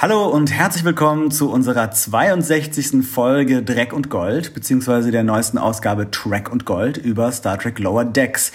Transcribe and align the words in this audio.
Hallo 0.00 0.28
und 0.28 0.52
herzlich 0.52 0.84
willkommen 0.84 1.32
zu 1.32 1.50
unserer 1.50 1.90
62. 1.90 3.04
Folge 3.04 3.64
Dreck 3.64 3.92
und 3.92 4.08
Gold, 4.08 4.54
beziehungsweise 4.54 5.10
der 5.10 5.24
neuesten 5.24 5.58
Ausgabe 5.58 6.08
Track 6.12 6.52
und 6.52 6.64
Gold 6.64 6.98
über 6.98 7.32
Star 7.32 7.58
Trek 7.58 7.80
Lower 7.80 8.04
Decks. 8.04 8.52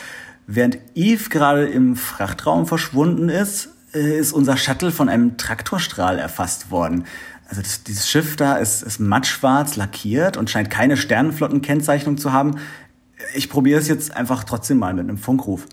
Während 0.48 0.78
Eve 0.96 1.28
gerade 1.28 1.66
im 1.66 1.98
Frachtraum 1.98 2.66
verschwunden 2.66 3.28
ist, 3.28 3.68
äh, 3.94 4.18
ist 4.18 4.32
unser 4.32 4.56
Shuttle 4.56 4.90
von 4.92 5.10
einem 5.10 5.36
Traktorstrahl 5.36 6.18
erfasst 6.18 6.72
worden. 6.72 7.04
Also 7.50 7.62
das, 7.62 7.84
dieses 7.84 8.10
Schiff 8.10 8.38
da 8.38 8.56
ist, 8.56 8.82
ist 8.82 9.02
mattschwarz 9.02 9.76
lackiert 9.76 10.38
und 10.38 10.50
scheint 10.50 10.70
keine 10.70 10.96
Sternenflottenkennzeichnung 10.96 12.18
zu 12.18 12.32
haben. 12.32 12.56
Ich 13.36 13.50
probiere 13.50 13.82
es 13.82 13.90
jetzt 13.90 14.16
einfach 14.16 14.46
trotzdem 14.46 14.78
mal 14.78 14.94
mit 14.94 15.10
einem 15.10 15.18
Funkruf. 15.18 15.66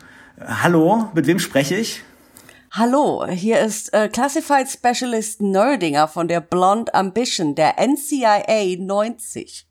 Hallo, 0.45 1.11
mit 1.15 1.29
wem 1.29 1.39
spreche 1.39 1.77
ich? 1.77 2.03
Hallo, 2.73 3.27
hier 3.27 3.59
ist 3.59 3.93
äh, 3.93 4.09
Classified 4.09 4.71
Specialist 4.71 5.41
Nerdinger 5.41 6.07
von 6.07 6.29
der 6.29 6.41
Blonde 6.41 6.95
Ambition, 6.95 7.57
der 7.57 7.75
NCIA 7.85 8.77
90. 8.79 9.67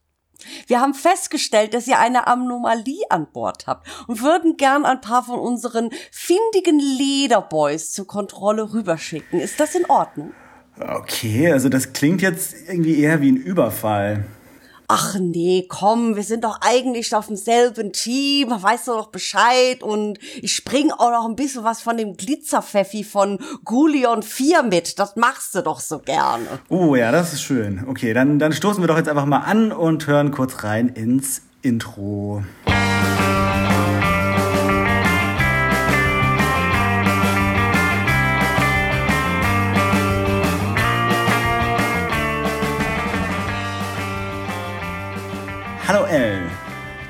Wir 0.67 0.81
haben 0.81 0.93
festgestellt, 0.93 1.73
dass 1.73 1.87
ihr 1.87 1.97
eine 1.97 2.27
Anomalie 2.27 3.05
an 3.09 3.27
Bord 3.31 3.67
habt 3.67 3.87
und 4.09 4.21
würden 4.21 4.57
gern 4.57 4.83
ein 4.83 4.99
paar 4.99 5.23
von 5.23 5.39
unseren 5.39 5.91
findigen 6.11 6.77
Lederboys 6.77 7.93
zur 7.93 8.05
Kontrolle 8.05 8.73
rüberschicken. 8.73 9.39
Ist 9.39 9.61
das 9.61 9.75
in 9.75 9.85
Ordnung? 9.85 10.33
Okay, 10.77 11.53
also 11.53 11.69
das 11.69 11.93
klingt 11.93 12.21
jetzt 12.21 12.53
irgendwie 12.67 12.99
eher 12.99 13.21
wie 13.21 13.31
ein 13.31 13.37
Überfall 13.37 14.25
ach 14.89 15.15
nee, 15.19 15.65
komm, 15.69 16.15
wir 16.15 16.23
sind 16.23 16.43
doch 16.43 16.59
eigentlich 16.61 17.15
auf 17.15 17.27
demselben 17.27 17.93
Team, 17.93 18.49
weißt 18.49 18.87
du 18.87 18.91
doch 18.91 19.07
Bescheid 19.07 19.83
und 19.83 20.17
ich 20.41 20.53
spring 20.53 20.91
auch 20.91 21.11
noch 21.11 21.29
ein 21.29 21.35
bisschen 21.35 21.63
was 21.63 21.81
von 21.81 21.95
dem 21.95 22.17
Glitzerpfeffi 22.17 23.03
von 23.03 23.37
Gulion 23.63 24.23
4 24.23 24.63
mit. 24.63 24.97
Das 24.97 25.15
machst 25.15 25.53
du 25.53 25.61
doch 25.61 25.79
so 25.79 25.99
gerne. 25.99 26.59
Oh 26.69 26.95
ja, 26.95 27.11
das 27.11 27.33
ist 27.33 27.43
schön. 27.43 27.85
Okay, 27.87 28.13
dann, 28.13 28.39
dann 28.39 28.51
stoßen 28.51 28.81
wir 28.81 28.87
doch 28.87 28.97
jetzt 28.97 29.09
einfach 29.09 29.25
mal 29.25 29.39
an 29.39 29.71
und 29.71 30.07
hören 30.07 30.31
kurz 30.31 30.63
rein 30.63 30.89
ins 30.89 31.43
Intro. 31.61 32.43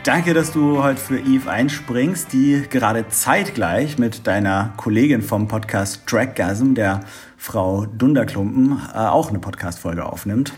Danke, 0.03 0.33
dass 0.33 0.53
du 0.53 0.81
heute 0.81 0.99
für 0.99 1.19
Eve 1.19 1.51
einspringst, 1.51 2.31
die 2.31 2.63
gerade 2.69 3.09
zeitgleich 3.09 3.99
mit 3.99 4.25
deiner 4.27 4.73
Kollegin 4.77 5.21
vom 5.21 5.49
Podcast 5.49 6.03
Draggasm, 6.09 6.73
der 6.73 7.01
Frau 7.35 7.85
Dunderklumpen, 7.85 8.79
äh, 8.93 8.97
auch 8.97 9.29
eine 9.29 9.39
Podcast-Folge 9.39 10.05
aufnimmt. 10.05 10.53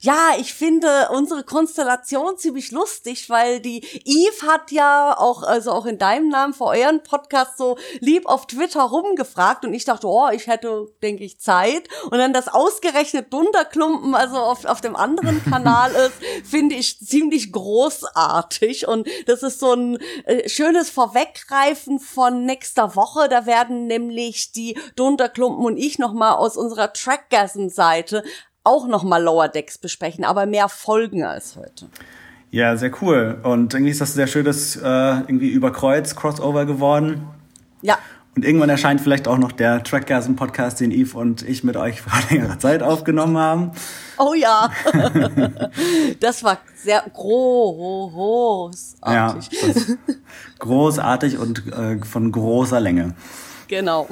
Ja, 0.00 0.30
ich 0.38 0.54
finde 0.54 1.08
unsere 1.12 1.44
Konstellation 1.44 2.36
ziemlich 2.36 2.70
lustig, 2.70 3.30
weil 3.30 3.60
die 3.60 3.84
Eve 4.04 4.46
hat 4.46 4.70
ja 4.70 5.16
auch, 5.16 5.42
also 5.42 5.72
auch 5.72 5.86
in 5.86 5.98
deinem 5.98 6.28
Namen 6.28 6.54
vor 6.54 6.68
euren 6.68 7.02
Podcast 7.02 7.58
so 7.58 7.76
lieb 8.00 8.26
auf 8.26 8.46
Twitter 8.46 8.82
rumgefragt 8.82 9.64
und 9.64 9.74
ich 9.74 9.84
dachte, 9.84 10.06
oh, 10.06 10.28
ich 10.32 10.46
hätte, 10.46 10.86
denke 11.02 11.24
ich, 11.24 11.40
Zeit. 11.40 11.88
Und 12.10 12.18
dann 12.18 12.32
das 12.32 12.48
ausgerechnet 12.48 13.32
Dunderklumpen, 13.32 14.14
also 14.14 14.36
auf, 14.36 14.64
auf 14.64 14.80
dem 14.80 14.96
anderen 14.96 15.42
Kanal 15.50 15.92
ist, 15.92 16.48
finde 16.48 16.74
ich 16.74 16.98
ziemlich 16.98 17.52
großartig. 17.52 18.88
Und 18.88 19.08
das 19.26 19.42
ist 19.42 19.60
so 19.60 19.72
ein 19.72 19.98
äh, 20.24 20.48
schönes 20.48 20.90
Vorweggreifen 20.90 22.00
von 22.00 22.44
nächster 22.44 22.96
Woche. 22.96 23.28
Da 23.28 23.46
werden 23.46 23.86
nämlich 23.86 24.52
die 24.52 24.78
Dunderklumpen 24.96 25.64
und 25.64 25.76
ich 25.76 25.98
nochmal 25.98 26.34
aus 26.36 26.56
unserer 26.56 26.92
Trackgasm-Seite 26.92 28.24
auch 28.66 28.86
nochmal 28.88 29.22
Lower 29.22 29.48
Decks 29.48 29.78
besprechen, 29.78 30.24
aber 30.24 30.44
mehr 30.46 30.68
Folgen 30.68 31.24
als 31.24 31.56
heute. 31.56 31.86
Ja, 32.50 32.76
sehr 32.76 32.90
cool. 33.02 33.38
Und 33.42 33.74
irgendwie 33.74 33.90
ist 33.90 34.00
das 34.00 34.14
sehr 34.14 34.26
schönes, 34.26 34.76
äh, 34.76 34.80
irgendwie 34.82 35.48
über 35.48 35.72
Kreuz, 35.72 36.16
Crossover 36.16 36.66
geworden. 36.66 37.26
Ja. 37.82 37.98
Und 38.34 38.44
irgendwann 38.44 38.68
erscheint 38.68 39.00
vielleicht 39.00 39.28
auch 39.28 39.38
noch 39.38 39.52
der 39.52 39.82
Trackgasm-Podcast, 39.82 40.80
den 40.80 40.90
Eve 40.90 41.16
und 41.16 41.40
ich 41.42 41.64
mit 41.64 41.76
euch 41.76 42.02
vor 42.02 42.12
längerer 42.30 42.58
Zeit 42.58 42.82
aufgenommen 42.82 43.38
haben. 43.38 43.70
Oh 44.18 44.34
ja. 44.34 44.70
das 46.20 46.44
war 46.44 46.58
sehr 46.76 47.02
großartig. 47.12 48.98
Ja, 49.02 49.38
großartig 50.58 51.38
und 51.38 51.66
äh, 51.72 51.98
von 52.04 52.30
großer 52.30 52.80
Länge. 52.80 53.14
Genau. 53.68 54.06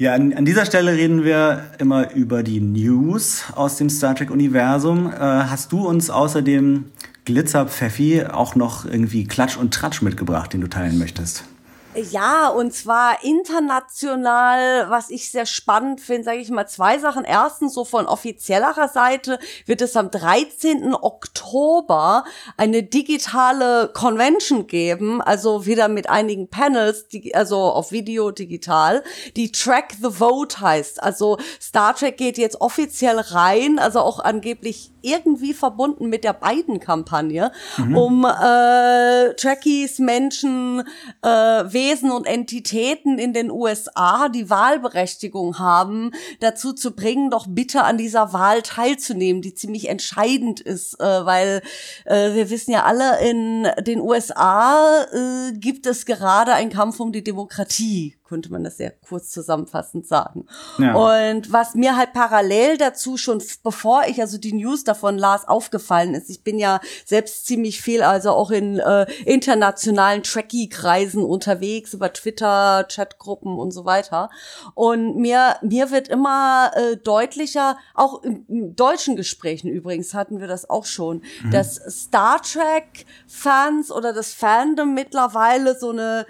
Ja, 0.00 0.14
an, 0.14 0.32
an, 0.32 0.46
dieser 0.46 0.64
Stelle 0.64 0.94
reden 0.94 1.24
wir 1.24 1.62
immer 1.78 2.12
über 2.14 2.42
die 2.42 2.58
News 2.58 3.44
aus 3.54 3.76
dem 3.76 3.90
Star 3.90 4.14
Trek-Universum. 4.14 5.12
Äh, 5.12 5.18
hast 5.18 5.72
du 5.72 5.86
uns 5.86 6.08
außerdem 6.08 6.86
Glitzer 7.26 7.66
Pfeffi 7.66 8.24
auch 8.24 8.54
noch 8.54 8.86
irgendwie 8.86 9.24
Klatsch 9.24 9.58
und 9.58 9.74
Tratsch 9.74 10.00
mitgebracht, 10.00 10.54
den 10.54 10.62
du 10.62 10.68
teilen 10.68 10.98
möchtest? 10.98 11.44
Ja, 11.94 12.48
und 12.48 12.72
zwar 12.72 13.24
international, 13.24 14.88
was 14.90 15.10
ich 15.10 15.28
sehr 15.28 15.44
spannend 15.44 16.00
finde, 16.00 16.22
sage 16.22 16.38
ich 16.38 16.48
mal 16.48 16.68
zwei 16.68 17.00
Sachen. 17.00 17.24
Erstens, 17.24 17.74
so 17.74 17.84
von 17.84 18.06
offizieller 18.06 18.88
Seite 18.92 19.40
wird 19.66 19.82
es 19.82 19.96
am 19.96 20.08
13. 20.12 20.94
Oktober 20.94 22.24
eine 22.56 22.84
digitale 22.84 23.90
Convention 23.92 24.68
geben, 24.68 25.20
also 25.20 25.66
wieder 25.66 25.88
mit 25.88 26.08
einigen 26.08 26.48
Panels, 26.48 27.08
die, 27.08 27.34
also 27.34 27.58
auf 27.58 27.90
Video 27.90 28.30
digital, 28.30 29.02
die 29.34 29.50
Track 29.50 29.94
the 30.00 30.10
Vote 30.10 30.60
heißt. 30.60 31.02
Also 31.02 31.38
Star 31.60 31.96
Trek 31.96 32.16
geht 32.16 32.38
jetzt 32.38 32.60
offiziell 32.60 33.18
rein, 33.18 33.80
also 33.80 33.98
auch 33.98 34.20
angeblich 34.20 34.92
irgendwie 35.02 35.54
verbunden 35.54 36.08
mit 36.08 36.24
der 36.24 36.34
beiden 36.34 36.78
Kampagne, 36.78 37.50
mhm. 37.78 37.96
um 37.96 38.24
äh, 38.24 39.34
Trekkies, 39.34 39.98
Menschen, 39.98 40.84
äh, 41.22 41.28
Wesen 41.80 42.10
und 42.10 42.26
Entitäten 42.26 43.18
in 43.18 43.32
den 43.32 43.50
USA, 43.50 44.28
die 44.28 44.50
Wahlberechtigung 44.50 45.58
haben, 45.58 46.10
dazu 46.40 46.74
zu 46.74 46.94
bringen, 46.94 47.30
doch 47.30 47.46
bitte 47.48 47.84
an 47.84 47.96
dieser 47.96 48.34
Wahl 48.34 48.60
teilzunehmen, 48.60 49.40
die 49.40 49.54
ziemlich 49.54 49.88
entscheidend 49.88 50.60
ist, 50.60 51.00
äh, 51.00 51.24
weil 51.24 51.62
äh, 52.04 52.34
wir 52.34 52.50
wissen 52.50 52.72
ja 52.72 52.84
alle, 52.84 53.20
in 53.26 53.66
den 53.80 54.00
USA 54.00 55.04
äh, 55.04 55.52
gibt 55.52 55.86
es 55.86 56.04
gerade 56.04 56.52
einen 56.52 56.70
Kampf 56.70 57.00
um 57.00 57.12
die 57.12 57.24
Demokratie 57.24 58.19
könnte 58.30 58.52
man 58.52 58.62
das 58.62 58.76
sehr 58.76 58.92
kurz 58.92 59.30
zusammenfassend 59.30 60.06
sagen. 60.06 60.46
Ja. 60.78 60.94
Und 60.94 61.52
was 61.52 61.74
mir 61.74 61.96
halt 61.96 62.12
parallel 62.12 62.78
dazu 62.78 63.16
schon, 63.16 63.42
bevor 63.64 64.04
ich 64.06 64.20
also 64.20 64.38
die 64.38 64.52
News 64.52 64.84
davon 64.84 65.18
las, 65.18 65.48
aufgefallen 65.48 66.14
ist, 66.14 66.30
ich 66.30 66.44
bin 66.44 66.56
ja 66.56 66.80
selbst 67.04 67.46
ziemlich 67.46 67.82
viel, 67.82 68.02
also 68.02 68.30
auch 68.30 68.52
in 68.52 68.78
äh, 68.78 69.06
internationalen 69.24 70.22
Trekkie-Kreisen 70.22 71.24
unterwegs, 71.24 71.92
über 71.92 72.12
Twitter, 72.12 72.86
Chatgruppen 72.88 73.58
und 73.58 73.72
so 73.72 73.84
weiter. 73.84 74.30
Und 74.74 75.16
mir, 75.16 75.56
mir 75.62 75.90
wird 75.90 76.06
immer 76.06 76.70
äh, 76.76 76.96
deutlicher, 76.98 77.78
auch 77.94 78.22
in, 78.22 78.46
in 78.46 78.76
deutschen 78.76 79.16
Gesprächen 79.16 79.68
übrigens 79.68 80.14
hatten 80.14 80.38
wir 80.38 80.46
das 80.46 80.70
auch 80.70 80.84
schon, 80.84 81.22
mhm. 81.42 81.50
dass 81.50 81.74
Star 81.88 82.40
Trek-Fans 82.40 83.90
oder 83.90 84.12
das 84.12 84.32
Fandom 84.32 84.94
mittlerweile 84.94 85.76
so 85.76 85.90
eine 85.90 86.26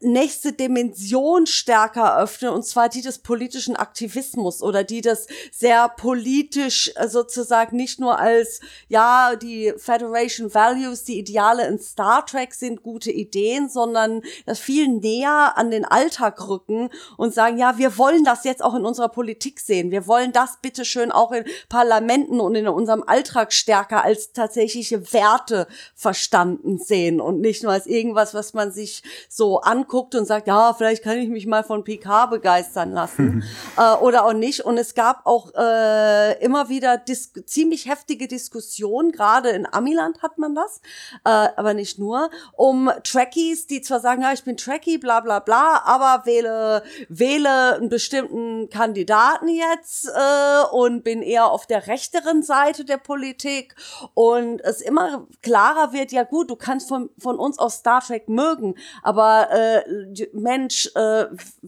nächste 0.00 0.52
Dimension 0.52 1.46
stärker 1.46 2.18
öffnen, 2.18 2.52
und 2.52 2.66
zwar 2.66 2.90
die 2.90 3.00
des 3.00 3.18
politischen 3.18 3.76
Aktivismus 3.76 4.62
oder 4.62 4.84
die 4.84 5.00
des 5.00 5.26
sehr 5.50 5.88
politisch 5.88 6.92
äh, 6.96 7.08
sozusagen 7.08 7.76
nicht 7.76 7.98
nur 7.98 8.18
als, 8.18 8.60
ja, 8.88 9.36
die 9.36 9.72
Federation 9.78 10.52
Values, 10.52 11.04
die 11.04 11.18
Ideale 11.18 11.66
in 11.66 11.78
Star 11.78 12.26
Trek 12.26 12.52
sind 12.52 12.82
gute 12.82 13.10
Ideen, 13.10 13.70
sondern 13.70 14.20
das 14.44 14.58
viel 14.58 14.88
näher 14.88 15.54
an 15.56 15.70
den 15.70 15.86
Alltag 15.86 16.46
rücken 16.46 16.90
und 17.16 17.32
sagen, 17.32 17.56
ja, 17.56 17.78
wir 17.78 17.96
wollen 17.96 18.24
das 18.24 18.44
jetzt 18.44 18.62
auch 18.62 18.74
in 18.74 18.84
unserer 18.84 19.08
Politik 19.08 19.60
sehen. 19.60 19.90
Wir 19.90 20.06
wollen 20.06 20.32
das 20.32 20.58
bitteschön 20.60 21.10
auch 21.10 21.32
in 21.32 21.44
Parlamenten 21.70 22.40
und 22.40 22.54
in 22.54 22.68
unserem 22.68 23.02
Alltag 23.02 23.54
stärker 23.54 24.04
als 24.04 24.32
tatsächliche 24.32 25.12
Werte 25.14 25.66
verstanden 25.94 26.78
sehen 26.78 27.20
und 27.20 27.40
nicht 27.40 27.62
nur 27.62 27.72
als 27.72 27.86
irgendwas, 27.86 28.34
was 28.34 28.52
man 28.52 28.72
sich 28.72 29.02
so 29.28 29.60
an 29.60 29.86
anguckt 29.96 30.14
und 30.14 30.26
sagt, 30.26 30.46
ja, 30.46 30.74
vielleicht 30.74 31.02
kann 31.02 31.18
ich 31.18 31.28
mich 31.28 31.46
mal 31.46 31.64
von 31.64 31.84
PK 31.84 32.26
begeistern 32.26 32.92
lassen. 32.92 33.44
Äh, 33.76 33.94
oder 33.96 34.24
auch 34.24 34.32
nicht. 34.32 34.60
Und 34.60 34.78
es 34.78 34.94
gab 34.94 35.26
auch 35.26 35.52
äh, 35.54 36.42
immer 36.42 36.68
wieder 36.68 36.96
dis 36.96 37.32
ziemlich 37.44 37.88
heftige 37.88 38.26
Diskussionen, 38.26 39.12
gerade 39.12 39.50
in 39.50 39.66
Amiland 39.70 40.22
hat 40.22 40.38
man 40.38 40.54
das, 40.54 40.80
äh, 41.24 41.48
aber 41.56 41.74
nicht 41.74 41.98
nur, 41.98 42.30
um 42.52 42.90
Trekkies, 43.02 43.66
die 43.66 43.82
zwar 43.82 44.00
sagen, 44.00 44.22
ja, 44.22 44.32
ich 44.32 44.44
bin 44.44 44.56
Trekkie, 44.56 44.98
bla 44.98 45.20
bla 45.20 45.40
bla, 45.40 45.82
aber 45.84 46.24
wähle, 46.24 46.82
wähle 47.08 47.76
einen 47.76 47.88
bestimmten 47.88 48.70
Kandidaten 48.70 49.48
jetzt 49.48 50.08
äh, 50.08 50.66
und 50.72 51.04
bin 51.04 51.22
eher 51.22 51.50
auf 51.50 51.66
der 51.66 51.86
rechteren 51.86 52.42
Seite 52.42 52.84
der 52.84 52.98
Politik. 52.98 53.74
Und 54.14 54.60
es 54.62 54.80
immer 54.80 55.26
klarer 55.42 55.92
wird, 55.92 56.12
ja 56.12 56.22
gut, 56.22 56.50
du 56.50 56.56
kannst 56.56 56.88
von, 56.88 57.10
von 57.18 57.38
uns 57.38 57.58
aus 57.58 57.78
Star 57.78 58.00
Trek 58.00 58.28
mögen, 58.28 58.74
aber 59.02 59.48
äh, 59.50 59.75
äh, 59.76 60.28
Mensch, 60.32 60.90
äh, 60.94 61.26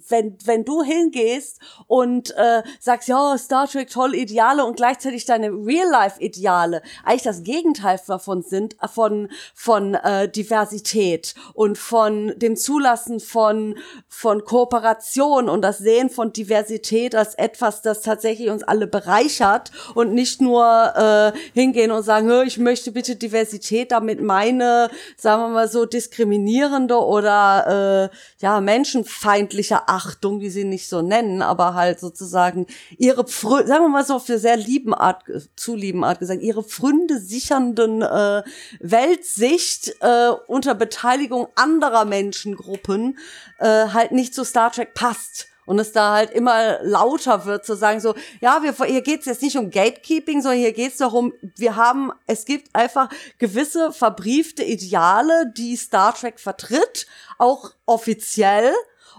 wenn, 0.09 0.37
wenn 0.45 0.65
du 0.65 0.83
hingehst 0.83 1.59
und 1.87 2.35
äh, 2.37 2.63
sagst, 2.81 3.09
ja, 3.09 3.37
Star 3.39 3.69
Trek, 3.69 3.91
tolle 3.91 4.17
Ideale 4.17 4.65
und 4.65 4.77
gleichzeitig 4.77 5.25
deine 5.25 5.49
Real-Life-Ideale 5.49 6.83
eigentlich 7.05 7.23
das 7.23 7.43
Gegenteil 7.43 8.01
davon 8.07 8.43
sind, 8.43 8.77
von, 8.93 9.29
von 9.55 9.95
äh, 9.95 10.29
Diversität 10.29 11.35
und 11.55 11.79
von 11.79 12.35
dem 12.37 12.57
Zulassen 12.57 13.21
von, 13.21 13.77
von 14.09 14.45
Kooperation 14.45 15.49
und 15.49 15.63
das 15.63 15.79
Sehen 15.79 16.11
von 16.11 16.33
Diversität 16.33 17.15
als 17.15 17.35
etwas, 17.35 17.83
das 17.83 18.03
tatsächlich 18.03 18.51
uns 18.51 18.63
alle 18.63 18.87
bereichert 18.87 19.71
und 19.95 20.13
nicht 20.13 20.41
nur 20.41 20.65
äh, 20.97 21.33
hingehen 21.55 21.91
und 21.91 22.03
sagen, 22.03 22.29
ich 22.47 22.59
möchte 22.59 22.93
bitte 22.93 23.17
Diversität, 23.17 23.93
damit 23.93 24.21
meine, 24.21 24.91
sagen 25.17 25.43
wir 25.43 25.49
mal 25.49 25.69
so, 25.69 25.87
diskriminierende 25.87 26.97
oder 26.97 27.98
äh, 27.98 27.98
ja 28.41 28.61
menschenfeindliche 28.61 29.89
Achtung, 29.89 30.41
die 30.41 30.51
sie 30.51 30.65
nicht 30.65 30.89
so 30.89 31.03
nennen, 31.03 31.43
aber 31.43 31.75
halt 31.75 32.01
sozusagen 32.01 32.67
ihre, 32.97 33.25
Pfrü 33.25 33.67
sagen 33.67 33.85
wir 33.85 33.89
mal 33.89 34.05
so 34.05 34.19
der 34.19 34.39
sehr 34.39 34.57
lieben 34.57 34.95
Art, 34.95 35.25
zu 35.57 35.75
lieben 35.75 36.05
Art 36.05 36.19
gesagt, 36.19 36.43
ihre 36.43 36.63
Pfründe 36.63 37.19
sichernden 37.19 38.03
äh, 38.03 38.43
Weltsicht 38.81 39.95
äh, 40.01 40.31
unter 40.47 40.75
Beteiligung 40.75 41.49
anderer 41.55 42.05
Menschengruppen 42.05 43.19
äh, 43.59 43.89
halt 43.89 44.13
nicht 44.13 44.35
zu 44.35 44.45
Star 44.45 44.73
Trek 44.73 44.95
passt 44.95 45.49
und 45.69 45.79
es 45.79 45.93
da 45.93 46.15
halt 46.15 46.31
immer 46.31 46.83
lauter 46.83 47.45
wird, 47.45 47.67
zu 47.67 47.77
sagen 47.77 48.01
so, 48.01 48.15
ja, 48.41 48.63
wir, 48.63 48.75
hier 48.87 49.03
geht's 49.03 49.27
jetzt 49.27 49.43
nicht 49.43 49.59
um 49.59 49.71
Gatekeeping, 49.71 50.41
sondern 50.41 50.61
hier 50.61 50.73
geht's 50.73 50.97
darum, 50.97 51.35
wir 51.57 51.77
haben, 51.77 52.11
es 52.27 52.47
gibt 52.47 52.75
einfach 52.75 53.11
gewisse 53.39 53.93
verbriefte 53.93 54.65
Ideale, 54.65 55.53
die 55.55 55.77
Star 55.77 56.15
Trek 56.15 56.41
vertritt, 56.41 57.07
auch 57.37 57.73
offiziell. 57.85 58.73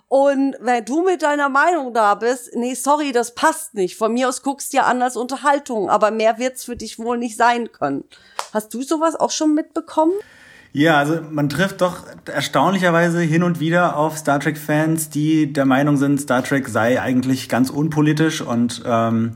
Und 0.07 0.55
wenn 0.59 0.83
du 0.85 1.03
mit 1.03 1.21
deiner 1.21 1.49
Meinung 1.49 1.93
da 1.93 2.15
bist, 2.15 2.55
nee, 2.55 2.73
sorry, 2.73 3.11
das 3.11 3.35
passt 3.35 3.75
nicht. 3.75 3.95
Von 3.95 4.13
mir 4.13 4.27
aus 4.27 4.41
guckst 4.41 4.73
ja 4.73 4.83
an 4.83 5.03
als 5.03 5.15
Unterhaltung, 5.15 5.91
aber 5.91 6.09
mehr 6.09 6.39
wird's 6.39 6.65
für 6.65 6.75
dich 6.75 6.97
wohl 6.97 7.19
nicht 7.19 7.37
sein 7.37 7.71
können. 7.71 8.05
Hast 8.53 8.73
du 8.73 8.81
sowas 8.81 9.15
auch 9.15 9.29
schon 9.29 9.53
mitbekommen? 9.53 10.13
Ja, 10.71 10.97
also 10.97 11.19
man 11.31 11.49
trifft 11.49 11.81
doch 11.81 12.03
erstaunlicherweise 12.31 13.21
hin 13.21 13.41
und 13.41 13.59
wieder 13.59 13.97
auf 13.97 14.17
Star 14.17 14.39
Trek-Fans, 14.39 15.09
die 15.09 15.51
der 15.51 15.65
Meinung 15.65 15.97
sind, 15.97 16.21
Star 16.21 16.43
Trek 16.43 16.67
sei 16.67 17.01
eigentlich 17.01 17.49
ganz 17.49 17.71
unpolitisch 17.71 18.41
und 18.41 18.83
ähm, 18.85 19.31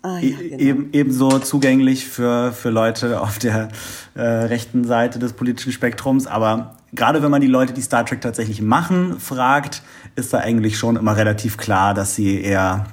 ah, 0.00 0.18
ja, 0.18 0.22
e- 0.22 0.48
genau. 0.48 0.58
eben, 0.58 0.88
ebenso 0.92 1.38
zugänglich 1.38 2.08
für, 2.08 2.52
für 2.52 2.70
Leute 2.70 3.20
auf 3.20 3.38
der 3.38 3.68
äh, 4.14 4.22
rechten 4.22 4.84
Seite 4.84 5.18
des 5.18 5.34
politischen 5.34 5.72
Spektrums. 5.72 6.26
Aber 6.26 6.76
gerade 6.94 7.22
wenn 7.22 7.30
man 7.30 7.42
die 7.42 7.46
Leute, 7.46 7.74
die 7.74 7.82
Star 7.82 8.06
Trek 8.06 8.22
tatsächlich 8.22 8.62
machen, 8.62 9.20
fragt, 9.20 9.82
ist 10.16 10.32
da 10.32 10.38
eigentlich 10.38 10.78
schon 10.78 10.96
immer 10.96 11.16
relativ 11.16 11.58
klar, 11.58 11.92
dass 11.92 12.14
sie 12.14 12.40
eher 12.40 12.86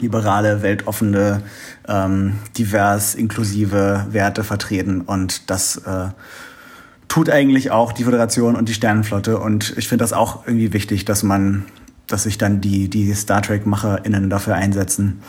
liberale, 0.00 0.62
weltoffene, 0.62 1.42
ähm, 1.86 2.38
divers, 2.58 3.14
inklusive 3.14 4.06
Werte 4.10 4.42
vertreten 4.42 5.02
und 5.02 5.48
das 5.50 5.76
äh, 5.76 6.08
tut 7.14 7.30
eigentlich 7.30 7.70
auch 7.70 7.92
die 7.92 8.02
Föderation 8.02 8.56
und 8.56 8.68
die 8.68 8.74
Sternenflotte. 8.74 9.38
Und 9.38 9.74
ich 9.76 9.86
finde 9.86 10.02
das 10.02 10.12
auch 10.12 10.48
irgendwie 10.48 10.72
wichtig, 10.72 11.04
dass 11.04 11.22
man, 11.22 11.64
dass 12.08 12.24
sich 12.24 12.38
dann 12.38 12.60
die, 12.60 12.90
die 12.90 13.14
Star 13.14 13.40
Trek-MacherInnen 13.40 14.28
dafür 14.28 14.56
einsetzen. 14.56 15.20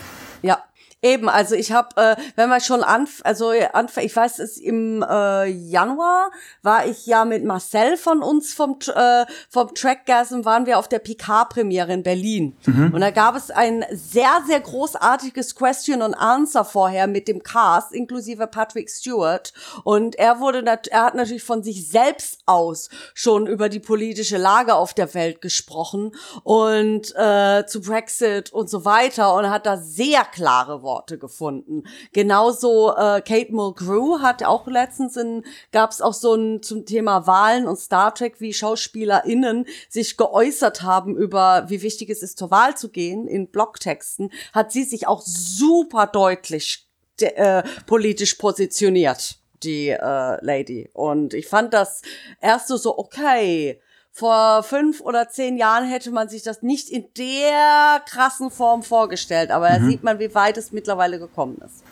Eben, 1.05 1.29
also 1.29 1.53
ich 1.53 1.71
habe, 1.71 1.89
äh, 2.01 2.15
wenn 2.35 2.49
wir 2.49 2.59
schon 2.59 2.83
anf 2.83 3.21
also 3.23 3.51
anf 3.73 3.97
ich 3.97 4.15
weiß, 4.15 4.39
es 4.39 4.57
im 4.57 5.05
äh, 5.07 5.45
Januar 5.45 6.31
war 6.63 6.87
ich 6.87 7.05
ja 7.05 7.25
mit 7.25 7.45
Marcel 7.45 7.95
von 7.95 8.23
uns 8.23 8.55
vom 8.55 8.79
äh, 8.87 9.25
vom 9.47 9.75
Trackgasm 9.75 10.45
waren 10.45 10.65
wir 10.65 10.79
auf 10.79 10.87
der 10.87 10.97
Picard-Premiere 10.97 11.93
in 11.93 12.01
Berlin 12.01 12.57
mhm. 12.65 12.91
und 12.91 13.01
da 13.01 13.11
gab 13.11 13.35
es 13.35 13.51
ein 13.51 13.85
sehr 13.91 14.41
sehr 14.47 14.59
großartiges 14.59 15.53
Question 15.53 16.01
and 16.01 16.17
Answer 16.17 16.65
vorher 16.65 17.05
mit 17.05 17.27
dem 17.27 17.43
Cast 17.43 17.91
inklusive 17.91 18.47
Patrick 18.47 18.89
Stewart 18.89 19.53
und 19.83 20.15
er 20.15 20.39
wurde 20.39 20.65
er 20.65 21.03
hat 21.03 21.13
natürlich 21.13 21.43
von 21.43 21.61
sich 21.61 21.87
selbst 21.87 22.39
aus 22.47 22.89
schon 23.13 23.45
über 23.45 23.69
die 23.69 23.79
politische 23.79 24.37
Lage 24.37 24.73
auf 24.73 24.95
der 24.95 25.13
Welt 25.13 25.39
gesprochen 25.39 26.15
und 26.43 27.15
äh, 27.15 27.63
zu 27.67 27.81
Brexit 27.81 28.51
und 28.51 28.71
so 28.71 28.85
weiter 28.85 29.35
und 29.35 29.51
hat 29.51 29.67
da 29.67 29.77
sehr 29.77 30.23
klare 30.23 30.81
Worte 30.81 30.94
Worte 30.95 31.17
gefunden. 31.17 31.83
Genauso 32.13 32.91
äh, 32.91 33.21
Kate 33.21 33.51
Mulgrew 33.51 34.19
hat 34.19 34.43
auch 34.43 34.65
letztens 34.67 35.17
in, 35.17 35.43
gab 35.73 35.91
es 35.91 36.01
auch 36.01 36.13
so 36.13 36.35
ein 36.35 36.63
zum 36.63 36.85
Thema 36.85 37.27
Wahlen 37.27 37.67
und 37.67 37.77
Star 37.77 38.15
Trek, 38.15 38.39
wie 38.39 38.53
SchauspielerInnen 38.53 39.65
sich 39.89 40.15
geäußert 40.15 40.83
haben 40.83 41.17
über, 41.17 41.65
wie 41.67 41.81
wichtig 41.81 42.09
es 42.09 42.23
ist, 42.23 42.37
zur 42.37 42.49
Wahl 42.49 42.77
zu 42.77 42.89
gehen 42.89 43.27
in 43.27 43.49
Blogtexten, 43.49 44.31
hat 44.53 44.71
sie 44.71 44.83
sich 44.83 45.05
auch 45.05 45.21
super 45.21 46.07
deutlich 46.07 46.87
äh, 47.19 47.63
politisch 47.85 48.35
positioniert 48.35 49.37
die 49.63 49.89
äh, 49.89 50.45
Lady. 50.45 50.89
Und 50.93 51.33
ich 51.33 51.47
fand 51.47 51.73
das 51.73 52.03
erst 52.39 52.67
so 52.67 52.97
okay, 52.97 53.81
vor 54.17 54.63
fünf 54.63 55.01
oder 55.01 55.27
zehn 55.27 55.57
Jahren 55.57 55.83
hätte 55.83 56.09
man 56.09 56.29
sich 56.29 56.41
das 56.41 56.61
nicht 56.61 56.89
in 56.89 57.03
der 57.17 57.99
krassen 58.09 58.49
Form 58.49 58.81
vorgestellt. 58.81 59.51
Aber 59.51 59.67
da 59.67 59.79
mhm. 59.79 59.89
sieht 59.89 60.03
man, 60.03 60.19
wie 60.19 60.33
weit 60.33 60.57
es 60.57 60.71
mittlerweile 60.71 61.19
gekommen 61.19 61.57
ist. 61.65 61.83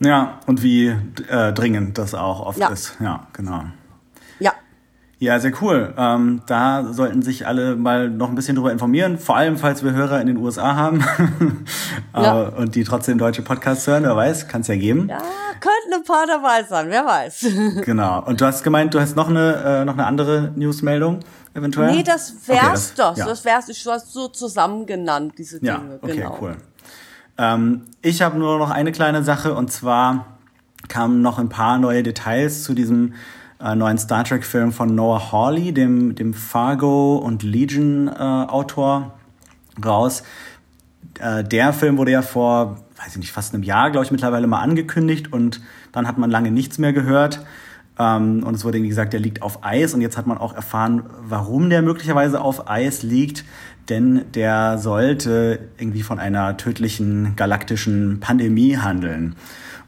Ja, 0.00 0.40
und 0.46 0.62
wie 0.62 0.96
äh, 1.28 1.52
dringend 1.52 1.98
das 1.98 2.14
auch 2.14 2.40
oft 2.40 2.58
ja. 2.58 2.68
ist. 2.68 2.96
Ja, 2.98 3.26
genau. 3.34 3.64
Ja. 4.38 4.54
Ja, 5.18 5.38
sehr 5.38 5.52
cool. 5.60 5.92
Ähm, 5.98 6.40
da 6.46 6.94
sollten 6.94 7.20
sich 7.20 7.46
alle 7.46 7.76
mal 7.76 8.08
noch 8.08 8.30
ein 8.30 8.34
bisschen 8.34 8.56
drüber 8.56 8.72
informieren, 8.72 9.18
vor 9.18 9.36
allem 9.36 9.58
falls 9.58 9.84
wir 9.84 9.92
Hörer 9.92 10.22
in 10.22 10.28
den 10.28 10.38
USA 10.38 10.76
haben 10.76 11.04
ja. 12.16 12.40
und 12.40 12.74
die 12.74 12.84
trotzdem 12.84 13.18
deutsche 13.18 13.42
Podcasts 13.42 13.86
hören, 13.86 14.04
wer 14.04 14.16
weiß, 14.16 14.48
kann 14.48 14.62
es 14.62 14.68
ja 14.68 14.76
geben. 14.76 15.08
Ja, 15.10 15.18
könnten 15.60 15.94
ein 15.94 16.04
paar 16.04 16.26
dabei 16.26 16.62
sein, 16.64 16.86
wer 16.88 17.04
weiß. 17.04 17.46
genau. 17.84 18.24
Und 18.24 18.40
du 18.40 18.46
hast 18.46 18.62
gemeint, 18.62 18.94
du 18.94 19.00
hast 19.00 19.14
noch 19.14 19.28
eine, 19.28 19.80
äh, 19.82 19.84
noch 19.84 19.94
eine 19.94 20.06
andere 20.06 20.52
Newsmeldung 20.56 21.20
eventuell? 21.56 21.94
Nee, 21.94 22.02
das 22.02 22.34
wär's 22.46 22.58
okay, 22.58 22.70
das, 22.70 22.94
doch. 22.94 23.16
Ja. 23.16 23.26
Das 23.26 23.44
wär's. 23.44 23.68
Ich 23.68 23.86
hast 23.86 24.12
so 24.12 24.28
zusammen 24.28 24.86
genannt, 24.86 25.34
diese 25.38 25.60
Dinge. 25.60 25.72
Ja, 25.72 25.82
okay, 26.00 26.16
genau. 26.16 26.38
cool. 26.40 26.56
Ähm, 27.38 27.82
ich 28.02 28.22
habe 28.22 28.38
nur 28.38 28.58
noch 28.58 28.70
eine 28.70 28.92
kleine 28.92 29.22
Sache 29.22 29.54
und 29.54 29.72
zwar 29.72 30.38
kamen 30.88 31.22
noch 31.22 31.38
ein 31.38 31.48
paar 31.48 31.78
neue 31.78 32.02
Details 32.02 32.62
zu 32.62 32.74
diesem 32.74 33.14
äh, 33.60 33.74
neuen 33.74 33.98
Star 33.98 34.24
Trek-Film 34.24 34.72
von 34.72 34.94
Noah 34.94 35.32
Hawley, 35.32 35.72
dem, 35.72 36.14
dem 36.14 36.34
Fargo 36.34 37.16
und 37.16 37.42
Legion-Autor, 37.42 39.12
äh, 39.78 39.86
raus. 39.86 40.22
Äh, 41.18 41.44
der 41.44 41.72
Film 41.72 41.98
wurde 41.98 42.12
ja 42.12 42.22
vor, 42.22 42.78
weiß 42.96 43.12
ich 43.12 43.16
nicht, 43.18 43.32
fast 43.32 43.54
einem 43.54 43.62
Jahr, 43.62 43.90
glaube 43.90 44.04
ich, 44.04 44.10
mittlerweile 44.10 44.46
mal 44.46 44.60
angekündigt 44.60 45.32
und 45.32 45.60
dann 45.92 46.06
hat 46.06 46.18
man 46.18 46.30
lange 46.30 46.50
nichts 46.50 46.78
mehr 46.78 46.92
gehört. 46.92 47.44
Ähm, 47.98 48.42
und 48.44 48.54
es 48.54 48.64
wurde 48.64 48.78
irgendwie 48.78 48.90
gesagt, 48.90 49.12
der 49.12 49.20
liegt 49.20 49.42
auf 49.42 49.64
Eis. 49.64 49.94
Und 49.94 50.00
jetzt 50.00 50.16
hat 50.16 50.26
man 50.26 50.38
auch 50.38 50.54
erfahren, 50.54 51.04
warum 51.22 51.70
der 51.70 51.82
möglicherweise 51.82 52.40
auf 52.40 52.68
Eis 52.68 53.02
liegt. 53.02 53.44
Denn 53.88 54.24
der 54.34 54.78
sollte 54.78 55.60
irgendwie 55.78 56.02
von 56.02 56.18
einer 56.18 56.56
tödlichen 56.56 57.36
galaktischen 57.36 58.20
Pandemie 58.20 58.76
handeln. 58.76 59.36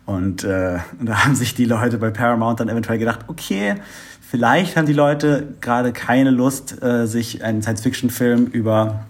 Und 0.06 0.44
äh, 0.44 0.78
da 1.00 1.24
haben 1.24 1.34
sich 1.34 1.54
die 1.54 1.64
Leute 1.64 1.98
bei 1.98 2.10
Paramount 2.10 2.60
dann 2.60 2.68
eventuell 2.68 2.98
gedacht, 2.98 3.20
okay, 3.28 3.74
vielleicht 4.20 4.76
haben 4.76 4.86
die 4.86 4.92
Leute 4.92 5.48
gerade 5.60 5.92
keine 5.92 6.30
Lust, 6.30 6.82
äh, 6.82 7.06
sich 7.06 7.44
einen 7.44 7.62
Science-Fiction-Film 7.62 8.46
über 8.46 9.04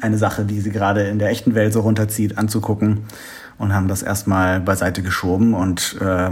eine 0.00 0.18
Sache, 0.18 0.44
die 0.44 0.60
sie 0.60 0.70
gerade 0.70 1.04
in 1.04 1.18
der 1.18 1.30
echten 1.30 1.54
Welt 1.54 1.72
so 1.72 1.80
runterzieht, 1.80 2.36
anzugucken 2.36 3.04
und 3.58 3.72
haben 3.72 3.88
das 3.88 4.02
erstmal 4.02 4.60
beiseite 4.60 5.02
geschoben 5.02 5.54
und 5.54 5.96
äh, 6.00 6.30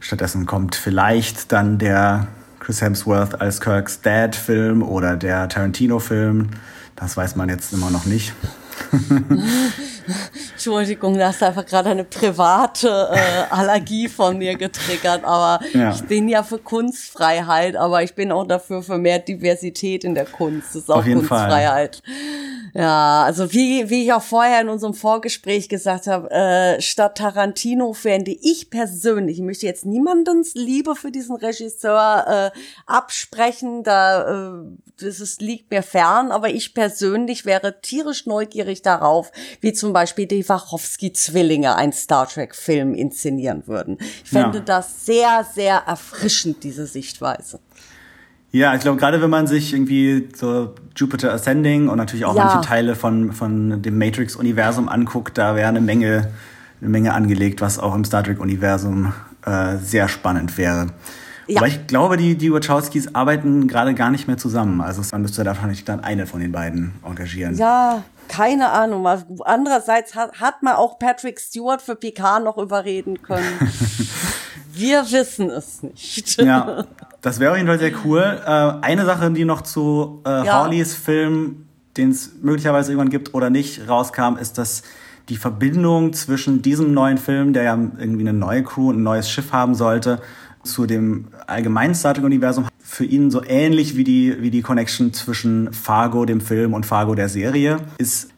Stattdessen 0.00 0.46
kommt 0.46 0.74
vielleicht 0.74 1.52
dann 1.52 1.78
der 1.78 2.28
Chris 2.60 2.82
Hemsworth 2.82 3.40
als 3.40 3.60
Kirk's 3.60 4.00
Dad-Film 4.00 4.82
oder 4.82 5.16
der 5.16 5.48
Tarantino-Film. 5.48 6.50
Das 6.96 7.16
weiß 7.16 7.36
man 7.36 7.48
jetzt 7.48 7.72
immer 7.72 7.90
noch 7.90 8.06
nicht. 8.06 8.32
Entschuldigung, 10.52 11.18
da 11.18 11.28
hast 11.28 11.40
du 11.40 11.46
einfach 11.46 11.66
gerade 11.66 11.90
eine 11.90 12.04
private 12.04 13.10
äh, 13.12 13.54
Allergie 13.54 14.08
von 14.08 14.38
mir 14.38 14.56
getriggert, 14.56 15.24
aber 15.24 15.64
ja. 15.72 15.92
ich 15.92 16.02
bin 16.02 16.28
ja 16.28 16.42
für 16.42 16.58
Kunstfreiheit, 16.58 17.76
aber 17.76 18.02
ich 18.02 18.14
bin 18.14 18.32
auch 18.32 18.46
dafür 18.46 18.82
für 18.82 18.98
mehr 18.98 19.18
Diversität 19.18 20.04
in 20.04 20.14
der 20.14 20.26
Kunst. 20.26 20.68
Das 20.68 20.82
ist 20.82 20.90
auch 20.90 21.04
Kunstfreiheit. 21.04 21.96
Fall. 21.96 22.14
Ja, 22.74 23.22
also 23.24 23.52
wie, 23.54 23.88
wie 23.88 24.04
ich 24.04 24.12
auch 24.12 24.22
vorher 24.22 24.60
in 24.60 24.68
unserem 24.68 24.92
Vorgespräch 24.92 25.70
gesagt 25.70 26.06
habe, 26.06 26.30
äh, 26.30 26.80
statt 26.82 27.16
Tarantino 27.16 27.94
fände 27.94 28.36
ich 28.38 28.68
persönlich, 28.68 29.38
ich 29.38 29.44
möchte 29.44 29.64
jetzt 29.64 29.86
niemandens 29.86 30.54
Liebe 30.54 30.94
für 30.94 31.10
diesen 31.10 31.36
Regisseur 31.36 32.52
äh, 32.54 32.58
absprechen, 32.84 33.82
da 33.82 34.58
äh, 34.58 34.64
das 35.00 35.20
ist, 35.20 35.40
liegt 35.40 35.70
mir 35.70 35.82
fern, 35.82 36.30
aber 36.30 36.50
ich 36.50 36.74
persönlich 36.74 37.44
wäre 37.44 37.80
tierisch 37.80 38.26
neugierig 38.26 38.82
darauf, 38.82 39.30
wie 39.60 39.72
zum 39.72 39.92
Beispiel 39.96 40.26
die 40.26 40.46
Wachowski-Zwillinge 40.46 41.74
einen 41.74 41.92
Star 41.92 42.28
Trek-Film 42.28 42.94
inszenieren 42.94 43.66
würden. 43.66 43.96
Ich 44.22 44.30
fände 44.30 44.58
ja. 44.58 44.64
das 44.64 45.06
sehr, 45.06 45.46
sehr 45.54 45.84
erfrischend, 45.86 46.62
diese 46.64 46.86
Sichtweise. 46.86 47.60
Ja, 48.52 48.74
ich 48.74 48.80
glaube, 48.80 48.98
gerade 48.98 49.22
wenn 49.22 49.30
man 49.30 49.46
sich 49.46 49.72
irgendwie 49.72 50.28
so 50.34 50.74
Jupiter 50.94 51.32
Ascending 51.32 51.88
und 51.88 51.96
natürlich 51.96 52.26
auch 52.26 52.36
ja. 52.36 52.44
manche 52.44 52.68
Teile 52.68 52.94
von, 52.94 53.32
von 53.32 53.80
dem 53.80 53.98
Matrix-Universum 53.98 54.88
anguckt, 54.88 55.38
da 55.38 55.56
wäre 55.56 55.68
eine 55.68 55.80
Menge, 55.80 56.30
eine 56.80 56.90
Menge 56.90 57.14
angelegt, 57.14 57.62
was 57.62 57.78
auch 57.78 57.94
im 57.94 58.04
Star 58.04 58.22
Trek-Universum 58.22 59.14
äh, 59.44 59.78
sehr 59.78 60.08
spannend 60.08 60.58
wäre. 60.58 60.88
Ja. 61.46 61.58
Aber 61.58 61.68
ich 61.68 61.86
glaube, 61.86 62.16
die, 62.16 62.36
die 62.36 62.52
Wachowskis 62.52 63.14
arbeiten 63.14 63.68
gerade 63.68 63.94
gar 63.94 64.10
nicht 64.10 64.26
mehr 64.26 64.36
zusammen. 64.36 64.80
Also 64.80 65.02
man 65.12 65.22
müsste 65.22 65.44
da 65.44 65.50
wahrscheinlich 65.50 65.84
dann 65.84 66.00
eine 66.00 66.26
von 66.26 66.40
den 66.40 66.52
beiden 66.52 66.94
engagieren. 67.04 67.56
Ja, 67.56 68.02
keine 68.28 68.70
Ahnung. 68.70 69.06
Andererseits 69.44 70.14
hat, 70.14 70.40
hat 70.40 70.62
man 70.62 70.74
auch 70.74 70.98
Patrick 70.98 71.40
Stewart 71.40 71.82
für 71.82 71.96
Picard 71.96 72.44
noch 72.44 72.58
überreden 72.58 73.22
können. 73.22 73.46
Wir 74.72 75.10
wissen 75.10 75.48
es 75.48 75.82
nicht. 75.82 76.40
Ja, 76.40 76.84
das 77.22 77.40
wäre 77.40 77.52
auf 77.52 77.56
jeden 77.56 77.68
Fall 77.68 77.78
sehr 77.78 77.92
cool. 78.04 78.20
Äh, 78.44 78.84
eine 78.84 79.06
Sache, 79.06 79.30
die 79.30 79.46
noch 79.46 79.62
zu 79.62 80.20
äh, 80.26 80.44
ja. 80.44 80.64
Hawleys 80.64 80.94
Film, 80.94 81.66
den 81.96 82.10
es 82.10 82.32
möglicherweise 82.42 82.92
irgendwann 82.92 83.10
gibt 83.10 83.32
oder 83.32 83.48
nicht, 83.48 83.88
rauskam, 83.88 84.36
ist, 84.38 84.58
dass 84.58 84.82
die 85.30 85.36
Verbindung 85.36 86.12
zwischen 86.12 86.62
diesem 86.62 86.92
neuen 86.92 87.18
Film, 87.18 87.52
der 87.52 87.62
ja 87.62 87.74
irgendwie 87.74 88.28
eine 88.28 88.34
neue 88.34 88.62
Crew 88.62 88.90
und 88.90 88.98
ein 88.98 89.02
neues 89.02 89.30
Schiff 89.30 89.52
haben 89.52 89.74
sollte, 89.74 90.20
zu 90.66 90.86
dem 90.86 91.28
allgemeinen 91.46 91.94
Star 91.94 92.14
Trek-Universum 92.14 92.66
für 92.78 93.04
ihn 93.04 93.30
so 93.30 93.42
ähnlich 93.44 93.96
wie 93.96 94.04
die, 94.04 94.36
wie 94.40 94.50
die 94.50 94.62
Connection 94.62 95.12
zwischen 95.12 95.72
Fargo, 95.72 96.24
dem 96.24 96.40
Film, 96.40 96.74
und 96.74 96.86
Fargo, 96.86 97.14
der 97.14 97.28
Serie, 97.28 97.78
ist. 97.98 98.28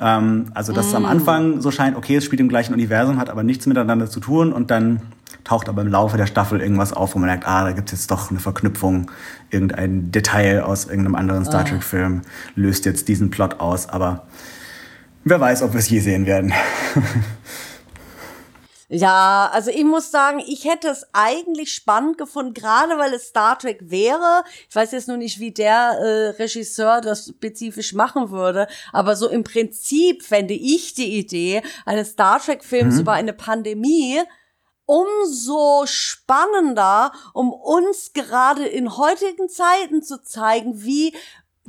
Ähm, 0.00 0.46
also, 0.54 0.72
dass 0.72 0.86
mm. 0.86 0.88
es 0.88 0.94
am 0.94 1.02
mm. 1.02 1.06
Anfang 1.06 1.60
so 1.60 1.70
scheint, 1.70 1.96
okay, 1.96 2.16
es 2.16 2.24
spielt 2.24 2.40
im 2.40 2.48
gleichen 2.48 2.72
Universum, 2.72 3.18
hat 3.18 3.30
aber 3.30 3.42
nichts 3.42 3.66
miteinander 3.66 4.08
zu 4.08 4.20
tun 4.20 4.52
und 4.52 4.70
dann 4.70 5.00
taucht 5.44 5.68
aber 5.68 5.82
im 5.82 5.88
Laufe 5.88 6.16
der 6.16 6.26
Staffel 6.26 6.60
irgendwas 6.60 6.92
auf, 6.92 7.14
wo 7.14 7.18
man 7.18 7.28
merkt, 7.28 7.46
ah, 7.46 7.64
da 7.64 7.72
gibt 7.72 7.92
es 7.92 8.00
jetzt 8.00 8.10
doch 8.10 8.30
eine 8.30 8.38
Verknüpfung, 8.38 9.10
irgendein 9.50 10.12
Detail 10.12 10.62
aus 10.62 10.84
irgendeinem 10.84 11.14
anderen 11.14 11.44
Star 11.44 11.60
ah. 11.60 11.64
Trek-Film 11.64 12.22
löst 12.54 12.84
jetzt 12.84 13.08
diesen 13.08 13.30
Plot 13.30 13.60
aus, 13.60 13.88
aber 13.88 14.26
wer 15.24 15.40
weiß, 15.40 15.62
ob 15.62 15.72
wir 15.72 15.80
es 15.80 15.88
je 15.88 16.00
sehen 16.00 16.26
werden. 16.26 16.52
Ja, 18.90 19.50
also 19.52 19.70
ich 19.70 19.84
muss 19.84 20.10
sagen, 20.10 20.42
ich 20.46 20.64
hätte 20.64 20.88
es 20.88 21.06
eigentlich 21.12 21.74
spannend 21.74 22.16
gefunden, 22.16 22.54
gerade 22.54 22.96
weil 22.96 23.12
es 23.12 23.28
Star 23.28 23.58
Trek 23.58 23.90
wäre. 23.90 24.44
Ich 24.68 24.74
weiß 24.74 24.92
jetzt 24.92 25.08
nur 25.08 25.18
nicht, 25.18 25.38
wie 25.40 25.52
der 25.52 25.98
äh, 26.00 26.28
Regisseur 26.40 27.02
das 27.02 27.28
spezifisch 27.28 27.92
machen 27.92 28.30
würde, 28.30 28.66
aber 28.92 29.14
so 29.14 29.28
im 29.28 29.44
Prinzip 29.44 30.22
fände 30.22 30.54
ich 30.54 30.94
die 30.94 31.18
Idee 31.18 31.62
eines 31.84 32.10
Star 32.12 32.40
Trek-Films 32.40 32.94
mhm. 32.94 33.00
über 33.00 33.12
eine 33.12 33.34
Pandemie 33.34 34.22
umso 34.86 35.84
spannender, 35.84 37.12
um 37.34 37.52
uns 37.52 38.14
gerade 38.14 38.66
in 38.66 38.96
heutigen 38.96 39.50
Zeiten 39.50 40.02
zu 40.02 40.22
zeigen, 40.22 40.82
wie 40.82 41.14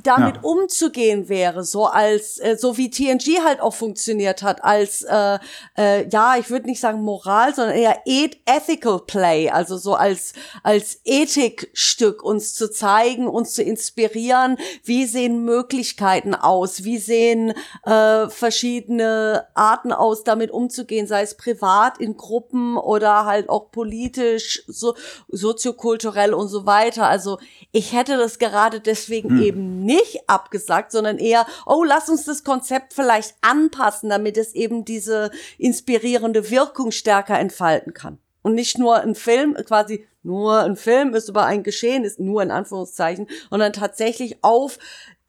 damit 0.02 0.36
ja. 0.36 0.42
umzugehen 0.42 1.28
wäre, 1.28 1.64
so 1.64 1.86
als 1.86 2.38
äh, 2.38 2.56
so 2.58 2.76
wie 2.76 2.90
TNG 2.90 3.44
halt 3.44 3.60
auch 3.60 3.74
funktioniert 3.74 4.42
hat, 4.42 4.64
als 4.64 5.02
äh, 5.02 5.38
äh, 5.76 6.08
ja, 6.08 6.36
ich 6.36 6.50
würde 6.50 6.66
nicht 6.66 6.80
sagen 6.80 7.02
Moral, 7.02 7.54
sondern 7.54 7.76
eher 7.76 8.00
ethical 8.06 9.00
play, 9.06 9.50
also 9.50 9.76
so 9.76 9.94
als 9.94 10.32
als 10.62 11.00
Ethikstück 11.04 12.22
uns 12.22 12.54
zu 12.54 12.70
zeigen, 12.70 13.28
uns 13.28 13.54
zu 13.54 13.62
inspirieren, 13.62 14.56
wie 14.84 15.04
sehen 15.04 15.44
Möglichkeiten 15.44 16.34
aus, 16.34 16.84
wie 16.84 16.98
sehen 16.98 17.52
äh, 17.84 18.28
verschiedene 18.28 19.46
Arten 19.54 19.92
aus, 19.92 20.24
damit 20.24 20.50
umzugehen, 20.50 21.06
sei 21.06 21.22
es 21.22 21.36
privat 21.36 21.98
in 21.98 22.16
Gruppen 22.16 22.76
oder 22.76 23.26
halt 23.26 23.48
auch 23.48 23.70
politisch, 23.70 24.62
so 24.66 24.94
soziokulturell 25.28 26.34
und 26.34 26.48
so 26.48 26.66
weiter. 26.66 27.06
Also 27.06 27.38
ich 27.72 27.92
hätte 27.92 28.16
das 28.16 28.38
gerade 28.38 28.80
deswegen 28.80 29.30
hm. 29.30 29.42
eben 29.42 29.84
nicht 29.84 29.89
abgesagt, 30.26 30.92
sondern 30.92 31.18
eher, 31.18 31.46
oh, 31.66 31.84
lass 31.84 32.08
uns 32.08 32.24
das 32.24 32.44
Konzept 32.44 32.92
vielleicht 32.92 33.34
anpassen, 33.40 34.10
damit 34.10 34.36
es 34.36 34.54
eben 34.54 34.84
diese 34.84 35.30
inspirierende 35.58 36.50
Wirkung 36.50 36.90
stärker 36.90 37.38
entfalten 37.38 37.94
kann. 37.94 38.18
Und 38.42 38.54
nicht 38.54 38.78
nur 38.78 38.96
ein 39.00 39.14
Film, 39.14 39.54
quasi 39.66 40.06
nur 40.22 40.60
ein 40.60 40.76
Film 40.76 41.14
ist 41.14 41.28
über 41.28 41.44
ein 41.44 41.62
Geschehen, 41.62 42.04
ist 42.04 42.20
nur 42.20 42.42
in 42.42 42.50
Anführungszeichen, 42.50 43.28
sondern 43.50 43.72
tatsächlich 43.72 44.42
auf 44.42 44.78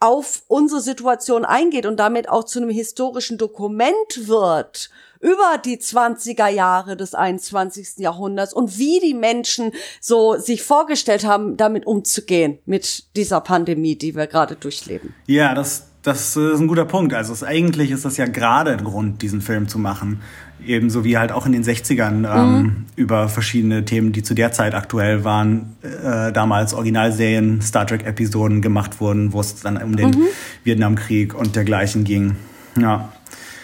auf 0.01 0.41
unsere 0.47 0.81
Situation 0.81 1.45
eingeht 1.45 1.85
und 1.85 1.97
damit 1.97 2.27
auch 2.27 2.43
zu 2.43 2.59
einem 2.59 2.71
historischen 2.71 3.37
Dokument 3.37 4.27
wird 4.27 4.89
über 5.19 5.59
die 5.63 5.77
20er 5.77 6.47
Jahre 6.47 6.97
des 6.97 7.13
21. 7.13 7.97
Jahrhunderts 7.97 8.53
und 8.53 8.79
wie 8.79 8.99
die 8.99 9.13
Menschen 9.13 9.71
so 9.99 10.37
sich 10.37 10.63
vorgestellt 10.63 11.23
haben, 11.25 11.55
damit 11.55 11.85
umzugehen 11.85 12.57
mit 12.65 13.15
dieser 13.15 13.41
Pandemie, 13.41 13.95
die 13.95 14.15
wir 14.15 14.25
gerade 14.25 14.55
durchleben. 14.55 15.13
Ja, 15.27 15.53
das, 15.53 15.87
das 16.01 16.35
ist 16.35 16.59
ein 16.59 16.67
guter 16.67 16.85
Punkt. 16.85 17.13
Also 17.13 17.33
es, 17.33 17.43
eigentlich 17.43 17.91
ist 17.91 18.03
das 18.03 18.17
ja 18.17 18.25
gerade 18.25 18.71
ein 18.71 18.83
Grund, 18.83 19.21
diesen 19.21 19.41
Film 19.41 19.67
zu 19.67 19.77
machen. 19.77 20.21
Ebenso 20.65 21.03
wie 21.03 21.17
halt 21.17 21.31
auch 21.31 21.45
in 21.45 21.51
den 21.51 21.63
60ern 21.63 22.27
ähm, 22.27 22.61
mhm. 22.61 22.85
über 22.95 23.29
verschiedene 23.29 23.85
Themen, 23.85 24.11
die 24.11 24.23
zu 24.23 24.33
der 24.33 24.51
Zeit 24.51 24.75
aktuell 24.75 25.23
waren, 25.23 25.75
äh, 25.81 26.31
damals 26.31 26.73
Originalserien, 26.73 27.61
Star 27.61 27.85
Trek-Episoden 27.87 28.61
gemacht 28.61 28.99
wurden, 28.99 29.33
wo 29.33 29.39
es 29.39 29.61
dann 29.61 29.77
um 29.81 29.95
den 29.95 30.11
mhm. 30.11 30.27
Vietnamkrieg 30.63 31.33
und 31.33 31.55
dergleichen 31.55 32.03
ging. 32.03 32.35
Ja. 32.77 33.11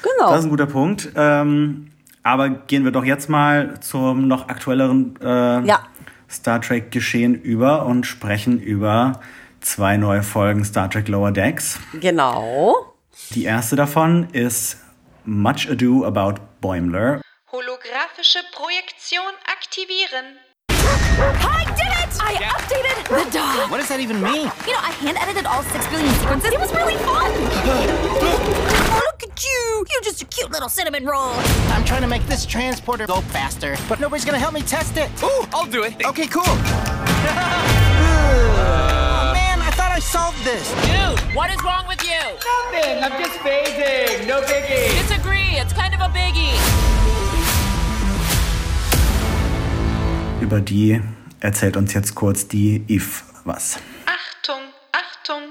Genau. 0.02 0.32
Das 0.32 0.40
ist 0.40 0.46
ein 0.46 0.50
guter 0.50 0.66
Punkt. 0.66 1.10
Ähm, 1.16 1.88
aber 2.24 2.50
gehen 2.50 2.84
wir 2.84 2.92
doch 2.92 3.06
jetzt 3.06 3.30
mal 3.30 3.80
zum 3.80 4.28
noch 4.28 4.50
aktuelleren 4.50 5.16
äh, 5.22 5.66
ja. 5.66 5.80
Star 6.30 6.60
Trek 6.62 6.92
Geschehen 6.92 7.36
über 7.36 7.86
und 7.86 8.06
sprechen 8.06 8.60
über 8.60 9.22
zwei 9.62 9.98
neue 9.98 10.24
Folgen 10.24 10.66
Star 10.66 10.90
Trek 10.90 11.08
Lower 11.08 11.32
Decks. 11.32 11.80
Genau. 12.00 12.76
Die 13.32 13.46
erste 13.46 13.76
davon 13.76 14.28
ist 14.32 14.78
Much 15.28 15.68
Ado 15.68 16.06
About 16.06 16.40
Boimler. 16.62 17.20
Holographische 17.52 18.40
Projektion 18.56 19.36
aktivieren. 19.46 20.38
I 20.80 21.66
did 21.76 21.92
it! 22.00 22.22
I 22.22 22.32
yeah. 22.40 22.52
updated 22.52 23.26
the 23.26 23.32
dog. 23.38 23.70
What 23.70 23.78
does 23.78 23.90
that 23.90 24.00
even 24.00 24.22
mean? 24.22 24.50
You 24.66 24.72
know, 24.72 24.80
I 24.80 24.92
hand 25.04 25.18
edited 25.20 25.46
all 25.46 25.64
six 25.64 25.86
billion 25.88 26.14
sequences. 26.16 26.54
It 26.54 26.60
was 26.60 26.72
really 26.74 26.96
fun. 26.96 27.30
oh, 27.36 29.02
look 29.06 29.30
at 29.30 29.44
you! 29.44 29.86
You're 29.92 30.02
just 30.02 30.22
a 30.22 30.26
cute 30.26 30.50
little 30.50 30.70
cinnamon 30.70 31.06
roll. 31.06 31.34
I'm 31.76 31.84
trying 31.84 32.04
to 32.04 32.08
make 32.08 32.26
this 32.28 32.46
transporter 32.46 33.06
go 33.06 33.20
faster, 33.20 33.76
but 33.90 34.00
nobody's 34.00 34.24
gonna 34.24 34.40
help 34.40 34.54
me 34.54 34.62
test 34.62 34.96
it. 34.96 35.12
Ooh, 35.22 35.46
I'll 35.52 35.66
do 35.66 35.84
it. 35.84 36.06
Okay, 36.06 36.28
cool. 36.28 37.84
solved 40.08 40.42
this. 40.46 40.66
Dude, 40.88 41.20
what 41.36 41.50
is 41.52 41.60
wrong 41.64 41.86
with 41.88 42.02
you? 42.04 42.24
Nothing. 42.52 43.04
I'm 43.04 43.16
just 43.24 43.38
phasing. 43.46 44.26
No 44.26 44.40
biggie. 44.42 44.88
Disagree. 45.04 45.60
It's 45.62 45.74
kind 45.74 45.94
of 45.94 46.02
a 46.02 46.10
biggie. 46.10 46.56
Über 50.42 50.62
die 50.62 51.02
erzählt 51.42 51.76
uns 51.76 51.94
jetzt 51.94 52.16
kurz 52.16 52.48
die 52.48 52.84
Eve 52.88 53.24
was. 53.44 53.80
Achtung, 54.06 54.62
Achtung! 54.94 55.42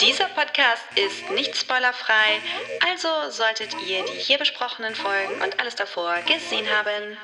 Dieser 0.00 0.26
Podcast 0.34 0.82
ist 0.96 1.30
nicht 1.34 1.56
spoilerfrei, 1.56 2.40
also 2.90 3.08
solltet 3.30 3.76
ihr 3.88 4.04
die 4.06 4.18
hier 4.18 4.38
besprochenen 4.38 4.94
Folgen 4.94 5.34
und 5.44 5.60
alles 5.60 5.76
davor 5.76 6.14
gesehen 6.26 6.66
haben. 6.66 7.16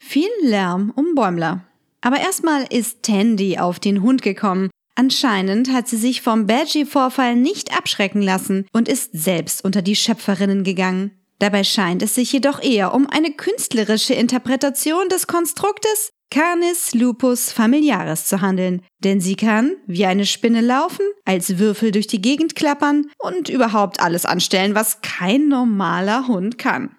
Viel 0.00 0.30
Lärm 0.42 0.92
um 0.96 1.14
Bäumler. 1.14 1.60
Aber 2.00 2.18
erstmal 2.18 2.64
ist 2.64 3.02
Tandy 3.02 3.58
auf 3.58 3.78
den 3.78 4.02
Hund 4.02 4.22
gekommen. 4.22 4.70
Anscheinend 4.98 5.72
hat 5.72 5.86
sie 5.86 5.96
sich 5.96 6.22
vom 6.22 6.48
Badgie-Vorfall 6.48 7.36
nicht 7.36 7.72
abschrecken 7.78 8.20
lassen 8.20 8.66
und 8.72 8.88
ist 8.88 9.10
selbst 9.12 9.64
unter 9.64 9.80
die 9.80 9.94
Schöpferinnen 9.94 10.64
gegangen. 10.64 11.12
Dabei 11.38 11.62
scheint 11.62 12.02
es 12.02 12.16
sich 12.16 12.32
jedoch 12.32 12.60
eher 12.60 12.92
um 12.92 13.06
eine 13.08 13.30
künstlerische 13.30 14.14
Interpretation 14.14 15.08
des 15.08 15.28
Konstruktes 15.28 16.10
Canis 16.32 16.94
lupus 16.94 17.52
familiaris 17.52 18.26
zu 18.26 18.40
handeln, 18.40 18.82
denn 19.04 19.20
sie 19.20 19.36
kann 19.36 19.76
wie 19.86 20.04
eine 20.04 20.26
Spinne 20.26 20.62
laufen, 20.62 21.06
als 21.24 21.60
Würfel 21.60 21.92
durch 21.92 22.08
die 22.08 22.20
Gegend 22.20 22.56
klappern 22.56 23.06
und 23.18 23.48
überhaupt 23.48 24.00
alles 24.00 24.26
anstellen, 24.26 24.74
was 24.74 25.00
kein 25.00 25.46
normaler 25.46 26.26
Hund 26.26 26.58
kann. 26.58 26.96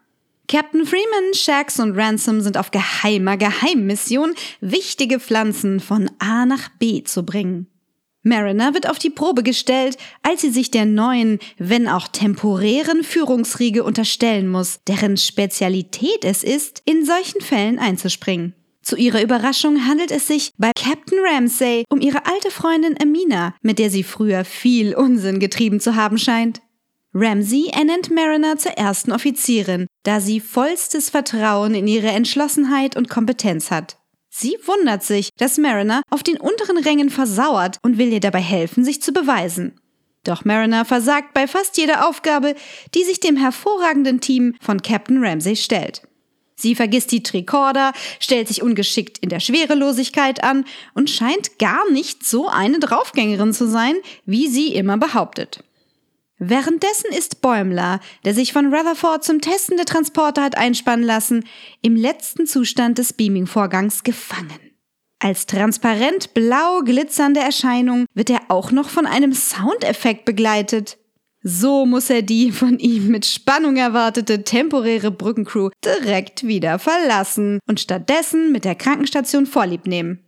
Captain 0.48 0.86
Freeman, 0.86 1.34
Shax 1.34 1.82
und 1.82 1.98
Ransom 1.98 2.40
sind 2.40 2.58
auf 2.58 2.72
geheimer 2.72 3.36
Geheimmission, 3.36 4.36
wichtige 4.62 5.20
Pflanzen 5.20 5.82
von 5.82 6.10
A 6.20 6.46
nach 6.46 6.70
B 6.80 7.04
zu 7.04 7.26
bringen. 7.26 7.68
Mariner 8.22 8.74
wird 8.74 8.90
auf 8.90 9.00
die 9.00 9.10
Probe 9.10 9.44
gestellt, 9.44 9.98
als 10.24 10.42
sie 10.42 10.50
sich 10.50 10.72
der 10.72 10.86
neuen, 10.86 11.40
wenn 11.58 11.88
auch 11.88 12.08
temporären 12.08 13.04
Führungsriege 13.04 13.84
unterstellen 13.84 14.50
muss, 14.50 14.80
deren 14.88 15.16
Spezialität 15.18 16.26
es 16.26 16.44
ist, 16.44 16.82
in 16.86 17.06
solchen 17.06 17.42
Fällen 17.42 17.80
einzuspringen. 17.80 18.56
Zu 18.82 18.96
ihrer 18.96 19.22
Überraschung 19.22 19.86
handelt 19.86 20.12
es 20.12 20.28
sich 20.28 20.52
bei 20.58 20.72
Captain 20.76 21.20
Ramsay 21.24 21.84
um 21.90 22.02
ihre 22.02 22.26
alte 22.26 22.50
Freundin 22.50 22.96
Amina, 23.02 23.54
mit 23.62 23.78
der 23.78 23.90
sie 23.90 24.04
früher 24.04 24.44
viel 24.44 24.96
Unsinn 24.96 25.40
getrieben 25.40 25.80
zu 25.80 25.96
haben 25.96 26.18
scheint. 26.18 26.62
Ramsay 27.14 27.68
ernennt 27.68 28.12
Mariner 28.12 28.58
zur 28.58 28.74
ersten 28.74 29.12
Offizierin, 29.12 29.88
da 30.04 30.20
sie 30.20 30.40
vollstes 30.40 31.10
Vertrauen 31.10 31.76
in 31.76 31.88
ihre 31.88 32.08
Entschlossenheit 32.08 32.96
und 32.96 33.10
Kompetenz 33.10 33.72
hat. 33.72 33.99
Sie 34.40 34.58
wundert 34.66 35.04
sich, 35.04 35.32
dass 35.36 35.58
Mariner 35.58 36.02
auf 36.10 36.24
den 36.24 36.38
unteren 36.38 36.78
Rängen 36.78 37.10
versauert 37.10 37.78
und 37.82 37.98
will 37.98 38.14
ihr 38.14 38.22
dabei 38.22 38.40
helfen, 38.40 38.86
sich 38.86 39.02
zu 39.02 39.12
beweisen. 39.12 39.78
Doch 40.24 40.46
Mariner 40.46 40.86
versagt 40.86 41.34
bei 41.34 41.46
fast 41.46 41.78
jeder 41.78 42.08
Aufgabe, 42.08 42.56
die 42.96 43.04
sich 43.04 43.20
dem 43.20 43.36
hervorragenden 43.36 44.22
Team 44.22 44.56
von 44.62 44.82
Captain 44.82 45.22
Ramsey 45.22 45.58
stellt. 45.58 46.04
Sie 46.56 46.74
vergisst 46.74 47.12
die 47.12 47.22
Tricorder, 47.22 47.92
stellt 48.22 48.48
sich 48.48 48.62
ungeschickt 48.62 49.18
in 49.18 49.28
der 49.28 49.42
Schwerelosigkeit 49.42 50.42
an 50.42 50.64
und 50.94 51.10
scheint 51.10 51.60
gar 51.60 51.90
nicht 51.92 52.26
so 52.26 52.48
eine 52.48 52.80
Draufgängerin 52.80 53.52
zu 53.52 53.68
sein, 53.68 53.96
wie 54.26 54.48
sie 54.48 54.74
immer 54.74 54.98
behauptet. 54.98 55.66
Währenddessen 56.40 57.12
ist 57.12 57.42
Bäumler, 57.42 58.00
der 58.24 58.34
sich 58.34 58.54
von 58.54 58.74
Rutherford 58.74 59.26
zum 59.26 59.42
Testen 59.42 59.76
der 59.76 59.86
Transporter 59.86 60.42
hat 60.42 60.58
einspannen 60.58 61.06
lassen, 61.06 61.44
im 61.82 61.98
letzten 61.98 62.48
Zustand 62.48 62.98
des 62.98 63.12
Beaming-Vorgangs 63.12 64.04
gefangen. 64.04 64.60
Als 65.20 65.46
transparent 65.46 66.34
blau 66.34 66.80
glitzernde 66.80 67.42
Erscheinung 67.42 68.06
wird 68.14 68.30
er 68.30 68.44
auch 68.48 68.72
noch 68.72 68.88
von 68.88 69.06
einem 69.06 69.34
Soundeffekt 69.34 70.24
begleitet. 70.24 70.98
So 71.44 71.86
muss 71.86 72.10
er 72.10 72.22
die 72.22 72.54
von 72.54 72.80
ihm 72.80 73.08
mit 73.08 73.26
Spannung 73.26 73.76
erwartete 73.76 74.46
temporäre 74.46 75.12
Brückencrew 75.12 75.72
direkt 75.84 76.48
wieder 76.48 76.80
verlassen 76.80 77.60
und 77.68 77.82
stattdessen 77.82 78.54
mit 78.54 78.64
der 78.64 78.76
Krankenstation 78.76 79.46
Vorlieb 79.46 79.88
nehmen. 79.88 80.24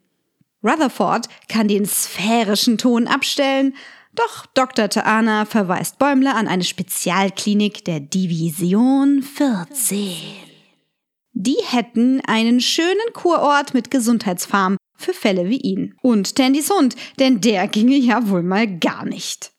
Rutherford 0.62 1.28
kann 1.48 1.70
den 1.70 1.86
sphärischen 1.86 2.78
Ton 2.78 3.08
abstellen, 3.08 3.74
doch 4.14 4.46
Dr. 4.54 4.90
Taana 4.90 5.46
verweist 5.46 5.98
Bäumler 6.00 6.36
an 6.36 6.48
eine 6.48 6.64
Spezialklinik 6.64 7.86
der 7.86 8.00
Division 8.00 9.24
14. 9.24 10.16
Die 11.34 11.58
hätten 11.66 12.22
einen 12.28 12.60
schönen 12.60 13.14
Kurort 13.14 13.74
mit 13.74 13.90
Gesundheitsfarm 13.90 14.78
für 14.98 15.14
Fälle 15.14 15.50
wie 15.50 15.60
ihn. 15.60 15.96
Und 16.02 16.36
Tandys 16.36 16.70
Hund, 16.70 16.96
denn 17.20 17.42
der 17.42 17.68
ginge 17.68 17.96
ja 17.96 18.30
wohl 18.30 18.44
mal 18.44 18.68
gar 18.80 19.06
nicht. 19.06 19.52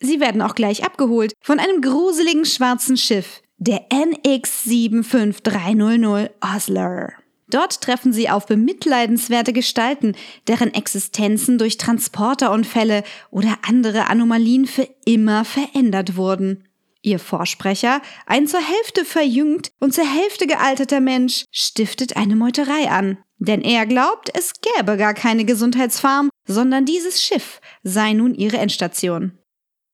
Sie 0.00 0.20
werden 0.20 0.42
auch 0.42 0.54
gleich 0.54 0.84
abgeholt 0.84 1.32
von 1.40 1.60
einem 1.60 1.80
gruseligen 1.80 2.44
schwarzen 2.44 2.96
Schiff, 2.96 3.42
der 3.58 3.86
NX 3.92 4.64
75300 4.64 6.32
Osler. 6.40 7.12
Dort 7.52 7.82
treffen 7.82 8.14
sie 8.14 8.30
auf 8.30 8.46
bemitleidenswerte 8.46 9.52
Gestalten, 9.52 10.16
deren 10.48 10.72
Existenzen 10.72 11.58
durch 11.58 11.76
Transporterunfälle 11.76 13.04
oder 13.30 13.58
andere 13.68 14.08
Anomalien 14.08 14.66
für 14.66 14.88
immer 15.04 15.44
verändert 15.44 16.16
wurden. 16.16 16.66
Ihr 17.02 17.18
Vorsprecher, 17.18 18.00
ein 18.26 18.46
zur 18.46 18.60
Hälfte 18.60 19.04
verjüngt 19.04 19.70
und 19.80 19.92
zur 19.92 20.10
Hälfte 20.10 20.46
gealterter 20.46 21.00
Mensch, 21.00 21.44
stiftet 21.50 22.16
eine 22.16 22.36
Meuterei 22.36 22.88
an. 22.88 23.18
Denn 23.38 23.60
er 23.60 23.86
glaubt, 23.86 24.30
es 24.32 24.54
gäbe 24.60 24.96
gar 24.96 25.12
keine 25.12 25.44
Gesundheitsfarm, 25.44 26.30
sondern 26.46 26.86
dieses 26.86 27.22
Schiff 27.22 27.60
sei 27.82 28.14
nun 28.14 28.34
ihre 28.34 28.58
Endstation. 28.58 29.36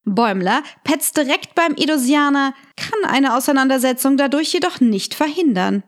Bäumler 0.04 0.62
petzt 0.84 1.16
direkt 1.16 1.56
beim 1.56 1.74
Edosianer, 1.74 2.54
kann 2.76 3.10
eine 3.10 3.34
Auseinandersetzung 3.36 4.16
dadurch 4.16 4.52
jedoch 4.52 4.80
nicht 4.80 5.14
verhindern. 5.14 5.82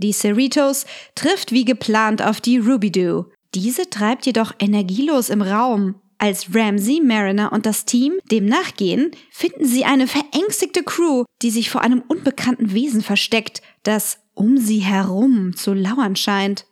Die 0.00 0.12
Cerritos 0.12 0.86
trifft 1.16 1.50
wie 1.50 1.64
geplant 1.64 2.22
auf 2.22 2.40
die 2.40 2.58
Rubidoux. 2.58 3.26
Diese 3.54 3.90
treibt 3.90 4.26
jedoch 4.26 4.52
energielos 4.60 5.28
im 5.28 5.42
Raum. 5.42 5.96
Als 6.18 6.54
Ramsey, 6.54 7.00
Mariner 7.00 7.52
und 7.52 7.66
das 7.66 7.84
Team 7.84 8.14
dem 8.30 8.46
nachgehen, 8.46 9.10
finden 9.30 9.66
sie 9.66 9.84
eine 9.84 10.06
verängstigte 10.06 10.82
Crew, 10.82 11.24
die 11.42 11.50
sich 11.50 11.70
vor 11.70 11.80
einem 11.80 12.02
unbekannten 12.06 12.72
Wesen 12.72 13.02
versteckt, 13.02 13.62
das 13.82 14.18
um 14.34 14.58
sie 14.58 14.78
herum 14.78 15.56
zu 15.56 15.74
lauern 15.74 16.14
scheint. 16.14 16.66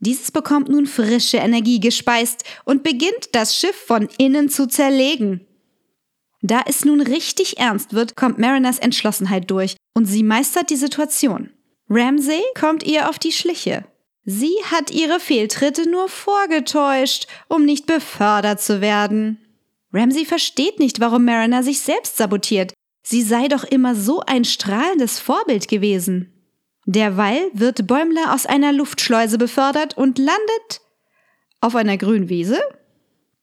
Dieses 0.00 0.30
bekommt 0.30 0.68
nun 0.68 0.86
frische 0.86 1.38
Energie 1.38 1.80
gespeist 1.80 2.44
und 2.64 2.82
beginnt 2.82 3.30
das 3.32 3.56
Schiff 3.56 3.76
von 3.76 4.08
innen 4.18 4.48
zu 4.48 4.66
zerlegen. 4.68 5.46
Da 6.40 6.62
es 6.66 6.84
nun 6.84 7.00
richtig 7.00 7.58
ernst 7.58 7.94
wird, 7.94 8.16
kommt 8.16 8.38
Mariners 8.38 8.78
Entschlossenheit 8.78 9.50
durch 9.50 9.76
und 9.94 10.04
sie 10.04 10.22
meistert 10.22 10.68
die 10.68 10.76
Situation. 10.76 11.53
Ramsey 11.88 12.42
kommt 12.58 12.82
ihr 12.82 13.08
auf 13.08 13.18
die 13.18 13.32
Schliche. 13.32 13.84
Sie 14.24 14.54
hat 14.70 14.90
ihre 14.90 15.20
Fehltritte 15.20 15.88
nur 15.88 16.08
vorgetäuscht, 16.08 17.26
um 17.48 17.64
nicht 17.64 17.86
befördert 17.86 18.60
zu 18.60 18.80
werden. 18.80 19.38
Ramsey 19.92 20.24
versteht 20.24 20.78
nicht, 20.78 21.00
warum 21.00 21.24
Mariner 21.24 21.62
sich 21.62 21.80
selbst 21.80 22.16
sabotiert. 22.16 22.72
Sie 23.02 23.22
sei 23.22 23.48
doch 23.48 23.64
immer 23.64 23.94
so 23.94 24.20
ein 24.20 24.44
strahlendes 24.44 25.18
Vorbild 25.18 25.68
gewesen. 25.68 26.32
Derweil 26.86 27.50
wird 27.52 27.86
Bäumler 27.86 28.32
aus 28.34 28.46
einer 28.46 28.72
Luftschleuse 28.72 29.38
befördert 29.38 29.96
und 29.96 30.18
landet 30.18 30.80
auf 31.60 31.74
einer 31.76 31.96
Grünwiese 31.96 32.60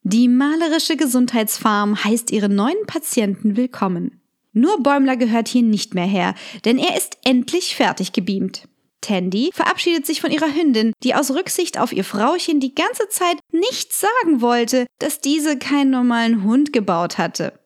die 0.04 0.26
malerische 0.26 0.96
Gesundheitsfarm 0.96 2.02
heißt 2.02 2.32
ihre 2.32 2.48
neuen 2.48 2.86
Patienten 2.88 3.56
willkommen. 3.56 4.21
Nur 4.52 4.82
Bäumler 4.82 5.16
gehört 5.16 5.48
hier 5.48 5.62
nicht 5.62 5.94
mehr 5.94 6.06
her, 6.06 6.34
denn 6.64 6.78
er 6.78 6.96
ist 6.96 7.18
endlich 7.24 7.74
fertig 7.74 8.12
gebeamt. 8.12 8.68
Tandy 9.00 9.50
verabschiedet 9.52 10.06
sich 10.06 10.20
von 10.20 10.30
ihrer 10.30 10.54
Hündin, 10.54 10.92
die 11.02 11.14
aus 11.14 11.32
Rücksicht 11.32 11.78
auf 11.78 11.92
ihr 11.92 12.04
Frauchen 12.04 12.60
die 12.60 12.74
ganze 12.74 13.08
Zeit 13.08 13.38
nichts 13.50 14.00
sagen 14.00 14.40
wollte, 14.40 14.86
dass 14.98 15.20
diese 15.20 15.58
keinen 15.58 15.90
normalen 15.90 16.44
Hund 16.44 16.72
gebaut 16.72 17.18
hatte. 17.18 17.58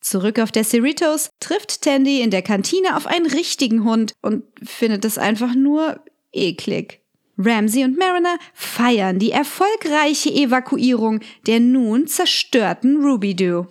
Zurück 0.00 0.38
auf 0.38 0.50
der 0.50 0.64
Cerritos 0.64 1.30
trifft 1.40 1.82
Tandy 1.82 2.22
in 2.22 2.30
der 2.30 2.42
Kantine 2.42 2.96
auf 2.96 3.06
einen 3.06 3.26
richtigen 3.26 3.84
Hund 3.84 4.12
und 4.22 4.44
findet 4.62 5.04
es 5.04 5.18
einfach 5.18 5.54
nur 5.54 6.00
eklig. 6.32 7.00
Ramsey 7.36 7.84
und 7.84 7.98
Mariner 7.98 8.36
feiern 8.52 9.18
die 9.18 9.30
erfolgreiche 9.30 10.30
Evakuierung 10.30 11.20
der 11.46 11.60
nun 11.60 12.06
zerstörten 12.06 13.04
Rubidoux. 13.04 13.66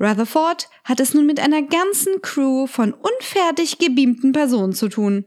Rutherford 0.00 0.68
hat 0.88 1.00
es 1.00 1.12
nun 1.12 1.26
mit 1.26 1.38
einer 1.38 1.62
ganzen 1.62 2.22
Crew 2.22 2.66
von 2.66 2.94
unfertig 2.94 3.78
gebeamten 3.78 4.32
Personen 4.32 4.72
zu 4.72 4.88
tun. 4.88 5.26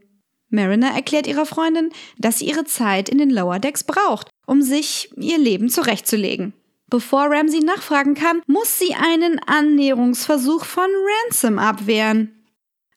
Mariner 0.50 0.90
erklärt 0.90 1.26
ihrer 1.26 1.46
Freundin, 1.46 1.90
dass 2.18 2.40
sie 2.40 2.46
ihre 2.46 2.64
Zeit 2.64 3.08
in 3.08 3.18
den 3.18 3.30
Lower 3.30 3.58
Decks 3.58 3.84
braucht, 3.84 4.28
um 4.44 4.60
sich 4.60 5.10
ihr 5.16 5.38
Leben 5.38 5.70
zurechtzulegen. 5.70 6.52
Bevor 6.90 7.30
Ramsey 7.30 7.60
nachfragen 7.60 8.14
kann, 8.14 8.42
muss 8.46 8.78
sie 8.78 8.94
einen 8.94 9.38
Annäherungsversuch 9.46 10.64
von 10.64 10.88
Ransom 11.24 11.58
abwehren. 11.58 12.44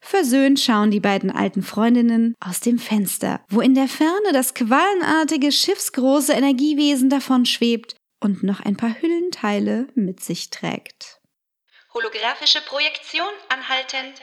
Versöhnt 0.01 0.59
schauen 0.59 0.91
die 0.91 0.99
beiden 0.99 1.31
alten 1.31 1.63
Freundinnen 1.63 2.35
aus 2.39 2.59
dem 2.59 2.77
Fenster, 2.77 3.41
wo 3.49 3.61
in 3.61 3.73
der 3.73 3.87
Ferne 3.87 4.33
das 4.33 4.53
quallenartige 4.53 5.51
schiffsgroße 5.51 6.33
Energiewesen 6.33 7.09
davon 7.09 7.45
schwebt 7.45 7.95
und 8.21 8.43
noch 8.43 8.59
ein 8.59 8.75
paar 8.75 9.01
Hüllenteile 9.01 9.87
mit 9.95 10.21
sich 10.21 10.49
trägt. 10.49 11.21
Holographische 11.95 12.59
Projektion 12.67 13.25
anhalten. 13.47 14.13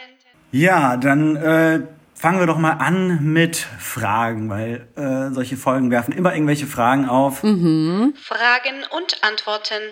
Ja, 0.50 0.98
dann 0.98 1.37
äh, 1.37 1.80
fangen 2.14 2.38
wir 2.38 2.46
doch 2.46 2.58
mal 2.58 2.72
an 2.72 3.24
mit 3.24 3.56
Fragen, 3.56 4.50
weil 4.50 4.87
äh, 4.96 5.35
solche 5.35 5.56
Folgen 5.56 5.90
werfen 5.90 6.12
immer 6.12 6.35
irgendwelche 6.35 6.66
Fragen 6.66 7.08
auf. 7.08 7.42
Mhm. 7.42 8.14
Fragen 8.22 8.85
und 8.94 9.24
Antworten. 9.24 9.82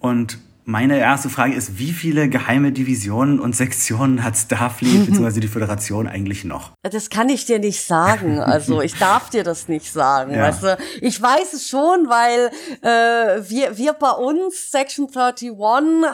Und 0.00 0.38
meine 0.68 0.98
erste 0.98 1.30
Frage 1.30 1.54
ist, 1.54 1.78
wie 1.78 1.92
viele 1.92 2.28
geheime 2.28 2.72
Divisionen 2.72 3.40
und 3.40 3.56
Sektionen 3.56 4.22
hat 4.22 4.36
Starfleet 4.36 5.06
bzw. 5.06 5.40
die 5.40 5.48
Föderation 5.48 6.06
eigentlich 6.06 6.44
noch? 6.44 6.72
Das 6.82 7.08
kann 7.08 7.30
ich 7.30 7.46
dir 7.46 7.58
nicht 7.58 7.82
sagen. 7.82 8.42
Also 8.58 8.82
ich 8.82 8.94
darf 8.94 9.30
dir 9.30 9.44
das 9.44 9.68
nicht 9.68 9.92
sagen. 9.92 10.32
Ja. 10.32 10.42
Weißt 10.42 10.62
du? 10.62 10.78
Ich 11.00 11.20
weiß 11.20 11.52
es 11.52 11.68
schon, 11.68 12.08
weil 12.08 12.50
äh, 12.82 13.42
wir, 13.48 13.76
wir 13.76 13.92
bei 13.92 14.10
uns, 14.10 14.70
Section 14.70 15.06
31, 15.06 15.52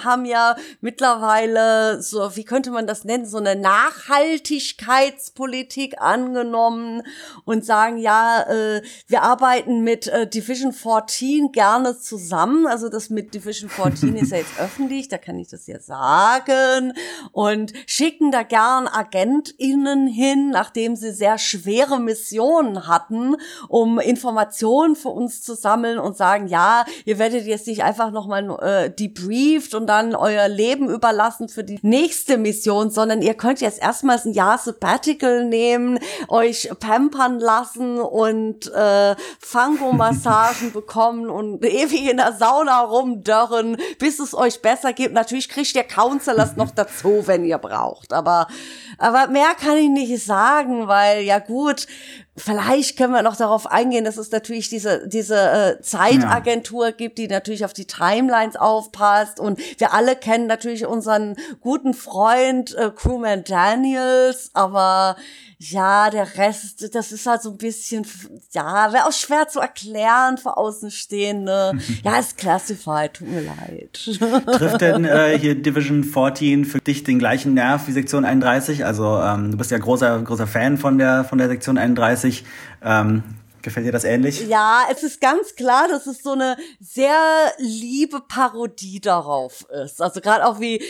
haben 0.04 0.24
ja 0.24 0.56
mittlerweile 0.80 2.02
so, 2.02 2.34
wie 2.36 2.44
könnte 2.44 2.70
man 2.70 2.86
das 2.86 3.04
nennen, 3.04 3.26
so 3.26 3.36
eine 3.38 3.56
Nachhaltigkeitspolitik 3.56 6.00
angenommen 6.00 7.02
und 7.44 7.64
sagen, 7.64 7.98
ja, 7.98 8.42
äh, 8.42 8.82
wir 9.06 9.22
arbeiten 9.22 9.82
mit 9.82 10.08
äh, 10.08 10.28
Division 10.28 10.72
14 10.72 11.52
gerne 11.52 11.96
zusammen. 11.98 12.66
Also 12.66 12.88
das 12.88 13.10
mit 13.10 13.34
Division 13.34 13.70
14 13.70 14.16
ist 14.16 14.32
ja 14.32 14.38
jetzt 14.44 14.60
öffentlich, 14.60 15.08
da 15.08 15.18
kann 15.18 15.38
ich 15.38 15.48
das 15.48 15.66
ja 15.66 15.80
sagen 15.80 16.92
und 17.32 17.72
schicken 17.86 18.30
da 18.30 18.42
gern 18.42 18.86
AgentInnen 18.88 20.06
hin, 20.06 20.50
nachdem 20.50 20.96
sie 20.96 21.12
sehr 21.12 21.38
schwere 21.38 21.98
Missionen 21.98 22.86
hatten, 22.86 23.36
um 23.68 23.98
Informationen 23.98 24.96
für 24.96 25.08
uns 25.08 25.42
zu 25.42 25.54
sammeln 25.54 25.98
und 25.98 26.16
sagen, 26.16 26.46
ja, 26.46 26.84
ihr 27.04 27.18
werdet 27.18 27.46
jetzt 27.46 27.66
nicht 27.66 27.82
einfach 27.82 28.10
nochmal 28.10 28.50
äh, 28.60 28.90
debrieft 28.90 29.74
und 29.74 29.86
dann 29.86 30.14
euer 30.14 30.48
Leben 30.48 30.90
überlassen 30.90 31.48
für 31.48 31.64
die 31.64 31.78
nächste 31.82 32.36
Mission, 32.36 32.90
sondern 32.90 33.22
ihr 33.22 33.34
könnt 33.34 33.60
jetzt 33.60 33.80
erstmals 33.80 34.24
ein 34.24 34.32
Jahr 34.32 34.58
Sabbatical 34.58 35.44
nehmen, 35.44 35.98
euch 36.28 36.70
pampern 36.80 37.38
lassen 37.38 37.98
und 37.98 38.70
äh, 38.72 39.14
Fango-Massagen 39.38 40.72
bekommen 40.74 41.30
und 41.30 41.64
ewig 41.64 42.10
in 42.10 42.18
der 42.18 42.34
Sauna 42.34 42.80
rumdörren, 42.82 43.76
bis 43.98 44.18
es 44.18 44.33
euch 44.34 44.62
besser 44.62 44.92
geht. 44.92 45.12
Natürlich 45.12 45.48
kriegt 45.48 45.74
ihr 45.74 45.84
Counselors 45.84 46.56
noch 46.56 46.70
dazu, 46.74 47.26
wenn 47.26 47.44
ihr 47.44 47.58
braucht. 47.58 48.12
Aber, 48.12 48.48
aber 48.98 49.28
mehr 49.28 49.54
kann 49.58 49.76
ich 49.76 49.88
nicht 49.88 50.24
sagen, 50.24 50.88
weil 50.88 51.22
ja 51.22 51.38
gut, 51.38 51.86
Vielleicht 52.36 52.96
können 52.96 53.12
wir 53.12 53.22
noch 53.22 53.36
darauf 53.36 53.70
eingehen, 53.70 54.04
dass 54.04 54.16
es 54.16 54.32
natürlich 54.32 54.68
diese, 54.68 55.06
diese 55.06 55.36
äh, 55.78 55.80
Zeitagentur 55.82 56.90
gibt, 56.90 57.18
die 57.18 57.28
natürlich 57.28 57.64
auf 57.64 57.72
die 57.72 57.84
Timelines 57.86 58.56
aufpasst. 58.56 59.38
Und 59.38 59.60
wir 59.78 59.92
alle 59.92 60.16
kennen 60.16 60.48
natürlich 60.48 60.84
unseren 60.84 61.36
guten 61.60 61.94
Freund 61.94 62.74
äh, 62.74 62.90
Crewman 62.90 63.44
Daniels, 63.44 64.50
aber 64.52 65.14
ja, 65.70 66.10
der 66.10 66.36
Rest, 66.36 66.94
das 66.94 67.12
ist 67.12 67.26
halt 67.26 67.42
so 67.42 67.50
ein 67.50 67.56
bisschen, 67.56 68.06
ja, 68.52 68.92
wäre 68.92 69.06
auch 69.06 69.12
schwer 69.12 69.48
zu 69.48 69.60
erklären 69.60 70.36
für 70.36 70.56
Außenstehende. 70.56 71.72
ja, 72.04 72.18
ist 72.18 72.36
classified, 72.36 73.14
tut 73.14 73.28
mir 73.28 73.42
leid. 73.42 74.10
Trifft 74.58 74.80
denn 74.80 75.04
äh, 75.04 75.38
hier 75.40 75.54
Division 75.60 76.04
14 76.04 76.64
für 76.64 76.78
dich 76.78 77.04
den 77.04 77.18
gleichen 77.18 77.54
Nerv 77.54 77.86
wie 77.86 77.92
Sektion 77.92 78.24
31? 78.24 78.84
Also 78.84 79.20
ähm, 79.20 79.52
du 79.52 79.56
bist 79.56 79.70
ja 79.70 79.78
großer, 79.78 80.20
großer 80.22 80.46
Fan 80.46 80.76
von 80.76 80.98
der, 80.98 81.24
von 81.24 81.38
der 81.38 81.48
Sektion 81.48 81.78
31. 81.78 82.44
Ähm, 82.82 83.22
Gefällt 83.64 83.86
dir 83.86 83.92
das 83.92 84.04
ähnlich? 84.04 84.46
Ja, 84.46 84.82
es 84.92 85.02
ist 85.02 85.22
ganz 85.22 85.54
klar, 85.56 85.88
dass 85.88 86.06
es 86.06 86.22
so 86.22 86.32
eine 86.32 86.58
sehr 86.80 87.16
liebe 87.56 88.20
Parodie 88.20 89.00
darauf 89.00 89.64
ist. 89.84 90.02
Also 90.02 90.20
gerade 90.20 90.46
auch 90.46 90.60
wie, 90.60 90.84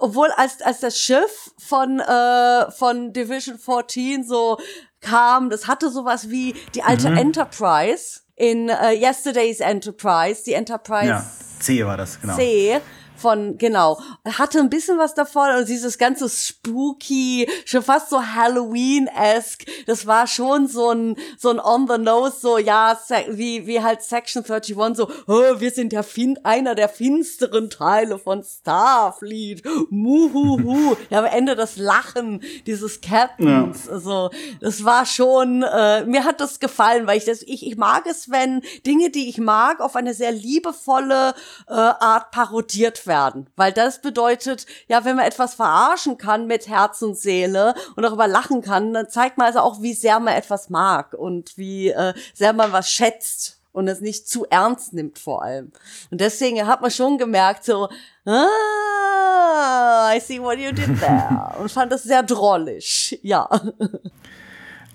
obwohl 0.00 0.28
als, 0.36 0.60
als 0.60 0.80
das 0.80 0.98
Schiff 0.98 1.52
von, 1.56 2.00
äh, 2.00 2.70
von 2.72 3.12
Division 3.12 3.58
14 3.60 4.24
so 4.24 4.58
kam, 5.00 5.50
das 5.50 5.68
hatte 5.68 5.88
sowas 5.88 6.28
wie 6.28 6.54
die 6.74 6.82
alte 6.82 7.10
Mhm. 7.10 7.16
Enterprise 7.18 8.20
in 8.34 8.70
äh, 8.70 8.92
Yesterday's 8.94 9.60
Enterprise, 9.60 10.42
die 10.44 10.54
Enterprise 10.54 11.06
Ja, 11.08 11.24
C 11.60 11.86
war 11.86 11.96
das, 11.96 12.20
genau. 12.20 12.34
C 12.34 12.80
von, 13.16 13.58
genau, 13.58 14.00
hatte 14.24 14.58
ein 14.58 14.70
bisschen 14.70 14.98
was 14.98 15.14
davon 15.14 15.48
und 15.58 15.68
dieses 15.68 15.98
ganze 15.98 16.28
spooky, 16.28 17.48
schon 17.64 17.82
fast 17.82 18.10
so 18.10 18.20
Halloween-esque, 18.22 19.66
das 19.86 20.06
war 20.06 20.26
schon 20.26 20.68
so 20.68 20.90
ein, 20.90 21.16
so 21.38 21.50
ein 21.50 21.60
on 21.60 21.88
the 21.88 21.98
nose, 21.98 22.36
so, 22.40 22.58
ja, 22.58 22.98
wie, 23.28 23.66
wie 23.66 23.82
halt 23.82 24.02
Section 24.02 24.44
31, 24.44 24.96
so, 24.96 25.10
oh, 25.26 25.60
wir 25.60 25.70
sind 25.70 25.92
der 25.92 26.02
fin 26.02 26.38
einer 26.44 26.74
der 26.74 26.88
finsteren 26.88 27.70
Teile 27.70 28.18
von 28.18 28.42
Starfleet, 28.42 29.62
muhuhu, 29.90 30.96
ja, 31.10 31.20
am 31.20 31.24
Ende 31.24 31.56
das 31.56 31.76
Lachen 31.76 32.42
dieses 32.66 33.00
Captains, 33.00 33.88
also, 33.88 34.30
das 34.60 34.84
war 34.84 35.06
schon, 35.06 35.62
äh, 35.62 36.04
mir 36.04 36.24
hat 36.24 36.40
das 36.40 36.60
gefallen, 36.60 37.06
weil 37.06 37.18
ich 37.18 37.24
das, 37.24 37.42
ich, 37.42 37.66
ich 37.66 37.76
mag 37.76 38.06
es, 38.06 38.30
wenn 38.30 38.62
Dinge, 38.86 39.10
die 39.10 39.28
ich 39.28 39.38
mag, 39.38 39.80
auf 39.80 39.96
eine 39.96 40.14
sehr 40.14 40.32
liebevolle 40.32 41.34
äh, 41.68 41.72
Art 41.72 42.30
parodiert 42.30 43.05
werden. 43.06 43.48
Weil 43.56 43.72
das 43.72 44.00
bedeutet, 44.00 44.66
ja, 44.88 45.04
wenn 45.04 45.16
man 45.16 45.24
etwas 45.24 45.54
verarschen 45.54 46.18
kann 46.18 46.46
mit 46.46 46.68
Herz 46.68 47.02
und 47.02 47.16
Seele 47.16 47.74
und 47.96 48.02
darüber 48.02 48.26
lachen 48.26 48.62
kann, 48.62 48.92
dann 48.92 49.08
zeigt 49.08 49.38
man 49.38 49.46
also 49.46 49.60
auch, 49.60 49.82
wie 49.82 49.94
sehr 49.94 50.20
man 50.20 50.34
etwas 50.34 50.70
mag 50.70 51.14
und 51.14 51.56
wie 51.56 51.88
äh, 51.88 52.14
sehr 52.34 52.52
man 52.52 52.72
was 52.72 52.90
schätzt 52.90 53.60
und 53.72 53.88
es 53.88 54.00
nicht 54.00 54.26
zu 54.26 54.46
ernst 54.46 54.94
nimmt 54.94 55.18
vor 55.18 55.42
allem. 55.42 55.70
Und 56.10 56.22
deswegen 56.22 56.66
hat 56.66 56.80
man 56.80 56.90
schon 56.90 57.18
gemerkt, 57.18 57.64
so, 57.64 57.90
ah, 58.24 60.12
I 60.14 60.18
see 60.18 60.40
what 60.40 60.58
you 60.58 60.72
did 60.72 60.98
there. 60.98 61.52
Und 61.60 61.70
fand 61.70 61.92
das 61.92 62.02
sehr 62.04 62.22
drollig, 62.22 63.18
ja. 63.22 63.48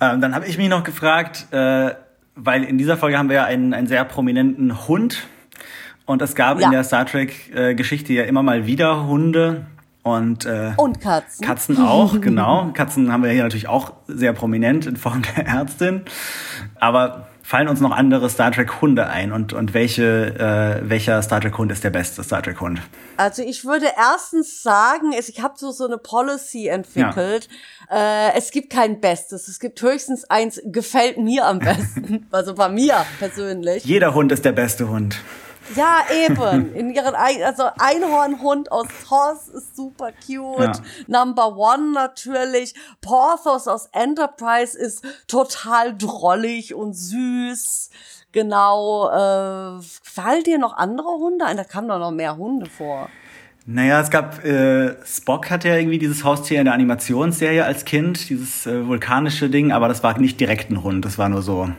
Ähm, 0.02 0.20
dann 0.20 0.34
habe 0.34 0.48
ich 0.48 0.58
mich 0.58 0.68
noch 0.68 0.84
gefragt, 0.84 1.46
äh, 1.52 1.94
weil 2.34 2.64
in 2.64 2.80
dieser 2.80 2.98
Folge 2.98 3.20
haben 3.20 3.30
wir 3.30 3.36
ja 3.36 3.44
einen, 3.44 3.76
einen 3.76 3.86
sehr 3.86 4.04
prominenten 4.04 4.88
Hund. 4.88 5.28
Und 6.12 6.22
es 6.22 6.36
gab 6.36 6.60
Ja. 6.60 6.66
in 6.68 6.72
der 6.74 6.84
Star 6.84 7.06
Trek-Geschichte 7.06 8.12
ja 8.14 8.24
immer 8.24 8.44
mal 8.44 8.66
wieder 8.66 9.08
Hunde 9.08 9.66
und, 10.04 10.46
äh, 10.46 10.74
Und 10.78 11.00
Katzen. 11.00 11.46
Katzen 11.46 11.78
auch, 11.82 12.20
genau. 12.20 12.72
Katzen 12.74 13.12
haben 13.14 13.24
wir 13.24 13.32
hier 13.32 13.44
natürlich 13.44 13.70
auch 13.70 13.94
sehr 14.08 14.34
prominent 14.34 14.86
in 14.88 14.98
Form 14.98 15.22
der 15.36 15.48
Ärztin. 15.48 16.02
Aber 16.80 17.28
fallen 17.44 17.68
uns 17.70 17.80
noch 17.80 17.92
andere 17.92 18.30
Star 18.30 18.52
Trek-Hunde 18.52 19.08
ein? 19.08 19.32
Und, 19.32 19.54
und 19.54 19.74
welche, 19.74 20.82
äh, 20.84 20.90
welcher 20.90 21.22
Star 21.22 21.40
Trek-Hund 21.40 21.72
ist 21.72 21.84
der 21.84 21.92
beste 21.92 22.24
Star 22.24 22.42
Trek-Hund? 22.44 22.82
Also 23.18 23.42
ich 23.44 23.64
würde 23.64 23.86
erstens 23.98 24.64
sagen, 24.64 25.14
ich 25.18 25.42
habe 25.42 25.54
so 25.58 25.72
so 25.72 25.86
eine 25.86 25.98
Policy 25.98 26.68
entwickelt. 26.68 27.48
Äh, 27.90 28.34
es 28.38 28.52
gibt 28.52 28.72
kein 28.72 29.00
Bestes. 29.00 29.48
Es 29.48 29.60
gibt 29.60 29.82
höchstens 29.82 30.26
eins, 30.26 30.62
gefällt 30.66 31.18
mir 31.20 31.46
am 31.46 31.60
besten. 31.60 32.26
also 32.32 32.54
bei 32.56 32.68
mir 32.68 33.06
persönlich. 33.20 33.86
Jeder 33.86 34.14
Hund 34.14 34.32
ist 34.32 34.44
der 34.44 34.54
beste 34.54 34.90
Hund. 34.90 35.18
Ja, 35.76 36.00
eben. 36.26 36.74
In 36.76 36.90
ihren 36.94 37.16
Ei- 37.16 37.46
also 37.46 37.64
Einhornhund 37.80 38.72
aus 38.72 38.88
Toss 39.08 39.48
ist 39.48 39.76
super 39.76 40.12
cute. 40.26 40.60
Ja. 40.60 40.72
Number 41.08 41.56
One 41.58 41.94
natürlich. 41.94 42.74
Porthos 43.02 43.68
aus 43.68 43.88
Enterprise 43.92 44.78
ist 44.78 45.04
total 45.28 45.96
drollig 45.98 46.74
und 46.74 46.94
süß. 46.94 47.90
Genau. 48.32 49.10
Äh, 49.10 49.82
fallen 50.04 50.44
dir 50.44 50.58
noch 50.58 50.76
andere 50.78 51.10
Hunde 51.10 51.46
ein? 51.46 51.58
Da 51.58 51.64
kamen 51.64 51.88
doch 51.88 52.00
noch 52.00 52.12
mehr 52.12 52.38
Hunde 52.38 52.66
vor. 52.68 53.10
Naja, 53.66 54.02
es 54.02 54.10
gab, 54.10 54.44
äh, 54.44 54.96
Spock 55.06 55.52
hatte 55.52 55.68
ja 55.70 55.76
irgendwie 55.76 56.00
dieses 56.00 56.24
Haustier 56.24 56.60
in 56.60 56.66
der 56.66 56.74
Animationsserie 56.74 57.64
als 57.64 57.86
Kind, 57.86 58.28
dieses 58.30 58.66
äh, 58.66 58.88
vulkanische 58.88 59.52
Ding, 59.52 59.72
aber 59.72 59.88
das 59.88 60.02
war 60.02 60.18
nicht 60.18 60.40
direkt 60.40 60.72
ein 60.72 60.82
Hund, 60.84 61.06
das 61.06 61.20
war 61.20 61.30
nur 61.30 61.44
so 61.44 61.70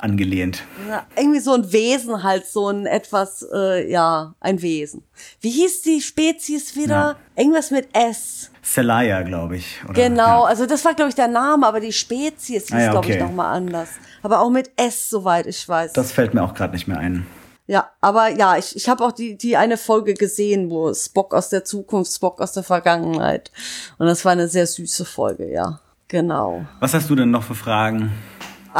angelehnt. 0.00 0.62
Ja, 0.88 1.06
irgendwie 1.16 1.40
so 1.40 1.52
ein 1.54 1.72
Wesen 1.72 2.22
halt, 2.22 2.46
so 2.46 2.68
ein 2.68 2.86
etwas, 2.86 3.46
äh, 3.52 3.90
ja, 3.90 4.34
ein 4.40 4.62
Wesen. 4.62 5.02
Wie 5.40 5.50
hieß 5.50 5.82
die 5.82 6.00
Spezies 6.00 6.76
wieder? 6.76 7.16
Ja. 7.36 7.42
Irgendwas 7.42 7.70
mit 7.70 7.88
S. 7.96 8.50
Celaya, 8.62 9.22
glaube 9.22 9.56
ich. 9.56 9.80
Oder, 9.84 9.94
Genau, 9.94 10.42
Ja. 10.42 10.44
also 10.44 10.66
das 10.66 10.84
war, 10.84 10.94
glaube 10.94 11.08
ich, 11.10 11.14
der 11.14 11.28
Name, 11.28 11.66
aber 11.66 11.80
die 11.80 11.92
Spezies 11.92 12.64
hieß, 12.66 12.72
Ah 12.72 12.80
ja, 12.80 12.90
glaube 12.90 13.08
ich, 13.08 13.14
okay. 13.16 13.22
nochmal 13.24 13.56
anders. 13.56 13.88
Aber 14.22 14.40
auch 14.40 14.50
mit 14.50 14.70
S, 14.76 15.08
soweit 15.10 15.46
ich 15.46 15.68
weiß. 15.68 15.92
Das 15.94 16.12
fällt 16.12 16.34
mir 16.34 16.42
auch 16.42 16.54
gerade 16.54 16.74
nicht 16.74 16.86
mehr 16.88 16.98
ein. 16.98 17.26
ja, 17.66 17.88
aber 18.00 18.28
ja, 18.30 18.56
ich, 18.56 18.74
ich 18.76 18.88
habe 18.88 19.04
auch 19.04 19.12
die, 19.12 19.36
die 19.38 19.56
eine 19.56 19.76
Folge 19.76 20.14
gesehen, 20.14 20.70
wo 20.70 20.92
Spock 20.94 21.34
aus 21.34 21.48
der 21.50 21.64
Zukunft, 21.64 22.12
Spock 22.12 22.40
aus 22.40 22.52
der 22.52 22.62
Vergangenheit. 22.62 23.50
Und 23.98 24.06
das 24.06 24.24
war 24.24 24.32
eine 24.32 24.48
sehr 24.48 24.66
süße 24.66 25.04
Folge, 25.04 25.50
ja. 25.50 25.80
Genau. 26.08 26.64
Was 26.80 26.94
hast 26.94 27.10
du 27.10 27.14
denn 27.14 27.30
noch 27.30 27.42
für 27.42 27.54
Fragen? 27.54 28.12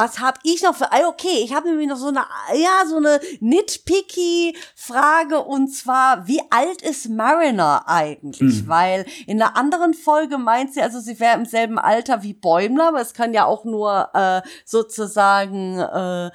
Was 0.00 0.20
hab 0.20 0.38
ich 0.44 0.62
noch 0.62 0.76
für? 0.76 0.92
ah, 0.92 1.08
Okay, 1.08 1.42
ich 1.42 1.52
habe 1.52 1.68
nämlich 1.68 1.88
noch 1.88 1.96
so 1.96 2.06
eine, 2.06 2.24
ja, 2.54 2.86
so 2.86 2.98
eine 2.98 3.18
nitpicky 3.40 4.56
Frage 4.76 5.40
und 5.40 5.74
zwar, 5.74 6.28
wie 6.28 6.40
alt 6.50 6.82
ist 6.82 7.08
Mariner 7.08 7.82
eigentlich? 7.88 8.68
Weil 8.68 9.06
in 9.26 9.38
der 9.38 9.56
anderen 9.56 9.94
Folge 9.94 10.38
meint 10.38 10.72
sie, 10.72 10.82
also 10.82 11.00
sie 11.00 11.18
wäre 11.18 11.36
im 11.36 11.46
selben 11.46 11.80
Alter 11.80 12.22
wie 12.22 12.32
Bäumler, 12.32 12.88
aber 12.88 13.00
es 13.00 13.12
kann 13.12 13.34
ja 13.34 13.44
auch 13.44 13.64
nur 13.64 14.10
äh, 14.14 14.40
sozusagen 14.64 15.80
äh, 15.80 16.30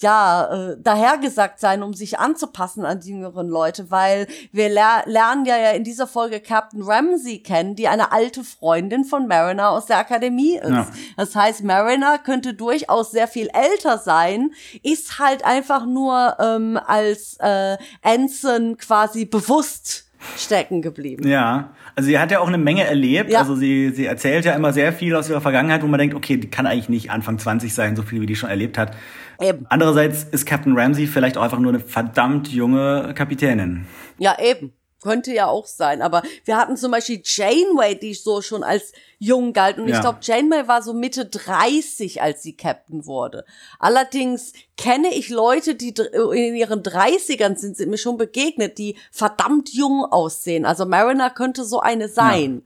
ja, 0.00 0.70
äh, 0.70 0.76
dahergesagt 0.80 1.60
sein, 1.60 1.82
um 1.82 1.94
sich 1.94 2.18
anzupassen 2.18 2.84
an 2.84 3.00
die 3.00 3.10
jüngeren 3.10 3.48
Leute, 3.48 3.90
weil 3.90 4.26
wir 4.52 4.68
ler 4.68 5.02
lernen 5.06 5.44
ja, 5.44 5.56
ja 5.56 5.70
in 5.70 5.84
dieser 5.84 6.06
Folge 6.06 6.40
Captain 6.40 6.82
Ramsey 6.82 7.40
kennen, 7.40 7.74
die 7.74 7.88
eine 7.88 8.12
alte 8.12 8.44
Freundin 8.44 9.04
von 9.04 9.26
Mariner 9.26 9.70
aus 9.70 9.86
der 9.86 9.98
Akademie 9.98 10.56
ist. 10.56 10.70
Ja. 10.70 10.86
Das 11.16 11.34
heißt, 11.34 11.64
Mariner 11.64 12.18
könnte 12.18 12.54
durchaus 12.54 13.10
sehr 13.10 13.28
viel 13.28 13.48
älter 13.52 13.98
sein, 13.98 14.50
ist 14.82 15.18
halt 15.18 15.44
einfach 15.44 15.84
nur 15.84 16.36
ähm, 16.38 16.78
als 16.86 17.36
äh, 17.40 17.76
Ensign 18.02 18.76
quasi 18.76 19.24
bewusst 19.24 20.08
stecken 20.36 20.82
geblieben. 20.82 21.28
Ja, 21.28 21.70
also 21.94 22.08
sie 22.08 22.18
hat 22.18 22.30
ja 22.30 22.40
auch 22.40 22.48
eine 22.48 22.58
Menge 22.58 22.84
erlebt. 22.84 23.30
Ja. 23.30 23.40
Also 23.40 23.54
sie, 23.54 23.90
sie 23.90 24.06
erzählt 24.06 24.44
ja 24.44 24.54
immer 24.54 24.72
sehr 24.72 24.92
viel 24.92 25.14
aus 25.14 25.28
ihrer 25.28 25.40
Vergangenheit, 25.40 25.82
wo 25.82 25.86
man 25.86 25.98
denkt, 25.98 26.14
okay, 26.14 26.36
die 26.36 26.48
kann 26.48 26.66
eigentlich 26.66 26.88
nicht 26.88 27.10
Anfang 27.10 27.38
20 27.38 27.72
sein, 27.72 27.96
so 27.96 28.02
viel 28.02 28.20
wie 28.20 28.26
die 28.26 28.36
schon 28.36 28.50
erlebt 28.50 28.78
hat. 28.78 28.96
Eben. 29.40 29.66
Andererseits 29.68 30.24
ist 30.24 30.46
Captain 30.46 30.76
Ramsey 30.78 31.06
vielleicht 31.06 31.36
auch 31.36 31.42
einfach 31.42 31.58
nur 31.60 31.72
eine 31.72 31.80
verdammt 31.80 32.48
junge 32.48 33.12
Kapitänin. 33.14 33.86
Ja, 34.18 34.36
eben. 34.40 34.72
Könnte 35.00 35.32
ja 35.32 35.46
auch 35.46 35.66
sein. 35.66 36.02
Aber 36.02 36.22
wir 36.44 36.56
hatten 36.56 36.76
zum 36.76 36.90
Beispiel 36.90 37.20
Janeway, 37.24 37.94
die 37.96 38.14
so 38.14 38.42
schon 38.42 38.64
als 38.64 38.92
jung 39.20 39.52
galt. 39.52 39.78
Und 39.78 39.86
ich 39.86 39.94
Ja. 39.94 40.00
glaube, 40.00 40.18
Janeway 40.22 40.66
war 40.66 40.82
so 40.82 40.92
Mitte 40.92 41.24
30, 41.26 42.20
als 42.20 42.42
sie 42.42 42.56
Captain 42.56 43.06
wurde. 43.06 43.44
Allerdings 43.78 44.54
kenne 44.76 45.14
ich 45.14 45.28
Leute, 45.28 45.76
die 45.76 45.94
in 46.34 46.56
ihren 46.56 46.82
30ern 46.82 47.54
sind, 47.56 47.76
sind 47.76 47.90
mir 47.90 47.96
schon 47.96 48.16
begegnet, 48.18 48.76
die 48.78 48.96
verdammt 49.12 49.72
jung 49.72 50.04
aussehen. 50.04 50.66
Also 50.66 50.84
Mariner 50.84 51.30
könnte 51.30 51.64
so 51.64 51.78
eine 51.78 52.08
sein, 52.08 52.62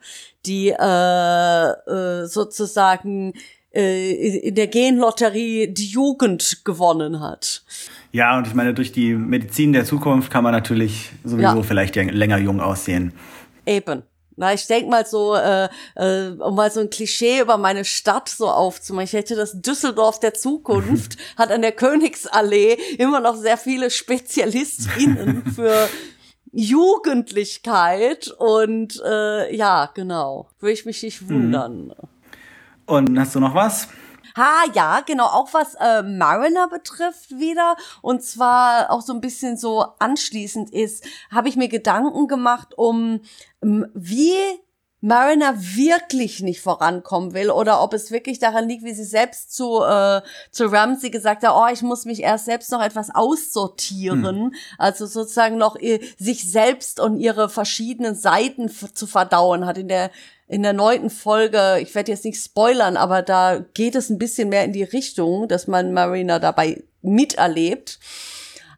die 0.47 0.71
äh, 0.71 1.69
äh, 1.71 2.27
sozusagen 2.27 3.35
äh, 3.75 4.39
in 4.49 4.55
der 4.55 4.67
Genlotterie 4.67 5.69
die 5.69 5.87
Jugend 5.87 6.65
gewonnen 6.65 7.21
hat. 7.21 7.63
Ja, 8.13 8.37
und 8.37 8.47
ich 8.47 8.55
meine, 8.55 8.75
durch 8.75 8.93
die 8.93 9.15
Medizin 9.15 9.73
der 9.73 9.85
Zukunft 9.85 10.31
kann 10.31 10.45
man 10.45 10.53
natürlich 10.53 11.11
sowieso 11.25 11.57
Ja. 11.57 11.63
vielleicht 11.63 11.97
länger 11.97 12.39
jung 12.39 12.61
aussehen. 12.61 13.13
Eben. 13.67 14.03
Na, 14.35 14.55
ich 14.55 14.67
denk 14.67 14.89
mal 14.89 15.05
so, 15.07 15.35
äh, 15.35 15.69
äh, 15.95 16.31
um 16.39 16.55
mal 16.55 16.71
so 16.71 16.81
ein 16.81 16.89
Klischee 16.89 17.41
über 17.41 17.59
meine 17.59 17.85
Stadt 17.85 18.31
so 18.31 18.49
aufzumachen. 18.49 19.05
Ich 19.05 19.13
hätte 19.13 19.37
das 19.37 19.61
Düsseldorf 19.61 20.21
der 20.21 20.33
Zukunft, 20.33 21.17
hat 21.37 21.51
an 21.51 21.61
der 21.61 21.73
Königsallee 21.73 22.79
immer 22.99 23.21
noch 23.21 23.37
sehr 23.37 23.59
viele 23.59 23.91
SpezialistInnen 23.91 25.45
für 25.55 25.89
Jugendlichkeit 26.53 28.29
und 28.39 29.03
äh, 29.05 29.55
ja, 29.55 29.91
genau. 29.95 30.49
Würde 30.61 30.73
ich 30.73 30.85
mich 30.87 31.03
nicht 31.03 31.29
wundern. 31.29 31.93
Und 32.93 33.19
hast 33.19 33.35
du 33.35 33.41
noch 33.41 33.55
was? 33.55 33.89
Ha, 34.37 34.65
ja, 34.75 35.01
genau, 35.01 35.25
auch 35.25 35.55
was 35.55 35.75
äh, 35.81 36.03
Mariner 36.03 36.69
betrifft 36.69 37.31
wieder. 37.39 37.77
Und 38.03 38.23
zwar 38.23 38.91
auch 38.91 39.01
so 39.01 39.15
ein 39.15 39.23
bisschen 39.23 39.57
so 39.57 39.87
anschließend 39.99 40.69
ist, 40.71 41.03
habe 41.31 41.49
ich 41.49 41.57
mir 41.57 41.69
Gedanken 41.69 42.29
gemacht, 42.29 42.75
um 42.77 43.21
ähm, 43.63 43.87
wie 43.95 44.35
Mariner 45.01 45.55
wirklich 45.57 46.43
nicht 46.43 46.61
vorankommen 46.61 47.33
will 47.33 47.51
oder 47.51 47.83
ob 47.83 47.95
es 47.95 48.11
wirklich 48.11 48.39
daran 48.39 48.69
liegt, 48.69 48.85
wie 48.85 48.93
sie 48.93 49.05
selbst 49.05 49.57
zu, 49.57 49.83
äh, 49.83 50.21
zu 50.51 50.67
Ramsey 50.67 51.09
gesagt 51.09 51.45
hat, 51.45 51.55
oh, 51.57 51.73
ich 51.73 51.81
muss 51.81 52.05
mich 52.05 52.21
erst 52.23 52.45
selbst 52.45 52.71
noch 52.71 52.83
etwas 52.83 53.13
aussortieren. 53.13 54.25
Hm. 54.27 54.55
Also 54.77 55.07
sozusagen 55.07 55.57
noch 55.57 55.77
ihr, 55.77 55.99
sich 56.19 56.49
selbst 56.49 57.01
und 57.01 57.19
ihre 57.19 57.49
verschiedenen 57.49 58.15
Seiten 58.15 58.69
zu 58.69 59.07
verdauen 59.07 59.65
hat 59.65 59.79
in 59.79 59.89
der 59.89 60.11
in 60.53 60.63
der 60.63 60.75
neunten 60.75 61.09
Folge, 61.09 61.79
ich 61.81 61.95
werde 61.95 62.13
jetzt 62.13 62.27
nicht 62.27 62.39
spoilern, 62.39 62.99
aber 62.99 63.23
da 63.23 63.65
geht 63.73 63.95
es 63.95 64.11
ein 64.11 64.19
bisschen 64.19 64.51
mehr 64.51 64.65
in 64.67 64.75
die 64.75 64.83
Richtung, 64.83 65.49
dass 65.49 65.67
man 65.67 65.95
Marina 65.95 66.39
dabei 66.39 66.83
miterlebt. 67.01 67.99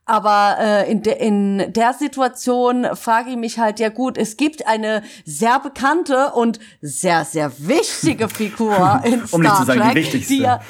Aber 0.05 0.57
äh, 0.61 0.89
in, 0.89 1.03
de, 1.03 1.19
in 1.19 1.73
der 1.73 1.93
Situation 1.95 2.87
frage 2.95 3.31
ich 3.31 3.37
mich 3.37 3.59
halt, 3.59 3.81
ja 3.81 3.89
gut, 3.89 4.19
es 4.19 4.37
gibt 4.37 4.69
eine 4.69 5.03
sehr 5.25 5.59
bekannte 5.59 6.31
und 6.35 6.61
sehr, 6.81 7.25
sehr 7.25 7.51
wichtige 7.59 8.29
Figur 8.29 9.01
in 9.03 9.23
um 9.33 9.43
Star 9.43 9.59
zu 9.59 9.65
sagen, 9.65 9.81
Trek, 9.81 9.95
die 9.95 9.97
wichtigste. 9.97 10.33
die 10.33 10.41
ja 10.43 10.61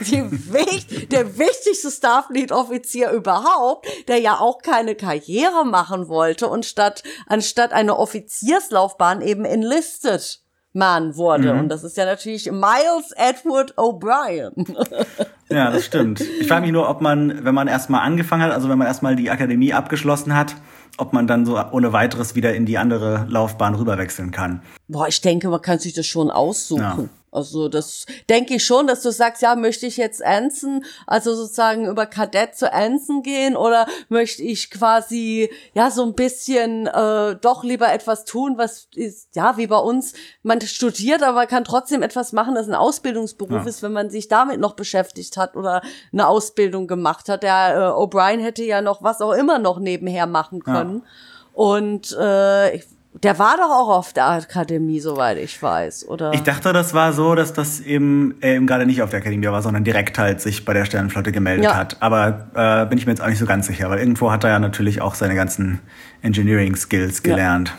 die, 0.00 1.06
der 1.08 1.38
wichtigste 1.38 1.90
Starfleet-Offizier 1.90 3.10
überhaupt, 3.10 3.86
der 4.08 4.18
ja 4.18 4.38
auch 4.38 4.62
keine 4.62 4.94
Karriere 4.94 5.64
machen 5.64 6.08
wollte 6.08 6.48
und 6.48 6.66
statt, 6.66 7.02
anstatt 7.26 7.72
eine 7.72 7.98
Offizierslaufbahn 7.98 9.22
eben 9.22 9.44
enlisted 9.44 10.40
man 10.76 11.16
wurde. 11.16 11.54
Mhm. 11.54 11.60
Und 11.60 11.68
das 11.70 11.82
ist 11.82 11.96
ja 11.96 12.04
natürlich 12.04 12.50
Miles 12.52 13.12
Edward 13.16 13.74
O'Brien. 13.78 14.52
ja, 15.48 15.70
das 15.70 15.86
stimmt. 15.86 16.20
Ich 16.20 16.46
frage 16.46 16.62
mich 16.62 16.72
nur, 16.72 16.88
ob 16.88 17.00
man, 17.00 17.44
wenn 17.44 17.54
man 17.54 17.66
erstmal 17.66 18.02
angefangen 18.02 18.42
hat, 18.42 18.52
also 18.52 18.68
wenn 18.68 18.78
man 18.78 18.86
erstmal 18.86 19.16
die 19.16 19.30
Akademie 19.30 19.72
abgeschlossen 19.72 20.36
hat, 20.36 20.54
ob 20.98 21.12
man 21.12 21.26
dann 21.26 21.46
so 21.46 21.58
ohne 21.72 21.92
weiteres 21.92 22.34
wieder 22.34 22.54
in 22.54 22.66
die 22.66 22.78
andere 22.78 23.26
Laufbahn 23.28 23.74
rüberwechseln 23.74 24.30
kann. 24.30 24.62
Boah, 24.86 25.08
ich 25.08 25.20
denke, 25.20 25.48
man 25.48 25.62
kann 25.62 25.78
sich 25.78 25.94
das 25.94 26.06
schon 26.06 26.30
aussuchen. 26.30 26.82
Ja. 26.82 26.98
Also 27.32 27.68
das 27.68 28.06
denke 28.30 28.54
ich 28.54 28.64
schon, 28.64 28.86
dass 28.86 29.02
du 29.02 29.10
sagst, 29.10 29.42
ja, 29.42 29.56
möchte 29.56 29.86
ich 29.86 29.96
jetzt 29.96 30.24
Anson, 30.24 30.84
also 31.06 31.34
sozusagen 31.34 31.86
über 31.86 32.06
Kadett 32.06 32.56
zu 32.56 32.72
Anson 32.72 33.22
gehen 33.22 33.56
oder 33.56 33.86
möchte 34.08 34.42
ich 34.42 34.70
quasi 34.70 35.50
ja 35.74 35.90
so 35.90 36.04
ein 36.04 36.14
bisschen 36.14 36.86
äh, 36.86 37.36
doch 37.36 37.62
lieber 37.64 37.92
etwas 37.92 38.24
tun, 38.24 38.54
was 38.56 38.88
ist 38.94 39.34
ja 39.34 39.56
wie 39.56 39.66
bei 39.66 39.78
uns, 39.78 40.14
man 40.42 40.60
studiert, 40.62 41.22
aber 41.22 41.46
kann 41.46 41.64
trotzdem 41.64 42.02
etwas 42.02 42.32
machen, 42.32 42.54
das 42.54 42.68
ein 42.68 42.74
Ausbildungsberuf 42.74 43.62
ja. 43.62 43.68
ist, 43.68 43.82
wenn 43.82 43.92
man 43.92 44.08
sich 44.08 44.28
damit 44.28 44.60
noch 44.60 44.74
beschäftigt 44.74 45.36
hat 45.36 45.56
oder 45.56 45.82
eine 46.12 46.28
Ausbildung 46.28 46.86
gemacht 46.86 47.28
hat. 47.28 47.42
Der 47.42 47.74
äh, 47.74 48.00
O'Brien 48.00 48.40
hätte 48.40 48.64
ja 48.64 48.80
noch 48.80 49.02
was 49.02 49.20
auch 49.20 49.32
immer 49.32 49.58
noch 49.58 49.78
nebenher 49.78 50.26
machen 50.26 50.62
können. 50.62 51.02
Ja. 51.04 51.10
Und 51.52 52.16
äh, 52.18 52.76
ich 52.76 52.84
der 53.22 53.38
war 53.38 53.56
doch 53.56 53.70
auch 53.70 53.88
auf 53.88 54.12
der 54.12 54.26
Akademie, 54.26 55.00
soweit 55.00 55.38
ich 55.38 55.60
weiß, 55.60 56.08
oder? 56.08 56.32
Ich 56.34 56.42
dachte, 56.42 56.72
das 56.72 56.92
war 56.92 57.12
so, 57.12 57.34
dass 57.34 57.52
das 57.52 57.80
eben, 57.80 58.36
er 58.40 58.56
eben 58.56 58.66
gerade 58.66 58.84
nicht 58.84 59.02
auf 59.02 59.10
der 59.10 59.20
Akademie 59.20 59.46
war, 59.46 59.62
sondern 59.62 59.84
direkt 59.84 60.18
halt 60.18 60.40
sich 60.40 60.64
bei 60.64 60.74
der 60.74 60.84
Sternenflotte 60.84 61.32
gemeldet 61.32 61.64
ja. 61.64 61.76
hat. 61.76 61.96
Aber 62.00 62.48
äh, 62.54 62.86
bin 62.86 62.98
ich 62.98 63.06
mir 63.06 63.12
jetzt 63.12 63.22
auch 63.22 63.28
nicht 63.28 63.38
so 63.38 63.46
ganz 63.46 63.66
sicher, 63.66 63.88
weil 63.90 64.00
irgendwo 64.00 64.30
hat 64.30 64.44
er 64.44 64.50
ja 64.50 64.58
natürlich 64.58 65.00
auch 65.00 65.14
seine 65.14 65.34
ganzen 65.34 65.80
Engineering-Skills 66.22 67.22
gelernt. 67.22 67.72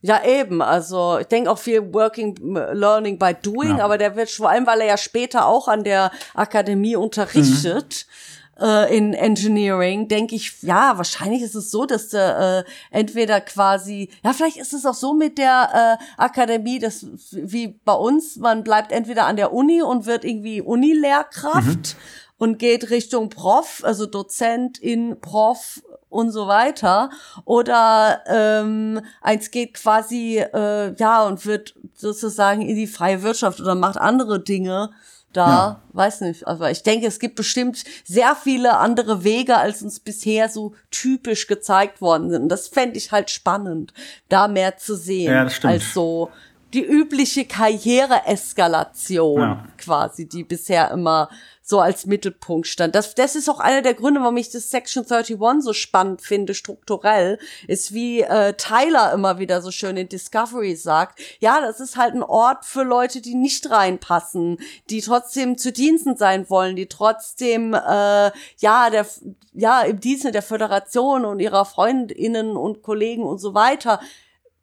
Ja. 0.00 0.20
ja. 0.24 0.40
eben. 0.40 0.62
Also 0.62 1.18
ich 1.20 1.26
denke 1.26 1.50
auch 1.50 1.58
viel 1.58 1.92
Working, 1.92 2.36
Learning 2.72 3.18
by 3.18 3.34
Doing, 3.42 3.78
ja. 3.78 3.84
aber 3.84 3.98
der 3.98 4.16
wird 4.16 4.30
vor 4.30 4.48
allem, 4.48 4.66
weil 4.66 4.80
er 4.80 4.86
ja 4.86 4.96
später 4.96 5.46
auch 5.46 5.68
an 5.68 5.84
der 5.84 6.10
Akademie 6.34 6.96
unterrichtet. 6.96 8.06
Mhm 8.08 8.33
äh, 8.60 8.96
in 8.96 9.14
Engineering, 9.14 10.08
denke 10.08 10.34
ich, 10.34 10.62
ja, 10.62 10.96
wahrscheinlich 10.96 11.42
ist 11.42 11.54
es 11.54 11.70
so, 11.70 11.86
dass 11.86 12.12
äh, 12.12 12.64
entweder 12.90 13.40
quasi, 13.40 14.10
ja, 14.22 14.32
vielleicht 14.32 14.56
ist 14.56 14.72
es 14.72 14.86
auch 14.86 14.94
so 14.94 15.14
mit 15.14 15.38
der 15.38 15.98
äh, 16.00 16.04
Akademie, 16.22 16.78
dass 16.78 17.06
wie 17.32 17.68
bei 17.84 17.94
uns, 17.94 18.36
man 18.36 18.64
bleibt 18.64 18.92
entweder 18.92 19.26
an 19.26 19.36
der 19.36 19.52
Uni 19.52 19.82
und 19.82 20.06
wird 20.06 20.24
irgendwie 20.24 20.60
Unilehrkraft 20.60 21.66
mhm. 21.96 22.38
und 22.38 22.58
geht 22.58 22.90
Richtung 22.90 23.28
Prof, 23.28 23.82
also 23.84 24.06
Dozent 24.06 24.78
in 24.78 25.20
Prof 25.20 25.82
und 26.08 26.30
so 26.30 26.46
weiter. 26.46 27.10
Oder 27.44 28.22
ähm, 28.26 29.00
eins 29.20 29.50
geht 29.50 29.74
quasi, 29.74 30.38
äh, 30.38 30.94
ja, 30.96 31.26
und 31.26 31.44
wird 31.44 31.74
sozusagen 31.94 32.62
in 32.62 32.76
die 32.76 32.86
freie 32.86 33.22
Wirtschaft 33.22 33.60
oder 33.60 33.74
macht 33.74 33.96
andere 33.96 34.40
Dinge 34.40 34.90
da, 35.36 35.46
ja. 35.46 35.80
weiß 35.92 36.22
nicht, 36.22 36.46
aber 36.46 36.70
ich 36.70 36.82
denke, 36.82 37.06
es 37.06 37.18
gibt 37.18 37.34
bestimmt 37.34 37.84
sehr 38.04 38.34
viele 38.36 38.78
andere 38.78 39.24
Wege, 39.24 39.56
als 39.56 39.82
uns 39.82 40.00
bisher 40.00 40.48
so 40.48 40.74
typisch 40.90 41.46
gezeigt 41.46 42.00
worden 42.00 42.30
sind. 42.30 42.42
Und 42.44 42.48
das 42.48 42.68
fände 42.68 42.96
ich 42.96 43.12
halt 43.12 43.30
spannend, 43.30 43.92
da 44.28 44.48
mehr 44.48 44.76
zu 44.76 44.96
sehen, 44.96 45.32
ja, 45.32 45.44
das 45.44 45.54
stimmt. 45.54 45.74
als 45.74 45.92
so 45.92 46.30
die 46.72 46.84
übliche 46.84 47.44
Karriereeskalation 47.44 49.40
ja. 49.40 49.64
quasi, 49.78 50.28
die 50.28 50.44
bisher 50.44 50.90
immer 50.90 51.28
so 51.66 51.80
als 51.80 52.04
Mittelpunkt 52.04 52.66
stand. 52.66 52.94
Das, 52.94 53.14
das 53.14 53.34
ist 53.34 53.48
auch 53.48 53.58
einer 53.58 53.80
der 53.80 53.94
Gründe, 53.94 54.20
warum 54.20 54.36
ich 54.36 54.50
das 54.50 54.70
Section 54.70 55.04
31 55.04 55.64
so 55.64 55.72
spannend 55.72 56.20
finde, 56.20 56.52
strukturell, 56.52 57.38
ist 57.66 57.94
wie 57.94 58.20
äh, 58.20 58.52
Tyler 58.52 59.14
immer 59.14 59.38
wieder 59.38 59.62
so 59.62 59.70
schön 59.70 59.96
in 59.96 60.10
Discovery 60.10 60.76
sagt, 60.76 61.20
ja, 61.40 61.62
das 61.62 61.80
ist 61.80 61.96
halt 61.96 62.14
ein 62.14 62.22
Ort 62.22 62.66
für 62.66 62.82
Leute, 62.82 63.22
die 63.22 63.34
nicht 63.34 63.70
reinpassen, 63.70 64.58
die 64.90 65.00
trotzdem 65.00 65.56
zu 65.56 65.72
Diensten 65.72 66.18
sein 66.18 66.50
wollen, 66.50 66.76
die 66.76 66.86
trotzdem, 66.86 67.72
äh, 67.72 68.30
ja, 68.58 68.90
der, 68.90 69.06
ja, 69.54 69.80
im 69.82 70.00
Dienste 70.00 70.32
der 70.32 70.42
Föderation 70.42 71.24
und 71.24 71.40
ihrer 71.40 71.64
Freundinnen 71.64 72.58
und 72.58 72.82
Kollegen 72.82 73.22
und 73.22 73.38
so 73.38 73.54
weiter 73.54 74.00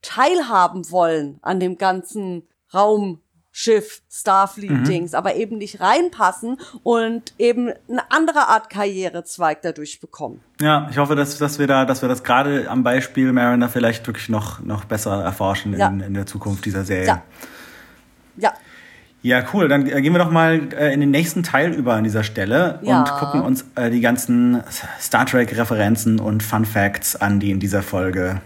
teilhaben 0.04 0.92
wollen 0.92 1.40
an 1.42 1.60
dem 1.60 1.80
ganzen 1.80 2.48
Raum 2.72 3.22
Schiff, 3.52 4.02
Starfleet-Dings, 4.10 5.12
mhm. 5.12 5.18
aber 5.18 5.36
eben 5.36 5.58
nicht 5.58 5.82
reinpassen 5.82 6.58
und 6.84 7.34
eben 7.38 7.72
eine 7.90 8.10
andere 8.10 8.48
Art 8.48 8.70
Karrierezweig 8.70 9.62
dadurch 9.62 10.00
bekommen. 10.00 10.42
Ja, 10.62 10.88
ich 10.90 10.98
hoffe, 10.98 11.16
dass, 11.16 11.38
dass 11.38 11.60
wir 11.60 11.68
da, 11.68 11.84
dass 11.86 12.02
wir 12.02 12.08
das 12.08 12.24
gerade 12.24 12.70
am 12.70 12.84
Beispiel 12.84 13.34
Mariner 13.34 13.68
vielleicht 13.68 14.08
wirklich 14.08 14.30
noch, 14.30 14.62
noch 14.62 14.86
besser 14.86 15.22
erforschen 15.24 15.78
ja. 15.78 15.90
in, 15.90 16.00
in 16.00 16.14
der 16.14 16.26
Zukunft 16.26 16.66
dieser 16.66 16.86
Serie. 16.86 17.08
Ja. 17.08 17.24
Ja. 18.38 18.54
Ja, 19.24 19.44
cool. 19.54 19.68
Dann 19.68 19.86
äh, 19.86 20.02
gehen 20.02 20.14
wir 20.14 20.20
doch 20.20 20.32
mal 20.32 20.74
äh, 20.74 20.94
in 20.94 21.00
den 21.00 21.12
nächsten 21.12 21.44
Teil 21.44 21.74
über 21.74 21.94
an 21.94 22.04
dieser 22.04 22.24
Stelle 22.24 22.80
ja. 22.82 23.00
und 23.00 23.12
gucken 23.12 23.42
uns 23.42 23.66
äh, 23.76 23.92
die 23.92 24.02
ganzen 24.02 24.64
Star 25.00 25.28
Trek-Referenzen 25.28 26.20
und 26.20 26.42
Fun 26.42 26.66
Facts 26.66 27.16
an, 27.16 27.40
die 27.40 27.52
in 27.52 27.60
dieser 27.60 27.84
Folge 27.84 28.42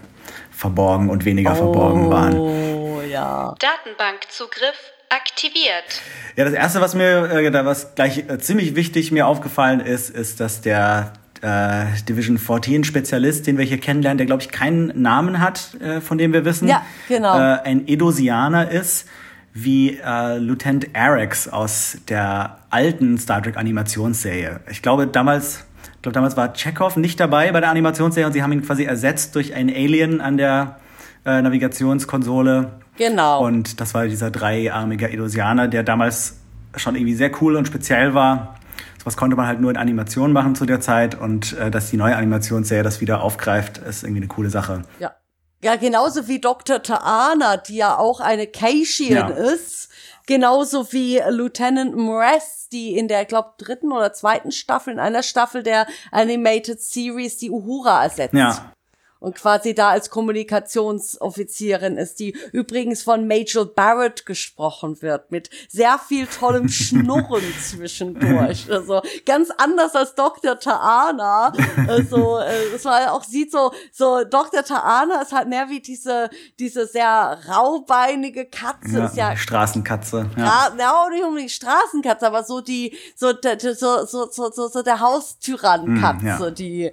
verborgen 0.50 1.08
und 1.08 1.24
weniger 1.24 1.52
oh, 1.52 1.56
verborgen 1.56 2.10
waren. 2.10 2.34
Oh 2.36 3.00
ja. 3.08 3.54
Datenbankzugriff 3.58 4.92
aktiviert. 5.08 6.02
Ja, 6.36 6.44
das 6.44 6.54
erste, 6.54 6.80
was 6.80 6.94
mir 6.94 7.30
äh, 7.30 7.50
da 7.50 7.64
was 7.64 7.94
gleich 7.94 8.18
äh, 8.28 8.38
ziemlich 8.38 8.74
wichtig 8.74 9.12
mir 9.12 9.26
aufgefallen 9.26 9.80
ist, 9.80 10.10
ist, 10.10 10.40
dass 10.40 10.60
der 10.60 11.12
äh, 11.42 11.84
Division 12.08 12.38
14 12.38 12.84
Spezialist, 12.84 13.46
den 13.46 13.58
wir 13.58 13.64
hier 13.64 13.78
kennenlernen, 13.78 14.18
der 14.18 14.26
glaube 14.26 14.42
ich 14.42 14.50
keinen 14.50 15.00
Namen 15.00 15.40
hat, 15.40 15.74
äh, 15.80 16.00
von 16.00 16.18
dem 16.18 16.32
wir 16.32 16.44
wissen, 16.44 16.68
ja, 16.68 16.84
genau. 17.08 17.38
äh, 17.38 17.60
ein 17.64 17.86
Edosianer 17.86 18.70
ist, 18.70 19.06
wie 19.52 19.98
äh, 20.04 20.38
Lieutenant 20.38 20.88
Arex 20.94 21.48
aus 21.48 21.98
der 22.08 22.58
alten 22.70 23.18
Star 23.18 23.42
Trek 23.42 23.56
Animationsserie. 23.56 24.60
Ich 24.70 24.82
glaube 24.82 25.06
damals, 25.06 25.64
ich 25.94 26.02
glaube 26.02 26.14
damals 26.14 26.36
war 26.36 26.52
Chekhov 26.52 26.96
nicht 26.96 27.18
dabei 27.18 27.50
bei 27.52 27.60
der 27.60 27.70
Animationsserie 27.70 28.26
und 28.26 28.32
sie 28.32 28.42
haben 28.42 28.52
ihn 28.52 28.62
quasi 28.62 28.84
ersetzt 28.84 29.34
durch 29.34 29.54
einen 29.54 29.70
Alien 29.70 30.20
an 30.20 30.36
der 30.36 30.76
äh, 31.24 31.40
Navigationskonsole 31.40 32.70
Genau. 32.96 33.44
Und 33.44 33.80
das 33.80 33.94
war 33.94 34.06
dieser 34.06 34.30
dreiarmige 34.30 35.10
Edosianer, 35.10 35.68
der 35.68 35.82
damals 35.82 36.38
schon 36.76 36.94
irgendwie 36.94 37.14
sehr 37.14 37.30
cool 37.40 37.56
und 37.56 37.66
speziell 37.66 38.14
war. 38.14 38.56
Was 39.04 39.16
konnte 39.16 39.36
man 39.36 39.46
halt 39.46 39.60
nur 39.60 39.70
in 39.70 39.76
Animationen 39.76 40.32
machen 40.32 40.56
zu 40.56 40.66
der 40.66 40.80
Zeit 40.80 41.14
und 41.14 41.56
äh, 41.58 41.70
dass 41.70 41.90
die 41.90 41.96
neue 41.96 42.16
Animationsserie 42.16 42.82
das 42.82 43.00
wieder 43.00 43.22
aufgreift, 43.22 43.78
ist 43.78 44.02
irgendwie 44.02 44.22
eine 44.22 44.28
coole 44.28 44.50
Sache. 44.50 44.82
Ja. 44.98 45.14
Ja, 45.62 45.76
genauso 45.76 46.28
wie 46.28 46.40
Dr. 46.40 46.82
Taana, 46.82 47.56
die 47.56 47.76
ja 47.76 47.96
auch 47.96 48.20
eine 48.20 48.46
Keishian 48.46 49.30
ja. 49.30 49.36
ist. 49.36 49.88
Genauso 50.26 50.92
wie 50.92 51.20
Lieutenant 51.30 51.96
Mress, 51.96 52.68
die 52.70 52.96
in 52.96 53.06
der, 53.06 53.24
glaube 53.24 53.54
dritten 53.58 53.92
oder 53.92 54.12
zweiten 54.12 54.50
Staffel, 54.50 54.92
in 54.92 54.98
einer 54.98 55.22
Staffel 55.22 55.62
der 55.62 55.86
Animated 56.10 56.80
Series 56.80 57.38
die 57.38 57.50
Uhura 57.50 58.02
ersetzt. 58.02 58.34
Ja. 58.34 58.72
Und 59.20 59.34
quasi 59.36 59.74
da 59.74 59.90
als 59.90 60.10
Kommunikationsoffizierin 60.10 61.96
ist, 61.96 62.20
die 62.20 62.36
übrigens 62.52 63.02
von 63.02 63.26
Major 63.26 63.64
Barrett 63.64 64.26
gesprochen 64.26 65.00
wird, 65.02 65.30
mit 65.30 65.50
sehr 65.68 65.98
viel 65.98 66.26
tollem 66.26 66.68
Schnurren 66.76 67.42
zwischendurch. 67.60 68.70
Also 68.70 69.02
ganz 69.24 69.50
anders 69.56 69.94
als 69.94 70.14
Dr. 70.14 70.58
Taana. 70.58 71.52
Also 71.88 72.38
es 72.74 72.84
war 72.84 73.12
auch 73.12 73.24
sieht 73.24 73.50
so, 73.52 73.72
so 73.92 74.24
Dr. 74.24 74.62
Taana 74.62 75.22
ist 75.22 75.32
halt 75.32 75.48
mehr 75.48 75.68
wie 75.68 75.80
diese, 75.80 76.30
diese 76.58 76.86
sehr 76.86 77.38
raubeinige 77.48 78.46
Katze. 78.46 78.98
Ja, 78.98 79.06
ist 79.06 79.16
ja 79.16 79.36
Straßenkatze. 79.36 80.30
Ja. 80.36 80.72
ja, 80.78 80.92
auch 80.94 81.10
nicht 81.10 81.24
unbedingt 81.24 81.50
Straßenkatze, 81.50 82.26
aber 82.26 82.44
so 82.44 82.60
die, 82.60 82.96
so, 83.16 83.32
so, 83.32 84.04
so, 84.04 84.26
so, 84.30 84.50
so, 84.50 84.68
so 84.68 84.82
der 84.82 85.00
Haustyrannenkatze, 85.00 86.16
Mm, 86.16 86.26
ja. 86.26 86.50
die, 86.50 86.92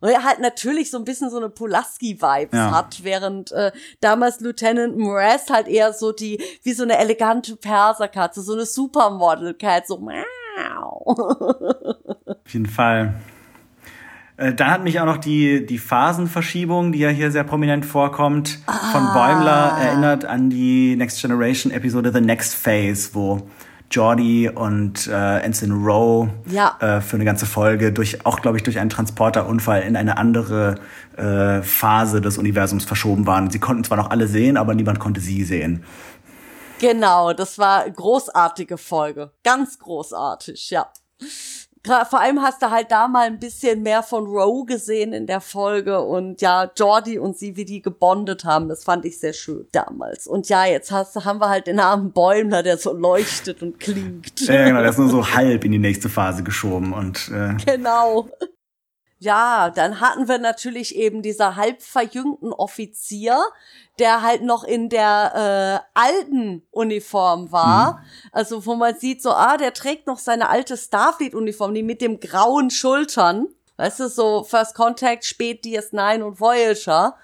und 0.00 0.08
er 0.08 0.24
halt 0.24 0.40
natürlich 0.40 0.90
so 0.90 0.96
ein 0.98 1.04
bisschen 1.04 1.30
so 1.30 1.36
eine 1.36 1.48
Pulaski-Vibes 1.50 2.56
Ja. 2.56 2.70
hat, 2.70 3.04
während 3.04 3.52
äh, 3.52 3.70
damals 4.00 4.40
Lieutenant 4.40 4.96
Mraz 4.96 5.50
halt 5.50 5.68
eher 5.68 5.92
so 5.92 6.12
die, 6.12 6.42
wie 6.62 6.72
so 6.72 6.82
eine 6.84 6.98
elegante 6.98 7.56
Perserkatze, 7.56 8.42
so 8.42 8.54
eine 8.54 8.64
Supermodel-Cat, 8.66 9.86
so 9.86 9.98
miau. 9.98 10.16
Auf 12.26 12.52
jeden 12.52 12.66
Fall. 12.66 13.14
Äh, 14.38 14.54
Dann 14.54 14.70
hat 14.70 14.82
mich 14.84 14.98
auch 15.00 15.04
noch 15.06 15.18
die, 15.18 15.66
die 15.66 15.78
Phasenverschiebung, 15.78 16.92
die 16.92 17.00
ja 17.00 17.10
hier 17.10 17.30
sehr 17.30 17.44
prominent 17.44 17.84
vorkommt, 17.84 18.58
von 18.92 19.02
Ah. 19.02 19.12
Bäumler 19.14 19.76
erinnert 19.82 20.24
an 20.24 20.48
die 20.48 20.96
Next 20.96 21.20
Generation 21.20 21.70
Episode 21.72 22.10
The 22.12 22.20
Next 22.22 22.54
Phase, 22.54 23.10
wo 23.12 23.42
Jordi 23.90 24.48
und 24.48 25.06
äh, 25.08 25.38
Ensign 25.40 25.72
Rowe 25.72 26.30
Ja. 26.46 26.76
äh, 26.80 27.00
für 27.00 27.16
eine 27.16 27.24
ganze 27.24 27.46
Folge 27.46 27.92
durch, 27.92 28.24
auch 28.24 28.40
glaube 28.40 28.56
ich, 28.56 28.62
durch 28.62 28.78
einen 28.78 28.90
Transporterunfall 28.90 29.82
in 29.82 29.96
eine 29.96 30.16
andere 30.16 30.76
äh, 31.16 31.62
Phase 31.62 32.20
des 32.20 32.38
Universums 32.38 32.84
verschoben 32.84 33.26
waren. 33.26 33.50
Sie 33.50 33.58
konnten 33.58 33.84
zwar 33.84 33.96
noch 33.96 34.10
alle 34.10 34.28
sehen, 34.28 34.56
aber 34.56 34.74
niemand 34.74 35.00
konnte 35.00 35.20
sie 35.20 35.44
sehen. 35.44 35.84
Genau, 36.78 37.32
das 37.32 37.58
war 37.58 37.88
großartige 37.90 38.78
Folge. 38.78 39.32
Ganz 39.44 39.78
großartig, 39.78 40.70
ja. 40.70 40.86
Vor 41.86 42.20
allem 42.20 42.42
hast 42.42 42.60
du 42.60 42.70
halt 42.70 42.90
da 42.90 43.08
mal 43.08 43.26
ein 43.26 43.38
bisschen 43.38 43.82
mehr 43.82 44.02
von 44.02 44.26
Roe 44.26 44.66
gesehen 44.66 45.14
in 45.14 45.26
der 45.26 45.40
Folge 45.40 46.02
und 46.02 46.42
ja, 46.42 46.70
Jordi 46.76 47.18
und 47.18 47.38
sie, 47.38 47.56
wie 47.56 47.64
die 47.64 47.80
gebondet 47.80 48.44
haben, 48.44 48.68
das 48.68 48.84
fand 48.84 49.06
ich 49.06 49.18
sehr 49.18 49.32
schön 49.32 49.66
damals. 49.72 50.26
Und 50.26 50.48
ja, 50.50 50.66
jetzt 50.66 50.92
hast, 50.92 51.16
du- 51.16 51.24
haben 51.24 51.38
wir 51.40 51.48
halt 51.48 51.66
den 51.66 51.80
armen 51.80 52.12
Bäumler, 52.12 52.62
der 52.62 52.76
so 52.76 52.92
leuchtet 52.92 53.62
und 53.62 53.80
klingt. 53.80 54.40
Ja, 54.42 54.66
genau, 54.66 54.80
der 54.80 54.90
ist 54.90 54.98
nur 54.98 55.08
so 55.08 55.26
halb 55.34 55.64
in 55.64 55.72
die 55.72 55.78
nächste 55.78 56.10
Phase 56.10 56.42
geschoben 56.42 56.92
und 56.92 57.30
äh, 57.32 57.54
Genau. 57.64 58.28
Ja, 59.22 59.68
dann 59.74 60.00
hatten 60.00 60.28
wir 60.28 60.38
natürlich 60.38 60.96
eben 60.96 61.20
dieser 61.20 61.56
halb 61.56 61.82
verjüngten 61.82 62.52
Offizier, 62.54 63.38
der 64.00 64.22
halt 64.22 64.42
noch 64.42 64.64
in 64.64 64.88
der 64.88 65.84
äh, 65.94 65.98
alten 65.98 66.66
Uniform 66.70 67.52
war. 67.52 68.02
Also 68.32 68.66
wo 68.66 68.74
man 68.74 68.98
sieht 68.98 69.22
so, 69.22 69.30
ah, 69.30 69.56
der 69.56 69.74
trägt 69.74 70.06
noch 70.06 70.18
seine 70.18 70.48
alte 70.48 70.76
Starfleet-Uniform, 70.76 71.74
die 71.74 71.82
mit 71.82 72.00
dem 72.00 72.18
grauen 72.18 72.70
Schultern. 72.70 73.46
Weißt 73.76 74.00
du, 74.00 74.08
so 74.08 74.42
First 74.42 74.74
Contact, 74.74 75.24
spät 75.24 75.64
DS9 75.64 76.22
und 76.22 76.40
Voyager. 76.40 77.16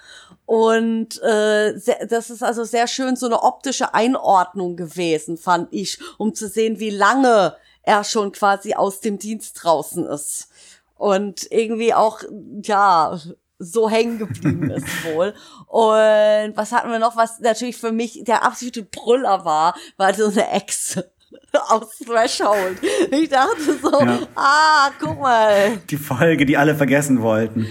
Und 0.44 1.20
äh, 1.22 1.76
sehr, 1.76 2.06
das 2.06 2.30
ist 2.30 2.42
also 2.42 2.62
sehr 2.64 2.86
schön 2.86 3.16
so 3.16 3.26
eine 3.26 3.42
optische 3.42 3.94
Einordnung 3.94 4.76
gewesen, 4.76 5.38
fand 5.38 5.72
ich, 5.72 5.98
um 6.18 6.34
zu 6.34 6.48
sehen, 6.48 6.78
wie 6.78 6.90
lange 6.90 7.56
er 7.82 8.04
schon 8.04 8.32
quasi 8.32 8.74
aus 8.74 9.00
dem 9.00 9.18
Dienst 9.18 9.62
draußen 9.62 10.06
ist. 10.06 10.48
Und 10.96 11.50
irgendwie 11.50 11.94
auch, 11.94 12.22
ja, 12.62 13.18
so 13.58 13.88
hängen 13.88 14.18
geblieben 14.18 14.70
ist 14.70 14.86
wohl. 15.04 15.34
Und 15.68 16.56
was 16.56 16.72
hatten 16.72 16.90
wir 16.90 16.98
noch, 16.98 17.16
was 17.16 17.40
natürlich 17.40 17.76
für 17.76 17.92
mich 17.92 18.22
der 18.24 18.44
absolute 18.44 18.82
Brüller 18.82 19.44
war, 19.44 19.74
war 19.96 20.12
so 20.14 20.26
eine 20.26 20.50
Ex 20.50 20.98
aus 21.68 21.98
Threshold. 22.04 22.78
Ich 23.10 23.28
dachte 23.30 23.78
so, 23.82 24.00
Ja. 24.00 24.18
ah, 24.34 24.90
guck 25.00 25.20
mal, 25.20 25.76
die 25.90 25.96
Folge, 25.96 26.44
die 26.46 26.56
alle 26.56 26.74
vergessen 26.74 27.22
wollten. 27.22 27.66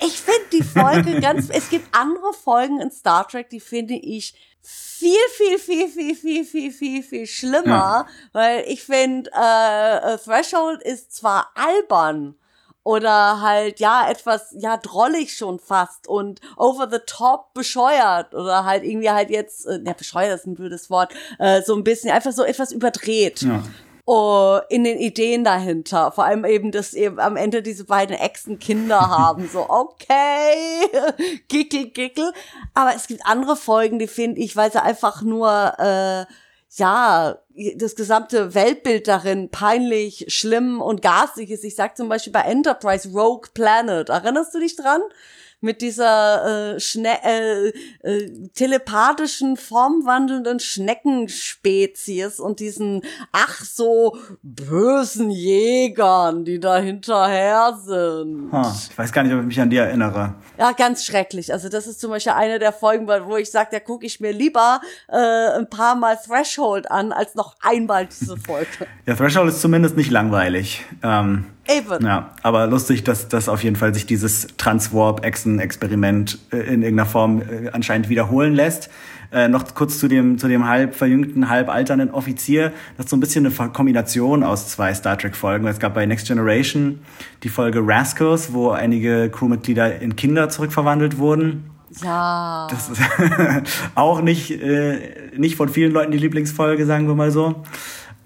ich 0.00 0.18
finde 0.20 0.46
die 0.52 0.62
Folge 0.62 1.20
ganz, 1.20 1.48
es 1.52 1.68
gibt 1.70 1.86
andere 1.94 2.32
Folgen 2.32 2.80
in 2.80 2.90
Star 2.90 3.26
Trek, 3.28 3.50
die 3.50 3.60
finde 3.60 3.94
ich 3.94 4.34
viel, 4.62 5.14
viel, 5.36 5.58
viel, 5.58 5.88
viel, 5.88 6.14
viel, 6.16 6.44
viel, 6.44 6.72
viel, 6.72 7.02
viel 7.02 7.26
schlimmer, 7.26 8.06
weil 8.32 8.64
ich 8.66 8.82
finde, 8.82 9.30
äh, 9.32 10.14
äh, 10.14 10.18
Threshold 10.18 10.82
ist 10.82 11.14
zwar 11.14 11.50
albern, 11.54 12.34
oder 12.86 13.40
halt, 13.40 13.80
ja, 13.80 14.08
etwas, 14.08 14.54
ja, 14.56 14.76
drollig 14.76 15.36
schon 15.36 15.58
fast 15.58 16.06
und 16.06 16.40
over 16.56 16.88
the 16.88 17.00
top 17.04 17.52
bescheuert 17.52 18.32
oder 18.32 18.64
halt 18.64 18.84
irgendwie 18.84 19.10
halt 19.10 19.28
jetzt, 19.28 19.66
äh, 19.66 19.80
ja, 19.84 19.92
bescheuert 19.92 20.38
ist 20.38 20.46
ein 20.46 20.54
blödes 20.54 20.88
Wort, 20.88 21.12
äh, 21.40 21.62
so 21.62 21.74
ein 21.74 21.82
bisschen, 21.82 22.12
einfach 22.12 22.30
so 22.30 22.44
etwas 22.44 22.70
überdreht 22.70 23.42
Ja. 23.42 23.64
oh, 24.04 24.60
in 24.68 24.84
den 24.84 24.98
Ideen 24.98 25.42
dahinter. 25.42 26.12
Vor 26.12 26.26
allem 26.26 26.44
eben, 26.44 26.70
dass 26.70 26.94
eben 26.94 27.18
am 27.18 27.36
Ende 27.36 27.60
diese 27.60 27.86
beiden 27.86 28.14
Exen 28.14 28.60
Kinder 28.60 29.00
haben. 29.18 29.48
So, 29.52 29.68
okay, 29.68 30.88
gickel, 31.48 31.90
gickel. 31.90 32.32
Aber 32.72 32.94
es 32.94 33.08
gibt 33.08 33.26
andere 33.26 33.56
Folgen, 33.56 33.98
die 33.98 34.06
finde 34.06 34.40
ich, 34.40 34.54
weil 34.54 34.70
sie 34.70 34.80
einfach 34.80 35.22
nur, 35.22 35.72
äh, 35.80 36.24
ja, 36.74 37.38
das 37.76 37.94
gesamte 37.94 38.54
Weltbild 38.54 39.08
darin 39.08 39.50
peinlich, 39.50 40.26
schlimm 40.28 40.80
und 40.80 41.02
garstig 41.02 41.50
ist. 41.50 41.64
Ich 41.64 41.74
sag 41.74 41.96
zum 41.96 42.08
Beispiel 42.08 42.32
bei 42.32 42.42
Enterprise 42.42 43.08
Rogue 43.10 43.48
Planet. 43.54 44.08
Erinnerst 44.08 44.54
du 44.54 44.60
dich 44.60 44.76
dran? 44.76 45.00
Mit 45.60 45.80
dieser 45.80 46.74
äh, 46.74 46.80
Schne 46.80 47.16
äh, 47.24 47.68
äh, 48.02 48.48
telepathischen, 48.54 49.56
formwandelnden 49.56 50.60
Schneckenspezies 50.60 52.38
und 52.38 52.60
diesen 52.60 53.02
ach 53.32 53.64
so 53.64 54.18
bösen 54.42 55.30
Jägern, 55.30 56.44
die 56.44 56.60
da 56.60 56.78
hinterher 56.78 57.78
sind. 57.82 58.50
Huh, 58.52 58.70
ich 58.90 58.96
weiß 58.98 59.12
gar 59.12 59.22
nicht, 59.22 59.32
ob 59.32 59.40
ich 59.40 59.46
mich 59.46 59.60
an 59.60 59.70
die 59.70 59.78
erinnere. 59.78 60.34
Ja, 60.58 60.72
ganz 60.72 61.04
schrecklich. 61.04 61.52
Also 61.52 61.68
das 61.68 61.86
ist 61.86 62.00
zum 62.00 62.10
Beispiel 62.10 62.32
eine 62.32 62.58
der 62.58 62.72
Folgen, 62.72 63.08
wo 63.08 63.36
ich 63.36 63.50
sage, 63.50 63.68
da 63.72 63.80
gucke 63.80 64.04
ich 64.04 64.20
mir 64.20 64.32
lieber 64.32 64.80
äh, 65.08 65.16
ein 65.16 65.68
paar 65.70 65.96
Mal 65.96 66.16
Threshold 66.16 66.90
an, 66.90 67.12
als 67.12 67.34
noch 67.34 67.56
einmal 67.60 68.06
diese 68.06 68.36
Folge. 68.36 68.66
Ja, 69.06 69.14
Threshold 69.14 69.48
ist 69.48 69.60
zumindest 69.60 69.96
nicht 69.96 70.10
langweilig. 70.10 70.84
Ähm, 71.02 71.46
Ja, 72.02 72.32
aber 72.42 72.66
lustig, 72.66 73.04
dass, 73.04 73.28
dass 73.28 73.48
auf 73.48 73.64
jeden 73.64 73.76
Fall 73.76 73.92
sich 73.94 74.06
dieses 74.06 74.48
Transwarp-Echsen-Experiment 74.56 76.38
äh, 76.52 76.58
in 76.58 76.82
irgendeiner 76.82 77.06
Form 77.06 77.42
äh, 77.42 77.70
anscheinend 77.72 78.08
wiederholen 78.08 78.54
lässt. 78.54 78.90
Äh, 79.32 79.48
noch 79.48 79.74
kurz 79.74 79.98
zu 79.98 80.08
dem, 80.08 80.38
zu 80.38 80.48
dem 80.48 80.68
halb 80.68 80.94
verjüngten, 80.94 81.48
halb 81.48 81.68
alternden 81.68 82.10
Offizier. 82.10 82.72
Das 82.96 83.06
ist 83.06 83.10
so 83.10 83.16
ein 83.16 83.20
bisschen 83.20 83.46
eine 83.46 83.70
Kombination 83.70 84.42
aus 84.44 84.68
zwei 84.68 84.94
Star 84.94 85.18
Trek-Folgen. 85.18 85.66
Es 85.66 85.78
gab 85.78 85.94
bei 85.94 86.06
Next 86.06 86.28
Generation 86.28 87.00
die 87.42 87.48
Folge 87.48 87.80
Rascals, 87.84 88.52
wo 88.52 88.70
einige 88.70 89.28
Crewmitglieder 89.30 90.00
in 90.00 90.14
Kinder 90.14 90.48
zurückverwandelt 90.48 91.18
wurden. 91.18 91.70
Ja. 92.02 92.68
Das 92.70 92.88
ist 92.88 93.00
auch 93.94 94.20
nicht, 94.20 94.50
äh, 94.50 94.98
nicht 95.36 95.56
von 95.56 95.68
vielen 95.68 95.92
Leuten 95.92 96.12
die 96.12 96.18
Lieblingsfolge, 96.18 96.86
sagen 96.86 97.08
wir 97.08 97.14
mal 97.14 97.30
so. 97.30 97.64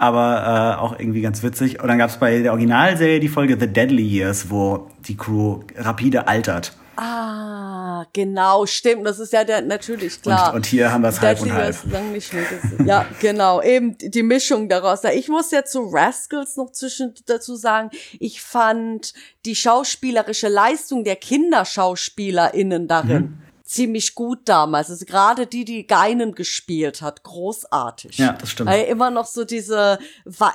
Aber 0.01 0.77
äh, 0.79 0.81
auch 0.81 0.99
irgendwie 0.99 1.21
ganz 1.21 1.43
witzig. 1.43 1.83
Und 1.83 1.89
dann 1.89 1.99
gab 1.99 2.09
es 2.09 2.17
bei 2.17 2.39
der 2.39 2.53
Originalserie 2.53 3.21
die 3.21 3.29
Folge 3.29 3.59
The 3.61 3.67
Deadly 3.67 4.03
Years, 4.03 4.49
wo 4.49 4.89
die 5.07 5.15
Crew 5.15 5.61
rapide 5.77 6.27
altert. 6.27 6.73
Ah, 6.97 8.07
genau, 8.15 8.65
stimmt. 8.65 9.07
Das 9.07 9.19
ist 9.19 9.33
ja 9.35 9.45
der, 9.45 9.61
natürlich 9.61 10.23
klar. 10.23 10.51
Und, 10.51 10.57
und 10.57 10.67
hier 10.67 10.91
haben 10.91 11.03
wir 11.03 11.09
es 11.09 11.21
halb 11.21 11.41
und 11.41 11.49
Deadly 11.49 11.63
halb. 11.63 11.75
Years 11.75 11.85
lang 11.93 12.13
nicht 12.13 12.33
mehr 12.33 12.45
gesehen. 12.45 12.87
Ja, 12.87 13.05
genau. 13.21 13.61
Eben 13.61 13.99
die 13.99 14.23
Mischung 14.23 14.71
daraus. 14.71 15.05
Ich 15.05 15.29
muss 15.29 15.51
ja 15.51 15.67
zu 15.67 15.81
Rascals 15.93 16.57
noch 16.57 16.73
zwischen 16.73 17.13
dazu 17.27 17.55
sagen, 17.57 17.91
ich 18.19 18.41
fand 18.41 19.13
die 19.45 19.55
schauspielerische 19.55 20.49
Leistung 20.49 21.05
der 21.05 21.17
KinderschauspielerInnen 21.17 22.89
darin 22.89 23.23
Mhm. 23.23 23.50
Ziemlich 23.71 24.17
gut 24.17 24.41
damals. 24.47 24.91
Also 24.91 25.07
gerade 25.07 25.47
die, 25.47 25.65
die 25.65 25.87
Geinen 25.87 26.35
gespielt 26.35 27.03
hat, 27.03 27.23
großartig. 27.23 28.19
Ja, 28.19 28.33
das 28.33 28.51
stimmt. 28.51 28.69
Weil 28.69 28.85
immer 28.87 29.11
noch 29.11 29.27
so 29.27 29.45
diese 29.45 30.01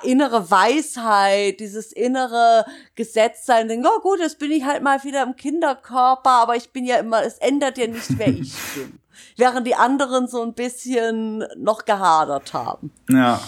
innere 0.04 0.52
Weisheit, 0.52 1.62
dieses 1.62 1.94
innere 1.94 2.66
Gesetztsein, 2.96 3.70
denken, 3.70 3.88
oh 3.88 4.02
gut, 4.02 4.20
jetzt 4.20 4.38
bin 4.38 4.52
ich 4.52 4.66
halt 4.66 4.84
mal 4.84 5.02
wieder 5.06 5.24
im 5.24 5.38
Kinderkörper, 5.38 6.30
aber 6.30 6.58
ich 6.58 6.72
bin 6.72 6.86
ja 6.86 6.98
immer, 6.98 7.24
es 7.24 7.38
ändert 7.38 7.78
ja 7.78 7.88
nicht, 7.88 8.18
wer 8.18 8.28
ich 8.28 8.54
bin. 8.76 9.00
Während 9.38 9.66
die 9.66 9.76
anderen 9.76 10.28
so 10.28 10.44
ein 10.44 10.54
bisschen 10.54 11.46
noch 11.56 11.86
gehadert 11.86 12.54
haben. 12.54 12.92
Ja. 13.10 13.40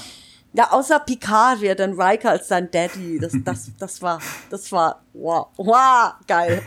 Ja, 0.54 0.72
außer 0.72 1.00
Picard, 1.00 1.62
wie 1.62 1.68
er 1.68 1.76
dann 1.76 2.00
Riker 2.00 2.32
als 2.32 2.48
sein 2.48 2.72
Daddy, 2.72 3.20
das, 3.20 3.34
das, 3.44 3.72
das 3.80 4.02
war, 4.02 4.20
das 4.50 4.72
war, 4.72 5.04
wow, 5.14 5.48
wow, 5.58 6.14
geil. 6.26 6.64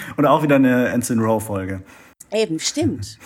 Und 0.16 0.26
auch 0.26 0.44
wieder 0.44 0.54
eine 0.54 0.88
Ensign 0.88 1.18
Rowe-Folge. 1.18 1.82
Eben, 2.32 2.58
stimmt. 2.60 3.18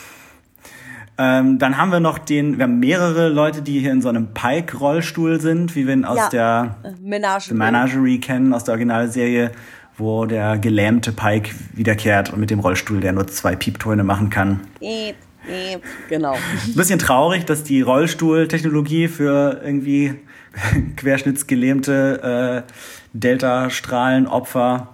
Ähm, 1.19 1.59
dann 1.59 1.77
haben 1.77 1.91
wir 1.93 2.01
noch 2.01 2.19
den, 2.19 2.57
wir 2.57 2.65
haben 2.65 2.81
mehrere 2.81 3.29
Leute, 3.29 3.61
die 3.61 3.81
hier 3.81 3.93
in 3.93 4.01
so 4.01 4.09
einem 4.09 4.33
Pike-Rollstuhl 4.33 5.39
sind, 5.41 5.77
wie 5.77 5.87
wir 5.87 5.93
ihn 5.93 6.05
aus 6.07 6.17
Ja. 6.17 6.29
der 6.31 6.77
Menage. 7.03 7.49
The 7.51 7.55
Menagerie 7.55 8.21
kennen, 8.21 8.55
aus 8.55 8.65
der 8.65 8.73
Originalserie, 8.73 9.53
wo 9.99 10.25
der 10.25 10.57
gelähmte 10.57 11.13
Pike 11.13 11.51
wiederkehrt 11.75 12.33
und 12.33 12.41
mit 12.41 12.49
dem 12.51 12.61
Rollstuhl, 12.61 13.01
der 13.01 13.13
nur 13.13 13.27
zwei 13.27 13.55
Pieptöne 13.55 14.03
machen 14.03 14.31
kann. 14.31 14.61
Eep, 14.81 15.17
eep, 15.47 15.83
genau. 16.09 16.33
Ein 16.35 16.75
bisschen 16.75 16.99
traurig, 16.99 17.45
dass 17.45 17.65
die 17.65 17.83
Rollstuhltechnologie 17.83 19.09
für 19.09 19.61
irgendwie 19.63 20.15
querschnittsgelähmte 20.97 22.65
äh, 22.67 22.73
Delta-Strahlenopfer 23.13 24.89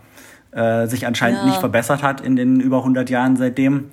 äh, 0.56 0.86
sich 0.86 1.06
anscheinend 1.06 1.40
Ja. 1.40 1.46
nicht 1.46 1.58
verbessert 1.60 2.02
hat 2.02 2.20
in 2.20 2.34
den 2.34 2.58
über 2.60 2.82
100 2.82 3.08
Jahren 3.10 3.36
seitdem. 3.36 3.90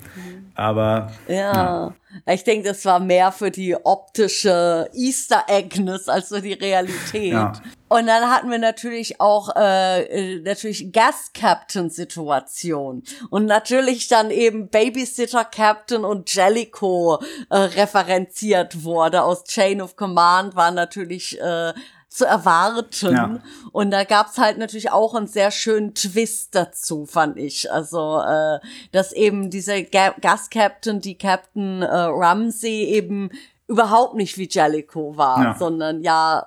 Aber 0.56 1.10
Ja. 1.28 1.94
Ich 2.26 2.44
denke, 2.44 2.68
das 2.68 2.84
war 2.84 3.00
mehr 3.00 3.32
für 3.32 3.50
die 3.50 3.74
optische 3.74 4.88
Easter 4.94 5.44
Agnes 5.50 6.08
als 6.08 6.28
für 6.28 6.40
die 6.40 6.52
Realität. 6.52 7.32
Ja. 7.32 7.52
Und 7.88 8.06
dann 8.06 8.30
hatten 8.30 8.48
wir 8.50 8.58
natürlich 8.58 9.20
auch 9.20 9.50
äh, 9.56 10.38
natürlich 10.38 10.92
Gas 10.92 11.32
Captain 11.34 11.90
Situation 11.90 13.02
und 13.30 13.46
natürlich 13.46 14.06
dann 14.06 14.30
eben 14.30 14.68
Babysitter 14.68 15.44
Captain 15.44 16.04
und 16.04 16.32
Jellicoe 16.32 17.18
äh, 17.50 17.56
referenziert 17.56 18.84
wurde 18.84 19.22
aus 19.24 19.42
Chain 19.44 19.82
of 19.82 19.96
Command 19.96 20.54
war 20.54 20.70
natürlich 20.70 21.40
äh, 21.40 21.72
zu 22.14 22.24
erwarten. 22.26 23.12
Ja. 23.12 23.38
Und 23.72 23.90
da 23.90 24.04
gab's 24.04 24.38
halt 24.38 24.56
natürlich 24.56 24.92
auch 24.92 25.14
einen 25.16 25.26
sehr 25.26 25.50
schönen 25.50 25.94
Twist 25.94 26.54
dazu, 26.54 27.06
fand 27.06 27.38
ich. 27.38 27.72
Also, 27.72 28.20
äh, 28.20 28.60
dass 28.92 29.12
eben 29.12 29.50
dieser 29.50 29.82
Ga 29.82 30.14
Gas-Captain, 30.20 31.00
die 31.00 31.18
Captain 31.18 31.82
äh, 31.82 31.86
Ramsey 31.92 32.84
eben 32.84 33.30
überhaupt 33.66 34.14
nicht 34.14 34.38
wie 34.38 34.48
Jellicoe 34.48 35.16
war, 35.16 35.42
Ja. 35.42 35.54
sondern 35.58 36.02
ja 36.02 36.46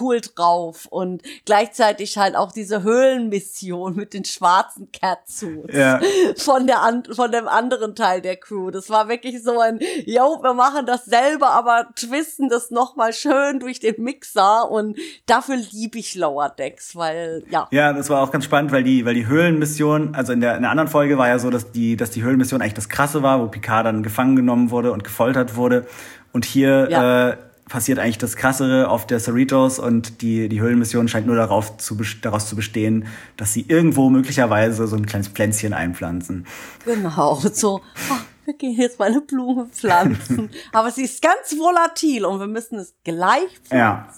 cool 0.00 0.20
drauf 0.22 0.86
und 0.88 1.22
gleichzeitig 1.44 2.16
halt 2.16 2.34
auch 2.34 2.50
diese 2.52 2.82
Höhlenmission 2.82 3.94
mit 3.94 4.14
den 4.14 4.24
schwarzen 4.24 4.90
Catsuits 4.90 5.74
Ja. 5.76 6.00
von 6.36 6.66
der 6.66 6.80
an 6.82 7.04
von 7.12 7.30
dem 7.30 7.46
anderen 7.46 7.94
Teil 7.94 8.20
der 8.22 8.36
Crew. 8.36 8.70
Das 8.70 8.88
war 8.90 9.08
wirklich 9.08 9.42
so 9.42 9.60
ein, 9.60 9.78
yo, 10.06 10.38
wir 10.42 10.54
machen 10.54 10.86
das 10.86 11.04
selber, 11.04 11.50
aber 11.50 11.88
twisten 11.94 12.48
das 12.48 12.70
noch 12.70 12.96
mal 12.96 13.12
schön 13.12 13.60
durch 13.60 13.80
den 13.80 14.02
Mixer 14.02 14.70
und 14.70 14.98
dafür 15.26 15.56
liebe 15.72 15.98
ich 15.98 16.14
Lower 16.14 16.48
Decks, 16.48 16.96
weil 16.96 17.44
ja, 17.50 17.68
Ja, 17.70 17.92
das 17.92 18.08
war 18.10 18.22
auch 18.22 18.30
ganz 18.30 18.44
spannend, 18.46 18.72
weil 18.72 18.82
die, 18.84 19.04
weil 19.04 19.14
die 19.14 19.26
Höhlenmission, 19.26 20.14
also 20.14 20.32
in 20.32 20.40
der, 20.40 20.56
in 20.56 20.62
der 20.62 20.70
anderen 20.70 20.88
Folge 20.88 21.18
war 21.18 21.28
ja 21.28 21.38
so, 21.38 21.50
dass 21.50 21.70
die, 21.72 21.96
dass 21.96 22.10
die 22.10 22.22
Höhlenmission 22.22 22.62
eigentlich 22.62 22.74
das 22.74 22.88
Krasse 22.88 23.22
war, 23.22 23.40
wo 23.42 23.48
Picard 23.48 23.84
dann 23.86 24.02
gefangen 24.02 24.36
genommen 24.36 24.70
wurde 24.70 24.92
und 24.92 25.04
gefoltert 25.04 25.56
wurde. 25.56 25.86
Und 26.32 26.44
hier 26.44 26.88
Ja. 26.90 27.28
äh, 27.30 27.36
passiert 27.68 27.98
eigentlich 27.98 28.18
das 28.18 28.36
Krassere 28.36 28.88
auf 28.88 29.06
der 29.06 29.18
Cerritos 29.18 29.78
und 29.78 30.20
die, 30.22 30.48
die 30.48 30.60
Höhlenmission 30.60 31.08
scheint 31.08 31.26
nur 31.26 31.36
darauf 31.36 31.76
zu, 31.78 31.96
daraus 32.20 32.48
zu 32.48 32.56
bestehen, 32.56 33.06
dass 33.36 33.52
sie 33.52 33.64
irgendwo 33.68 34.10
möglicherweise 34.10 34.86
so 34.86 34.96
ein 34.96 35.06
kleines 35.06 35.28
Pflänzchen 35.28 35.72
einpflanzen. 35.72 36.46
genau, 36.84 37.36
so, 37.36 37.80
ah, 38.10 38.18
wir 38.44 38.54
gehen 38.54 38.76
jetzt 38.78 38.98
mal 38.98 39.10
eine 39.10 39.22
Blume 39.22 39.66
pflanzen, 39.66 40.50
aber 40.72 40.90
sie 40.90 41.04
ist 41.04 41.22
ganz 41.22 41.58
volatil 41.58 42.24
und 42.24 42.40
wir 42.40 42.46
müssen 42.46 42.78
es 42.78 42.94
gleich 43.04 43.48
Ja. 43.70 44.08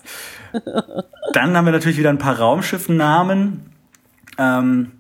Dann 1.33 1.57
haben 1.57 1.65
wir 1.65 1.73
natürlich 1.73 1.99
wieder 1.99 2.11
ein 2.11 2.19
paar 2.19 2.39
Raumschiffnamen. 2.39 3.71
Ähm, 4.39 4.93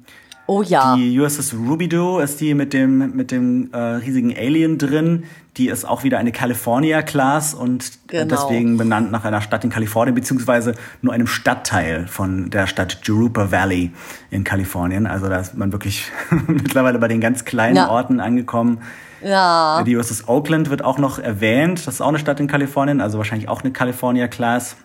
Oh 0.48 0.62
ja. 0.62 0.94
Die 0.96 1.18
USS 1.18 1.54
Rubidoux 1.54 2.20
ist 2.20 2.40
die 2.40 2.54
mit 2.54 2.72
dem, 2.72 3.16
mit 3.16 3.30
dem 3.32 3.70
äh, 3.72 3.76
riesigen 3.78 4.32
Alien 4.36 4.78
drin. 4.78 5.24
Die 5.56 5.68
ist 5.68 5.84
auch 5.88 6.04
wieder 6.04 6.18
eine 6.18 6.30
California-Class 6.32 7.54
und 7.54 7.84
äh, 7.84 8.18
Genau. 8.22 8.26
deswegen 8.36 8.76
benannt 8.76 9.10
nach 9.10 9.24
einer 9.24 9.40
Stadt 9.40 9.64
in 9.64 9.70
Kalifornien, 9.70 10.14
beziehungsweise 10.14 10.74
nur 11.02 11.12
einem 11.14 11.26
Stadtteil 11.26 12.06
von 12.06 12.50
der 12.50 12.66
Stadt 12.68 12.98
Jurupa 13.04 13.50
Valley 13.50 13.90
in 14.30 14.44
Kalifornien. 14.44 15.06
Also 15.06 15.28
da 15.28 15.38
ist 15.40 15.56
man 15.56 15.72
wirklich 15.72 16.12
mittlerweile 16.46 16.98
bei 16.98 17.08
den 17.08 17.20
ganz 17.20 17.44
kleinen 17.44 17.76
Ja. 17.76 17.88
Orten 17.88 18.20
angekommen. 18.20 18.78
ja. 19.24 19.82
Die 19.84 19.96
USS 19.96 20.28
Oakland 20.28 20.70
wird 20.70 20.84
auch 20.84 20.98
noch 20.98 21.18
erwähnt. 21.18 21.86
Das 21.86 21.94
ist 21.94 22.00
auch 22.00 22.08
eine 22.08 22.18
Stadt 22.20 22.38
in 22.38 22.46
Kalifornien, 22.46 23.00
also 23.00 23.18
wahrscheinlich 23.18 23.48
auch 23.48 23.62
eine 23.62 23.72
California-Class. 23.72 24.76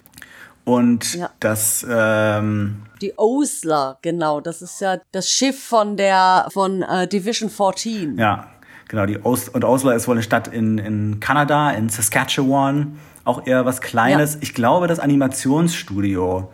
Und 0.63 1.15
Ja. 1.15 1.29
das, 1.39 1.85
ähm, 1.89 2.83
Die 3.01 3.17
Osler, 3.17 3.97
genau. 4.01 4.41
Das 4.41 4.61
ist 4.61 4.79
ja 4.81 4.97
das 5.11 5.29
Schiff 5.29 5.63
von 5.63 5.97
der 5.97 6.47
von 6.53 6.83
äh, 6.83 7.07
Division 7.07 7.49
14. 7.49 8.17
Ja, 8.17 8.47
genau. 8.87 9.05
Die 9.07 9.23
Os 9.25 9.49
und 9.49 9.65
Oslo 9.65 9.89
ist 9.91 10.07
wohl 10.07 10.15
eine 10.15 10.23
Stadt 10.23 10.47
in, 10.47 10.77
in 10.77 11.19
Kanada, 11.19 11.71
in 11.71 11.89
Saskatchewan. 11.89 12.99
Auch 13.23 13.45
eher 13.45 13.65
was 13.65 13.81
Kleines. 13.81 14.33
Ja. 14.35 14.39
Ich 14.41 14.53
glaube, 14.53 14.87
das 14.87 14.99
Animationsstudio 14.99 16.51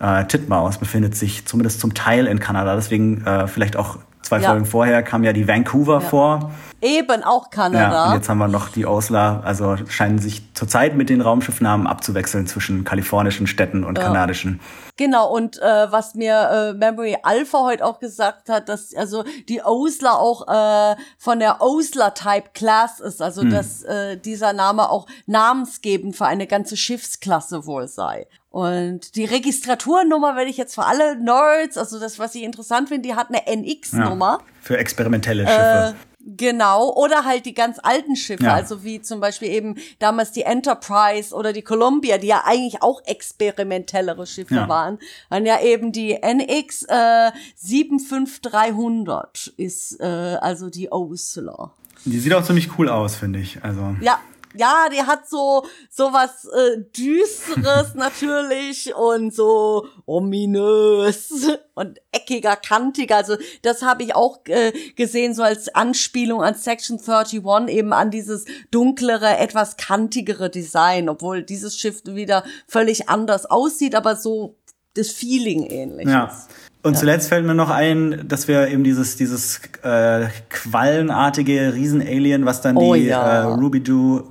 äh, 0.00 0.24
Titmouse 0.24 0.78
befindet 0.78 1.14
sich 1.16 1.46
zumindest 1.46 1.80
zum 1.80 1.94
Teil 1.94 2.26
in 2.26 2.40
Kanada. 2.40 2.74
Deswegen 2.76 3.24
äh, 3.26 3.46
vielleicht 3.46 3.76
auch 3.76 3.98
zwei 4.22 4.38
Ja. 4.40 4.50
Folgen 4.50 4.66
vorher 4.66 5.02
kam 5.02 5.24
ja 5.24 5.32
die 5.32 5.46
Vancouver 5.48 6.00
vor. 6.00 6.50
Eben 6.80 7.22
auch 7.24 7.48
Ja, 7.54 7.66
und 7.66 7.72
Kanada. 7.74 8.14
jetzt 8.14 8.28
haben 8.28 8.38
wir 8.38 8.48
noch 8.48 8.68
die 8.70 8.86
Osler. 8.86 9.42
Also 9.44 9.76
scheinen 9.88 10.18
sich 10.18 10.49
zurzeit 10.60 10.94
mit 10.94 11.08
den 11.08 11.22
Raumschiffnamen 11.22 11.86
abzuwechseln 11.86 12.46
zwischen 12.46 12.84
kalifornischen 12.84 13.46
Städten 13.46 13.82
und 13.82 13.98
kanadischen. 13.98 14.60
Genau, 14.98 15.32
und 15.34 15.56
äh, 15.56 15.90
was 15.90 16.14
mir 16.14 16.74
äh, 16.74 16.74
Memory 16.74 17.16
Alpha 17.22 17.60
heute 17.62 17.82
auch 17.82 17.98
gesagt 17.98 18.50
hat, 18.50 18.68
dass 18.68 18.94
also 18.94 19.24
die 19.48 19.62
Osler 19.62 20.18
auch 20.18 20.46
äh, 20.48 20.96
von 21.16 21.38
der 21.38 21.62
Osler 21.62 22.12
Type 22.12 22.50
Class 22.52 23.00
ist, 23.00 23.22
also 23.22 23.42
dass 23.42 23.82
äh, 23.84 24.18
dieser 24.18 24.52
Name 24.52 24.90
auch 24.90 25.06
namensgebend 25.24 26.14
für 26.14 26.26
eine 26.26 26.46
ganze 26.46 26.76
Schiffsklasse 26.76 27.64
wohl 27.64 27.88
sei. 27.88 28.26
Und 28.50 29.16
die 29.16 29.24
Registraturnummer 29.24 30.36
werde 30.36 30.50
ich 30.50 30.58
jetzt 30.58 30.74
für 30.74 30.84
alle 30.84 31.16
Nerds, 31.16 31.78
also 31.78 31.98
das, 31.98 32.18
was 32.18 32.34
ich 32.34 32.42
interessant 32.42 32.90
finde, 32.90 33.08
die 33.08 33.14
hat 33.14 33.28
eine 33.30 33.38
Ja, 33.46 33.56
NX-Nummer. 33.56 34.40
für 34.60 34.76
experimentelle 34.76 35.46
Schiffe. 35.46 35.94
Genau, 36.36 36.92
oder 36.94 37.24
halt 37.24 37.46
die 37.46 37.54
ganz 37.54 37.78
alten 37.82 38.14
Schiffe, 38.16 38.44
Ja. 38.44 38.54
also 38.54 38.84
wie 38.84 39.00
zum 39.02 39.20
Beispiel 39.20 39.48
eben 39.48 39.76
damals 39.98 40.32
die 40.32 40.42
Enterprise 40.42 41.34
oder 41.34 41.52
die 41.52 41.62
Columbia, 41.62 42.18
die 42.18 42.28
ja 42.28 42.42
eigentlich 42.44 42.82
auch 42.82 43.02
experimentellere 43.04 44.26
Schiffe 44.26 44.54
Ja. 44.54 44.68
waren. 44.68 44.98
Dann 45.30 45.46
ja 45.46 45.60
eben 45.60 45.92
die 45.92 46.12
NX 46.22 46.84
äh, 46.88 47.30
75300 47.56 49.52
ist 49.56 50.00
äh, 50.00 50.04
also 50.04 50.70
die 50.70 50.90
Osler. 50.92 51.72
Die 52.04 52.18
sieht 52.18 52.32
auch 52.34 52.44
ziemlich 52.44 52.78
cool 52.78 52.88
aus, 52.88 53.14
finde 53.16 53.38
ich. 53.40 53.62
Also 53.62 53.94
Ja, 54.00 54.18
ja, 54.54 54.86
die 54.92 55.02
hat 55.02 55.28
so 55.28 55.64
so 55.88 56.12
was 56.12 56.44
äh, 56.46 56.78
düsteres 56.96 57.94
natürlich 57.94 58.94
und 58.94 59.34
so 59.34 59.86
ominös 60.06 61.30
und 61.74 61.98
eckiger, 62.12 62.56
kantiger. 62.56 63.16
Also 63.16 63.36
das 63.62 63.82
habe 63.82 64.02
ich 64.02 64.14
auch 64.14 64.40
äh, 64.46 64.72
gesehen 64.96 65.34
so 65.34 65.42
als 65.42 65.74
Anspielung 65.74 66.42
an 66.42 66.54
Section 66.54 66.98
31 66.98 67.42
eben 67.68 67.92
an 67.92 68.10
dieses 68.10 68.44
dunklere, 68.70 69.38
etwas 69.38 69.76
kantigere 69.76 70.50
Design, 70.50 71.08
obwohl 71.08 71.42
dieses 71.42 71.76
Schiff 71.78 72.02
wieder 72.04 72.44
völlig 72.66 73.08
anders 73.08 73.46
aussieht, 73.46 73.94
aber 73.94 74.16
so 74.16 74.56
das 74.94 75.10
Feeling 75.10 75.66
ähnlich 75.66 76.08
Ja. 76.08 76.24
ist. 76.26 76.48
Und 76.82 76.96
zuletzt 76.96 77.28
fällt 77.28 77.44
mir 77.44 77.54
noch 77.54 77.68
ein, 77.68 78.24
dass 78.26 78.48
wir 78.48 78.68
eben 78.68 78.84
dieses, 78.84 79.16
dieses 79.16 79.60
äh, 79.82 80.28
quallenartige 80.48 81.74
Riesen-Alien, 81.74 82.46
was 82.46 82.62
dann 82.62 82.76
Oh 82.76 82.94
die 82.94 83.04
ja. 83.04 83.42
äh, 83.42 83.44
Ruby-Doo 83.52 84.18
äh, 84.20 84.22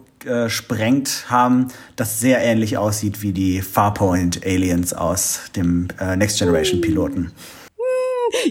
sprengt 0.50 1.26
haben, 1.30 1.68
das 1.96 2.20
sehr 2.20 2.40
ähnlich 2.40 2.78
aussieht 2.78 3.22
wie 3.22 3.32
die 3.32 3.62
Farpoint-Aliens 3.62 4.94
aus 4.94 5.42
dem 5.56 5.88
äh, 6.00 6.16
Next 6.16 6.40
Generation-Piloten. 6.40 7.32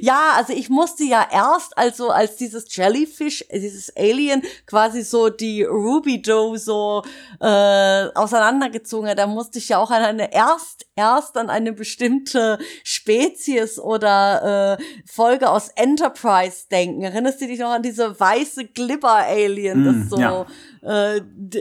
Ja, 0.00 0.32
also 0.36 0.52
ich 0.52 0.68
musste 0.68 1.04
ja 1.04 1.26
erst, 1.30 1.76
also 1.76 2.10
als 2.10 2.36
dieses 2.36 2.74
Jellyfish, 2.74 3.44
äh, 3.48 3.60
dieses 3.60 3.94
Alien 3.96 4.42
quasi 4.66 5.02
so 5.02 5.28
die 5.28 5.62
Ruby 5.62 6.22
Doe 6.22 6.58
so 6.58 7.02
äh, 7.40 8.08
auseinandergezogen 8.14 9.08
hat, 9.08 9.18
da 9.18 9.26
musste 9.26 9.58
ich 9.58 9.68
ja 9.70 9.78
auch 9.78 9.90
an 9.90 10.02
eine 10.02 10.32
erst 10.32 10.86
erst 10.96 11.36
an 11.36 11.48
eine 11.48 11.72
bestimmte 11.72 12.58
Spezies 12.82 13.78
oder 13.78 14.78
äh, 14.78 14.84
Folge 15.06 15.48
aus 15.48 15.68
Enterprise 15.76 16.66
denken. 16.70 17.02
Erinnerst 17.02 17.40
du 17.40 17.46
dich 17.46 17.60
noch 17.60 17.70
an 17.70 17.82
diese 17.82 18.18
weiße 18.18 18.66
Glibber 18.66 19.14
Alien, 19.14 19.84
das 19.84 19.94
Mm, 19.98 20.08
so 20.08 20.18
ja. 20.18 20.46
äh, 20.82 21.20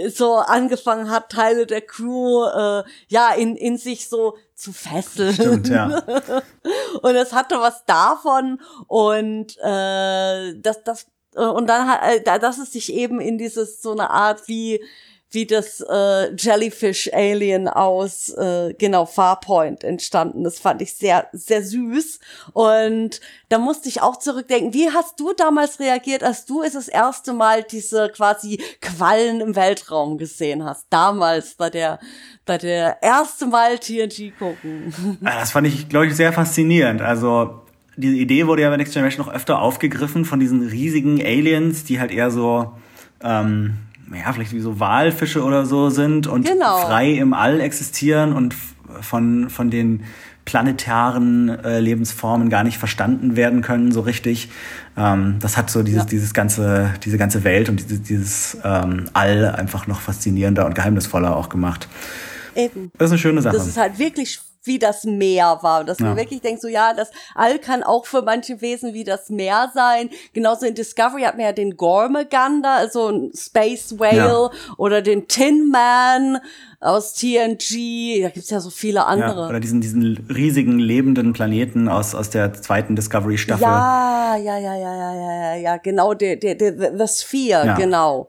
so 0.09 0.35
angefangen 0.35 1.09
hat, 1.09 1.31
Teile 1.31 1.65
der 1.65 1.81
Crew 1.81 2.43
äh, 2.45 2.83
ja 3.07 3.31
in 3.33 3.55
in 3.55 3.77
sich 3.77 4.09
so 4.09 4.35
zu 4.57 4.73
fesseln. 4.73 5.33
Stimmt, 5.33 5.69
ja. 5.69 5.87
Und 7.03 7.15
es 7.15 7.31
hatte 7.31 7.59
was 7.61 7.85
davon 7.85 8.59
und 8.87 9.55
äh, 9.61 10.53
das, 10.59 10.83
das 10.83 11.05
und 11.35 11.67
dann 11.67 11.87
hat, 11.87 12.01
äh, 12.03 12.21
da- 12.23 12.39
dass 12.39 12.57
es 12.57 12.71
sich 12.73 12.91
eben 12.91 13.19
in 13.21 13.37
dieses 13.37 13.81
so 13.81 13.91
eine 13.91 14.09
Art 14.09 14.47
wie 14.47 14.83
wie 15.37 15.45
das 15.45 15.81
äh, 15.87 16.33
Jellyfish 16.35 17.13
Alien 17.13 17.67
aus 17.67 18.29
äh, 18.29 18.73
genau 18.73 19.05
Farpoint 19.05 19.83
entstanden. 19.83 20.43
Das 20.43 20.57
fand 20.57 20.81
ich 20.81 20.95
sehr 20.95 21.27
sehr 21.31 21.61
süß 21.61 22.19
und 22.53 23.21
da 23.49 23.59
musste 23.59 23.87
ich 23.87 24.01
auch 24.01 24.17
zurückdenken. 24.17 24.73
Wie 24.73 24.89
hast 24.89 25.19
du 25.19 25.33
damals 25.33 25.79
reagiert, 25.79 26.23
als 26.23 26.45
du 26.45 26.63
es 26.63 26.73
das 26.73 26.87
erste 26.87 27.33
Mal 27.33 27.61
diese 27.61 28.09
quasi 28.09 28.59
Quallen 28.81 29.39
im 29.41 29.55
Weltraum 29.55 30.17
gesehen 30.17 30.65
hast? 30.65 30.87
Damals 30.89 31.53
bei 31.53 31.69
der 31.69 31.99
bei 32.47 32.57
der 32.57 32.97
erste 33.03 33.45
Mal 33.45 33.77
TNT 33.77 34.33
gucken. 34.39 35.19
Ah, 35.23 35.39
Das 35.39 35.51
fand 35.51 35.67
ich, 35.67 35.87
glaube 35.87 36.07
ich, 36.07 36.15
sehr 36.15 36.33
faszinierend. 36.33 37.03
Also 37.03 37.61
diese 37.95 38.15
Idee 38.15 38.47
wurde 38.47 38.63
ja 38.63 38.71
bei 38.71 38.77
Next 38.77 38.93
Generation 38.93 39.23
noch 39.27 39.31
öfter 39.31 39.61
aufgegriffen 39.61 40.25
von 40.25 40.39
diesen 40.39 40.67
riesigen 40.67 41.21
Aliens, 41.21 41.83
die 41.83 41.99
halt 41.99 42.09
eher 42.11 42.31
so, 42.31 42.71
ähm, 43.21 43.77
ja, 44.13 44.31
vielleicht 44.33 44.53
wie 44.53 44.59
so 44.59 44.79
Walfische 44.79 45.43
oder 45.43 45.65
so 45.65 45.89
sind 45.89 46.27
und 46.27 46.45
Genau. 46.47 46.77
frei 46.77 47.11
im 47.11 47.33
All 47.33 47.59
existieren 47.59 48.33
und 48.33 48.55
von, 49.01 49.49
von 49.49 49.69
den 49.69 50.03
planetaren 50.45 51.49
äh, 51.49 51.79
Lebensformen 51.81 52.49
gar 52.49 52.63
nicht 52.63 52.77
verstanden 52.77 53.35
werden 53.35 53.61
können 53.61 53.91
so 53.91 53.99
richtig. 53.99 54.49
Ähm, 54.95 55.35
das 55.41 55.57
hat 55.57 55.69
so 55.69 55.83
dieses, 55.83 56.05
dieses 56.05 56.33
ganze, 56.33 56.91
diese 57.03 57.17
ganze 57.17 57.43
Welt 57.43 57.67
und 57.67 57.81
dieses, 57.81 58.01
dieses 58.01 58.57
ähm, 58.63 59.09
All 59.11 59.45
einfach 59.45 59.87
noch 59.87 59.99
faszinierender 59.99 60.65
und 60.65 60.73
geheimnisvoller 60.73 61.35
auch 61.35 61.49
gemacht. 61.49 61.89
Eben. 62.55 62.91
Das 62.97 63.07
ist 63.07 63.11
eine 63.11 63.19
schöne 63.19 63.41
Sache. 63.41 63.57
Das 63.57 63.67
ist 63.67 63.77
halt 63.77 63.99
wirklich 63.99 64.39
wie 64.67 64.79
das 64.79 65.03
Meer 65.05 65.59
war. 65.61 65.83
Dass 65.83 65.99
Ja. 65.99 66.05
man 66.07 66.17
wirklich 66.17 66.41
denkt, 66.41 66.61
so 66.61 66.67
ja, 66.67 66.93
das 66.93 67.09
All 67.35 67.57
kann 67.59 67.83
auch 67.83 68.05
für 68.05 68.21
manche 68.21 68.61
Wesen 68.61 68.93
wie 68.93 69.03
das 69.03 69.29
Meer 69.29 69.71
sein. 69.73 70.09
Genauso 70.33 70.65
in 70.65 70.75
Discovery 70.75 71.23
hat 71.23 71.35
man 71.37 71.45
ja 71.45 71.51
den 71.53 71.77
Gormagander, 71.77 72.71
also 72.73 73.07
ein 73.09 73.31
Space 73.35 73.97
Whale 73.99 74.17
Ja. 74.17 74.49
oder 74.77 75.01
den 75.01 75.27
Tin 75.27 75.69
Man 75.69 76.39
aus 76.79 77.13
TNG. 77.15 78.21
Da 78.21 78.29
gibt's 78.29 78.49
ja 78.49 78.59
so 78.59 78.69
viele 78.69 78.99
ja, 78.99 79.05
andere. 79.05 79.47
oder 79.47 79.59
diesen, 79.59 79.81
diesen 79.81 80.27
riesigen 80.29 80.77
lebenden 80.79 81.33
Planeten 81.33 81.89
aus, 81.89 82.13
aus 82.13 82.29
der 82.29 82.53
zweiten 82.53 82.95
Discovery-Staffel. 82.95 83.63
Ja, 83.63 84.35
ja, 84.35 84.57
ja, 84.57 84.75
ja, 84.75 84.95
ja, 84.95 85.13
ja, 85.15 85.33
ja, 85.33 85.55
ja, 85.55 85.77
genau, 85.77 86.13
der, 86.13 86.35
der, 86.35 86.55
der, 86.55 86.73
the 86.97 87.07
Sphere, 87.07 87.65
Ja. 87.65 87.75
genau. 87.75 88.27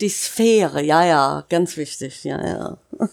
Die 0.00 0.08
Sphäre, 0.10 0.82
ja, 0.82 1.04
ja, 1.06 1.44
ganz 1.48 1.76
wichtig, 1.76 2.22
ja, 2.24 2.44
ja. 2.44 2.76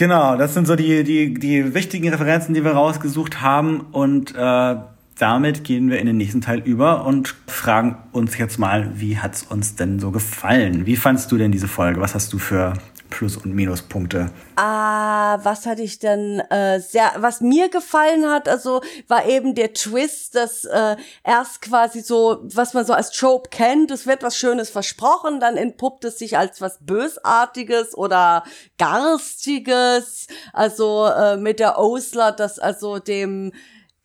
Genau, 0.00 0.34
das 0.34 0.54
sind 0.54 0.66
so 0.66 0.76
die, 0.76 1.04
die, 1.04 1.34
die 1.34 1.74
wichtigen 1.74 2.08
Referenzen, 2.08 2.54
die 2.54 2.64
wir 2.64 2.70
rausgesucht 2.70 3.42
haben. 3.42 3.80
Und 3.92 4.34
äh, 4.34 4.76
damit 5.18 5.62
gehen 5.62 5.90
wir 5.90 5.98
in 5.98 6.06
den 6.06 6.16
nächsten 6.16 6.40
Teil 6.40 6.60
über 6.60 7.04
und 7.04 7.34
fragen 7.46 7.98
uns 8.10 8.38
jetzt 8.38 8.58
mal, 8.58 8.92
wie 8.94 9.18
hat's 9.18 9.42
uns 9.42 9.74
denn 9.74 9.98
so 10.00 10.10
gefallen? 10.10 10.86
Wie 10.86 10.96
fandst 10.96 11.30
du 11.30 11.36
denn 11.36 11.52
diese 11.52 11.68
Folge? 11.68 12.00
Was 12.00 12.14
hast 12.14 12.32
du 12.32 12.38
für 12.38 12.72
Plus- 13.10 13.36
und 13.36 13.54
Minuspunkte? 13.54 14.30
Ah, 14.56 15.38
was 15.42 15.66
hatte 15.66 15.82
ich 15.82 15.98
denn 15.98 16.40
äh, 16.50 16.80
sehr, 16.80 17.12
was 17.16 17.40
mir 17.40 17.68
gefallen 17.68 18.28
hat, 18.28 18.48
also 18.48 18.80
war 19.08 19.26
eben 19.26 19.54
der 19.54 19.74
Twist, 19.74 20.34
dass 20.34 20.64
äh, 20.64 20.96
erst 21.24 21.62
quasi 21.62 22.00
so, 22.00 22.38
was 22.42 22.72
man 22.72 22.86
so 22.86 22.92
als 22.92 23.10
Trope 23.10 23.50
kennt, 23.50 23.90
es 23.90 24.06
wird 24.06 24.22
was 24.22 24.36
Schönes 24.36 24.70
versprochen, 24.70 25.40
dann 25.40 25.56
entpuppt 25.56 26.04
es 26.04 26.18
sich 26.18 26.38
als 26.38 26.60
was 26.60 26.78
Bösartiges 26.80 27.96
oder 27.96 28.44
Garstiges, 28.78 30.28
also 30.52 31.06
äh, 31.06 31.36
mit 31.36 31.60
der 31.60 31.78
Osler, 31.78 32.32
das 32.32 32.58
also 32.58 32.98
dem 32.98 33.52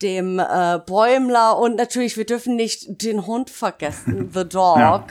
dem 0.06 0.38
äh, 0.38 0.80
Bäumler 0.86 1.58
und 1.58 1.78
natürlich, 1.78 2.16
wir 2.16 2.28
dürfen 2.28 2.56
nicht 2.56 3.02
den 3.02 3.26
Hund 3.26 3.50
vergessen, 3.50 4.30
The 4.34 4.48
Dog, 4.48 5.06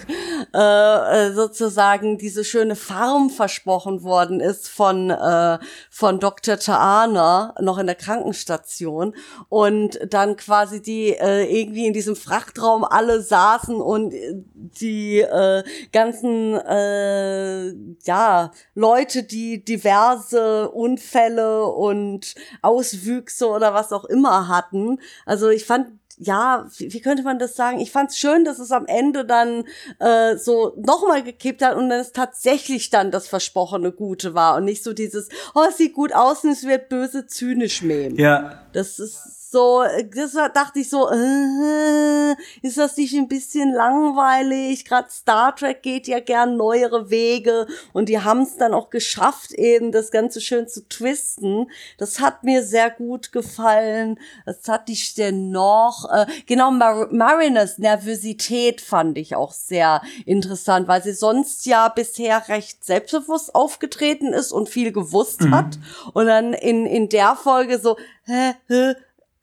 äh, 0.55 0.59
äh, 0.59 1.33
sozusagen 1.33 2.17
diese 2.17 2.45
schöne 2.45 2.77
Farm 2.77 3.29
versprochen 3.29 4.05
worden 4.05 4.39
ist 4.39 4.69
von, 4.69 5.11
äh, 5.11 5.59
von 5.91 6.21
Dr. 6.21 6.59
Taana, 6.59 7.57
noch 7.61 7.79
in 7.79 7.87
der 7.87 7.97
Krankenstation 7.97 9.17
und 9.49 9.99
dann 10.09 10.37
quasi 10.37 10.81
die 10.81 11.09
äh, 11.09 11.43
irgendwie 11.43 11.87
in 11.87 11.93
diesem 11.93 12.15
Frachtraum 12.15 12.85
alle 12.85 13.21
saßen 13.21 13.75
und 13.75 14.15
äh, 14.15 14.35
die 14.81 15.19
äh, 15.19 15.65
ganzen 15.93 16.55
äh, 16.55 17.73
ja 18.05 18.53
Leute, 18.77 19.25
die 19.25 19.65
diverse 19.65 20.71
Unfälle 20.71 21.67
und 21.67 22.37
Auswüchse 22.63 23.49
oder 23.49 23.75
was 23.75 23.93
auch 23.93 24.05
immer 24.05 24.47
hatten. 24.47 24.84
Also 25.27 25.49
ich 25.49 25.65
fand 25.65 25.89
ja, 26.19 26.67
wie, 26.77 26.93
wie 26.93 27.01
könnte 27.01 27.23
man 27.23 27.39
das 27.39 27.57
sagen? 27.57 27.81
Ich 27.81 27.91
fand 27.91 28.11
es 28.11 28.19
schön, 28.19 28.45
dass 28.45 28.59
es 28.59 28.71
am 28.71 28.87
Ende 28.87 29.25
dann 29.25 29.65
äh, 29.99 30.37
so 30.37 30.75
nochmal 30.77 31.23
gekippt 31.23 31.63
hat 31.63 31.77
und 31.77 31.89
dann 31.89 32.01
es 32.01 32.13
tatsächlich 32.13 32.91
dann 32.91 33.11
das 33.11 33.27
versprochene 33.27 33.93
Gute 33.93 34.35
war 34.35 34.57
und 34.57 34.65
nicht 34.65 34.85
so 34.85 34.93
dieses, 34.93 35.29
oh, 35.55 35.65
es 35.69 35.77
sieht 35.77 35.95
gut 35.95 36.15
aus 36.15 36.45
und 36.45 36.51
es 36.51 36.65
wird 36.65 36.89
böse 36.89 37.27
zynisch 37.27 37.83
Mem. 37.83 38.17
Ja, 38.17 38.63
Das 38.73 38.99
ist 38.99 39.44
so, 39.55 39.85
das 40.17 40.33
dachte 40.53 40.81
ich 40.81 40.91
so, 40.91 41.09
äh, 41.09 42.35
ist 42.61 42.77
das 42.77 42.97
nicht 42.97 43.15
ein 43.15 43.29
bisschen 43.29 43.73
langweilig? 43.73 44.85
Gerade 44.85 45.09
Star 45.13 45.55
Trek 45.55 45.81
geht 45.81 46.09
ja 46.09 46.19
gern 46.19 46.57
neuere 46.57 47.09
Wege 47.09 47.69
und 47.93 48.09
die 48.09 48.19
haben 48.19 48.43
es 48.43 48.57
dann 48.57 48.75
auch 48.75 48.91
geschafft, 48.91 49.53
eben 49.53 49.93
das 49.93 50.11
Ganze 50.11 50.41
schön 50.41 50.67
zu 50.67 50.89
twisten. 50.89 51.71
Das 51.99 52.19
hat 52.19 52.43
mir 52.43 52.65
sehr 52.65 52.91
gut 52.91 53.31
gefallen. 53.31 54.19
Das 54.45 54.67
hatte 54.67 54.91
ich 54.91 55.15
denn 55.15 55.53
noch. 55.53 56.11
Äh, 56.13 56.27
genau, 56.47 56.73
Mar 56.73 57.07
Mariners 57.13 57.79
Nervosität 57.79 58.81
fand 58.81 59.17
ich 59.19 59.37
auch 59.37 59.53
sehr 59.53 60.03
interessant, 60.27 60.89
weil 60.89 61.05
sie 61.05 61.13
sonst 61.13 61.65
ja 61.65 61.89
bisher 61.91 62.49
recht 62.49 62.85
selbstbewusst 62.85 63.55
aufgetreten 63.55 64.33
ist 64.33 64.51
und 64.51 64.69
viel 64.69 64.91
gewusst 64.91 65.43
hat. 65.53 65.79
Und 66.13 66.27
dann 66.27 66.55
in, 66.55 66.87
in 66.87 67.09
der 67.09 67.37
Folge 67.37 67.79
so, 67.79 67.97
hä, 68.25 68.55
hä, 68.67 68.95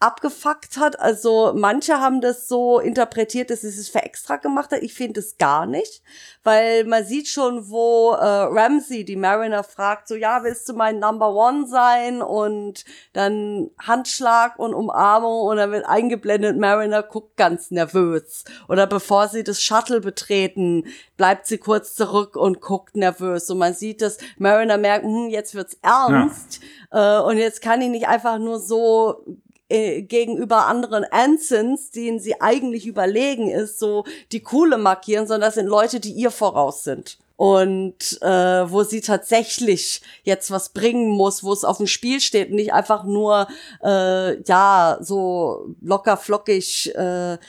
abgefuckt 0.01 0.77
hat. 0.77 0.99
Also 0.99 1.53
manche 1.55 1.99
haben 1.99 2.21
das 2.21 2.47
so 2.47 2.79
interpretiert, 2.79 3.51
dass 3.51 3.63
es 3.63 3.77
es 3.77 3.89
für 3.89 4.01
extra 4.01 4.37
gemacht 4.37 4.71
hat. 4.71 4.81
Ich 4.81 4.93
finde 4.93 5.19
es 5.19 5.37
gar 5.37 5.65
nicht, 5.65 6.01
weil 6.43 6.85
man 6.85 7.05
sieht 7.05 7.27
schon, 7.27 7.69
wo 7.69 8.13
äh, 8.13 8.25
Ramsey 8.25 9.05
die 9.05 9.15
Mariner 9.15 9.63
fragt, 9.63 10.07
so 10.07 10.15
ja, 10.15 10.43
willst 10.43 10.67
du 10.67 10.73
mein 10.73 10.99
Number 10.99 11.33
One 11.33 11.67
sein? 11.67 12.21
Und 12.21 12.83
dann 13.13 13.69
Handschlag 13.79 14.57
und 14.57 14.73
Umarmung 14.73 15.47
und 15.47 15.57
dann 15.57 15.71
wird 15.71 15.85
eingeblendet, 15.85 16.57
Mariner 16.57 17.03
guckt 17.03 17.37
ganz 17.37 17.69
nervös. 17.69 18.43
Oder 18.67 18.87
bevor 18.87 19.27
sie 19.27 19.43
das 19.43 19.61
Shuttle 19.61 20.01
betreten, 20.01 20.85
bleibt 21.15 21.45
sie 21.45 21.59
kurz 21.59 21.93
zurück 21.93 22.35
und 22.35 22.59
guckt 22.59 22.95
nervös. 22.95 23.49
Und 23.51 23.59
man 23.59 23.75
sieht, 23.75 24.01
dass 24.01 24.17
Mariner 24.37 24.77
merkt, 24.77 25.05
hm, 25.05 25.29
jetzt 25.29 25.53
wird's 25.53 25.77
ernst. 25.83 26.59
Äh, 26.91 27.19
und 27.19 27.37
jetzt 27.37 27.61
kann 27.61 27.81
ich 27.81 27.89
nicht 27.89 28.07
einfach 28.07 28.39
nur 28.39 28.59
so 28.59 29.23
äh, 29.71 30.01
gegenüber 30.01 30.67
anderen 30.67 31.03
Ensigns, 31.03 31.91
denen 31.91 32.19
sie 32.19 32.41
eigentlich 32.41 32.85
überlegen 32.85 33.49
ist, 33.49 33.79
so 33.79 34.03
die 34.31 34.41
coole 34.41 34.77
markieren, 34.77 35.27
sondern 35.27 35.47
das 35.47 35.55
sind 35.55 35.67
Leute, 35.67 35.99
die 35.99 36.11
ihr 36.11 36.31
voraus 36.31 36.83
sind. 36.83 37.17
Und 37.37 38.21
äh, 38.21 38.71
wo 38.71 38.83
sie 38.83 39.01
tatsächlich 39.01 40.01
jetzt 40.23 40.51
was 40.51 40.69
bringen 40.69 41.07
muss, 41.07 41.43
wo 41.43 41.51
es 41.53 41.63
auf 41.63 41.77
dem 41.77 41.87
Spiel 41.87 42.21
steht 42.21 42.49
und 42.49 42.55
nicht 42.55 42.71
einfach 42.71 43.03
nur 43.03 43.47
äh, 43.83 44.39
ja 44.43 44.99
so 45.01 45.73
locker 45.81 46.17
flockig 46.17 46.93
äh, 46.93 47.39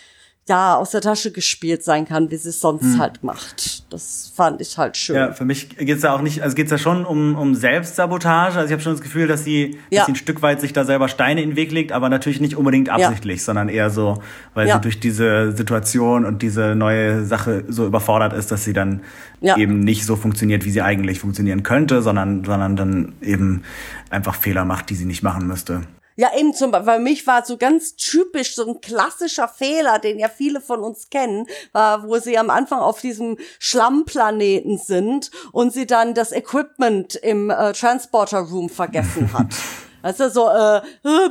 ja 0.48 0.74
aus 0.76 0.90
der 0.90 1.00
Tasche 1.00 1.30
gespielt 1.30 1.84
sein 1.84 2.04
kann, 2.06 2.30
wie 2.32 2.36
sie 2.36 2.48
es 2.48 2.60
sonst 2.60 2.98
halt 2.98 3.22
macht. 3.22 3.84
Das 3.92 4.32
fand 4.34 4.60
ich 4.60 4.76
halt 4.76 4.96
schön. 4.96 5.14
Ja, 5.14 5.32
für 5.32 5.44
mich 5.44 5.76
geht's 5.76 6.02
ja 6.02 6.12
auch 6.14 6.20
nicht, 6.20 6.42
also 6.42 6.56
geht's 6.56 6.70
ja 6.72 6.78
schon 6.78 7.04
um, 7.04 7.36
um 7.36 7.54
Selbstsabotage. 7.54 8.56
Also 8.58 8.66
ich 8.66 8.72
habe 8.72 8.82
schon 8.82 8.92
das 8.92 9.02
Gefühl, 9.02 9.28
dass 9.28 9.44
sie, 9.44 9.78
Ja. 9.90 10.00
dass 10.00 10.06
sie 10.06 10.12
ein 10.12 10.16
Stück 10.16 10.42
weit 10.42 10.60
sich 10.60 10.72
da 10.72 10.84
selber 10.84 11.06
Steine 11.08 11.42
in 11.42 11.50
den 11.50 11.56
Weg 11.56 11.70
legt, 11.70 11.92
aber 11.92 12.08
natürlich 12.08 12.40
nicht 12.40 12.56
unbedingt 12.56 12.88
absichtlich, 12.88 13.44
sondern 13.44 13.68
eher 13.68 13.90
so, 13.90 14.20
weil 14.54 14.66
Ja. 14.66 14.74
sie 14.76 14.80
durch 14.80 14.98
diese 14.98 15.52
Situation 15.52 16.24
und 16.24 16.42
diese 16.42 16.74
neue 16.74 17.24
Sache 17.24 17.64
so 17.68 17.86
überfordert 17.86 18.32
ist, 18.32 18.50
dass 18.50 18.64
sie 18.64 18.72
dann 18.72 19.02
Ja. 19.40 19.56
eben 19.56 19.78
nicht 19.80 20.04
so 20.04 20.16
funktioniert, 20.16 20.64
wie 20.64 20.70
sie 20.70 20.82
eigentlich 20.82 21.20
funktionieren 21.20 21.62
könnte, 21.62 22.02
sondern, 22.02 22.44
sondern 22.44 22.74
dann 22.76 23.12
eben 23.20 23.62
einfach 24.10 24.34
Fehler 24.34 24.64
macht, 24.64 24.90
die 24.90 24.96
sie 24.96 25.04
nicht 25.04 25.22
machen 25.22 25.46
müsste. 25.46 25.82
Ja, 26.16 26.30
eben 26.36 26.54
zum 26.54 26.70
Beispiel, 26.70 26.86
bei 26.86 26.98
mich 26.98 27.26
war 27.26 27.44
so 27.44 27.56
ganz 27.56 27.96
typisch 27.96 28.54
so 28.54 28.66
ein 28.66 28.80
klassischer 28.80 29.48
Fehler, 29.48 29.98
den 29.98 30.18
ja 30.18 30.28
viele 30.28 30.60
von 30.60 30.80
uns 30.80 31.10
kennen, 31.10 31.46
war, 31.72 32.06
wo 32.06 32.18
sie 32.18 32.38
am 32.38 32.50
Anfang 32.50 32.80
auf 32.80 33.00
diesem 33.00 33.38
Schlammplaneten 33.58 34.78
sind 34.78 35.30
und 35.52 35.72
sie 35.72 35.86
dann 35.86 36.14
das 36.14 36.32
Equipment 36.32 37.14
im 37.14 37.50
äh, 37.50 37.72
Transporter 37.72 38.40
Room 38.40 38.68
vergessen 38.68 39.32
hat. 39.32 39.46
Weißt 40.02 40.20
du, 40.20 40.30
so, 40.30 40.48
äh, 40.48 40.80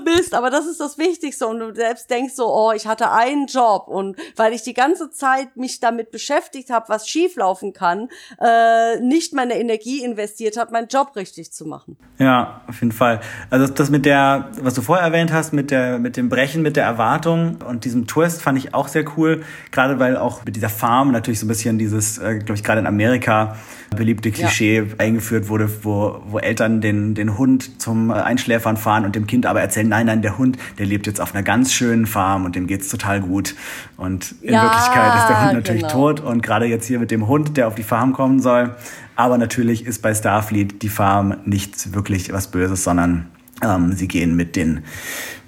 Mist, 0.06 0.34
aber 0.34 0.50
das 0.50 0.66
ist 0.66 0.80
das 0.80 0.98
Wichtigste. 0.98 1.48
Und 1.48 1.60
du 1.60 1.74
selbst 1.74 2.10
denkst 2.10 2.34
so, 2.34 2.48
oh, 2.48 2.72
ich 2.72 2.88
hatte 2.88 3.12
einen 3.12 3.48
Job. 3.48 3.88
Und 3.88 4.18
weil 4.36 4.54
ich 4.54 4.64
die 4.64 4.74
ganze 4.74 5.12
Zeit 5.12 5.56
mich 5.56 5.80
damit 5.80 6.12
beschäftigt 6.12 6.70
habe, 6.70 6.90
was 6.90 7.08
schieflaufen 7.08 7.74
kann, 7.74 8.10
äh, 8.40 9.00
nicht 9.00 9.34
meine 9.34 9.60
Energie 9.60 10.04
investiert 10.04 10.58
habe, 10.58 10.72
meinen 10.72 10.88
Job 10.88 11.16
richtig 11.16 11.52
zu 11.52 11.66
machen. 11.66 11.98
Ja, 12.18 12.62
auf 12.68 12.80
jeden 12.82 12.92
Fall. 12.92 13.22
Also 13.50 13.68
das, 13.68 13.76
das 13.76 13.90
mit 13.90 14.06
der, 14.06 14.50
was 14.62 14.74
du 14.74 14.82
vorher 14.82 15.06
erwähnt 15.06 15.32
hast, 15.32 15.54
mit 15.54 15.72
der, 15.72 16.00
mit 16.00 16.18
dem 16.18 16.30
Brechen, 16.30 16.62
mit 16.62 16.76
der 16.76 16.86
Erwartung 16.86 17.58
und 17.68 17.86
diesem 17.86 18.08
Twist 18.08 18.42
fand 18.42 18.58
ich 18.58 18.74
auch 18.74 18.88
sehr 18.88 19.06
cool. 19.18 19.44
Gerade 19.72 20.00
weil 20.00 20.18
auch 20.18 20.46
mit 20.46 20.56
dieser 20.56 20.70
Farm 20.70 21.12
natürlich 21.12 21.40
so 21.40 21.46
ein 21.46 21.50
bisschen 21.50 21.78
dieses, 21.78 22.18
äh, 22.18 22.38
glaube 22.38 22.56
ich, 22.56 22.64
gerade 22.64 22.80
in 22.80 22.88
Amerika 22.88 23.58
beliebte 23.96 24.32
Klischee 24.32 24.88
eingeführt 24.98 25.50
wurde, 25.50 25.70
wo, 25.84 26.22
wo 26.26 26.40
Eltern 26.40 26.80
den, 26.80 27.14
den 27.14 27.38
Hund 27.38 27.82
zum 27.82 28.10
äh, 28.10 28.14
Einschläfern 28.14 28.78
fahren 28.78 29.04
und 29.04 29.16
dem 29.16 29.28
Kind 29.28 29.46
aber 29.46 29.62
erzählen, 29.62 29.90
nein, 29.90 30.06
nein, 30.06 30.22
der 30.22 30.38
Hund, 30.38 30.58
der 30.80 30.86
lebt 30.86 31.08
jetzt 31.08 31.20
auf 31.20 31.36
einer 31.36 31.44
ganz 31.44 31.74
schönen 31.74 32.06
Farm 32.06 32.46
und 32.46 32.56
dem 32.56 32.68
geht's 32.68 32.88
total 32.88 33.20
gut. 33.20 33.54
Und 33.98 34.36
in 34.42 34.54
Ja, 34.54 34.64
Wirklichkeit 34.64 35.16
ist 35.16 35.28
der 35.28 35.44
Hund 35.44 35.54
natürlich 35.54 35.82
genau. 35.82 35.94
tot 35.94 36.20
und 36.22 36.42
gerade 36.42 36.66
jetzt 36.66 36.86
hier 36.86 37.00
mit 37.00 37.12
dem 37.12 37.28
Hund, 37.28 37.58
der 37.58 37.68
auf 37.68 37.76
die 37.76 37.84
Farm 37.84 38.14
kommen 38.14 38.40
soll. 38.40 38.76
Aber 39.18 39.38
natürlich 39.38 39.86
ist 39.86 40.02
bei 40.02 40.16
Starfleet 40.16 40.82
die 40.82 40.90
Farm 40.90 41.36
nicht 41.46 41.94
wirklich 41.94 42.32
was 42.32 42.50
Böses, 42.50 42.86
sondern 42.86 43.28
ähm, 43.62 43.92
sie 43.92 44.08
gehen 44.08 44.36
mit 44.36 44.56
den 44.56 44.84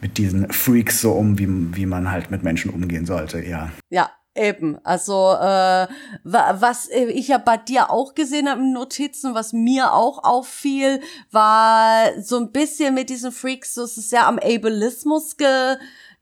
mit 0.01 0.17
diesen 0.17 0.51
Freaks 0.51 0.99
so 0.99 1.13
um, 1.13 1.39
wie, 1.39 1.47
wie 1.77 1.85
man 1.85 2.11
halt 2.11 2.29
mit 2.29 2.43
Menschen 2.43 2.71
umgehen 2.71 3.05
sollte, 3.05 3.41
ja. 3.41 3.71
Ja, 3.89 4.11
Eben, 4.35 4.79
also 4.83 5.33
äh, 5.39 5.87
was 6.23 6.89
ich 6.89 7.27
ja 7.27 7.37
bei 7.37 7.57
dir 7.57 7.91
auch 7.91 8.15
gesehen 8.15 8.49
habe 8.49 8.61
in 8.61 8.73
Notizen, 8.73 9.35
was 9.35 9.53
mir 9.53 9.93
auch 9.93 10.23
auffiel, 10.23 11.01
war 11.29 12.19
so 12.19 12.37
ein 12.37 12.51
bisschen 12.51 12.95
mit 12.95 13.11
diesen 13.11 13.31
Freaks, 13.31 13.75
so 13.75 13.83
es 13.83 14.09
ja 14.09 14.27
am 14.27 14.39
Ableismus 14.39 15.37
ge, 15.37 15.75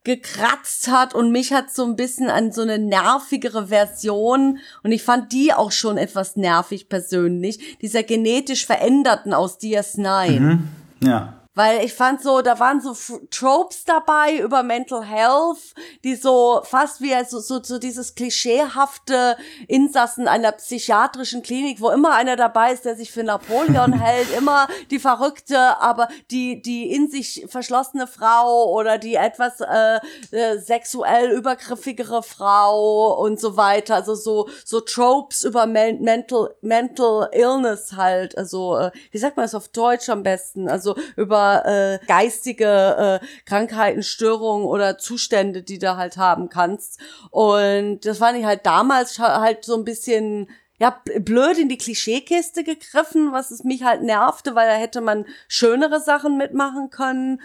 gekratzt 0.04 0.90
hat 0.90 1.14
und 1.14 1.32
mich 1.32 1.54
hat 1.54 1.72
so 1.72 1.86
ein 1.86 1.96
bisschen 1.96 2.30
an 2.30 2.52
so 2.52 2.64
eine 2.64 2.80
nervigere 2.80 3.68
Version 3.68 4.60
und 4.84 4.92
ich 4.92 5.04
fand 5.04 5.32
die 5.32 5.54
auch 5.54 5.72
schon 5.72 5.98
etwas 5.98 6.36
nervig 6.36 6.90
persönlich, 6.90 7.78
dieser 7.80 8.04
genetisch 8.04 8.66
Veränderten 8.66 9.34
aus 9.34 9.58
DS9. 9.58 10.40
Mhm. 10.40 10.68
Ja. 11.02 11.41
Weil 11.54 11.84
ich 11.84 11.94
fand 11.94 12.22
so, 12.22 12.42
da 12.42 12.60
waren 12.60 12.80
so 12.80 12.96
Tropes 13.30 13.84
dabei 13.84 14.38
über 14.38 14.64
Mental 14.64 15.04
Health, 15.04 15.74
die 16.04 16.16
so 16.16 16.62
fast 16.64 17.02
wie 17.02 17.14
so, 17.28 17.40
so, 17.40 17.62
so 17.62 17.78
dieses 17.78 18.16
klischeehafte 18.16 19.36
Insassen 19.68 20.30
einer 20.30 20.54
psychiatrischen 20.54 21.44
Klinik, 21.44 21.82
wo 21.82 21.90
immer 21.90 22.14
einer 22.14 22.38
dabei 22.38 22.72
ist, 22.72 22.86
der 22.86 22.96
sich 22.96 23.12
für 23.12 23.24
Napoleon 23.24 23.92
hält, 24.02 24.32
immer 24.38 24.70
die 24.92 25.00
verrückte, 25.00 25.58
aber 25.82 26.08
die, 26.32 26.62
die 26.62 26.90
in 26.90 27.10
sich 27.10 27.46
verschlossene 27.50 28.08
Frau 28.08 28.72
oder 28.72 28.98
die 28.98 29.16
etwas 29.16 29.60
äh, 29.60 30.00
äh, 30.32 30.58
sexuell 30.58 31.32
übergriffigere 31.32 32.24
Frau 32.24 33.22
und 33.22 33.42
so 33.42 33.58
weiter. 33.58 33.96
Also 33.96 34.16
so, 34.16 34.48
so 34.64 34.80
Tropes 34.80 35.44
über 35.44 35.66
Men 35.66 36.02
Mental, 36.02 36.56
Mental 36.62 37.30
Illness 37.34 37.94
halt. 37.98 38.38
Also, 38.38 38.78
äh, 38.78 38.92
wie 39.12 39.18
sagt 39.18 39.36
man 39.36 39.44
das 39.44 39.56
auf 39.56 39.68
Deutsch 39.68 40.08
am 40.08 40.24
besten? 40.24 40.70
Also 40.70 40.96
über 41.42 41.66
äh, 41.66 42.06
geistige 42.08 43.20
äh, 43.22 43.26
Krankheiten, 43.46 44.04
Störungen 44.04 44.66
oder 44.66 44.98
Zustände, 44.98 45.64
die 45.64 45.80
du 45.80 45.98
halt 45.98 46.18
haben 46.18 46.50
kannst. 46.50 47.00
Und 47.30 48.06
das 48.06 48.20
fand 48.20 48.38
ich 48.38 48.46
halt 48.46 48.66
damals 48.66 49.20
halt 49.20 49.66
so 49.66 49.76
ein 49.76 49.84
bisschen 49.84 50.48
ja, 50.80 51.00
blöd 51.20 51.60
in 51.60 51.70
die 51.70 51.78
Klischeekiste 51.78 52.64
gegriffen, 52.64 53.32
was 53.32 53.52
es 53.52 53.64
mich 53.64 53.84
halt 53.84 54.02
nervte, 54.02 54.56
weil 54.56 54.68
da 54.68 54.74
hätte 54.74 55.00
man 55.00 55.26
schönere 55.48 56.00
Sachen 56.00 56.38
mitmachen 56.38 56.90
können. 56.90 57.40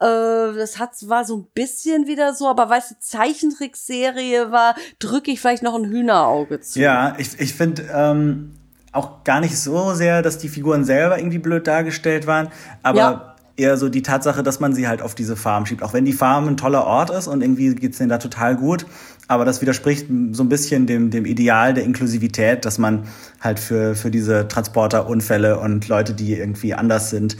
Äh, 0.00 0.56
das 0.56 0.80
hat, 0.80 0.90
war 1.08 1.24
so 1.24 1.36
ein 1.36 1.46
bisschen 1.54 2.08
wieder 2.08 2.34
so, 2.34 2.48
aber 2.48 2.68
weißt 2.68 2.90
du, 2.90 2.94
Zeichentrickserie 2.98 4.50
war, 4.50 4.74
drücke 4.98 5.30
ich 5.30 5.40
vielleicht 5.40 5.62
noch 5.62 5.76
ein 5.76 5.84
Hühnerauge 5.84 6.60
zu. 6.60 6.80
Ja, 6.80 7.14
ich, 7.18 7.38
ich 7.38 7.54
finde, 7.54 7.88
ähm, 7.94 8.56
auch 8.90 9.22
gar 9.22 9.38
nicht 9.38 9.56
so 9.56 9.94
sehr, 9.94 10.22
dass 10.22 10.38
die 10.38 10.48
Figuren 10.48 10.84
selber 10.84 11.16
irgendwie 11.16 11.38
blöd 11.38 11.68
dargestellt 11.68 12.26
waren, 12.26 12.50
aber 12.82 12.98
ja 12.98 13.29
eher 13.60 13.76
so 13.76 13.88
die 13.88 14.02
Tatsache, 14.02 14.42
dass 14.42 14.60
man 14.60 14.74
sie 14.74 14.88
halt 14.88 15.02
auf 15.02 15.14
diese 15.14 15.36
Farm 15.36 15.66
schiebt. 15.66 15.82
Auch 15.82 15.92
wenn 15.92 16.04
die 16.04 16.12
Farm 16.12 16.48
ein 16.48 16.56
toller 16.56 16.84
Ort 16.84 17.10
ist 17.10 17.28
und 17.28 17.42
irgendwie 17.42 17.74
geht's 17.74 17.98
denen 17.98 18.08
da 18.08 18.18
total 18.18 18.56
gut. 18.56 18.86
Aber 19.28 19.44
das 19.44 19.60
widerspricht 19.60 20.06
so 20.32 20.42
ein 20.42 20.48
bisschen 20.48 20.86
dem, 20.86 21.10
dem 21.10 21.24
Ideal 21.24 21.74
der 21.74 21.84
Inklusivität, 21.84 22.64
dass 22.64 22.78
man 22.78 23.04
halt 23.40 23.60
für, 23.60 23.94
für 23.94 24.10
diese 24.10 24.48
Transporterunfälle 24.48 25.60
und 25.60 25.86
Leute, 25.86 26.14
die 26.14 26.34
irgendwie 26.34 26.74
anders 26.74 27.10
sind, 27.10 27.36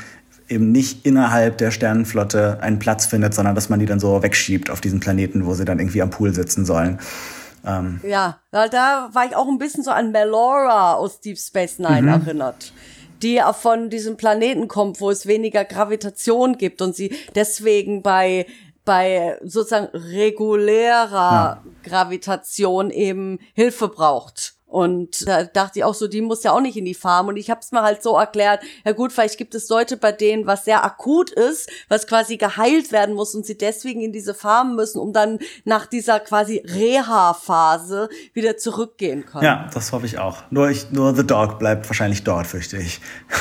eben 0.48 0.70
nicht 0.70 1.06
innerhalb 1.06 1.58
der 1.58 1.70
Sternenflotte 1.70 2.58
einen 2.60 2.78
Platz 2.78 3.06
findet, 3.06 3.34
sondern 3.34 3.54
dass 3.54 3.68
man 3.68 3.80
die 3.80 3.86
dann 3.86 4.00
so 4.00 4.22
wegschiebt 4.22 4.70
auf 4.70 4.80
diesen 4.80 5.00
Planeten, 5.00 5.46
wo 5.46 5.54
sie 5.54 5.64
dann 5.64 5.78
irgendwie 5.78 6.02
am 6.02 6.10
Pool 6.10 6.34
sitzen 6.34 6.64
sollen. 6.64 6.98
Ähm. 7.64 8.00
Ja, 8.02 8.38
da 8.50 9.10
war 9.12 9.26
ich 9.26 9.36
auch 9.36 9.48
ein 9.48 9.58
bisschen 9.58 9.84
so 9.84 9.90
an 9.90 10.12
Melora 10.12 10.94
aus 10.94 11.20
Deep 11.20 11.38
Space 11.38 11.78
Nine 11.78 12.02
mhm. 12.02 12.08
erinnert 12.08 12.72
die 13.22 13.40
von 13.52 13.90
diesem 13.90 14.16
Planeten 14.16 14.68
kommt, 14.68 15.00
wo 15.00 15.10
es 15.10 15.26
weniger 15.26 15.64
Gravitation 15.64 16.56
gibt 16.58 16.82
und 16.82 16.94
sie 16.94 17.14
deswegen 17.34 18.02
bei 18.02 18.46
bei 18.84 19.38
sozusagen 19.44 19.94
regulärer 19.96 21.12
ja. 21.12 21.64
Gravitation 21.84 22.90
eben 22.90 23.38
Hilfe 23.54 23.88
braucht. 23.88 24.54
Und 24.70 25.26
da 25.26 25.42
dachte 25.42 25.80
ich 25.80 25.84
auch 25.84 25.94
so, 25.94 26.06
die 26.06 26.20
muss 26.20 26.44
ja 26.44 26.52
auch 26.52 26.60
nicht 26.60 26.76
in 26.76 26.84
die 26.84 26.94
Farm. 26.94 27.26
Und 27.26 27.36
ich 27.36 27.50
habe 27.50 27.60
es 27.60 27.72
mir 27.72 27.82
halt 27.82 28.04
so 28.04 28.16
erklärt, 28.16 28.62
ja 28.84 28.92
gut, 28.92 29.12
vielleicht 29.12 29.36
gibt 29.36 29.54
es 29.56 29.68
Leute, 29.68 29.96
bei 29.96 30.12
denen 30.12 30.46
was 30.46 30.64
sehr 30.64 30.84
akut 30.84 31.30
ist, 31.30 31.68
was 31.88 32.06
quasi 32.06 32.36
geheilt 32.36 32.92
werden 32.92 33.16
muss 33.16 33.34
und 33.34 33.44
sie 33.44 33.58
deswegen 33.58 34.00
in 34.00 34.12
diese 34.12 34.32
Farm 34.32 34.76
müssen, 34.76 35.00
um 35.00 35.12
dann 35.12 35.40
nach 35.64 35.86
dieser 35.86 36.20
quasi 36.20 36.62
Reha-Phase 36.64 38.08
wieder 38.32 38.56
zurückgehen 38.56 39.26
können. 39.26 39.44
Ja, 39.44 39.68
das 39.74 39.90
hoffe 39.90 40.06
ich 40.06 40.18
auch. 40.18 40.44
Nur, 40.50 40.70
ich, 40.70 40.92
nur 40.92 41.16
The 41.16 41.26
Dog 41.26 41.58
bleibt 41.58 41.88
wahrscheinlich 41.88 42.22
dort, 42.22 42.46
fürchte 42.46 42.76
ich. 42.76 43.00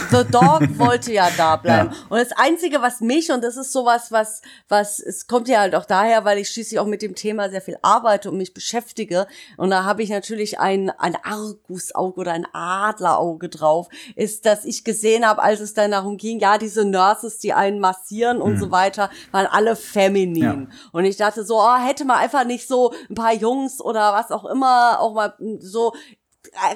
The 0.09 0.23
Dog 0.31 0.61
wollte 0.79 1.13
ja 1.13 1.29
da 1.37 1.57
bleiben. 1.57 1.91
Ja. 1.91 1.97
Und 2.09 2.17
das 2.17 2.31
Einzige, 2.31 2.81
was 2.81 3.01
mich, 3.01 3.31
und 3.31 3.43
das 3.43 3.55
ist 3.55 3.71
sowas, 3.71 4.11
was, 4.11 4.41
was, 4.67 4.99
es 4.99 5.27
kommt 5.27 5.47
ja 5.47 5.59
halt 5.59 5.75
auch 5.75 5.85
daher, 5.85 6.25
weil 6.25 6.39
ich 6.39 6.49
schließlich 6.49 6.79
auch 6.79 6.87
mit 6.87 7.03
dem 7.03 7.13
Thema 7.13 7.51
sehr 7.51 7.61
viel 7.61 7.77
arbeite 7.83 8.31
und 8.31 8.37
mich 8.37 8.55
beschäftige. 8.55 9.27
Und 9.57 9.69
da 9.69 9.83
habe 9.83 10.01
ich 10.01 10.09
natürlich 10.09 10.59
ein, 10.59 10.89
ein 10.89 11.18
Argusauge 11.23 12.19
oder 12.19 12.33
ein 12.33 12.47
Adlerauge 12.53 13.49
drauf, 13.49 13.87
ist, 14.15 14.45
dass 14.45 14.65
ich 14.65 14.83
gesehen 14.83 15.27
habe, 15.27 15.41
als 15.41 15.59
es 15.59 15.73
dann 15.73 15.91
darum 15.91 16.17
ging, 16.17 16.39
ja, 16.39 16.57
diese 16.57 16.85
Nurses, 16.85 17.39
die 17.39 17.53
einen 17.53 17.79
massieren 17.79 18.41
und 18.41 18.53
mhm. 18.53 18.59
so 18.59 18.71
weiter, 18.71 19.09
waren 19.31 19.47
alle 19.47 19.75
feminin. 19.75 20.67
Ja. 20.69 20.77
Und 20.91 21.05
ich 21.05 21.17
dachte 21.17 21.43
so, 21.43 21.59
oh, 21.59 21.75
hätte 21.77 22.05
man 22.05 22.17
einfach 22.17 22.45
nicht 22.45 22.67
so 22.67 22.93
ein 23.09 23.15
paar 23.15 23.33
Jungs 23.33 23.81
oder 23.81 24.13
was 24.13 24.31
auch 24.31 24.45
immer 24.45 24.99
auch 24.99 25.13
mal 25.13 25.33
so 25.59 25.93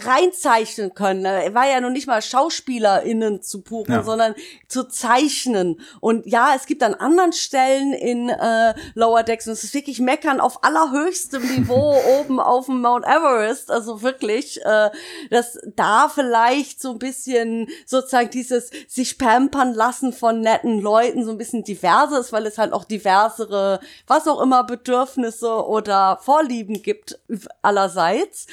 reinzeichnen 0.06 0.94
können. 0.94 1.26
Er 1.26 1.54
war 1.54 1.68
ja 1.68 1.82
noch 1.82 1.90
nicht 1.90 2.08
mal 2.08 2.22
SchauspielerInnen 2.22 3.42
zu 3.42 3.62
buchen, 3.62 3.94
ja. 3.94 4.04
sondern 4.04 4.36
zu 4.68 4.88
zeichnen. 4.88 5.80
Und 6.00 6.26
ja, 6.26 6.54
es 6.56 6.66
gibt 6.66 6.84
an 6.84 6.94
anderen 6.94 7.34
Stellen 7.34 7.94
in 7.94 8.30
äh, 8.30 8.74
Lower 8.94 9.24
Decks, 9.24 9.48
und 9.48 9.54
es 9.54 9.64
ist 9.64 9.74
wirklich 9.74 10.00
meckern 10.00 10.40
auf 10.40 10.64
allerhöchstem 10.64 11.44
Niveau 11.44 11.96
oben 12.20 12.40
auf 12.40 12.66
dem 12.66 12.82
Mount 12.82 13.06
Everest, 13.06 13.72
also 13.72 14.02
wirklich, 14.02 14.64
äh, 14.64 14.90
dass 15.30 15.60
da 15.76 16.10
vielleicht 16.10 16.82
so 16.82 16.92
ein 16.92 17.00
bisschen 17.00 17.68
sozusagen 17.86 18.30
dieses 18.30 18.70
sich 18.88 19.18
pampern 19.18 19.74
lassen 19.74 20.14
von 20.14 20.42
netten 20.42 20.80
Leuten 20.80 21.24
so 21.26 21.32
ein 21.32 21.38
bisschen 21.38 21.64
diverser 21.64 22.20
ist, 22.20 22.32
weil 22.32 22.46
es 22.46 22.58
halt 22.58 22.74
auch 22.74 22.84
diversere, 22.84 23.80
was 24.08 24.28
auch 24.28 24.42
immer, 24.42 24.64
Bedürfnisse 24.64 25.66
oder 25.66 26.20
Vorlieben 26.22 26.82
gibt 26.82 27.20
allerseits. 27.62 28.48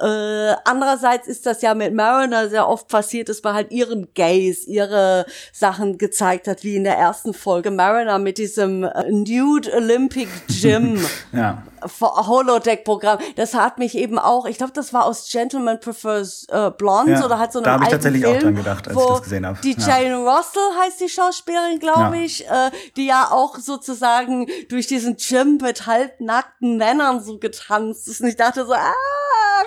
Äh, 0.00 0.54
andererseits 0.66 1.28
ist 1.28 1.46
das 1.46 1.62
ja 1.62 1.74
mit 1.74 1.94
Mariner 1.94 2.48
sehr 2.48 2.68
oft 2.68 2.88
passiert, 2.88 3.28
dass 3.28 3.42
man 3.42 3.54
halt 3.54 3.70
ihren 3.70 4.12
Gays, 4.14 4.66
ihre 4.66 5.26
Sachen 5.52 5.98
gezeigt 5.98 6.48
hat, 6.48 6.64
wie 6.64 6.76
in 6.76 6.84
der 6.84 6.96
ersten 6.96 7.34
Folge 7.34 7.70
Mariner 7.70 8.18
mit 8.18 8.38
diesem 8.38 8.84
äh, 8.84 9.10
Nude 9.10 9.72
Olympic 9.74 10.28
Gym. 10.48 11.04
ja. 11.32 11.62
Holodeck-Programm. 12.02 13.18
Das 13.36 13.54
hat 13.54 13.78
mich 13.78 13.96
eben 13.96 14.18
auch, 14.18 14.46
ich 14.46 14.58
glaube, 14.58 14.72
das 14.72 14.92
war 14.92 15.04
aus 15.04 15.28
Gentleman 15.30 15.78
Prefers 15.78 16.46
äh, 16.48 16.70
Blondes 16.70 17.20
ja, 17.20 17.26
oder 17.26 17.38
hat 17.38 17.52
so 17.52 17.60
einen 17.60 17.64
Da 17.64 17.72
habe 17.72 17.84
ich 17.84 17.90
tatsächlich 17.90 18.22
Film, 18.22 18.36
auch 18.36 18.42
dran 18.42 18.56
gedacht, 18.56 18.88
als 18.88 18.96
ich 18.96 19.06
das 19.06 19.22
gesehen 19.22 19.46
habe. 19.46 19.58
Die 19.62 19.76
ja. 19.78 19.86
Jane 19.86 20.16
Russell 20.16 20.62
heißt 20.82 21.00
die 21.00 21.08
Schauspielerin, 21.08 21.78
glaube 21.78 22.16
ja. 22.16 22.24
ich, 22.24 22.46
äh, 22.46 22.70
die 22.96 23.06
ja 23.06 23.28
auch 23.30 23.56
sozusagen 23.58 24.46
durch 24.68 24.86
diesen 24.86 25.16
Gym 25.16 25.58
mit 25.62 25.86
halbnackten 25.86 26.76
Männern 26.76 27.22
so 27.22 27.38
getanzt 27.38 28.08
ist. 28.08 28.20
Und 28.20 28.28
ich 28.28 28.36
dachte 28.36 28.66
so, 28.66 28.72
ah, 28.72 28.92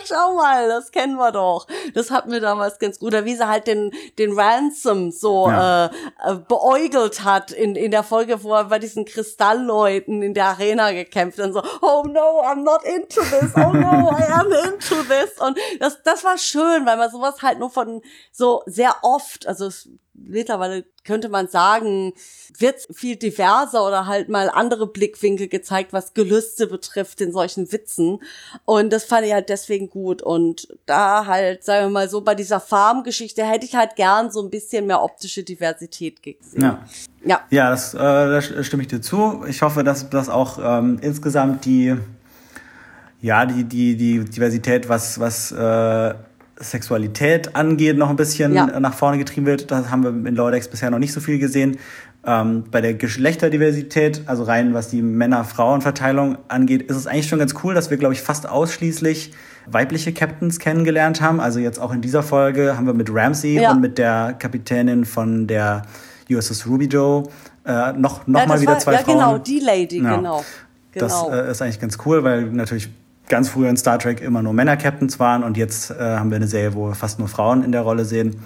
schau 0.05 0.35
mal, 0.35 0.67
das 0.67 0.91
kennen 0.91 1.15
wir 1.15 1.31
doch. 1.31 1.67
Das 1.93 2.11
hat 2.11 2.27
mir 2.27 2.39
damals 2.39 2.79
ganz 2.79 2.99
gut. 2.99 3.09
Oder 3.09 3.25
wie 3.25 3.35
sie 3.35 3.47
halt 3.47 3.67
den, 3.67 3.91
den 4.17 4.37
Ransom 4.37 5.11
so 5.11 5.47
ja. 5.47 5.85
äh, 5.85 5.89
äh, 6.25 6.35
beäugelt 6.47 7.23
hat 7.23 7.51
in, 7.51 7.75
in 7.75 7.91
der 7.91 8.03
Folge, 8.03 8.43
wo 8.43 8.53
er 8.53 8.65
bei 8.65 8.79
diesen 8.79 9.05
Kristallleuten 9.05 10.21
in 10.21 10.33
der 10.33 10.45
Arena 10.47 10.91
gekämpft 10.91 11.39
und 11.39 11.53
so, 11.53 11.61
oh 11.81 12.03
no, 12.07 12.41
I'm 12.41 12.63
not 12.63 12.83
into 12.83 13.21
this, 13.21 13.51
oh 13.55 13.73
no, 13.73 14.11
I 14.11 14.23
am 14.31 14.51
into 14.51 15.03
this. 15.03 15.39
Und 15.39 15.57
das, 15.79 16.01
das 16.03 16.23
war 16.23 16.37
schön, 16.37 16.85
weil 16.85 16.97
man 16.97 17.09
sowas 17.09 17.41
halt 17.41 17.59
nur 17.59 17.69
von 17.69 18.01
so 18.31 18.63
sehr 18.65 18.95
oft, 19.01 19.47
also 19.47 19.67
es 19.67 19.89
mittlerweile 20.28 20.86
könnte 21.03 21.30
man 21.30 21.47
sagen, 21.47 22.13
wird 22.57 22.88
viel 22.91 23.15
diverser 23.15 23.86
oder 23.86 24.05
halt 24.05 24.30
mal 24.30 24.49
andere 24.49 24.88
Blickwinkel 24.88 25.47
gezeigt, 25.47 25.93
was 25.93 26.13
Gelüste 26.13 26.67
betrifft 26.67 27.22
in 27.22 27.32
solchen 27.32 27.72
Witzen. 27.72 28.20
Und 28.65 28.91
das 28.91 29.05
fand 29.05 29.26
ich 29.26 29.34
halt 29.34 29.49
deswegen 29.49 29.89
gut. 29.89 30.22
Und 30.22 30.67
da 30.86 31.26
halt, 31.26 31.63
sagen 31.63 31.88
wir 31.88 31.89
mal 31.89 32.09
so, 32.09 32.22
bei 32.22 32.36
dieser 32.36 32.59
Farmgeschichte 32.59 33.43
hätte 33.43 33.65
ich 33.65 33.76
halt 33.76 33.95
gern 33.95 34.30
so 34.30 34.41
ein 34.41 34.49
bisschen 34.49 34.88
mehr 34.88 35.01
optische 35.01 35.43
Diversität 35.43 36.22
gesehen. 36.22 36.61
Ja. 36.61 36.86
Ja, 37.26 37.41
ja 37.49 37.70
das, 37.72 37.93
äh, 37.93 37.97
da 37.97 38.41
stimme 38.41 38.84
ich 38.84 38.89
dir 38.89 39.01
zu. 39.01 39.43
Ich 39.47 39.61
hoffe, 39.61 39.84
dass 39.84 40.09
das 40.09 40.30
auch 40.30 40.59
ähm, 40.61 40.99
insgesamt 41.01 41.65
die, 41.65 41.95
ja, 43.22 43.45
die, 43.45 43.63
die, 43.63 43.95
die 43.95 44.24
Diversität, 44.26 44.89
was, 44.89 45.20
was 45.20 45.51
äh, 45.51 46.13
Sexualität 46.60 47.55
angeht, 47.55 47.97
noch 47.97 48.10
ein 48.10 48.16
bisschen 48.16 48.53
ja. 48.53 48.80
nach 48.80 48.93
vorne 48.93 49.18
getrieben 49.18 49.45
wird. 49.45 49.72
Das 49.72 49.89
haben 49.89 50.03
wir 50.03 50.10
in 50.10 50.36
Lordex 50.36 50.68
bisher 50.68 50.89
noch 50.91 50.99
nicht 50.99 51.14
so 51.14 51.20
viel 51.20 51.39
gesehen. 51.39 51.78
Ähm, 52.26 52.66
bei 52.70 52.82
der 52.82 52.93
Geschlechterdiversität, 52.95 54.24
also 54.26 54.43
rein 54.43 54.74
was 54.74 54.89
die 54.89 55.01
Männer-Frauen-Verteilung 55.01 56.38
angeht, 56.49 56.84
ist 56.84 56.97
es 56.97 57.07
eigentlich 57.07 57.30
schon 57.30 57.39
ganz 57.39 57.55
cool, 57.64 57.74
dass 57.74 57.89
wir, 57.89 57.97
glaube 57.97 58.14
ich, 58.14 58.22
fast 58.22 58.47
ausschließlich 58.47 59.32
weibliche 59.68 60.12
Captains 60.12 60.60
kennengelernt 60.60 61.22
haben. 61.22 61.39
Also 61.39 61.60
jetzt 61.60 61.80
auch 61.80 61.93
in 61.93 62.01
dieser 62.01 62.24
Folge 62.24 62.76
haben 62.76 62.88
wir 62.88 62.93
mit 62.93 63.10
Ramsey 63.14 63.62
ja. 63.62 63.72
und 63.72 63.82
mit 63.82 63.97
der 63.97 64.36
Kapitänin 64.38 65.05
von 65.05 65.47
der 65.47 65.84
USS 66.30 66.68
Ruby 66.68 66.86
Joe. 66.86 67.24
Äh, 67.66 67.93
noch 67.93 68.28
noch 68.28 68.41
ja, 68.41 68.47
mal 68.47 68.62
wieder 68.62 68.74
war, 68.74 68.80
zwei 68.80 68.93
ja, 68.93 68.99
Frauen. 68.99 69.16
genau, 69.16 69.38
die 69.38 69.60
Lady, 69.60 70.01
Ja. 70.01 70.16
genau. 70.16 70.43
Das 70.93 71.22
genau. 71.22 71.32
äh, 71.32 71.51
ist 71.51 71.62
eigentlich 71.62 71.80
ganz 71.80 71.97
cool, 72.05 72.24
weil 72.24 72.45
natürlich 72.45 72.89
ganz 73.30 73.49
früher 73.49 73.69
in 73.69 73.77
Star 73.77 73.99
Trek 73.99 74.21
immer 74.21 74.41
nur 74.41 74.53
Männer-Captains 74.53 75.19
waren 75.19 75.43
und 75.43 75.55
jetzt 75.57 75.91
äh, 75.91 75.95
haben 76.17 76.32
wir 76.32 76.36
eine 76.38 76.47
Serie, 76.47 76.73
wo 76.73 76.88
wir 76.88 76.95
fast 76.95 77.19
nur 77.19 77.27
Frauen 77.27 77.63
in 77.63 77.71
der 77.71 77.82
Rolle 77.82 78.05
sehen. 78.05 78.38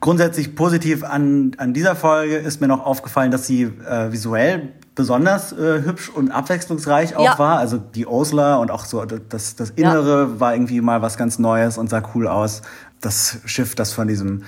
Grundsätzlich 0.00 0.56
positiv 0.56 1.04
an, 1.04 1.52
an 1.58 1.72
dieser 1.72 1.94
Folge 1.94 2.36
ist 2.36 2.60
mir 2.60 2.66
noch 2.66 2.84
aufgefallen, 2.84 3.30
dass 3.30 3.46
sie 3.46 3.62
äh, 3.88 4.10
visuell 4.10 4.70
besonders 4.94 5.52
äh, 5.52 5.82
hübsch 5.84 6.08
und 6.08 6.32
abwechslungsreich 6.32 7.14
auch 7.16 7.24
Ja. 7.24 7.38
war. 7.38 7.58
Also 7.58 7.78
die 7.78 8.06
Osler 8.06 8.58
und 8.60 8.70
auch 8.70 8.84
so 8.84 9.04
das, 9.04 9.54
das 9.56 9.70
Innere 9.70 10.40
war 10.40 10.54
irgendwie 10.54 10.80
mal 10.80 11.02
was 11.02 11.16
ganz 11.16 11.38
Neues 11.38 11.78
und 11.78 11.88
sah 11.88 12.02
cool 12.14 12.26
aus. 12.26 12.62
Das 13.00 13.38
Schiff, 13.44 13.74
das 13.74 13.92
von 13.92 14.08
diesem 14.08 14.42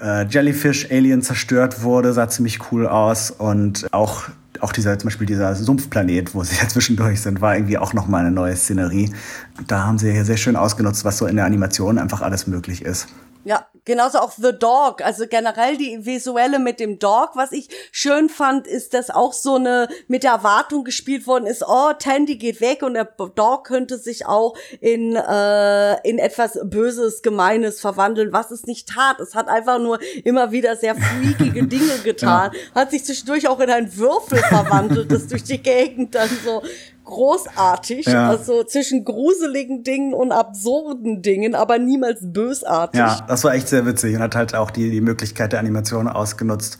äh, 0.00 0.26
Jellyfish-Alien 0.26 1.22
zerstört 1.22 1.82
wurde, 1.82 2.12
sah 2.12 2.28
ziemlich 2.28 2.72
cool 2.72 2.86
aus. 2.86 3.30
Und 3.30 3.88
auch, 3.92 4.22
auch 4.60 4.72
dieser, 4.72 4.98
zum 4.98 5.08
Beispiel 5.08 5.26
dieser 5.26 5.54
Sumpfplanet, 5.54 6.34
wo 6.34 6.42
sie 6.42 6.56
ja 6.60 6.68
zwischendurch 6.68 7.20
sind, 7.20 7.40
war 7.40 7.54
irgendwie 7.56 7.78
auch 7.78 7.92
nochmal 7.92 8.22
eine 8.22 8.30
neue 8.30 8.56
Szenerie. 8.56 9.12
Da 9.66 9.84
haben 9.84 9.98
sie 9.98 10.12
hier 10.12 10.24
sehr 10.24 10.36
schön 10.36 10.56
ausgenutzt, 10.56 11.04
was 11.04 11.18
so 11.18 11.26
in 11.26 11.36
der 11.36 11.44
Animation 11.44 11.98
einfach 11.98 12.22
alles 12.22 12.46
möglich 12.46 12.82
ist. 12.82 13.08
Ja, 13.48 13.66
genauso 13.86 14.18
auch 14.18 14.32
The 14.32 14.52
Dog. 14.52 15.00
Also 15.00 15.26
generell 15.26 15.78
die 15.78 16.04
visuelle 16.04 16.58
mit 16.58 16.80
dem 16.80 16.98
Dog. 16.98 17.30
Was 17.32 17.50
ich 17.50 17.70
schön 17.92 18.28
fand, 18.28 18.66
ist, 18.66 18.92
dass 18.92 19.08
auch 19.08 19.32
so 19.32 19.54
eine 19.54 19.88
mit 20.06 20.22
der 20.22 20.32
Erwartung 20.32 20.84
gespielt 20.84 21.26
worden 21.26 21.46
ist, 21.46 21.64
oh, 21.66 21.94
Tandy 21.98 22.36
geht 22.36 22.60
weg 22.60 22.82
und 22.82 22.92
der 22.92 23.06
Dog 23.06 23.64
könnte 23.64 23.96
sich 23.96 24.26
auch 24.26 24.54
in, 24.82 25.16
äh, 25.16 26.06
in 26.06 26.18
etwas 26.18 26.58
Böses, 26.62 27.22
Gemeines 27.22 27.80
verwandeln, 27.80 28.34
was 28.34 28.50
es 28.50 28.66
nicht 28.66 28.86
tat. 28.86 29.18
Es 29.18 29.34
hat 29.34 29.48
einfach 29.48 29.78
nur 29.78 29.98
immer 30.24 30.52
wieder 30.52 30.76
sehr 30.76 30.94
freakige 30.94 31.62
Dinge 31.66 32.00
getan. 32.04 32.50
Hat 32.74 32.90
sich 32.90 33.06
zwischendurch 33.06 33.48
auch 33.48 33.60
in 33.60 33.70
einen 33.70 33.96
Würfel 33.96 34.40
verwandelt, 34.40 35.10
das 35.10 35.26
durch 35.26 35.44
die 35.44 35.62
Gegend 35.62 36.14
dann 36.14 36.28
so 36.44 36.62
großartig, 37.08 38.06
Ja. 38.06 38.28
also 38.28 38.62
zwischen 38.64 39.04
gruseligen 39.04 39.82
Dingen 39.82 40.14
und 40.14 40.30
absurden 40.32 41.22
Dingen, 41.22 41.54
aber 41.54 41.78
niemals 41.78 42.18
bösartig. 42.22 42.98
Ja, 43.00 43.24
das 43.26 43.42
war 43.44 43.54
echt 43.54 43.68
sehr 43.68 43.84
witzig 43.86 44.14
und 44.16 44.22
hat 44.22 44.36
halt 44.36 44.54
auch 44.54 44.70
die, 44.70 44.90
die 44.90 45.00
Möglichkeit 45.00 45.52
der 45.52 45.60
Animation 45.60 46.06
ausgenutzt. 46.08 46.78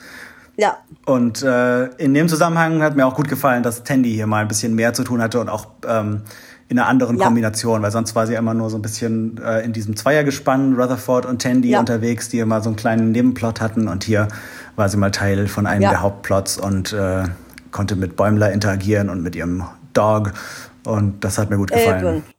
Ja, 0.57 0.77
Und 1.07 1.43
äh, 1.45 1.85
in 1.99 2.15
dem 2.15 2.29
Zusammenhang 2.29 2.83
hat 2.83 2.97
mir 2.97 3.07
auch 3.07 3.15
gut 3.15 3.29
gefallen, 3.29 3.63
dass 3.63 3.85
Tandy 3.85 4.13
hier 4.13 4.27
mal 4.27 4.43
ein 4.43 4.49
bisschen 4.49 4.75
mehr 4.75 4.93
zu 4.93 5.05
tun 5.05 5.23
hatte 5.23 5.39
und 5.41 5.49
auch 5.49 5.67
ähm, 5.87 6.23
in 6.69 6.79
einer 6.81 6.89
anderen 6.89 7.17
Ja. 7.17 7.27
Kombination, 7.27 7.81
weil 7.81 7.93
sonst 7.93 8.17
war 8.17 8.27
sie 8.27 8.35
immer 8.35 8.55
nur 8.55 8.69
so 8.69 8.77
ein 8.77 8.83
bisschen 8.83 9.41
äh, 9.43 9.61
in 9.65 9.73
diesem 9.73 9.95
Zweiergespann, 9.95 10.75
Rutherford 10.75 11.27
und 11.27 11.41
Tandy 11.41 11.71
Ja. 11.71 11.79
unterwegs, 11.81 12.29
die 12.29 12.41
immer 12.41 12.61
so 12.61 12.71
einen 12.71 12.77
kleinen 12.77 13.13
Nebenplot 13.13 13.61
hatten 13.61 13.87
und 13.87 14.03
hier 14.03 14.27
war 14.75 14.89
sie 14.89 14.97
mal 14.97 15.13
Teil 15.13 15.47
von 15.47 15.67
einem 15.67 15.83
Ja. 15.83 15.91
der 15.91 16.03
Hauptplots 16.03 16.59
und 16.59 16.93
äh, 16.93 17.23
konnte 17.71 17.95
mit 17.95 18.17
Bäumler 18.17 18.51
interagieren 18.51 19.11
und 19.11 19.23
mit 19.23 19.37
ihrem 19.37 19.63
Dog 19.99 20.33
und 20.87 21.25
das 21.25 21.39
hat 21.39 21.51
mir 21.51 21.57
gut 21.57 21.71
gefallen. 21.71 22.17
Eben. 22.17 22.39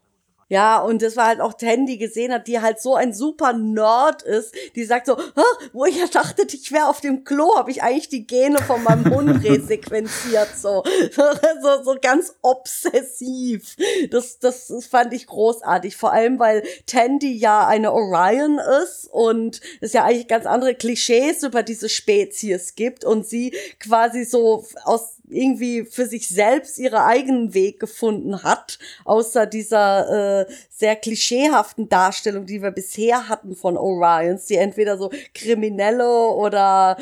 Ja, 0.52 0.80
und 0.80 1.04
das 1.04 1.16
war 1.16 1.28
halt 1.28 1.42
auch 1.42 1.54
Tandy 1.54 1.98
gesehen 1.98 2.34
hat, 2.34 2.48
die 2.48 2.60
halt 2.60 2.82
so 2.82 2.96
ein 2.96 3.14
super 3.14 3.54
Nerd 3.54 4.24
ist, 4.24 4.52
die 4.76 4.84
sagt 4.84 5.06
so, 5.06 5.16
"Hä, 5.16 5.44
wo 5.74 5.86
ich 5.86 5.96
ja 5.98 6.08
dachte, 6.08 6.42
ich 6.52 6.72
wäre 6.72 6.88
auf 6.88 7.02
dem 7.02 7.24
Klo, 7.24 7.56
habe 7.56 7.70
ich 7.70 7.84
eigentlich 7.84 8.10
die 8.10 8.26
Gene 8.26 8.58
von 8.58 8.84
meinem 8.84 9.14
Hund 9.14 9.30
resequenziert, 9.44 10.50
so. 10.58 10.84
so, 11.12 11.84
so 11.84 11.96
ganz 12.02 12.34
obsessiv. 12.42 13.76
Das, 14.10 14.40
das, 14.40 14.68
das 14.68 14.88
fand 14.88 15.14
ich 15.14 15.28
großartig, 15.28 15.96
vor 15.96 16.14
allem, 16.14 16.40
weil 16.40 16.64
Tandy 16.88 17.38
ja 17.38 17.68
eine 17.68 17.92
Orion 17.94 18.60
ist 18.84 19.08
und 19.12 19.62
es 19.82 19.94
ja 19.94 20.04
eigentlich 20.04 20.28
ganz 20.28 20.48
andere 20.48 20.74
Klischees 20.74 21.44
über 21.44 21.62
diese 21.62 21.90
Spezies 21.90 22.74
gibt 22.74 23.06
und 23.06 23.28
sie 23.28 23.54
quasi 23.80 24.24
so 24.24 24.66
aus 24.84 25.19
irgendwie 25.30 25.84
für 25.86 26.06
sich 26.06 26.28
selbst 26.28 26.78
ihren 26.80 27.00
eigenen 27.00 27.54
Weg 27.54 27.80
gefunden 27.80 28.44
hat, 28.44 28.80
außer 29.06 29.46
dieser 29.46 30.42
äh, 30.42 30.54
sehr 30.70 30.96
klischeehaften 30.96 31.90
Darstellung, 31.90 32.46
die 32.46 32.62
wir 32.62 32.72
bisher 32.72 33.30
hatten 33.30 33.56
von 33.56 33.78
Orions, 33.78 34.46
die 34.46 34.56
entweder 34.56 34.98
so 34.98 35.12
Kriminelle 35.34 36.08
oder 36.30 36.98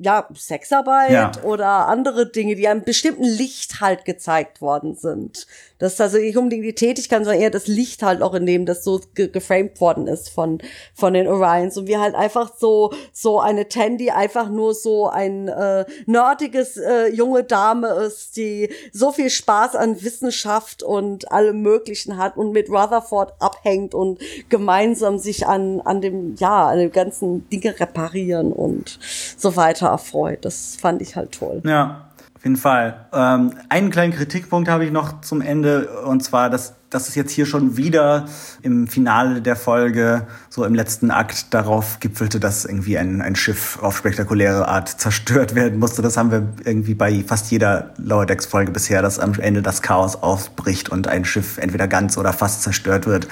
ja 0.00 0.28
Sexarbeit 0.34 1.10
Ja. 1.10 1.32
oder 1.44 1.88
andere 1.88 2.30
Dinge, 2.30 2.54
die 2.56 2.68
einem 2.68 2.84
bestimmten 2.84 3.24
Licht 3.24 3.80
halt 3.80 4.04
gezeigt 4.04 4.60
worden 4.60 4.94
sind. 4.96 5.46
Das 5.80 5.94
ist 5.94 6.00
also 6.00 6.18
nicht 6.18 6.36
unbedingt 6.36 6.64
die 6.64 6.74
Tätigkeit, 6.74 7.24
sondern 7.24 7.40
eher 7.40 7.50
das 7.50 7.66
Licht 7.66 8.02
halt 8.02 8.22
auch 8.22 8.34
in 8.34 8.46
dem, 8.46 8.66
das 8.66 8.84
so 8.84 9.00
ge 9.14 9.28
geframed 9.28 9.80
worden 9.80 10.06
ist 10.06 10.28
von, 10.28 10.58
von 10.94 11.14
den 11.14 11.26
Orions. 11.26 11.76
Und 11.76 11.88
wir 11.88 12.00
halt 12.00 12.14
einfach 12.14 12.52
so, 12.58 12.92
so 13.12 13.40
eine 13.40 13.68
Tandy 13.68 14.10
einfach 14.10 14.50
nur 14.50 14.74
so 14.74 15.08
ein 15.08 15.48
äh, 15.48 15.86
nerdiges 16.06 16.76
äh, 16.76 17.08
junge 17.08 17.44
Dame 17.44 17.88
ist, 17.88 18.36
die 18.36 18.68
so 18.92 19.10
viel 19.10 19.30
Spaß 19.30 19.74
an 19.74 20.02
Wissenschaft 20.02 20.82
und 20.82 21.32
allem 21.32 21.62
Möglichen 21.62 22.18
hat 22.18 22.36
und 22.36 22.52
mit 22.52 22.68
Rutherford 22.68 23.32
abhängt 23.40 23.94
und 23.94 24.20
gemeinsam 24.50 25.18
sich 25.18 25.46
an, 25.46 25.80
an 25.80 26.02
dem, 26.02 26.34
ja, 26.36 26.68
an 26.68 26.78
dem 26.78 26.92
ganzen 26.92 27.48
Dinge 27.48 27.80
reparieren 27.80 28.52
und 28.52 28.98
so 29.36 29.56
weiter 29.56 29.88
erfreut. 29.88 30.44
Das 30.44 30.76
fand 30.78 31.00
ich 31.00 31.16
halt 31.16 31.32
toll. 31.32 31.62
Ja, 31.64 32.09
auf 32.40 32.44
jeden 32.44 32.56
Fall. 32.56 33.04
Ähm, 33.12 33.52
einen 33.68 33.90
kleinen 33.90 34.14
Kritikpunkt 34.14 34.66
habe 34.70 34.86
ich 34.86 34.90
noch 34.90 35.20
zum 35.20 35.42
Ende, 35.42 35.90
und 36.06 36.24
zwar, 36.24 36.48
dass, 36.48 36.72
dass 36.88 37.06
es 37.06 37.14
jetzt 37.14 37.32
hier 37.32 37.44
schon 37.44 37.76
wieder 37.76 38.24
im 38.62 38.86
Finale 38.86 39.42
der 39.42 39.56
Folge, 39.56 40.26
so 40.48 40.64
im 40.64 40.74
letzten 40.74 41.10
Akt, 41.10 41.52
darauf 41.52 42.00
gipfelte, 42.00 42.40
dass 42.40 42.64
irgendwie 42.64 42.96
ein, 42.96 43.20
ein 43.20 43.36
Schiff 43.36 43.78
auf 43.82 43.98
spektakuläre 43.98 44.66
Art 44.68 44.88
zerstört 44.88 45.54
werden 45.54 45.78
musste. 45.78 46.00
Das 46.00 46.16
haben 46.16 46.30
wir 46.30 46.48
irgendwie 46.64 46.94
bei 46.94 47.22
fast 47.26 47.50
jeder 47.50 47.92
Lower 47.98 48.24
Decks 48.24 48.46
Folge 48.46 48.72
bisher, 48.72 49.02
dass 49.02 49.18
am 49.18 49.34
Ende 49.34 49.60
das 49.60 49.82
Chaos 49.82 50.16
ausbricht 50.16 50.88
und 50.88 51.08
ein 51.08 51.26
Schiff 51.26 51.58
entweder 51.58 51.88
ganz 51.88 52.16
oder 52.16 52.32
fast 52.32 52.62
zerstört 52.62 53.06
wird. 53.06 53.28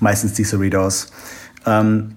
Meistens 0.00 0.32
die 0.32 0.44
Cerritos. 0.44 1.12
Ähm, 1.66 2.14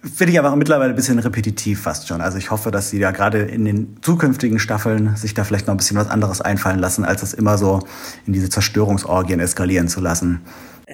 Finde 0.00 0.32
ich 0.32 0.38
aber 0.38 0.54
mittlerweile 0.54 0.90
ein 0.90 0.96
bisschen 0.96 1.18
repetitiv 1.18 1.82
fast 1.82 2.06
schon. 2.06 2.20
Also 2.20 2.38
ich 2.38 2.52
hoffe, 2.52 2.70
dass 2.70 2.88
sie 2.88 3.00
da 3.00 3.10
gerade 3.10 3.40
in 3.40 3.64
den 3.64 3.96
zukünftigen 4.00 4.60
Staffeln 4.60 5.16
sich 5.16 5.34
da 5.34 5.42
vielleicht 5.42 5.66
noch 5.66 5.74
ein 5.74 5.76
bisschen 5.76 5.96
was 5.96 6.08
anderes 6.08 6.40
einfallen 6.40 6.78
lassen, 6.78 7.04
als 7.04 7.22
es 7.24 7.34
immer 7.34 7.58
so 7.58 7.80
in 8.24 8.32
diese 8.32 8.48
Zerstörungsorgien 8.48 9.40
eskalieren 9.40 9.88
zu 9.88 10.00
lassen. 10.00 10.40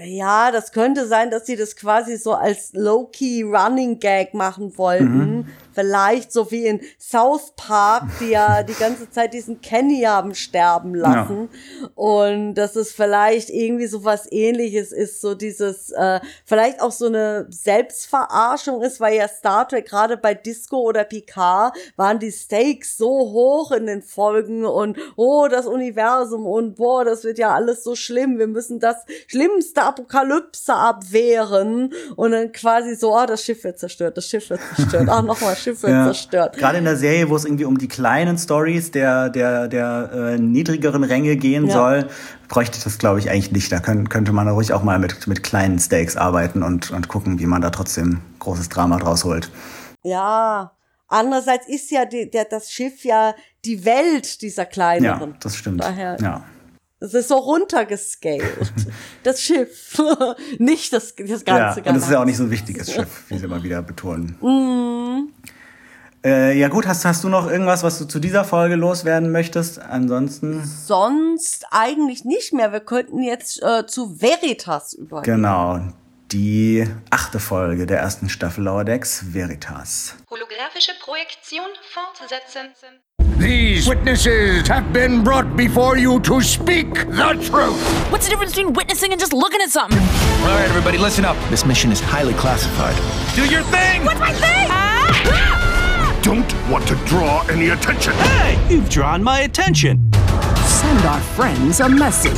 Ja, 0.06 0.50
das 0.50 0.72
könnte 0.72 1.06
sein, 1.06 1.30
dass 1.30 1.46
sie 1.46 1.56
das 1.56 1.76
quasi 1.76 2.16
so 2.16 2.32
als 2.32 2.70
low-key 2.72 3.42
Running 3.42 4.00
Gag 4.00 4.34
machen 4.34 4.76
wollten. 4.76 5.48
Vielleicht 5.74 6.32
so 6.32 6.50
wie 6.50 6.66
in 6.66 6.80
South 6.98 7.52
Park, 7.56 8.04
die 8.20 8.30
ja 8.30 8.62
die 8.64 8.74
ganze 8.74 9.10
Zeit 9.10 9.34
diesen 9.34 9.60
Kenny 9.60 10.02
haben 10.02 10.34
sterben 10.34 10.94
lassen. 10.94 11.48
Und 11.94 12.54
dass 12.54 12.76
es 12.76 12.92
vielleicht 12.92 13.50
irgendwie 13.50 13.86
so 13.86 14.04
was 14.04 14.30
ähnliches 14.30 14.92
ist, 14.92 15.20
so 15.20 15.34
dieses, 15.34 15.90
äh, 15.90 16.20
vielleicht 16.44 16.80
auch 16.80 16.92
so 16.92 17.06
eine 17.06 17.46
Selbstverarschung 17.50 18.82
ist, 18.82 19.00
weil 19.00 19.16
ja 19.16 19.28
Star 19.28 19.66
Trek 19.68 19.86
gerade 19.86 20.16
bei 20.16 20.34
Disco 20.34 20.78
oder 20.78 21.04
Picard 21.04 21.76
waren 21.96 22.18
die 22.18 22.32
Stakes 22.32 22.96
so 22.96 23.08
hoch 23.08 23.72
in 23.72 23.86
den 23.86 24.02
Folgen 24.02 24.64
und 24.64 24.96
oh, 25.16 25.48
das 25.48 25.66
Universum 25.66 26.46
und 26.46 26.76
boah, 26.76 27.04
das 27.04 27.24
wird 27.24 27.38
ja 27.38 27.54
alles 27.54 27.84
so 27.84 27.94
schlimm. 27.94 28.38
Wir 28.38 28.46
müssen 28.46 28.80
das 28.80 28.96
schlimmste 29.26 29.82
Apokalypse 29.82 30.74
abwehren 30.74 31.92
und 32.16 32.32
dann 32.32 32.52
quasi 32.52 32.94
so, 32.94 33.14
oh, 33.16 33.26
das 33.26 33.44
Schiff 33.44 33.64
wird 33.64 33.78
zerstört, 33.78 34.16
das 34.16 34.28
Schiff 34.28 34.50
wird 34.50 34.60
zerstört, 34.76 35.08
ach, 35.10 35.22
nochmal, 35.22 35.56
Schiff 35.64 35.82
wird 35.82 35.92
zerstört. 36.04 36.56
Gerade 36.56 36.78
in 36.78 36.84
der 36.84 36.96
Serie, 36.96 37.28
wo 37.28 37.36
es 37.36 37.44
irgendwie 37.44 37.64
um 37.64 37.78
die 37.78 37.88
kleinen 37.88 38.38
Stories 38.38 38.90
der, 38.90 39.30
der, 39.30 39.66
der 39.68 40.10
äh, 40.12 40.38
niedrigeren 40.38 41.02
Ränge 41.04 41.36
gehen 41.36 41.66
Ja. 41.66 41.72
soll, 41.72 42.08
bräuchte 42.48 42.78
ich 42.78 42.84
das, 42.84 42.98
glaube 42.98 43.18
ich, 43.18 43.30
eigentlich 43.30 43.50
nicht. 43.52 43.72
Da 43.72 43.80
können, 43.80 44.08
könnte 44.08 44.32
man 44.32 44.48
ruhig 44.48 44.72
auch 44.72 44.82
mal 44.82 44.98
mit, 44.98 45.26
mit 45.26 45.42
kleinen 45.42 45.78
Stakes 45.78 46.16
arbeiten 46.16 46.62
und, 46.62 46.90
und 46.90 47.08
gucken, 47.08 47.38
wie 47.40 47.46
man 47.46 47.62
da 47.62 47.70
trotzdem 47.70 48.20
großes 48.38 48.68
Drama 48.68 48.98
draus 48.98 49.24
holt. 49.24 49.50
Ja. 50.02 50.72
Andererseits 51.08 51.68
ist 51.68 51.90
ja 51.90 52.04
die, 52.06 52.30
der, 52.30 52.44
das 52.44 52.70
Schiff 52.72 53.04
ja 53.04 53.34
die 53.64 53.84
Welt 53.84 54.42
dieser 54.42 54.62
Ja, 54.62 54.68
kleineren. 54.68 55.34
das 55.40 55.56
stimmt. 55.56 55.82
Daher- 55.82 56.16
Ja. 56.20 56.44
Es 57.00 57.12
ist 57.12 57.28
so 57.28 57.34
runtergescaled. 57.36 58.42
das 59.24 59.42
Schiff. 59.42 60.00
nicht 60.58 60.90
das, 60.92 61.14
das 61.14 61.44
Ja, 61.46 61.72
ganze 61.74 61.82
und 61.82 61.96
es 61.96 62.04
ist 62.04 62.10
ja 62.10 62.20
auch 62.20 62.24
nicht 62.24 62.38
so 62.38 62.44
ein 62.44 62.50
wichtiges 62.50 62.90
Schiff, 62.90 63.24
wie 63.28 63.36
sie 63.36 63.44
immer 63.44 63.62
wieder 63.62 63.82
betonen. 63.82 64.36
Mhm. 64.40 65.28
Äh, 66.24 66.58
ja 66.58 66.68
gut, 66.68 66.86
hast, 66.86 67.04
hast 67.04 67.22
du 67.22 67.28
noch 67.28 67.50
irgendwas, 67.50 67.82
was 67.82 67.98
du 67.98 68.06
zu 68.06 68.18
dieser 68.18 68.44
Folge 68.44 68.76
loswerden 68.76 69.30
möchtest? 69.30 69.78
Ansonsten, 69.78 70.64
Sonst 70.64 71.66
eigentlich 71.70 72.24
nicht 72.24 72.52
mehr. 72.54 72.72
Wir 72.72 72.80
könnten 72.80 73.22
jetzt 73.22 73.62
äh, 73.62 73.86
zu 73.86 74.20
Veritas 74.22 74.94
übergehen. 74.94 75.36
genau, 75.36 75.80
die 76.32 76.86
achte 77.10 77.38
Folge 77.40 77.84
der 77.86 77.98
ersten 77.98 78.30
Staffel 78.30 78.64
Lower 78.64 78.84
Decks, 78.84 79.34
Veritas. 79.34 80.14
Holographische 80.30 80.92
Projektion 81.04 81.66
fortsetzen. 81.92 82.70
These 83.38 83.86
witnesses 83.90 84.66
have 84.70 84.84
been 84.92 85.22
brought 85.22 85.54
before 85.56 85.98
you 85.98 86.18
to 86.20 86.40
speak 86.40 87.06
the 87.10 87.34
truth. 87.50 87.76
What's 88.10 88.24
the 88.24 88.30
difference 88.30 88.54
between 88.54 88.74
witnessing 88.74 89.12
and 89.12 89.20
just 89.20 89.34
looking 89.34 89.60
at 89.60 89.68
something? 89.70 89.98
All 89.98 90.54
right, 90.56 90.68
everybody, 90.70 90.96
listen 90.96 91.26
up. 91.26 91.36
This 91.50 91.66
mission 91.66 91.92
is 91.92 92.00
highly 92.00 92.32
classified. 92.34 92.96
Do 93.36 93.44
your 93.44 93.62
thing! 93.64 94.04
What's 94.06 94.20
my 94.20 94.32
thing? 94.32 94.68
Ah! 94.70 94.93
Don't 96.24 96.70
want 96.70 96.88
to 96.88 96.94
draw 97.04 97.46
any 97.48 97.68
attention. 97.68 98.14
Hey, 98.14 98.56
you've 98.70 98.88
drawn 98.88 99.22
my 99.22 99.40
attention. 99.40 100.10
Send 100.64 101.04
our 101.04 101.20
friends 101.20 101.80
a 101.80 101.88
message. 101.90 102.32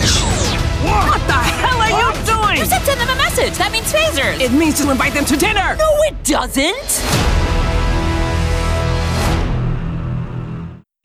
What 0.83 1.21
the 1.29 1.35
hell 1.35 1.79
are 1.81 1.91
you 1.91 2.25
doing? 2.27 2.59
You 2.59 2.67
said 2.67 2.83
send 2.83 3.01
them 3.01 3.09
a 3.09 3.15
message. 3.15 3.57
That 3.59 3.71
means 3.71 3.93
phasers. 3.93 4.41
It 4.41 4.51
means 4.51 4.83
to 4.83 4.91
invite 4.91 5.15
them 5.15 5.25
to 5.27 5.37
dinner. 5.37 5.77
no, 5.77 5.89
it 6.09 6.17
doesn't. 6.25 7.01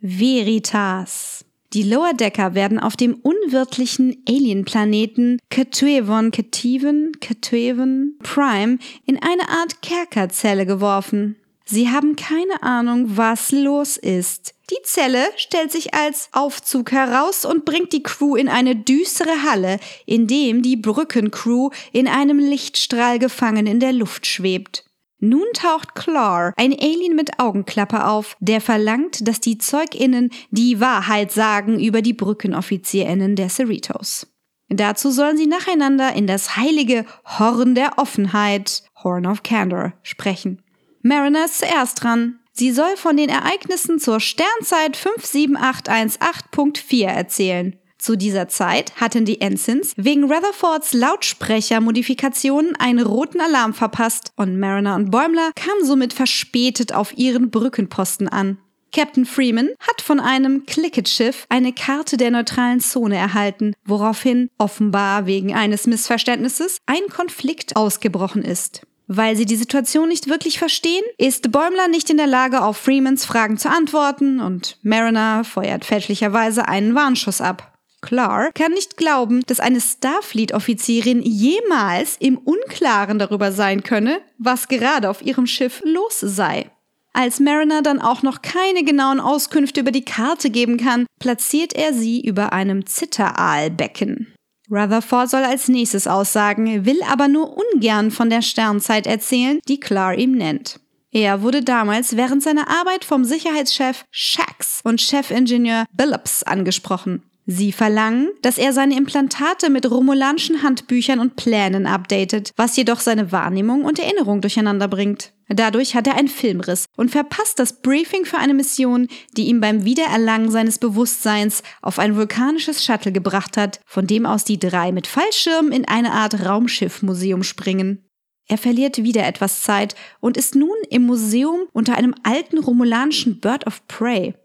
Veritas. 0.01 1.45
Die 1.73 1.83
Lower 1.83 2.13
Decker 2.15 2.55
werden 2.55 2.79
auf 2.79 2.95
dem 2.97 3.13
unwirtlichen 3.13 4.23
Alienplaneten 4.27 5.39
Katuevon 5.51 6.31
Kativen 6.31 7.11
Katueven 7.21 8.17
Prime 8.23 8.79
in 9.05 9.21
eine 9.21 9.47
Art 9.49 9.83
Kerkerzelle 9.83 10.65
geworfen. 10.65 11.37
Sie 11.71 11.89
haben 11.89 12.17
keine 12.17 12.63
Ahnung, 12.63 13.15
was 13.15 13.53
los 13.53 13.95
ist. 13.95 14.53
Die 14.71 14.81
Zelle 14.83 15.23
stellt 15.37 15.71
sich 15.71 15.93
als 15.93 16.27
Aufzug 16.33 16.91
heraus 16.91 17.45
und 17.45 17.63
bringt 17.63 17.93
die 17.93 18.03
Crew 18.03 18.35
in 18.35 18.49
eine 18.49 18.75
düstere 18.75 19.43
Halle, 19.49 19.79
in 20.05 20.27
dem 20.27 20.63
die 20.63 20.75
Brückencrew 20.75 21.69
in 21.93 22.09
einem 22.09 22.39
Lichtstrahl 22.39 23.19
gefangen 23.19 23.67
in 23.67 23.79
der 23.79 23.93
Luft 23.93 24.27
schwebt. 24.27 24.83
Nun 25.19 25.45
taucht 25.53 25.95
Claw, 25.95 26.51
ein 26.57 26.73
Alien 26.73 27.15
mit 27.15 27.39
Augenklappe 27.39 28.05
auf, 28.05 28.35
der 28.41 28.59
verlangt, 28.59 29.25
dass 29.25 29.39
die 29.39 29.57
ZeugInnen 29.57 30.29
die 30.49 30.81
Wahrheit 30.81 31.31
sagen 31.31 31.79
über 31.79 32.01
die 32.01 32.13
BrückenoffizierInnen 32.13 33.37
der 33.37 33.47
Cerritos. 33.47 34.27
Dazu 34.67 35.09
sollen 35.09 35.37
sie 35.37 35.47
nacheinander 35.47 36.13
in 36.13 36.27
das 36.27 36.57
heilige 36.57 37.05
Horn 37.39 37.75
der 37.75 37.97
Offenheit, 37.97 38.83
Horn 39.01 39.25
of 39.25 39.43
Candor, 39.43 39.93
sprechen. 40.03 40.61
Mariner 41.03 41.45
ist 41.45 41.59
zuerst 41.59 42.03
dran. 42.03 42.39
Sie 42.53 42.71
soll 42.71 42.97
von 42.97 43.15
den 43.17 43.29
Ereignissen 43.29 43.99
zur 43.99 44.19
Sternzeit 44.19 44.97
57818.4 44.97 47.05
erzählen. 47.05 47.75
Zu 47.97 48.15
dieser 48.17 48.47
Zeit 48.47 48.93
hatten 48.99 49.25
die 49.25 49.41
Ensigns 49.41 49.93
wegen 49.95 50.23
Rutherfords 50.23 50.93
Lautsprechermodifikationen 50.93 52.75
einen 52.75 53.05
roten 53.05 53.39
Alarm 53.39 53.75
verpasst 53.75 54.31
und 54.35 54.59
Mariner 54.59 54.95
und 54.95 55.11
Bäumler 55.11 55.51
kamen 55.55 55.85
somit 55.85 56.13
verspätet 56.13 56.93
auf 56.93 57.15
ihren 57.17 57.51
Brückenposten 57.51 58.27
an. 58.27 58.57
Captain 58.91 59.25
Freeman 59.25 59.69
hat 59.79 60.01
von 60.01 60.19
einem 60.19 60.65
Clicket-Schiff 60.65 61.45
eine 61.47 61.73
Karte 61.73 62.17
der 62.17 62.31
neutralen 62.31 62.81
Zone 62.81 63.15
erhalten, 63.15 63.73
woraufhin 63.85 64.49
offenbar 64.57 65.27
wegen 65.27 65.53
eines 65.53 65.85
Missverständnisses 65.87 66.79
ein 66.87 67.07
Konflikt 67.09 67.75
ausgebrochen 67.75 68.43
ist. 68.43 68.81
Weil 69.13 69.35
sie 69.35 69.43
die 69.43 69.57
Situation 69.57 70.07
nicht 70.07 70.29
wirklich 70.29 70.57
verstehen, 70.57 71.03
ist 71.17 71.51
Bäumler 71.51 71.89
nicht 71.89 72.09
in 72.09 72.15
der 72.15 72.27
Lage, 72.27 72.63
auf 72.63 72.77
Freemans 72.77 73.25
Fragen 73.25 73.57
zu 73.57 73.69
antworten 73.69 74.39
und 74.39 74.77
Mariner 74.83 75.43
feuert 75.43 75.83
fälschlicherweise 75.83 76.69
einen 76.69 76.95
Warnschuss 76.95 77.41
ab. 77.41 77.77
Clark 78.01 78.55
kann 78.55 78.71
nicht 78.71 78.95
glauben, 78.95 79.43
dass 79.47 79.59
eine 79.59 79.81
Starfleet-Offizierin 79.81 81.23
jemals 81.23 82.15
im 82.21 82.37
Unklaren 82.37 83.19
darüber 83.19 83.51
sein 83.51 83.83
könne, 83.83 84.21
was 84.37 84.69
gerade 84.69 85.09
auf 85.09 85.21
ihrem 85.21 85.45
Schiff 85.45 85.81
los 85.83 86.21
sei. 86.21 86.71
Als 87.11 87.41
Mariner 87.41 87.81
dann 87.81 87.99
auch 87.99 88.23
noch 88.23 88.41
keine 88.41 88.85
genauen 88.85 89.19
Auskünfte 89.19 89.81
über 89.81 89.91
die 89.91 90.05
Karte 90.05 90.49
geben 90.49 90.77
kann, 90.77 91.05
platziert 91.19 91.73
er 91.73 91.93
sie 91.93 92.21
über 92.21 92.53
einem 92.53 92.85
Zitteraalbecken. 92.85 94.33
Rutherford 94.71 95.29
soll 95.29 95.43
als 95.43 95.67
nächstes 95.67 96.07
aussagen, 96.07 96.85
will 96.85 97.01
aber 97.03 97.27
nur 97.27 97.57
ungern 97.57 98.09
von 98.09 98.29
der 98.29 98.41
Sternzeit 98.41 99.05
erzählen, 99.05 99.59
die 99.67 99.79
Clark 99.79 100.17
ihm 100.17 100.31
nennt. 100.31 100.79
Er 101.11 101.41
wurde 101.41 101.61
damals 101.61 102.15
während 102.15 102.41
seiner 102.41 102.69
Arbeit 102.69 103.03
vom 103.03 103.25
Sicherheitschef 103.25 104.05
Shax 104.11 104.79
und 104.83 105.01
Chefingenieur 105.01 105.85
Billups 105.91 106.43
angesprochen. 106.43 107.23
Sie 107.47 107.71
verlangen, 107.71 108.29
dass 108.41 108.57
er 108.57 108.71
seine 108.71 108.95
Implantate 108.95 109.69
mit 109.69 109.89
romulanischen 109.89 110.61
Handbüchern 110.61 111.19
und 111.19 111.35
Plänen 111.35 111.87
updatet, 111.87 112.51
was 112.55 112.77
jedoch 112.77 112.99
seine 112.99 113.31
Wahrnehmung 113.31 113.83
und 113.83 113.99
Erinnerung 113.99 114.41
durcheinander 114.41 114.87
bringt. 114.87 115.33
Dadurch 115.49 115.95
hat 115.95 116.07
er 116.07 116.15
einen 116.15 116.27
Filmriss 116.27 116.85
und 116.95 117.11
verpasst 117.11 117.59
das 117.59 117.81
Briefing 117.81 118.25
für 118.25 118.37
eine 118.37 118.53
Mission, 118.53 119.07
die 119.35 119.47
ihm 119.47 119.59
beim 119.59 119.83
Wiedererlangen 119.83 120.49
seines 120.49 120.79
Bewusstseins 120.79 121.63
auf 121.81 121.99
ein 121.99 122.15
vulkanisches 122.15 122.85
Shuttle 122.85 123.11
gebracht 123.11 123.57
hat, 123.57 123.81
von 123.85 124.07
dem 124.07 124.25
aus 124.25 124.45
die 124.45 124.59
drei 124.59 124.91
mit 124.91 125.07
Fallschirmen 125.07 125.71
in 125.71 125.87
eine 125.87 126.11
Art 126.13 126.45
Raumschiffmuseum 126.45 127.43
springen. 127.43 128.05
Er 128.47 128.57
verliert 128.57 129.03
wieder 129.03 129.25
etwas 129.25 129.63
Zeit 129.63 129.95
und 130.19 130.37
ist 130.37 130.55
nun 130.55 130.75
im 130.89 131.03
Museum 131.03 131.61
unter 131.73 131.95
einem 131.97 132.15
alten 132.23 132.57
romulanischen 132.57 133.39
Bird 133.39 133.65
of 133.65 133.85
Prey. 133.87 134.35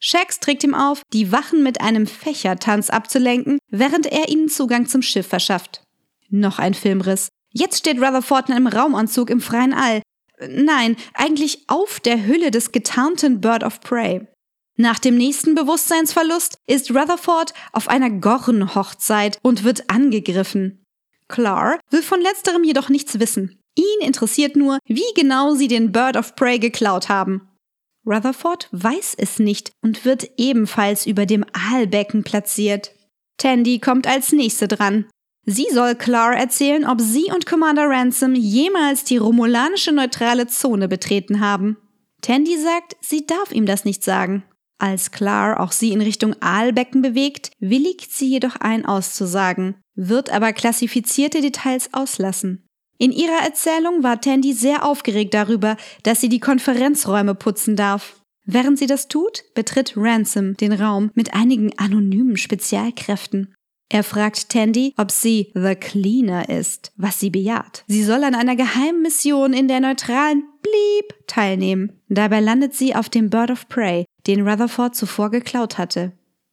Shax 0.00 0.40
trägt 0.40 0.64
ihm 0.64 0.74
auf, 0.74 1.02
die 1.12 1.30
Wachen 1.30 1.62
mit 1.62 1.80
einem 1.80 2.06
Fächertanz 2.06 2.88
abzulenken, 2.88 3.58
während 3.68 4.06
er 4.06 4.28
ihnen 4.30 4.48
Zugang 4.48 4.86
zum 4.86 5.02
Schiff 5.02 5.26
verschafft. 5.26 5.82
Noch 6.30 6.58
ein 6.58 6.74
Filmriss. 6.74 7.28
Jetzt 7.52 7.78
steht 7.78 7.98
Rutherford 7.98 8.48
in 8.48 8.54
einem 8.54 8.66
Raumanzug 8.66 9.28
im 9.28 9.40
freien 9.40 9.74
All. 9.74 10.02
Nein, 10.48 10.96
eigentlich 11.14 11.64
auf 11.66 12.00
der 12.00 12.26
Hülle 12.26 12.50
des 12.50 12.72
getarnten 12.72 13.40
Bird 13.40 13.62
of 13.62 13.80
Prey. 13.80 14.26
Nach 14.76 14.98
dem 14.98 15.18
nächsten 15.18 15.54
Bewusstseinsverlust 15.54 16.56
ist 16.66 16.90
Rutherford 16.90 17.52
auf 17.72 17.88
einer 17.88 18.08
Gorren-Hochzeit 18.08 19.38
und 19.42 19.64
wird 19.64 19.90
angegriffen. 19.90 20.86
Clar 21.28 21.78
will 21.90 22.02
von 22.02 22.22
letzterem 22.22 22.64
jedoch 22.64 22.88
nichts 22.88 23.20
wissen. 23.20 23.60
Ihn 23.74 24.06
interessiert 24.06 24.56
nur, 24.56 24.78
wie 24.86 25.04
genau 25.14 25.54
sie 25.54 25.68
den 25.68 25.92
Bird 25.92 26.16
of 26.16 26.34
Prey 26.34 26.58
geklaut 26.58 27.10
haben. 27.10 27.49
Rutherford 28.06 28.68
weiß 28.72 29.14
es 29.18 29.38
nicht 29.38 29.72
und 29.82 30.04
wird 30.04 30.30
ebenfalls 30.36 31.06
über 31.06 31.26
dem 31.26 31.44
Aalbecken 31.52 32.24
platziert. 32.24 32.92
Tandy 33.36 33.78
kommt 33.78 34.06
als 34.06 34.32
nächste 34.32 34.68
dran. 34.68 35.06
Sie 35.46 35.66
soll 35.72 35.94
Clar 35.94 36.34
erzählen, 36.36 36.86
ob 36.86 37.00
sie 37.00 37.30
und 37.34 37.46
Commander 37.46 37.88
Ransom 37.88 38.34
jemals 38.34 39.04
die 39.04 39.16
romulanische 39.16 39.92
neutrale 39.92 40.46
Zone 40.46 40.88
betreten 40.88 41.40
haben. 41.40 41.76
Tandy 42.20 42.58
sagt, 42.58 42.96
sie 43.00 43.26
darf 43.26 43.50
ihm 43.52 43.66
das 43.66 43.84
nicht 43.84 44.04
sagen. 44.04 44.44
Als 44.78 45.10
Clar 45.10 45.60
auch 45.60 45.72
sie 45.72 45.92
in 45.92 46.00
Richtung 46.00 46.34
Aalbecken 46.40 47.02
bewegt, 47.02 47.50
willigt 47.58 48.12
sie 48.12 48.28
jedoch 48.28 48.56
ein 48.56 48.86
auszusagen, 48.86 49.76
wird 49.94 50.30
aber 50.30 50.52
klassifizierte 50.52 51.40
Details 51.40 51.92
auslassen. 51.92 52.66
In 53.00 53.12
ihrer 53.12 53.42
Erzählung 53.42 54.02
war 54.02 54.20
Tandy 54.20 54.52
sehr 54.52 54.84
aufgeregt 54.84 55.32
darüber, 55.32 55.78
dass 56.02 56.20
sie 56.20 56.28
die 56.28 56.38
Konferenzräume 56.38 57.34
putzen 57.34 57.74
darf. 57.74 58.20
Während 58.44 58.78
sie 58.78 58.86
das 58.86 59.08
tut, 59.08 59.42
betritt 59.54 59.94
Ransom 59.96 60.54
den 60.58 60.74
Raum 60.74 61.10
mit 61.14 61.32
einigen 61.32 61.72
anonymen 61.78 62.36
Spezialkräften. 62.36 63.54
Er 63.88 64.04
fragt 64.04 64.50
Tandy, 64.50 64.92
ob 64.98 65.10
sie 65.10 65.50
The 65.54 65.76
Cleaner 65.76 66.50
ist, 66.50 66.92
was 66.96 67.18
sie 67.18 67.30
bejaht. 67.30 67.84
Sie 67.88 68.04
soll 68.04 68.22
an 68.22 68.34
einer 68.34 68.54
geheimen 68.54 69.00
Mission 69.00 69.54
in 69.54 69.66
der 69.66 69.80
neutralen 69.80 70.44
Bleep 70.60 71.26
teilnehmen. 71.26 72.02
Dabei 72.10 72.40
landet 72.40 72.74
sie 72.74 72.94
auf 72.94 73.08
dem 73.08 73.30
Bird 73.30 73.50
of 73.50 73.66
Prey, 73.70 74.04
den 74.26 74.46
Rutherford 74.46 74.94
zuvor 74.94 75.30
geklaut 75.30 75.78
hatte. 75.78 76.12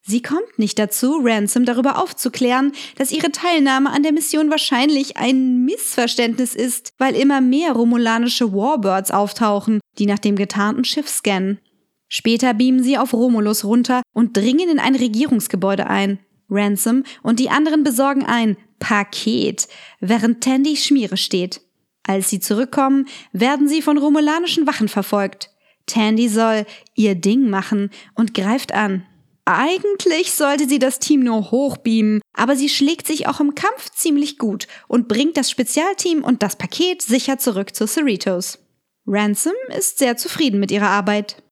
Sie 0.10 0.22
kommt 0.22 0.58
nicht 0.58 0.80
dazu, 0.80 1.20
Ransom 1.22 1.66
darüber 1.66 2.02
aufzuklären, 2.02 2.72
dass 2.96 3.12
ihre 3.12 3.30
Teilnahme 3.30 3.90
an 3.92 4.04
der 4.04 4.14
Mission 4.14 4.50
wahrscheinlich 4.50 5.18
ein 5.18 5.66
Missverständnis 5.66 6.56
ist, 6.56 6.94
weil 6.98 7.14
immer 7.14 7.42
mehr 7.42 7.74
romulanische 7.74 8.54
Warbirds 8.54 9.12
auftauchen, 9.12 9.82
die 10.00 10.06
nach 10.06 10.20
dem 10.20 10.38
getarnten 10.38 10.86
Schiff 10.86 11.10
scannen. 11.10 11.60
Später 12.08 12.54
beamen 12.54 12.82
sie 12.82 12.98
auf 12.98 13.12
Romulus 13.12 13.66
runter 13.66 14.02
und 14.14 14.38
dringen 14.38 14.70
in 14.70 14.80
ein 14.80 14.96
Regierungsgebäude 14.96 15.88
ein. 15.88 16.20
Ransom 16.50 17.04
und 17.22 17.42
die 17.42 17.50
anderen 17.50 17.84
besorgen 17.84 18.26
ein 18.26 18.56
Paket, 18.80 19.68
während 20.00 20.42
Tandy 20.42 20.78
Schmiere 20.78 21.18
steht. 21.18 21.60
Als 22.04 22.30
sie 22.30 22.40
zurückkommen, 22.40 23.08
werden 23.34 23.68
sie 23.68 23.82
von 23.82 23.98
romulanischen 23.98 24.68
Wachen 24.68 24.88
verfolgt. 24.88 25.50
Tandy 25.86 26.30
soll 26.30 26.66
ihr 26.96 27.16
Ding 27.16 27.50
machen 27.50 27.90
und 28.16 28.34
greift 28.34 28.74
an. 28.74 29.06
Eigentlich 29.50 30.34
sollte 30.34 30.68
sie 30.68 30.78
das 30.78 31.00
Team 31.00 31.22
nur 31.22 31.52
hochbeamen, 31.52 32.20
aber 32.34 32.58
sie 32.58 32.68
schlägt 32.68 33.08
sich 33.08 33.28
auch 33.28 33.40
im 33.40 33.56
Kampf 33.56 33.90
ziemlich 33.96 34.38
gut 34.38 34.68
und 34.90 35.08
bringt 35.08 35.38
das 35.38 35.50
Spezialteam 35.50 36.22
und 36.22 36.44
das 36.44 36.58
Paket 36.58 37.02
sicher 37.02 37.38
zurück 37.38 37.74
zu 37.74 37.88
Cerritos. 37.88 38.60
Ransom 39.08 39.54
ist 39.70 40.00
sehr 40.00 40.18
zufrieden 40.18 40.60
mit 40.60 40.70
ihrer 40.70 40.90
Arbeit. 40.90 41.44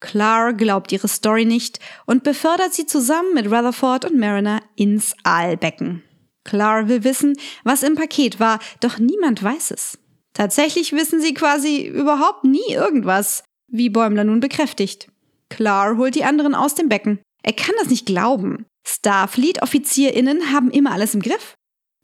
Clar 0.00 0.54
glaubt 0.54 0.90
ihre 0.90 1.06
Story 1.06 1.44
nicht 1.44 1.78
und 2.04 2.24
befördert 2.24 2.74
sie 2.74 2.84
zusammen 2.84 3.32
mit 3.32 3.46
Rutherford 3.46 4.06
und 4.06 4.18
Mariner 4.18 4.60
ins 4.74 5.14
Aalbecken. 5.22 6.02
Clar 6.42 6.88
will 6.88 7.04
wissen, 7.04 7.38
was 7.62 7.84
im 7.84 7.94
Paket 7.94 8.40
war, 8.40 8.58
doch 8.80 8.98
niemand 8.98 9.40
weiß 9.40 9.70
es. 9.70 10.00
Tatsächlich 10.34 10.94
wissen 10.94 11.20
sie 11.20 11.32
quasi 11.32 11.86
überhaupt 11.86 12.42
nie 12.42 12.72
irgendwas, 12.72 13.44
wie 13.68 13.88
Bäumler 13.88 14.24
nun 14.24 14.40
bekräftigt. 14.40 15.06
Clar 15.48 15.96
holt 15.96 16.16
die 16.16 16.24
anderen 16.24 16.56
aus 16.56 16.74
dem 16.74 16.88
Becken. 16.88 17.20
Er 17.46 17.52
kann 17.52 17.76
das 17.78 17.88
nicht 17.88 18.06
glauben. 18.06 18.66
Starfleet-OffizierInnen 18.84 20.52
haben 20.52 20.70
immer 20.70 20.92
alles 20.92 21.14
im 21.14 21.22
Griff. 21.22 21.54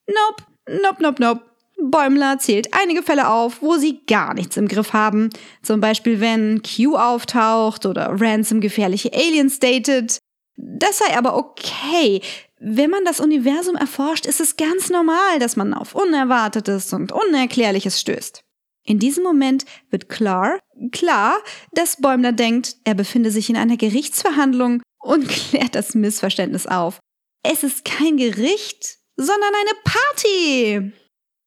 Nope, 0.06 0.44
nope, 0.82 1.02
nope, 1.02 1.22
nope. 1.22 1.42
Bäumler 1.84 2.38
zählt 2.38 2.68
einige 2.72 3.02
Fälle 3.02 3.28
auf, 3.28 3.60
wo 3.60 3.76
sie 3.76 4.00
gar 4.06 4.34
nichts 4.34 4.56
im 4.56 4.68
Griff 4.68 4.92
haben. 4.92 5.30
Zum 5.62 5.80
Beispiel, 5.80 6.20
wenn 6.20 6.62
Q 6.62 6.96
auftaucht 6.96 7.86
oder 7.86 8.08
Ransom 8.20 8.60
gefährliche 8.60 9.12
Aliens 9.12 9.58
datet. 9.58 10.18
Das 10.56 10.98
sei 10.98 11.16
aber 11.16 11.36
okay. 11.36 12.22
Wenn 12.60 12.90
man 12.90 13.04
das 13.04 13.18
Universum 13.18 13.74
erforscht, 13.74 14.26
ist 14.26 14.40
es 14.40 14.56
ganz 14.56 14.90
normal, 14.90 15.40
dass 15.40 15.56
man 15.56 15.74
auf 15.74 15.96
Unerwartetes 15.96 16.92
und 16.92 17.10
Unerklärliches 17.10 18.00
stößt. 18.00 18.44
In 18.84 19.00
diesem 19.00 19.24
Moment 19.24 19.64
wird 19.90 20.08
klar, 20.08 20.60
klar, 20.92 21.36
dass 21.72 22.00
Bäumler 22.00 22.30
denkt, 22.30 22.76
er 22.84 22.94
befinde 22.94 23.32
sich 23.32 23.50
in 23.50 23.56
einer 23.56 23.76
Gerichtsverhandlung 23.76 24.82
und 25.02 25.28
klärt 25.50 25.74
das 25.74 25.94
Missverständnis 25.94 26.66
auf. 26.66 26.98
Es 27.42 27.62
ist 27.62 27.84
kein 27.84 28.16
Gericht, 28.16 28.98
sondern 29.16 29.52
eine 29.54 29.78
Party. 29.84 30.92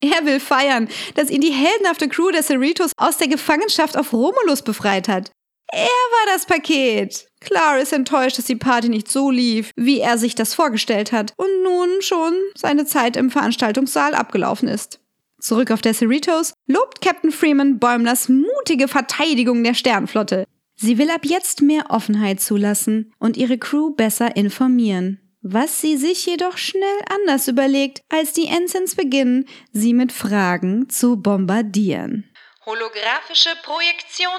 Er 0.01 0.25
will 0.25 0.39
feiern, 0.39 0.89
dass 1.15 1.29
ihn 1.29 1.41
die 1.41 1.53
heldenhafte 1.53 2.09
Crew 2.09 2.31
der 2.31 2.43
Cerritos 2.43 2.91
aus 2.97 3.17
der 3.17 3.27
Gefangenschaft 3.27 3.97
auf 3.97 4.13
Romulus 4.13 4.61
befreit 4.61 5.07
hat. 5.07 5.31
Er 5.71 5.87
war 5.87 6.33
das 6.33 6.45
Paket. 6.45 7.27
Klar 7.39 7.79
ist 7.79 7.91
enttäuscht, 7.91 8.37
dass 8.37 8.45
die 8.45 8.55
Party 8.55 8.89
nicht 8.89 9.09
so 9.09 9.31
lief, 9.31 9.71
wie 9.75 9.99
er 9.99 10.17
sich 10.17 10.35
das 10.35 10.53
vorgestellt 10.53 11.11
hat 11.11 11.33
und 11.37 11.63
nun 11.63 12.01
schon 12.01 12.33
seine 12.55 12.85
Zeit 12.85 13.17
im 13.17 13.31
Veranstaltungssaal 13.31 14.13
abgelaufen 14.13 14.67
ist. 14.67 14.99
Zurück 15.39 15.71
auf 15.71 15.81
der 15.81 15.93
Cerritos 15.93 16.53
lobt 16.67 17.01
Captain 17.01 17.31
Freeman 17.31 17.79
Bäumlers 17.79 18.29
mutige 18.29 18.87
Verteidigung 18.87 19.63
der 19.63 19.73
Sternflotte. 19.73 20.45
Sie 20.75 20.97
will 20.97 21.09
ab 21.09 21.21
jetzt 21.23 21.61
mehr 21.61 21.85
Offenheit 21.89 22.41
zulassen 22.41 23.13
und 23.19 23.37
ihre 23.37 23.57
Crew 23.57 23.91
besser 23.91 24.35
informieren. 24.35 25.19
Was 25.41 25.79
sie 25.79 25.95
sich 25.95 26.25
jedoch 26.25 26.57
schnell 26.57 26.97
anders 27.13 27.47
überlegt, 27.47 28.01
als 28.09 28.33
die 28.33 28.47
Ensigns 28.47 28.95
beginnen, 28.95 29.45
sie 29.71 29.93
mit 29.93 30.11
Fragen 30.11 30.89
zu 30.89 31.17
bombardieren. 31.17 32.29
Holographische 32.65 33.51
Projektion 33.63 34.31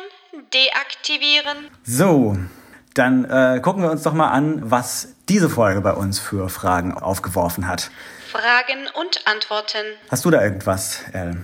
deaktivieren. 0.53 1.69
So, 1.85 2.37
dann 2.95 3.25
äh, 3.25 3.61
gucken 3.61 3.83
wir 3.83 3.91
uns 3.91 4.03
doch 4.03 4.15
mal 4.15 4.31
an, 4.31 4.69
was 4.69 5.15
diese 5.29 5.49
Folge 5.49 5.81
bei 5.81 5.93
uns 5.93 6.19
für 6.19 6.49
Fragen 6.49 6.93
aufgeworfen 6.93 7.69
hat. 7.69 7.91
Fragen 8.33 8.89
und 9.01 9.27
Antworten. 9.27 9.87
Hast 10.11 10.25
du 10.25 10.31
da 10.31 10.43
irgendwas, 10.43 11.05
El? 11.13 11.37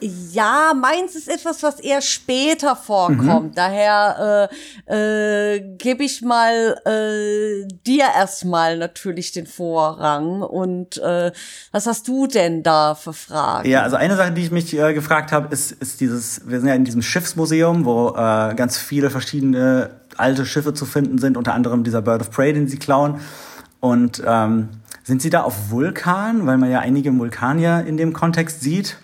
Ja, 0.00 0.72
meins 0.74 1.14
ist 1.14 1.28
etwas, 1.28 1.62
was 1.62 1.80
eher 1.80 2.00
später 2.00 2.74
vorkommt. 2.76 3.50
Mhm. 3.50 3.54
Daher 3.54 4.48
äh, 4.88 5.56
äh, 5.56 5.76
gebe 5.76 6.04
ich 6.04 6.22
mal 6.22 6.80
äh, 6.84 7.68
dir 7.86 8.04
erstmal 8.14 8.78
natürlich 8.78 9.32
den 9.32 9.46
Vorrang. 9.46 10.42
Und 10.42 10.98
äh, 10.98 11.32
was 11.72 11.86
hast 11.86 12.08
du 12.08 12.26
denn 12.26 12.62
da 12.62 12.94
für 12.94 13.12
Fragen? 13.12 13.68
Ja, 13.68 13.82
also 13.82 13.96
eine 13.96 14.16
Sache, 14.16 14.32
die 14.32 14.42
ich 14.42 14.50
mich 14.50 14.76
äh, 14.76 14.94
gefragt 14.94 15.32
habe, 15.32 15.52
ist, 15.52 15.72
ist 15.72 16.00
dieses, 16.00 16.48
wir 16.48 16.58
sind 16.60 16.68
ja 16.68 16.74
in 16.74 16.84
diesem 16.84 17.02
Schiffsmuseum, 17.02 17.84
wo 17.84 18.10
äh, 18.10 18.54
ganz 18.54 18.78
viele 18.78 19.10
verschiedene 19.10 19.90
alte 20.16 20.46
Schiffe 20.46 20.74
zu 20.74 20.86
finden 20.86 21.18
sind, 21.18 21.36
unter 21.36 21.54
anderem 21.54 21.84
dieser 21.84 22.02
Bird 22.02 22.22
of 22.22 22.30
Prey, 22.30 22.52
den 22.52 22.68
sie 22.68 22.78
klauen. 22.78 23.20
Und 23.80 24.22
ähm, 24.26 24.68
sind 25.02 25.22
sie 25.22 25.30
da 25.30 25.42
auf 25.42 25.70
Vulkan, 25.70 26.46
weil 26.46 26.58
man 26.58 26.70
ja 26.70 26.80
einige 26.80 27.16
Vulkanier 27.16 27.84
in 27.86 27.96
dem 27.96 28.12
Kontext 28.12 28.60
sieht? 28.60 28.96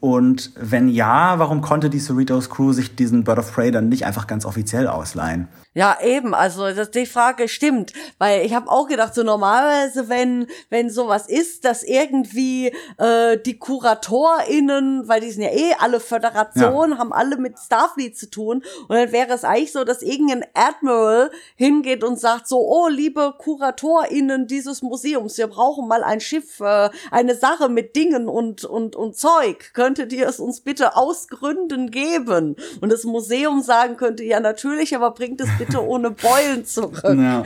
Und 0.00 0.52
wenn 0.54 0.88
ja, 0.88 1.38
warum 1.38 1.60
konnte 1.60 1.90
die 1.90 1.98
Cerritos 1.98 2.50
Crew 2.50 2.72
sich 2.72 2.94
diesen 2.94 3.24
Bird 3.24 3.38
of 3.38 3.52
Prey 3.52 3.72
dann 3.72 3.88
nicht 3.88 4.06
einfach 4.06 4.28
ganz 4.28 4.44
offiziell 4.44 4.86
ausleihen? 4.86 5.48
Ja, 5.74 5.98
eben, 6.02 6.34
also 6.34 6.72
das, 6.72 6.90
die 6.90 7.06
Frage 7.06 7.46
stimmt, 7.46 7.92
weil 8.18 8.44
ich 8.44 8.52
habe 8.52 8.68
auch 8.68 8.88
gedacht, 8.88 9.14
so 9.14 9.22
normalerweise, 9.22 10.08
wenn 10.08 10.48
wenn 10.70 10.90
sowas 10.90 11.28
ist, 11.28 11.64
dass 11.64 11.84
irgendwie 11.84 12.72
äh, 12.96 13.38
die 13.38 13.58
KuratorInnen, 13.58 15.06
weil 15.06 15.20
die 15.20 15.30
sind 15.30 15.42
ja 15.42 15.50
eh 15.50 15.74
alle 15.78 16.00
Föderationen, 16.00 16.92
ja. 16.92 16.98
haben 16.98 17.12
alle 17.12 17.36
mit 17.36 17.58
Starfleet 17.58 18.18
zu 18.18 18.28
tun 18.28 18.64
und 18.88 18.96
dann 18.96 19.12
wäre 19.12 19.32
es 19.32 19.44
eigentlich 19.44 19.70
so, 19.70 19.84
dass 19.84 20.02
irgendein 20.02 20.44
Admiral 20.54 21.30
hingeht 21.54 22.02
und 22.02 22.18
sagt 22.18 22.48
so, 22.48 22.58
oh, 22.58 22.88
liebe 22.88 23.34
KuratorInnen 23.38 24.48
dieses 24.48 24.82
Museums, 24.82 25.38
wir 25.38 25.46
brauchen 25.46 25.86
mal 25.86 26.02
ein 26.02 26.20
Schiff, 26.20 26.58
äh, 26.58 26.90
eine 27.12 27.36
Sache 27.36 27.68
mit 27.68 27.94
Dingen 27.94 28.28
und, 28.28 28.64
und, 28.64 28.96
und 28.96 29.16
Zeug, 29.16 29.70
könntet 29.88 30.12
ihr 30.12 30.28
es 30.28 30.38
uns 30.38 30.60
bitte 30.60 30.96
aus 30.96 31.28
Gründen 31.28 31.90
geben? 31.90 32.56
Und 32.82 32.92
das 32.92 33.04
Museum 33.04 33.62
sagen 33.62 33.96
könnte, 33.96 34.22
ja 34.22 34.38
natürlich, 34.38 34.94
aber 34.94 35.12
bringt 35.12 35.40
es 35.40 35.48
bitte 35.58 35.82
ohne 35.86 36.10
Beulen 36.10 36.66
zurück. 36.66 37.02
Ja. 37.04 37.42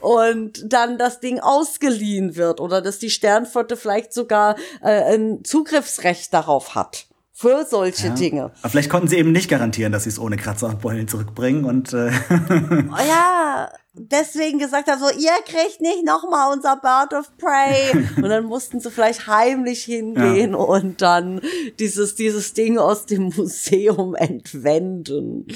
Und 0.00 0.72
dann 0.72 0.98
das 0.98 1.20
Ding 1.20 1.38
ausgeliehen 1.38 2.34
wird 2.34 2.60
oder 2.60 2.82
dass 2.82 2.98
die 2.98 3.10
Sternflotte 3.10 3.76
vielleicht 3.76 4.12
sogar 4.12 4.56
äh, 4.82 5.14
ein 5.14 5.44
Zugriffsrecht 5.44 6.34
darauf 6.34 6.74
hat. 6.74 7.06
Für 7.36 7.64
solche 7.68 8.08
ja. 8.08 8.14
Dinge. 8.14 8.52
Aber 8.60 8.70
vielleicht 8.70 8.90
konnten 8.90 9.08
sie 9.08 9.16
eben 9.16 9.32
nicht 9.32 9.50
garantieren, 9.50 9.90
dass 9.90 10.04
sie 10.04 10.10
es 10.10 10.20
ohne 10.20 10.36
Kratzer 10.36 10.68
und 10.68 10.80
Beulen 10.80 11.08
zurückbringen 11.08 11.64
und 11.64 11.92
äh 11.92 12.12
oh 12.30 13.08
ja, 13.08 13.68
deswegen 13.92 14.60
gesagt 14.60 14.88
haben, 14.88 15.00
so, 15.00 15.08
ihr 15.08 15.32
kriegt 15.44 15.80
nicht 15.80 16.04
nochmal 16.04 16.52
unser 16.52 16.76
Bird 16.76 17.12
of 17.12 17.36
Prey. 17.36 18.06
und 18.16 18.28
dann 18.28 18.44
mussten 18.44 18.78
sie 18.78 18.88
vielleicht 18.88 19.26
heimlich 19.26 19.82
hingehen 19.82 20.52
ja. 20.52 20.56
und 20.56 21.02
dann 21.02 21.40
dieses, 21.80 22.14
dieses 22.14 22.54
Ding 22.54 22.78
aus 22.78 23.06
dem 23.06 23.32
Museum 23.36 24.14
entwenden. 24.18 25.46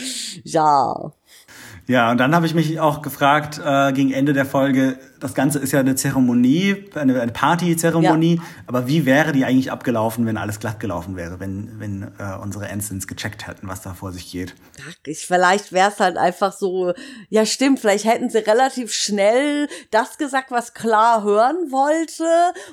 Ja. 0.43 1.12
Ja, 1.87 2.11
und 2.11 2.18
dann 2.18 2.35
habe 2.35 2.45
ich 2.45 2.55
mich 2.55 2.79
auch 2.81 3.01
gefragt, 3.01 3.61
äh, 3.64 3.93
gegen 3.93 4.12
Ende 4.12 4.35
der 4.35 4.45
Folge, 4.45 4.99
das 5.20 5.34
Ganze 5.34 5.58
ist 5.58 5.72
ja 5.72 5.80
eine 5.80 5.94
Zeremonie, 5.94 6.84
eine, 6.94 7.20
eine 7.20 7.32
Party-Zeremonie, 7.32 8.36
ja. 8.36 8.42
aber 8.66 8.86
wie 8.86 9.06
wäre 9.06 9.32
die 9.32 9.44
eigentlich 9.44 9.72
abgelaufen, 9.72 10.26
wenn 10.26 10.36
alles 10.36 10.60
glatt 10.60 10.80
gelaufen 10.80 11.16
wäre, 11.16 11.40
wenn, 11.40 11.80
wenn 11.80 12.02
äh, 12.18 12.36
unsere 12.40 12.68
Ensigns 12.68 13.06
gecheckt 13.06 13.46
hätten, 13.46 13.68
was 13.68 13.82
da 13.82 13.94
vor 13.94 14.12
sich 14.12 14.30
geht? 14.30 14.54
Ach, 14.88 14.94
ich, 15.06 15.26
vielleicht 15.26 15.72
wäre 15.72 15.90
es 15.90 16.00
halt 16.00 16.16
einfach 16.16 16.52
so, 16.52 16.92
ja 17.28 17.44
stimmt, 17.46 17.80
vielleicht 17.80 18.04
hätten 18.04 18.30
sie 18.30 18.38
relativ 18.38 18.92
schnell 18.92 19.68
das 19.90 20.18
gesagt, 20.18 20.50
was 20.50 20.74
klar 20.74 21.24
hören 21.24 21.70
wollte, 21.70 22.24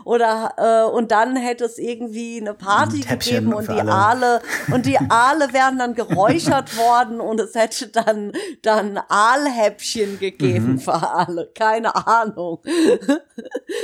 oder 0.03 0.53
äh, 0.57 0.91
und 0.91 1.11
dann 1.11 1.35
hätte 1.35 1.65
es 1.65 1.77
irgendwie 1.77 2.39
eine 2.39 2.53
Party 2.53 3.03
ein 3.07 3.19
gegeben 3.19 3.53
und 3.53 3.67
die 3.67 3.79
alle. 3.79 3.91
Aale 3.91 4.41
und 4.71 4.85
die 4.85 4.97
Aale 4.97 5.51
wären 5.51 5.77
dann 5.79 5.95
geräuchert 5.95 6.77
worden 6.77 7.19
und 7.19 7.39
es 7.39 7.55
hätte 7.55 7.87
dann 7.87 8.31
dann 8.61 8.99
Aalhäppchen 9.09 10.19
gegeben 10.19 10.73
mhm. 10.73 10.79
für 10.79 10.93
alle. 10.93 11.49
Keine 11.55 11.95
Ahnung. 12.07 12.34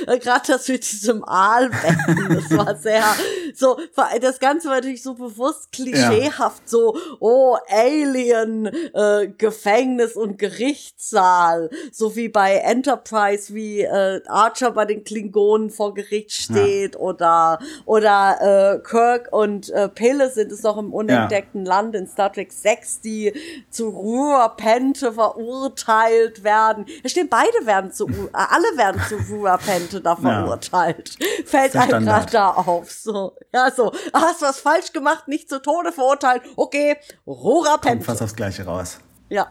Gerade 0.06 0.48
das 0.48 0.68
mit 0.68 0.90
diesem 0.90 1.24
Aalbecken, 1.24 2.36
das 2.36 2.58
war 2.58 2.76
sehr 2.76 3.04
so, 3.56 3.78
das 4.20 4.40
Ganze 4.40 4.70
war 4.70 4.76
natürlich 4.76 5.04
so 5.04 5.14
bewusst 5.14 5.72
klischeehaft, 5.72 6.64
ja. 6.64 6.68
so, 6.68 6.98
oh, 7.20 7.58
Alien, 7.70 8.68
äh, 8.94 9.28
Gefängnis 9.38 10.16
und 10.16 10.38
Gerichtssaal, 10.38 11.70
so 11.92 12.16
wie 12.16 12.30
bei 12.30 12.56
Enterprise, 12.58 13.54
wie 13.54 13.82
äh, 13.82 14.22
Archer 14.28 14.72
bei 14.72 14.86
den 14.86 15.04
Klingonen 15.04 15.70
vor 15.70 15.94
Gericht 15.94 16.32
steht 16.32 16.96
ja. 16.96 17.02
oder, 17.02 17.60
oder 17.86 18.76
äh, 18.76 18.80
Kirk 18.88 19.30
und 19.32 19.70
äh, 19.70 19.90
Pille 19.90 20.30
sind 20.30 20.52
es 20.52 20.64
noch 20.64 20.78
im 20.78 20.94
unentdeckten 20.94 21.66
ja. 21.66 21.76
Land 21.76 21.96
in 21.96 22.08
Star 22.08 22.32
Trek 22.32 22.52
6, 22.52 23.02
die 23.02 23.34
zu 23.70 23.90
Ruhrpente 23.90 25.14
verurteilt 25.14 26.44
werden. 26.44 26.86
Ja, 27.04 27.10
stimmt, 27.10 27.30
beide 27.30 27.66
werden 27.66 27.92
zu, 27.92 28.08
alle 28.46 28.78
werden 28.78 29.02
zu 29.08 29.16
Ruhrpente 29.16 30.02
da 30.02 30.16
verurteilt. 30.16 31.18
Fällt 31.46 31.76
einem 31.76 32.06
gerade 32.06 32.32
da 32.32 32.50
auf, 32.52 32.92
so. 32.92 33.36
Ja, 33.54 33.72
so, 33.72 33.92
hast 34.14 34.42
was 34.42 34.60
falsch 34.60 34.94
gemacht, 34.94 35.28
nicht 35.28 35.50
zu 35.50 35.62
Tode 35.62 35.92
verurteilt. 35.92 36.44
Okay, 36.56 36.98
Ruhrpente. 37.28 37.88
Kommt 37.90 38.06
fast 38.06 38.22
aufs 38.22 38.36
Gleiche 38.36 38.66
raus. 38.66 39.00
Ja. 39.30 39.48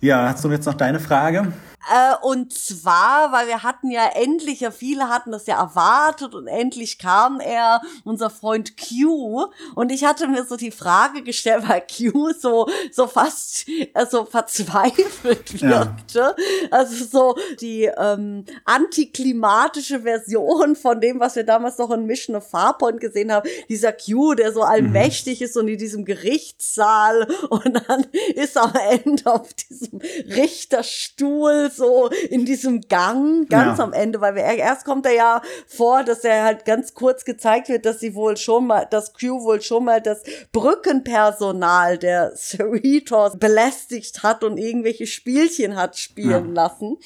Ja, 0.00 0.28
hast 0.28 0.44
du 0.44 0.50
jetzt 0.50 0.66
noch 0.66 0.74
deine 0.74 1.00
Frage? 1.00 1.52
Äh, 1.86 2.14
und 2.22 2.52
zwar, 2.52 3.32
weil 3.32 3.46
wir 3.46 3.62
hatten 3.62 3.90
ja 3.90 4.06
endlich, 4.14 4.60
ja 4.60 4.70
viele 4.70 5.08
hatten 5.08 5.30
das 5.30 5.46
ja 5.46 5.58
erwartet 5.58 6.34
und 6.34 6.46
endlich 6.46 6.98
kam 6.98 7.40
er, 7.40 7.80
unser 8.04 8.30
Freund 8.30 8.74
Q. 8.76 9.46
Und 9.74 9.92
ich 9.92 10.04
hatte 10.04 10.28
mir 10.28 10.44
so 10.44 10.56
die 10.56 10.70
Frage 10.70 11.22
gestellt, 11.22 11.64
weil 11.66 11.82
Q 11.82 12.32
so, 12.38 12.68
so 12.92 13.06
fast 13.06 13.68
äh, 13.68 14.06
so 14.10 14.24
verzweifelt 14.24 15.62
wirkte. 15.62 15.66
Ja. 16.12 16.36
Also 16.70 17.04
so 17.04 17.36
die 17.60 17.84
ähm, 17.84 18.44
antiklimatische 18.64 20.00
Version 20.00 20.76
von 20.76 21.00
dem, 21.00 21.20
was 21.20 21.36
wir 21.36 21.44
damals 21.44 21.78
noch 21.78 21.90
in 21.90 22.06
Mission 22.06 22.36
of 22.36 22.48
Farpoint 22.48 23.00
gesehen 23.00 23.32
haben. 23.32 23.48
Dieser 23.68 23.92
Q, 23.92 24.34
der 24.34 24.52
so 24.52 24.62
allmächtig 24.62 25.40
mhm. 25.40 25.44
ist 25.46 25.56
und 25.56 25.68
in 25.68 25.78
diesem 25.78 26.04
Gerichtssaal 26.04 27.28
und 27.50 27.82
dann 27.88 28.04
ist 28.34 28.58
am 28.58 28.72
Ende 28.74 29.32
auf 29.32 29.54
diesem 29.54 30.00
Richterstuhl 30.26 31.67
so 31.70 32.08
in 32.30 32.44
diesem 32.44 32.80
Gang 32.82 33.48
ganz 33.48 33.78
ja. 33.78 33.84
am 33.84 33.92
Ende, 33.92 34.20
weil 34.20 34.34
wir 34.34 34.42
erst 34.44 34.84
kommt 34.84 35.06
er 35.06 35.14
ja 35.14 35.42
vor, 35.66 36.04
dass 36.04 36.24
er 36.24 36.44
halt 36.44 36.64
ganz 36.64 36.94
kurz 36.94 37.24
gezeigt 37.24 37.68
wird, 37.68 37.86
dass 37.86 38.00
sie 38.00 38.14
wohl 38.14 38.36
schon 38.36 38.66
mal, 38.66 38.86
dass 38.90 39.12
Q 39.12 39.42
wohl 39.42 39.60
schon 39.60 39.84
mal 39.84 40.00
das 40.00 40.22
Brückenpersonal 40.52 41.98
der 41.98 42.32
Cerritos 42.36 43.38
belästigt 43.38 44.22
hat 44.22 44.44
und 44.44 44.58
irgendwelche 44.58 45.06
Spielchen 45.06 45.76
hat 45.76 45.96
spielen 45.98 46.54
ja. 46.54 46.62
lassen. 46.62 46.96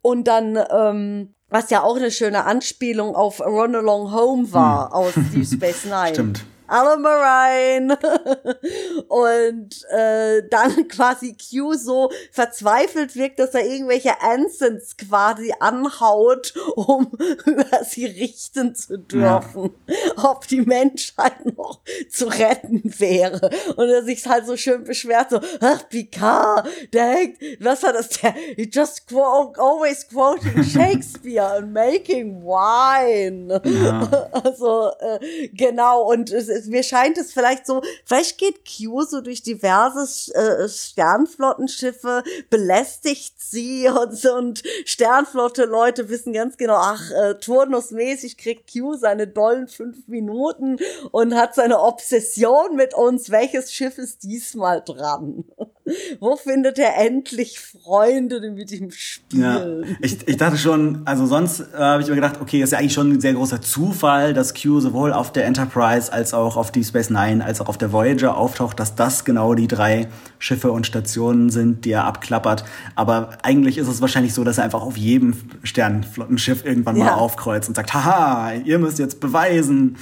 Und 0.00 0.26
dann 0.26 0.58
ähm, 0.70 1.34
Was 1.48 1.70
ja 1.70 1.82
auch 1.82 1.96
eine 1.96 2.10
schöne 2.10 2.44
Anspielung 2.44 3.14
auf 3.14 3.40
Run 3.40 3.76
Along 3.76 4.12
Home 4.12 4.52
war 4.52 4.86
Hm. 4.86 4.92
aus 4.92 5.12
Deep 5.32 5.46
Space 5.46 5.84
Nine. 5.84 6.08
Stimmt. 6.12 6.44
Alan 6.72 7.02
Marine. 7.02 7.98
und 9.08 9.84
äh, 9.90 10.42
dann 10.48 10.88
quasi 10.88 11.36
Q 11.36 11.74
so 11.74 12.10
verzweifelt 12.30 13.16
wirkt, 13.16 13.38
dass 13.38 13.54
er 13.54 13.66
irgendwelche 13.66 14.20
Ansons 14.20 14.96
quasi 14.96 15.52
anhaut, 15.60 16.54
um 16.76 17.12
über 17.46 17.84
sie 17.84 18.06
richten 18.06 18.74
zu 18.74 18.98
dürfen, 18.98 19.74
ob 20.22 20.46
die 20.48 20.62
Menschheit 20.62 21.44
noch 21.56 21.80
zu 22.10 22.26
retten 22.26 22.82
wäre. 22.98 23.50
Und 23.76 23.88
er 23.88 24.02
sich 24.02 24.26
halt 24.26 24.46
so 24.46 24.56
schön 24.56 24.84
beschwert, 24.84 25.30
so, 25.30 25.40
ach, 25.60 25.88
Picard, 25.88 26.66
der 26.92 27.04
hängt, 27.04 27.38
was 27.60 27.82
war 27.82 27.92
das, 27.92 28.08
der, 28.08 28.32
he 28.56 28.68
just 28.72 29.06
quote, 29.06 29.60
always 29.60 30.06
quoting 30.08 30.62
Shakespeare 30.62 31.56
and 31.56 31.72
making 31.72 32.42
wine. 32.42 33.60
Ja. 33.64 34.28
Also, 34.32 34.90
äh, 35.00 35.48
genau, 35.48 36.10
und 36.10 36.30
es, 36.30 36.48
es, 36.48 36.61
mir 36.68 36.82
scheint 36.82 37.18
es 37.18 37.32
vielleicht 37.32 37.66
so, 37.66 37.82
vielleicht 38.04 38.38
geht 38.38 38.60
Q 38.64 39.02
so 39.02 39.20
durch 39.20 39.42
diverse 39.42 40.32
äh, 40.34 40.68
Sternflottenschiffe, 40.68 42.22
belästigt 42.50 43.34
sie 43.38 43.88
und, 43.88 44.24
und 44.26 44.62
Sternflotte-Leute 44.84 46.08
wissen 46.08 46.32
ganz 46.32 46.56
genau, 46.56 46.76
ach, 46.76 47.10
äh, 47.10 47.34
turnusmäßig 47.34 48.36
kriegt 48.36 48.72
Q 48.72 48.94
seine 48.94 49.26
dollen 49.26 49.68
fünf 49.68 50.08
Minuten 50.08 50.78
und 51.10 51.34
hat 51.34 51.54
seine 51.54 51.80
Obsession 51.80 52.76
mit 52.76 52.94
uns. 52.94 53.30
Welches 53.30 53.72
Schiff 53.72 53.98
ist 53.98 54.22
diesmal 54.22 54.82
dran? 54.84 55.44
Wo 56.20 56.36
findet 56.36 56.78
er 56.78 56.96
endlich 57.04 57.58
Freunde, 57.58 58.40
mit 58.52 58.70
ihm 58.70 58.84
Ja, 59.32 59.56
spielen? 59.58 59.96
ich, 60.00 60.28
ich 60.28 60.36
dachte 60.36 60.56
schon, 60.56 61.02
also 61.06 61.26
sonst 61.26 61.58
äh, 61.60 61.76
habe 61.76 62.02
ich 62.02 62.08
mir 62.08 62.14
gedacht, 62.14 62.40
okay, 62.40 62.62
ist 62.62 62.70
ja 62.72 62.78
eigentlich 62.78 62.92
schon 62.92 63.10
ein 63.12 63.20
sehr 63.20 63.32
großer 63.34 63.60
Zufall, 63.60 64.32
dass 64.32 64.54
Q 64.54 64.78
sowohl 64.80 65.12
auf 65.12 65.32
der 65.32 65.44
Enterprise 65.44 66.12
als 66.12 66.34
auch 66.34 66.56
auf 66.56 66.70
Deep 66.70 66.84
Space 66.86 67.10
Nine 67.10 67.44
als 67.44 67.60
auch 67.60 67.68
auf 67.68 67.78
der 67.78 67.92
Voyager 67.92 68.36
auftaucht, 68.36 68.78
dass 68.78 68.94
das 68.94 69.24
genau 69.24 69.54
die 69.54 69.66
drei 69.66 70.06
Schiffe 70.38 70.70
und 70.70 70.86
Stationen 70.86 71.50
sind, 71.50 71.84
die 71.84 71.90
er 71.92 72.04
abklappert. 72.04 72.64
Aber 72.94 73.30
eigentlich 73.42 73.76
ist 73.76 73.88
es 73.88 74.00
wahrscheinlich 74.00 74.34
so, 74.34 74.44
dass 74.44 74.58
er 74.58 74.64
einfach 74.64 74.82
auf 74.82 74.96
jedem 74.96 75.34
Sternflottenschiff 75.64 76.64
irgendwann 76.64 76.96
mal 76.98 77.06
Ja. 77.06 77.14
aufkreuzt 77.16 77.68
und 77.68 77.74
sagt, 77.74 77.92
haha, 77.92 78.52
ihr 78.64 78.78
müsst 78.78 79.00
jetzt 79.00 79.18
beweisen, 79.18 79.96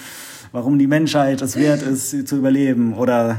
warum 0.53 0.79
die 0.79 0.87
Menschheit 0.87 1.41
es 1.41 1.57
wert 1.57 1.81
ist, 1.83 2.11
sie 2.11 2.25
zu 2.27 2.37
überleben 2.37 2.95
oder 2.95 3.39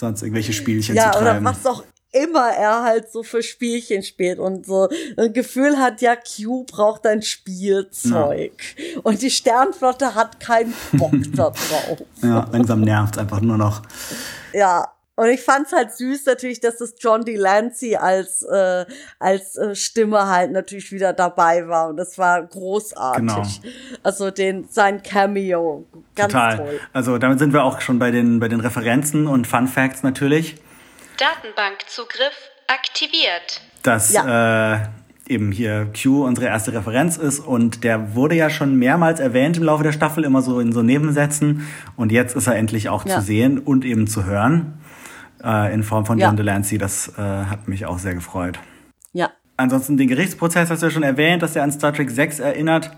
sonst 0.00 0.22
irgendwelche 0.22 0.52
Spielchen 0.52 0.96
ja, 0.96 1.12
zu 1.12 1.18
oder 1.20 1.30
treiben. 1.30 1.44
was 1.44 1.66
auch 1.66 1.84
immer 2.12 2.50
er 2.50 2.82
halt 2.82 3.10
so 3.10 3.22
für 3.22 3.42
Spielchen 3.42 4.02
spielt 4.02 4.38
und 4.38 4.66
so 4.66 4.88
ein 5.16 5.32
Gefühl 5.32 5.78
hat, 5.78 6.00
ja, 6.00 6.16
Q 6.16 6.64
braucht 6.64 7.06
ein 7.06 7.22
Spielzeug. 7.22 8.52
Und 9.02 9.22
die 9.22 9.30
Sternflotte 9.30 10.14
hat 10.14 10.40
keinen 10.40 10.74
Bock 10.92 11.12
da 11.34 11.50
drauf. 11.50 12.02
Ja, 12.22 12.48
langsam 12.50 12.80
nervt's 12.80 13.18
einfach 13.18 13.40
nur 13.40 13.56
noch. 13.56 13.82
Ja. 14.52 14.88
Und 15.20 15.28
ich 15.28 15.42
fand's 15.42 15.70
halt 15.72 15.92
süß 15.92 16.24
natürlich, 16.24 16.60
dass 16.60 16.78
das 16.78 16.94
John 16.98 17.26
Delancey 17.26 17.94
als 17.94 18.40
äh, 18.42 18.86
als 19.18 19.54
äh, 19.56 19.74
Stimme 19.74 20.26
halt 20.28 20.50
natürlich 20.50 20.92
wieder 20.92 21.12
dabei 21.12 21.68
war 21.68 21.88
und 21.90 21.98
das 21.98 22.16
war 22.16 22.42
großartig. 22.42 23.20
Genau. 23.20 23.42
Also 24.02 24.30
den 24.30 24.66
sein 24.70 25.02
Cameo 25.02 25.84
ganz 26.16 26.32
Total. 26.32 26.56
toll. 26.56 26.80
Also 26.94 27.18
damit 27.18 27.38
sind 27.38 27.52
wir 27.52 27.64
auch 27.64 27.82
schon 27.82 27.98
bei 27.98 28.10
den, 28.10 28.40
bei 28.40 28.48
den 28.48 28.60
Referenzen 28.60 29.26
und 29.26 29.46
Fun 29.46 29.68
Facts 29.68 30.02
natürlich, 30.02 30.56
Datenbankzugriff 31.18 32.32
aktiviert. 32.66 33.60
dass 33.82 34.14
äh, 34.14 34.78
eben 35.28 35.52
hier 35.52 35.88
Q 36.02 36.24
unsere 36.24 36.46
erste 36.46 36.72
Referenz 36.72 37.18
ist 37.18 37.40
und 37.40 37.84
der 37.84 38.14
wurde 38.14 38.36
ja 38.36 38.48
schon 38.48 38.76
mehrmals 38.76 39.20
erwähnt 39.20 39.58
im 39.58 39.64
Laufe 39.64 39.82
der 39.84 39.92
Staffel, 39.92 40.24
immer 40.24 40.40
so 40.40 40.60
in 40.60 40.72
so 40.72 40.82
Nebensätzen 40.82 41.68
und 41.96 42.10
jetzt 42.10 42.36
ist 42.36 42.46
er 42.46 42.56
endlich 42.56 42.88
auch 42.88 43.04
Ja. 43.04 43.16
zu 43.16 43.20
sehen 43.20 43.58
und 43.58 43.84
eben 43.84 44.06
zu 44.06 44.24
hören 44.24 44.79
äh, 45.44 45.72
in 45.74 45.82
Form 45.82 46.06
von 46.06 46.18
Ja. 46.18 46.26
John 46.28 46.36
Delancey. 46.36 46.78
Das 46.78 47.08
äh, 47.18 47.20
hat 47.22 47.68
mich 47.68 47.86
auch 47.86 47.98
sehr 47.98 48.14
gefreut. 48.14 48.58
Ja. 49.12 49.30
Ansonsten 49.56 49.96
den 49.96 50.08
Gerichtsprozess 50.08 50.70
hast 50.70 50.82
du 50.82 50.86
ja 50.86 50.90
schon 50.90 51.02
erwähnt, 51.02 51.42
dass 51.42 51.54
er 51.56 51.62
an 51.64 51.72
Star 51.72 51.92
Trek 51.92 52.10
6 52.10 52.38
erinnert. 52.40 52.90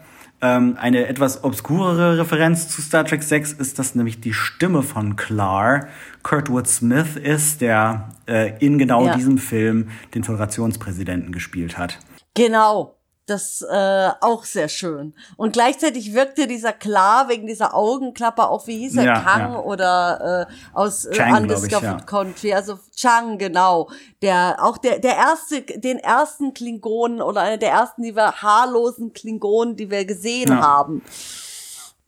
Ähm, 0.44 0.76
eine 0.80 1.06
etwas 1.06 1.44
obskurere 1.44 2.18
Referenz 2.18 2.68
zu 2.68 2.82
Star 2.82 3.04
Trek 3.04 3.22
6 3.22 3.52
ist, 3.52 3.78
dass 3.78 3.94
nämlich 3.94 4.20
die 4.20 4.32
Stimme 4.32 4.82
von 4.82 5.14
Clar 5.16 5.86
Kurtwood 6.24 6.66
Smith 6.66 7.16
ist, 7.16 7.60
der 7.60 8.08
äh, 8.28 8.52
in 8.58 8.76
genau 8.78 9.06
Ja. 9.06 9.14
diesem 9.16 9.38
Film 9.38 9.90
den 10.14 10.24
Föderationspräsidenten 10.24 11.30
gespielt 11.32 11.78
hat. 11.78 11.98
Genau. 12.34 12.96
Das 13.26 13.62
äh, 13.62 14.10
auch 14.20 14.44
sehr 14.44 14.68
schön. 14.68 15.14
Und 15.36 15.52
gleichzeitig 15.52 16.12
wirkte 16.12 16.48
dieser 16.48 16.72
klar 16.72 17.28
wegen 17.28 17.46
dieser 17.46 17.72
Augenklappe 17.72 18.48
auch, 18.48 18.66
wie 18.66 18.78
hieß 18.78 18.96
er, 18.96 19.04
Ja, 19.04 19.20
Kang 19.20 19.52
ja. 19.52 19.58
oder 19.60 20.48
äh, 20.48 20.52
aus 20.74 21.04
äh, 21.04 21.12
Chang, 21.12 21.28
ich, 21.28 21.40
Undiscovered 21.42 22.00
ja. 22.00 22.06
Country, 22.06 22.52
also 22.52 22.80
Chang, 22.96 23.38
genau. 23.38 23.88
Der 24.22 24.56
auch 24.60 24.76
der 24.76 24.98
der 24.98 25.16
erste, 25.16 25.62
den 25.62 25.98
ersten 25.98 26.52
Klingonen 26.52 27.22
oder 27.22 27.42
einer 27.42 27.58
der 27.58 27.70
ersten, 27.70 28.02
die 28.02 28.16
wir 28.16 28.42
haarlosen 28.42 29.12
Klingonen, 29.12 29.76
die 29.76 29.88
wir 29.88 30.04
gesehen 30.04 30.60
haben. 30.60 31.02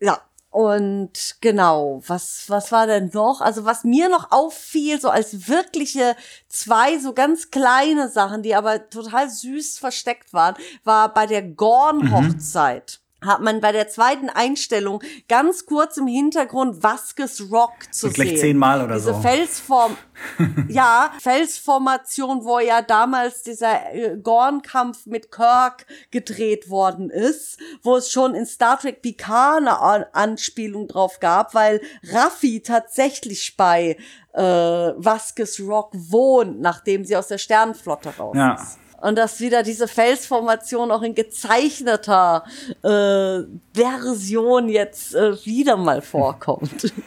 Ja. 0.00 0.18
Und 0.55 1.38
genau, 1.40 2.00
was, 2.07 2.44
was 2.46 2.70
war 2.70 2.86
denn 2.86 3.11
noch? 3.12 3.40
Also 3.40 3.64
was 3.64 3.82
mir 3.82 4.09
noch 4.09 4.30
auffiel, 4.30 5.00
so 5.00 5.09
als 5.09 5.48
wirkliche 5.48 6.14
zwei 6.46 7.00
so 7.00 7.12
ganz 7.12 7.50
kleine 7.50 8.09
Sachen, 8.09 8.44
die 8.44 8.55
aber 8.55 8.88
total 8.88 9.28
süß 9.28 9.80
versteckt 9.80 10.32
waren, 10.32 10.55
war 10.84 11.12
bei 11.12 11.26
der 11.26 11.42
Gorn-Hochzeit. 11.42 13.00
Hat 13.25 13.41
man 13.41 13.61
bei 13.61 13.72
der 13.72 13.89
zweiten 13.89 14.29
Einstellung 14.31 15.03
ganz 15.29 15.66
kurz 15.66 15.97
im 15.97 16.07
Hintergrund 16.07 16.83
Vasquez 16.83 17.43
Rock 17.51 17.72
zu 17.91 18.09
So 18.09 18.12
gleich 18.12 18.29
sehen. 18.31 18.39
zehnmal 18.39 18.83
oder 18.85 18.95
Diese 18.97 19.14
so. 19.14 19.20
Felsform, 19.20 19.97
ja, 20.68 21.12
Felsformation, 21.20 22.45
wo 22.45 22.59
ja 22.59 22.83
damals 22.83 23.43
dieser 23.43 23.93
äh, 23.95 24.16
Gorn-Kampf 24.22 25.07
mit 25.07 25.31
Kirk 25.31 25.87
gedreht 26.11 26.68
worden 26.68 27.11
ist, 27.11 27.59
wo 27.83 27.97
es 27.97 28.11
schon 28.11 28.35
in 28.35 28.47
Star 28.47 28.79
Trek 28.79 29.03
Picard 29.03 29.59
eine 29.59 29.79
An 29.81 30.05
Anspielung 30.12 30.89
drauf 30.89 31.20
gab, 31.20 31.55
weil 31.55 31.81
Raffi 32.12 32.61
tatsächlich 32.62 33.57
bei 33.57 33.97
äh, 34.33 34.43
Vasquez 34.43 35.61
Rock 35.61 35.91
wohnt, 35.95 36.61
nachdem 36.61 37.05
sie 37.05 37.16
aus 37.16 37.29
der 37.29 37.39
Sternenflotte 37.39 38.11
raus 38.16 38.37
Ja. 38.37 38.55
ist. 38.55 38.79
Und 39.05 39.16
dass 39.16 39.40
wieder 39.40 39.62
diese 39.62 39.86
Felsformation 39.86 40.90
auch 40.90 41.02
in 41.02 41.14
gezeichneter 41.14 42.44
äh, 42.82 43.42
Version 43.74 44.68
jetzt 44.68 45.14
äh, 45.14 45.34
wieder 45.44 45.76
mal 45.76 46.00
vorkommt. 46.02 46.92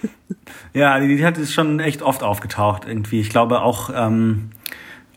Ja, 0.73 0.99
die, 0.99 1.17
die 1.17 1.25
hat 1.25 1.37
ist 1.37 1.53
schon 1.53 1.79
echt 1.79 2.01
oft 2.01 2.23
aufgetaucht 2.23 2.83
irgendwie. 2.87 3.19
Ich 3.19 3.29
glaube 3.29 3.61
auch 3.61 3.89
ähm, 3.93 4.51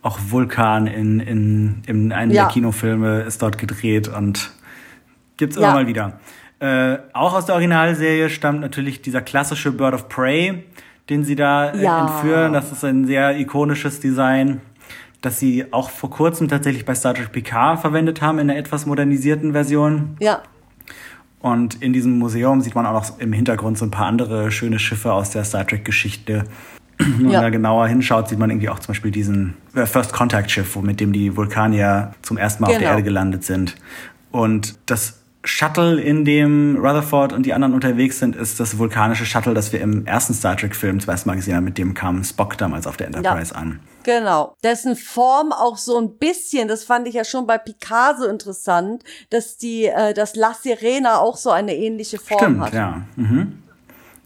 auch 0.02 0.18
Vulkan 0.28 0.86
in, 0.86 1.20
in, 1.20 1.82
in 1.86 2.12
einem 2.12 2.30
Ja. 2.32 2.44
der 2.44 2.52
Kinofilme 2.52 3.20
ist 3.22 3.40
dort 3.42 3.58
gedreht 3.58 4.08
und 4.08 4.50
gibt's 5.36 5.56
immer 5.56 5.66
Ja. 5.68 5.72
mal 5.74 5.86
wieder. 5.86 6.18
Äh, 6.60 6.98
auch 7.12 7.34
aus 7.34 7.46
der 7.46 7.54
Originalserie 7.54 8.28
stammt 8.30 8.60
natürlich 8.60 9.02
dieser 9.02 9.20
klassische 9.22 9.70
Bird 9.72 9.94
of 9.94 10.08
Prey, 10.08 10.64
den 11.08 11.24
sie 11.24 11.36
da 11.36 11.70
äh, 11.70 11.82
Ja. 11.84 12.00
entführen. 12.00 12.52
Das 12.52 12.72
ist 12.72 12.84
ein 12.84 13.06
sehr 13.06 13.38
ikonisches 13.38 14.00
Design, 14.00 14.60
das 15.20 15.38
sie 15.38 15.72
auch 15.72 15.90
vor 15.90 16.10
kurzem 16.10 16.48
tatsächlich 16.48 16.84
bei 16.84 16.94
Star 16.94 17.14
Trek 17.14 17.32
Picard 17.32 17.80
verwendet 17.80 18.22
haben 18.22 18.38
in 18.38 18.50
einer 18.50 18.58
etwas 18.58 18.86
modernisierten 18.86 19.52
Version. 19.52 20.16
ja. 20.20 20.42
Und 21.42 21.80
in 21.82 21.94
diesem 21.94 22.18
Museum 22.18 22.60
sieht 22.60 22.74
man 22.74 22.84
auch 22.84 22.92
noch 22.92 23.18
im 23.18 23.32
Hintergrund 23.32 23.78
so 23.78 23.86
ein 23.86 23.90
paar 23.90 24.04
andere 24.04 24.50
schöne 24.50 24.78
Schiffe 24.78 25.10
aus 25.10 25.30
der 25.30 25.42
Star 25.44 25.66
Trek-Geschichte. 25.66 26.44
Wenn 26.98 27.22
man 27.22 27.30
Ja. 27.32 27.40
da 27.40 27.48
genauer 27.48 27.88
hinschaut, 27.88 28.28
sieht 28.28 28.38
man 28.38 28.50
irgendwie 28.50 28.68
auch 28.68 28.78
zum 28.78 28.88
Beispiel 28.88 29.10
diesen 29.10 29.54
äh, 29.74 29.86
First 29.86 30.12
Contact 30.12 30.50
Schiff, 30.50 30.76
mit 30.76 31.00
dem 31.00 31.14
die 31.14 31.34
Vulkanier 31.38 32.12
zum 32.20 32.36
ersten 32.36 32.62
Mal 32.62 32.66
auf 32.66 32.72
der 32.74 32.80
Genau. 32.80 32.90
Erde 32.90 33.02
gelandet 33.04 33.44
sind. 33.44 33.76
Und 34.30 34.78
das 34.84 35.19
Shuttle, 35.42 36.00
in 36.00 36.26
dem 36.26 36.76
Rutherford 36.76 37.32
und 37.32 37.46
die 37.46 37.54
anderen 37.54 37.72
unterwegs 37.72 38.18
sind, 38.18 38.36
ist 38.36 38.60
das 38.60 38.76
vulkanische 38.76 39.24
Shuttle, 39.24 39.54
das 39.54 39.72
wir 39.72 39.80
im 39.80 40.04
ersten 40.06 40.34
Star 40.34 40.54
Trek-Film 40.54 41.00
zum 41.00 41.10
ersten 41.10 41.30
Mal 41.30 41.36
gesehen 41.36 41.56
haben. 41.56 41.64
Mit 41.64 41.78
dem 41.78 41.94
kam 41.94 42.22
Spock 42.24 42.58
damals 42.58 42.86
auf 42.86 42.98
der 42.98 43.06
Enterprise 43.06 43.54
an. 43.54 43.80
Genau. 44.02 44.54
Dessen 44.62 44.96
Form 44.96 45.52
auch 45.52 45.78
so 45.78 45.98
ein 45.98 46.18
bisschen, 46.18 46.68
das 46.68 46.84
fand 46.84 47.08
ich 47.08 47.14
ja 47.14 47.24
schon 47.24 47.46
bei 47.46 47.56
Picard 47.56 48.18
so 48.18 48.26
interessant, 48.26 49.02
dass 49.30 49.56
die, 49.56 49.86
äh, 49.86 50.12
dass 50.12 50.36
La 50.36 50.52
Sirena 50.52 51.18
auch 51.18 51.38
so 51.38 51.50
eine 51.50 51.74
ähnliche 51.74 52.18
Form 52.18 52.38
Stimmt, 52.40 52.60
hat. 52.60 52.74
ja. 52.74 53.02
Mhm. 53.16 53.62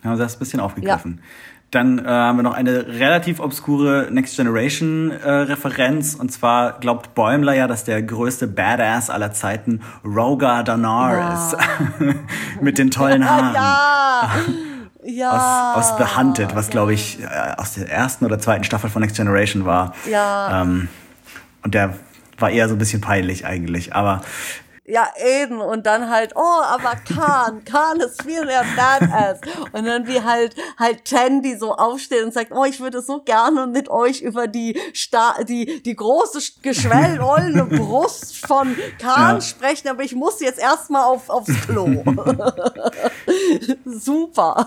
Ja, 0.02 0.16
das 0.16 0.32
ist 0.32 0.36
ein 0.36 0.38
bisschen 0.40 0.60
aufgegriffen. 0.60 1.20
Dann 1.74 1.98
äh, 1.98 2.08
haben 2.08 2.38
wir 2.38 2.42
noch 2.44 2.54
eine 2.54 2.86
relativ 2.86 3.40
obskure 3.40 4.08
Next 4.10 4.36
Generation 4.36 5.10
äh, 5.10 5.28
Referenz. 5.28 6.14
Und 6.14 6.30
zwar 6.30 6.78
glaubt 6.78 7.14
Bäumler 7.14 7.54
ja, 7.54 7.66
dass 7.66 7.84
der 7.84 8.02
größte 8.02 8.46
Badass 8.46 9.10
aller 9.10 9.32
Zeiten 9.32 9.80
Rogar 10.04 10.62
Danar 10.62 11.16
Ja. 11.16 11.34
ist. 11.34 11.56
Mit 12.60 12.78
den 12.78 12.90
tollen 12.90 13.28
Haaren. 13.28 13.54
Ja. 13.54 14.30
Ja. 15.06 15.74
Aus, 15.76 15.92
aus 15.92 15.98
The 15.98 16.16
Hunted, 16.16 16.56
was 16.56 16.70
glaube 16.70 16.94
ich 16.94 17.22
äh, 17.22 17.26
aus 17.58 17.74
der 17.74 17.90
ersten 17.90 18.24
oder 18.24 18.38
zweiten 18.38 18.64
Staffel 18.64 18.88
von 18.88 19.02
Next 19.02 19.16
Generation 19.16 19.66
war. 19.66 19.92
Ja. 20.10 20.62
Ähm, 20.62 20.88
und 21.62 21.74
der 21.74 21.92
war 22.38 22.48
eher 22.48 22.68
so 22.70 22.74
ein 22.74 22.78
bisschen 22.78 23.02
peinlich 23.02 23.44
eigentlich. 23.44 23.94
Aber 23.94 24.22
Ja, 24.86 25.08
eben. 25.16 25.62
Und 25.62 25.86
dann 25.86 26.10
halt, 26.10 26.32
oh, 26.36 26.62
aber 26.62 26.96
Khan, 27.08 27.64
Khan 27.64 28.00
ist 28.00 28.22
viel 28.22 28.44
mehr 28.44 28.64
badass. 28.76 29.40
Und 29.72 29.86
dann 29.86 30.06
wie 30.06 30.20
halt, 30.20 30.54
halt 30.78 31.06
Tandy 31.06 31.56
so 31.56 31.74
aufsteht 31.74 32.22
und 32.22 32.34
sagt, 32.34 32.52
oh, 32.52 32.64
ich 32.64 32.80
würde 32.80 33.00
so 33.00 33.22
gerne 33.22 33.66
mit 33.66 33.88
euch 33.88 34.20
über 34.20 34.46
die, 34.46 34.78
Sta 34.92 35.36
die, 35.42 35.82
die 35.82 35.96
große, 35.96 36.38
geschwellrollende 36.60 37.64
Brust 37.76 38.46
von 38.46 38.76
Khan 38.98 39.36
ja. 39.36 39.40
sprechen, 39.40 39.88
aber 39.88 40.02
ich 40.02 40.14
muss 40.14 40.40
jetzt 40.40 40.58
erstmal 40.58 41.04
auf, 41.04 41.30
aufs 41.30 41.66
Klo. 41.66 42.04
Super. 43.86 44.66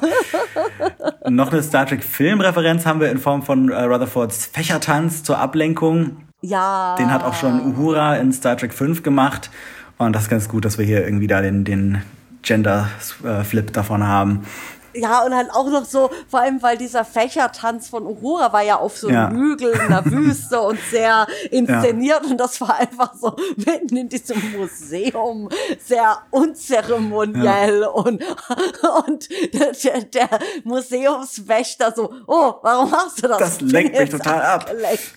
Noch 1.27 1.52
eine 1.52 1.61
Star 1.61 1.85
Trek 1.85 2.03
Filmreferenz 2.03 2.88
haben 2.88 2.99
wir 2.99 3.11
in 3.11 3.19
Form 3.19 3.44
von 3.44 3.69
äh, 3.69 3.84
Rutherfords 3.84 4.48
Fächertanz 4.48 5.23
zur 5.23 5.38
Ablenkung. 5.38 6.23
Ja. 6.41 6.95
Den 6.98 7.11
hat 7.11 7.23
auch 7.23 7.34
schon 7.34 7.65
Uhura 7.65 8.15
in 8.15 8.31
Star 8.31 8.57
Trek 8.57 8.73
5 8.73 9.03
gemacht. 9.03 9.49
Und 9.98 10.14
das 10.14 10.24
ist 10.24 10.30
ganz 10.30 10.48
gut, 10.48 10.65
dass 10.65 10.78
wir 10.78 10.86
hier 10.86 11.03
irgendwie 11.03 11.28
da 11.28 11.41
den, 11.41 11.64
den 11.64 12.03
Gender-Flip 12.44 13.74
davon 13.74 14.06
haben. 14.06 14.45
Ja, 14.94 15.24
und 15.24 15.32
dann 15.32 15.49
auch 15.52 15.69
noch 15.69 15.86
so, 15.86 16.10
vor 16.28 16.41
allem, 16.41 16.61
weil 16.61 16.78
dieser 16.78 17.06
Fächertanz 17.06 17.88
von 17.90 18.06
Uhura 18.06 18.52
war 18.52 18.64
ja 18.64 18.78
auf 18.78 18.98
so 18.98 19.07
einem 19.07 19.15
ja. 19.15 19.32
Hügel 19.32 19.72
in 19.72 19.90
der 19.90 20.06
Wüste 20.11 20.60
und 20.60 20.80
sehr 20.90 21.28
inszeniert 21.52 22.24
ja. 22.24 22.32
und 22.32 22.38
das 22.38 22.60
war 22.61 22.80
einfach 22.80 23.14
so 23.14 23.36
mitten 23.57 23.95
in 23.95 24.10
diesem 24.10 24.41
Museum, 24.57 25.49
sehr 25.80 26.18
unzeremoniell 26.32 27.82
ja. 27.82 27.88
und, 27.90 28.24
und 29.07 29.30
der, 29.53 30.02
der, 30.02 30.30
Museumswächter 30.64 31.94
so, 31.95 32.11
oh, 32.26 32.56
warum 32.64 32.90
machst 32.90 33.24
du 33.24 33.28
das? 33.28 33.38
Das 33.38 33.61
lenkt 33.61 33.98
mich 33.99 34.10
total 34.10 34.41
ab. 34.41 34.72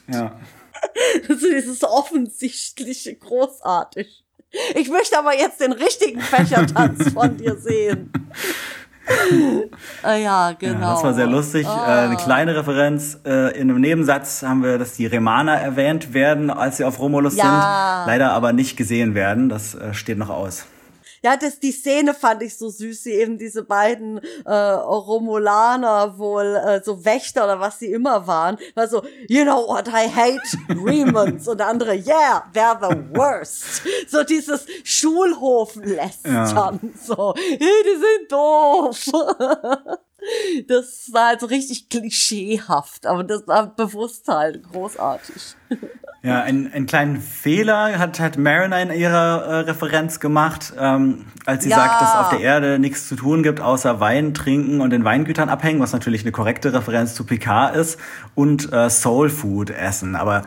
Ja. 0.08 0.32
Also 1.28 1.46
dieses 1.46 1.84
offensichtliche 1.84 3.14
großartig. 3.14 4.24
Ich 4.74 4.90
möchte 4.90 5.18
aber 5.18 5.36
jetzt 5.36 5.60
den 5.60 5.72
richtigen 5.72 6.20
Fächertanz 6.20 7.12
von 7.12 7.36
dir 7.36 7.56
sehen. 7.56 8.12
äh, 10.04 10.22
ja, 10.22 10.52
genau. 10.52 10.80
Ja, 10.80 10.94
das 10.94 11.04
war 11.04 11.14
sehr 11.14 11.26
lustig. 11.26 11.66
Äh, 11.66 11.68
eine 11.70 12.16
kleine 12.16 12.56
Referenz. 12.56 13.18
Äh, 13.24 13.58
in 13.58 13.70
einem 13.70 13.80
Nebensatz 13.80 14.42
haben 14.42 14.62
wir, 14.62 14.78
dass 14.78 14.94
die 14.94 15.06
Remaner 15.06 15.54
erwähnt 15.56 16.14
werden, 16.14 16.50
als 16.50 16.78
sie 16.78 16.84
auf 16.84 16.98
Romulus 16.98 17.36
ja. 17.36 17.44
sind. 17.44 18.12
Leider 18.12 18.32
aber 18.32 18.52
nicht 18.52 18.76
gesehen 18.76 19.14
werden. 19.14 19.48
Das 19.48 19.74
äh, 19.74 19.94
steht 19.94 20.18
noch 20.18 20.30
aus. 20.30 20.66
Ja, 21.22 21.36
das, 21.36 21.60
die 21.60 21.72
Szene 21.72 22.14
fand 22.14 22.42
ich 22.42 22.56
so 22.56 22.70
süß, 22.70 23.04
wie 23.04 23.12
eben 23.12 23.36
diese 23.36 23.62
beiden 23.62 24.20
äh, 24.44 24.52
Romulaner 24.52 26.16
wohl, 26.18 26.56
äh, 26.56 26.82
so 26.82 27.04
Wächter 27.04 27.44
oder 27.44 27.60
was 27.60 27.78
sie 27.78 27.92
immer 27.92 28.26
waren, 28.26 28.56
war 28.74 28.88
so, 28.88 29.02
you 29.28 29.42
know 29.42 29.66
what 29.68 29.86
I 29.88 30.08
hate? 30.08 30.40
Remans. 30.68 31.46
und 31.46 31.58
der 31.58 31.68
andere, 31.68 31.94
yeah, 31.94 32.50
they're 32.54 32.78
the 32.80 32.96
worst. 33.14 33.82
So 34.08 34.24
dieses 34.24 34.66
Schulhoflästern, 34.82 36.80
ja. 36.82 36.90
so, 37.04 37.34
die 37.34 37.58
sind 37.58 38.32
doof. 38.32 39.06
Das 40.68 41.10
war 41.12 41.28
halt 41.28 41.40
so 41.40 41.46
richtig 41.46 41.88
klischeehaft, 41.88 43.06
aber 43.06 43.24
das 43.24 43.46
war 43.46 43.74
bewusst 43.74 44.28
halt 44.28 44.62
großartig. 44.70 45.56
Ja, 46.22 46.42
ein, 46.42 46.70
einen 46.70 46.84
kleinen 46.84 47.18
Fehler 47.18 47.98
hat, 47.98 48.20
hat 48.20 48.36
Mariner 48.36 48.82
in 48.82 48.92
ihrer 48.92 49.42
äh, 49.42 49.54
Referenz 49.60 50.20
gemacht, 50.20 50.74
ähm, 50.78 51.24
als 51.46 51.64
sie 51.64 51.70
ja. 51.70 51.76
sagt, 51.76 52.02
dass 52.02 52.14
auf 52.14 52.28
der 52.28 52.40
Erde 52.40 52.78
nichts 52.78 53.08
zu 53.08 53.16
tun 53.16 53.42
gibt, 53.42 53.62
außer 53.62 54.00
Wein 54.00 54.34
trinken 54.34 54.82
und 54.82 54.92
in 54.92 55.02
Weingütern 55.02 55.48
abhängen, 55.48 55.80
was 55.80 55.94
natürlich 55.94 56.20
eine 56.22 56.32
korrekte 56.32 56.74
Referenz 56.74 57.14
zu 57.14 57.24
Picard 57.24 57.74
ist, 57.74 57.98
und 58.34 58.70
äh, 58.70 58.90
Soul 58.90 59.30
Food 59.30 59.70
essen. 59.70 60.14
Aber 60.14 60.42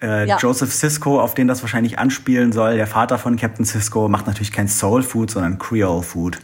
äh, 0.00 0.26
ja. 0.26 0.38
Joseph 0.38 0.72
Sisko, 0.72 1.20
auf 1.20 1.34
den 1.34 1.48
das 1.48 1.60
wahrscheinlich 1.62 1.98
anspielen 1.98 2.52
soll, 2.52 2.76
der 2.76 2.86
Vater 2.86 3.18
von 3.18 3.36
Captain 3.36 3.66
Sisko, 3.66 4.08
macht 4.08 4.26
natürlich 4.26 4.52
kein 4.52 4.68
Soul 4.68 5.02
Food, 5.02 5.30
sondern 5.30 5.58
Creole 5.58 6.02
Food. 6.02 6.38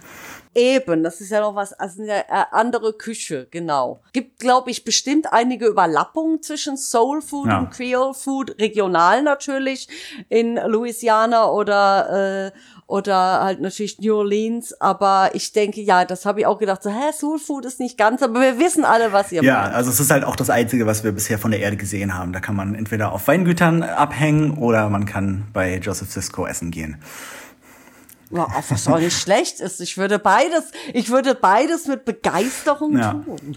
Eben, 0.56 1.04
das 1.04 1.20
ist 1.20 1.30
ja 1.30 1.40
noch 1.40 1.54
was, 1.54 1.74
also 1.74 2.02
eine 2.02 2.26
äh, 2.30 2.44
andere 2.50 2.94
Küche, 2.94 3.46
genau. 3.50 4.00
Gibt, 4.14 4.40
glaube 4.40 4.70
ich, 4.70 4.84
bestimmt 4.84 5.30
einige 5.30 5.66
Überlappungen 5.66 6.40
zwischen 6.40 6.78
Soul 6.78 7.20
Food 7.20 7.48
ja. 7.48 7.58
und 7.58 7.72
Creole 7.72 8.14
Food, 8.14 8.58
regional 8.58 9.22
natürlich, 9.22 9.86
in 10.30 10.56
Louisiana 10.56 11.50
oder, 11.50 12.52
äh, 12.54 12.58
oder 12.86 13.42
halt 13.42 13.60
natürlich 13.60 13.98
New 13.98 14.16
Orleans, 14.16 14.72
aber 14.80 15.28
ich 15.34 15.52
denke, 15.52 15.82
ja, 15.82 16.06
das 16.06 16.24
habe 16.24 16.40
ich 16.40 16.46
auch 16.46 16.58
gedacht, 16.58 16.82
so, 16.82 16.88
hä, 16.88 17.12
Soul 17.12 17.38
Food 17.38 17.66
ist 17.66 17.78
nicht 17.78 17.98
ganz, 17.98 18.22
aber 18.22 18.40
wir 18.40 18.58
wissen 18.58 18.86
alle, 18.86 19.12
was 19.12 19.32
ihr 19.32 19.42
ja, 19.42 19.60
meint. 19.60 19.72
Ja, 19.72 19.76
also 19.76 19.90
es 19.90 20.00
ist 20.00 20.10
halt 20.10 20.24
auch 20.24 20.36
das 20.36 20.48
Einzige, 20.48 20.86
was 20.86 21.04
wir 21.04 21.12
bisher 21.12 21.38
von 21.38 21.50
der 21.50 21.60
Erde 21.60 21.76
gesehen 21.76 22.14
haben. 22.14 22.32
Da 22.32 22.40
kann 22.40 22.56
man 22.56 22.74
entweder 22.74 23.12
auf 23.12 23.28
Weingütern 23.28 23.82
abhängen 23.82 24.56
oder 24.56 24.88
man 24.88 25.04
kann 25.04 25.48
bei 25.52 25.76
Joseph 25.76 26.10
Cisco 26.10 26.46
essen 26.46 26.70
gehen. 26.70 26.96
Ja, 28.30 28.48
was 28.68 28.88
auch 28.88 28.98
nicht 28.98 29.16
schlecht 29.16 29.60
ist. 29.60 29.80
Ich 29.80 29.98
würde 29.98 30.18
beides, 30.18 30.64
ich 30.92 31.10
würde 31.10 31.34
beides 31.34 31.86
mit 31.86 32.04
Begeisterung 32.04 32.98
ja. 32.98 33.12
tun. 33.12 33.56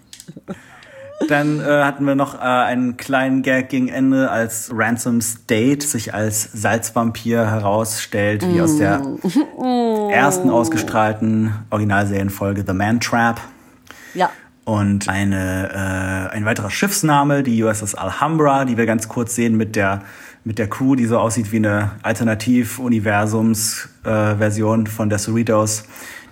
Dann 1.28 1.60
äh, 1.60 1.84
hatten 1.84 2.06
wir 2.06 2.16
noch 2.16 2.36
äh, 2.36 2.40
einen 2.40 2.96
kleinen 2.96 3.41
Gag 3.41 3.70
gegen 3.70 3.90
Ende, 3.90 4.32
als 4.32 4.72
Ransoms 4.74 5.46
Date 5.48 5.84
sich 5.84 6.14
als 6.14 6.50
Salzvampir 6.54 7.46
herausstellt, 7.46 8.44
wie 8.48 8.60
mm. 8.60 8.64
aus 8.64 8.78
der 8.78 9.00
mm. 9.00 10.10
ersten 10.12 10.50
ausgestrahlten 10.50 11.54
Originalserienfolge 11.72 12.64
The 12.66 12.74
Man 12.74 13.02
Trap. 13.02 13.41
Ja. 14.14 14.30
Und 14.64 15.10
eine, 15.10 16.30
äh, 16.32 16.36
ein 16.36 16.46
weiterer 16.46 16.70
Schiffsname, 16.70 17.44
die 17.44 17.62
USS 17.64 17.96
Alhambra, 17.96 18.64
die 18.64 18.78
wir 18.78 18.86
ganz 18.86 19.10
kurz 19.10 19.36
sehen 19.36 19.58
mit 19.58 19.76
der 19.76 20.04
mit 20.44 20.60
der 20.60 20.70
Crew, 20.70 20.95
die 20.95 21.06
so 21.06 21.20
aussieht 21.20 21.52
wie 21.52 21.57
eine 21.57 21.91
Alternativ-Universums-Version 22.03 24.88
von 24.88 25.10
der 25.10 25.20
Cerritos. 25.20 25.84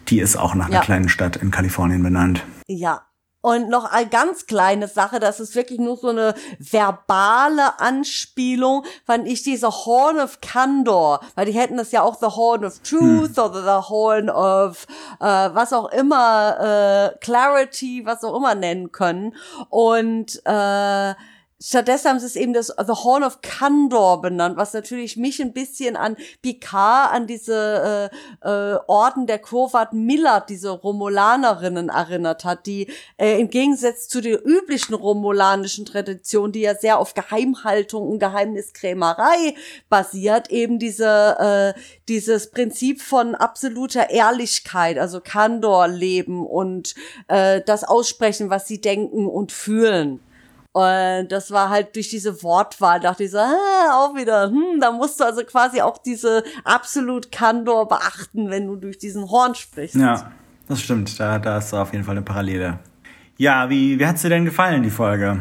Die 0.07 0.19
ist 0.19 0.37
auch 0.37 0.55
nach 0.55 0.69
ja. 0.69 0.75
einer 0.75 0.85
kleinen 0.85 1.09
Stadt 1.09 1.35
in 1.35 1.51
Kalifornien 1.51 2.01
benannt. 2.01 2.41
Ja, 2.67 3.01
und 3.41 3.69
noch 3.69 3.85
eine 3.85 4.09
ganz 4.09 4.45
kleine 4.45 4.89
Sache, 4.89 5.21
das 5.21 5.39
ist 5.39 5.55
wirklich 5.55 5.79
nur 5.79 5.95
so 5.95 6.09
eine 6.09 6.33
verbale 6.59 7.79
Anspielung, 7.79 8.83
fand 9.05 9.25
ich 9.27 9.41
diese 9.43 9.69
Horn 9.69 10.19
of 10.19 10.41
Candor, 10.41 11.21
weil 11.35 11.45
die 11.45 11.53
hätten 11.53 11.77
das 11.77 11.93
ja 11.93 12.01
auch 12.01 12.19
The 12.19 12.35
Horn 12.35 12.65
of 12.65 12.79
Truth 12.79 13.37
hm. 13.37 13.43
oder 13.43 13.63
The 13.63 13.87
Horn 13.89 14.29
of 14.29 14.85
äh, 15.21 15.25
was 15.25 15.71
auch 15.71 15.89
immer, 15.91 17.13
äh, 17.13 17.17
Clarity, 17.19 18.05
was 18.05 18.25
auch 18.25 18.35
immer 18.35 18.53
nennen 18.53 18.91
können. 18.91 19.33
Und 19.69 20.41
äh, 20.43 21.13
Stattdessen 21.59 22.09
haben 22.09 22.19
sie 22.19 22.27
es 22.27 22.35
eben 22.35 22.53
das 22.53 22.67
The 22.67 22.93
Horn 22.93 23.23
of 23.23 23.41
Kandor 23.41 24.21
benannt, 24.21 24.57
was 24.57 24.73
natürlich 24.73 25.17
mich 25.17 25.41
ein 25.41 25.53
bisschen 25.53 25.95
an 25.95 26.15
Picard, 26.43 27.11
an 27.11 27.25
diese 27.25 28.11
äh, 28.43 28.47
äh, 28.47 28.77
Orden 28.85 29.25
der 29.25 29.39
Kurvat 29.39 29.91
Miller, 29.91 30.45
diese 30.47 30.69
Romulanerinnen 30.69 31.89
erinnert 31.89 32.45
hat, 32.45 32.67
die 32.67 32.91
äh, 33.17 33.39
im 33.39 33.49
Gegensatz 33.49 34.07
zu 34.07 34.21
der 34.21 34.45
üblichen 34.45 34.93
romulanischen 34.93 35.85
Tradition, 35.85 36.51
die 36.51 36.61
ja 36.61 36.75
sehr 36.75 36.99
auf 36.99 37.15
Geheimhaltung 37.15 38.07
und 38.07 38.19
Geheimniskrämerei 38.19 39.55
basiert, 39.89 40.51
eben 40.51 40.77
diese 40.77 41.73
äh, 41.75 41.79
dieses 42.07 42.51
Prinzip 42.51 43.01
von 43.01 43.33
absoluter 43.33 44.11
Ehrlichkeit, 44.11 44.99
also 44.99 45.21
Kandor 45.21 45.87
leben 45.87 46.45
und 46.45 46.93
äh, 47.29 47.61
das 47.65 47.83
aussprechen, 47.83 48.51
was 48.51 48.67
sie 48.67 48.79
denken 48.79 49.25
und 49.25 49.51
fühlen. 49.51 50.19
Und 50.73 51.29
das 51.29 51.51
war 51.51 51.69
halt 51.69 51.95
durch 51.95 52.09
diese 52.09 52.43
Wortwahl, 52.43 52.99
dachte 52.99 53.23
ich 53.23 53.31
so, 53.31 53.39
ah, 53.39 53.93
auch 53.93 54.15
wieder, 54.15 54.49
hm, 54.49 54.79
da 54.79 54.91
musst 54.91 55.19
du 55.19 55.23
also 55.23 55.43
quasi 55.43 55.81
auch 55.81 55.97
diese 55.97 56.43
absolut 56.63 57.31
Kandor 57.31 57.87
beachten, 57.87 58.49
wenn 58.49 58.67
du 58.67 58.75
durch 58.75 58.97
diesen 58.97 59.29
Horn 59.29 59.55
sprichst. 59.55 59.95
Ja, 59.95 60.31
das 60.67 60.81
stimmt. 60.81 61.19
Da, 61.19 61.39
da 61.39 61.57
ist 61.57 61.73
auf 61.73 61.93
jeden 61.93 62.03
Fall 62.03 62.15
eine 62.15 62.25
Parallele. 62.25 62.79
Ja, 63.37 63.69
wie, 63.69 63.99
wie 63.99 64.05
hat's 64.05 64.21
dir 64.21 64.29
denn 64.29 64.45
gefallen, 64.45 64.83
die 64.83 64.89
Folge? 64.89 65.39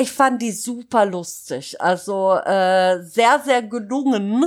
Ich 0.00 0.12
fand 0.12 0.40
die 0.40 0.52
super 0.52 1.04
lustig. 1.06 1.80
Also 1.80 2.34
äh, 2.34 3.02
sehr, 3.02 3.40
sehr 3.44 3.62
gelungen. 3.62 4.46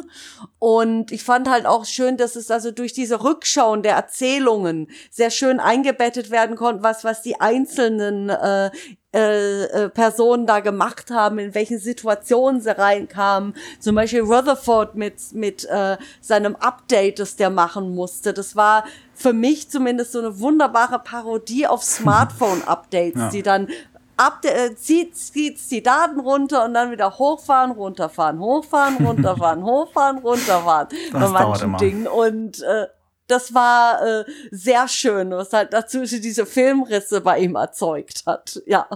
Und 0.60 1.12
ich 1.12 1.24
fand 1.24 1.50
halt 1.50 1.66
auch 1.66 1.86
schön, 1.86 2.16
dass 2.16 2.38
es 2.38 2.50
also 2.50 2.72
durch 2.72 2.94
diese 2.94 3.24
Rückschauen 3.24 3.84
der 3.84 3.96
Erzählungen 3.96 4.88
sehr 5.10 5.30
schön 5.30 5.60
eingebettet 5.60 6.32
werden 6.32 6.56
konnte, 6.56 6.84
was, 6.84 7.04
was 7.04 7.22
die 7.22 7.42
einzelnen 7.42 8.30
äh, 8.30 8.72
äh, 9.14 9.64
äh, 9.64 9.90
Personen 9.90 10.48
da 10.48 10.62
gemacht 10.62 11.12
haben, 11.12 11.38
in 11.38 11.54
welchen 11.54 11.80
Situationen 11.80 12.62
sie 12.62 12.78
reinkamen. 12.78 13.56
Zum 13.82 13.94
Beispiel 13.94 14.22
Rutherford 14.22 14.96
mit, 14.96 15.16
mit 15.34 15.66
äh, 15.66 15.98
seinem 16.22 16.56
Update, 16.56 17.20
das 17.20 17.36
der 17.36 17.50
machen 17.50 17.94
musste. 17.94 18.34
Das 18.34 18.56
war 18.56 18.86
für 19.14 19.34
mich 19.34 19.70
zumindest 19.70 20.14
so 20.14 20.20
eine 20.20 20.40
wunderbare 20.40 21.00
Parodie 21.00 21.68
auf 21.68 21.84
Smartphone-Updates, 21.84 23.22
ja. 23.22 23.30
die 23.32 23.44
dann 23.44 23.68
ab, 24.18 24.46
äh, 24.46 24.76
zieht, 24.76 25.18
zieht 25.18 25.60
die 25.72 25.84
Daten 25.84 26.20
runter 26.20 26.66
und 26.66 26.74
dann 26.74 26.92
wieder 26.92 27.18
hochfahren, 27.18 27.72
runterfahren, 27.72 28.40
hochfahren, 28.40 28.98
runterfahren, 29.06 29.64
hochfahren, 29.64 30.18
runterfahren. 30.20 30.88
Das 31.12 31.22
bei 31.22 31.28
manchen 31.30 31.78
Dingen. 31.78 32.08
Und 32.08 32.62
äh, 32.62 32.88
das 33.28 33.54
war 33.54 34.06
äh, 34.06 34.26
sehr 34.52 34.88
schön, 34.88 35.32
was 35.32 35.54
halt 35.54 35.74
dazu 35.74 36.02
diese 36.04 36.46
Filmrisse 36.46 37.22
bei 37.22 37.40
ihm 37.40 37.56
erzeugt 37.56 38.24
hat. 38.26 38.62
Ja. 38.66 38.88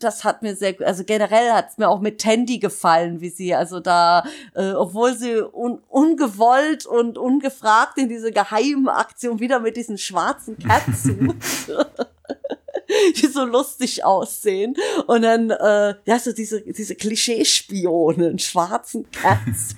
das 0.00 0.24
hat 0.24 0.42
mir 0.42 0.56
sehr, 0.56 0.74
also 0.84 1.04
generell 1.04 1.52
hat 1.52 1.70
es 1.70 1.78
mir 1.78 1.88
auch 1.88 2.00
mit 2.00 2.20
Tandy 2.20 2.58
gefallen, 2.58 3.20
wie 3.20 3.30
sie 3.30 3.54
also 3.54 3.78
da, 3.78 4.24
äh, 4.54 4.72
obwohl 4.72 5.14
sie 5.14 5.40
un 5.40 5.80
ungewollt 5.88 6.86
und 6.86 7.16
ungefragt 7.16 7.96
in 7.98 8.08
diese 8.08 8.32
geheime 8.32 8.92
Aktion 8.94 9.38
wieder 9.38 9.60
mit 9.60 9.76
diesen 9.76 9.98
schwarzen 9.98 10.58
Catsuit 10.58 11.36
die 13.16 13.26
so 13.26 13.44
lustig 13.44 14.04
aussehen. 14.04 14.74
Und 15.06 15.22
dann, 15.22 15.50
äh, 15.50 15.94
ja, 16.04 16.18
so 16.18 16.32
diese, 16.32 16.60
diese 16.62 16.94
Klischeespione 16.94 18.28
in 18.28 18.38
schwarzen 18.38 19.10
Catsuits. 19.12 19.76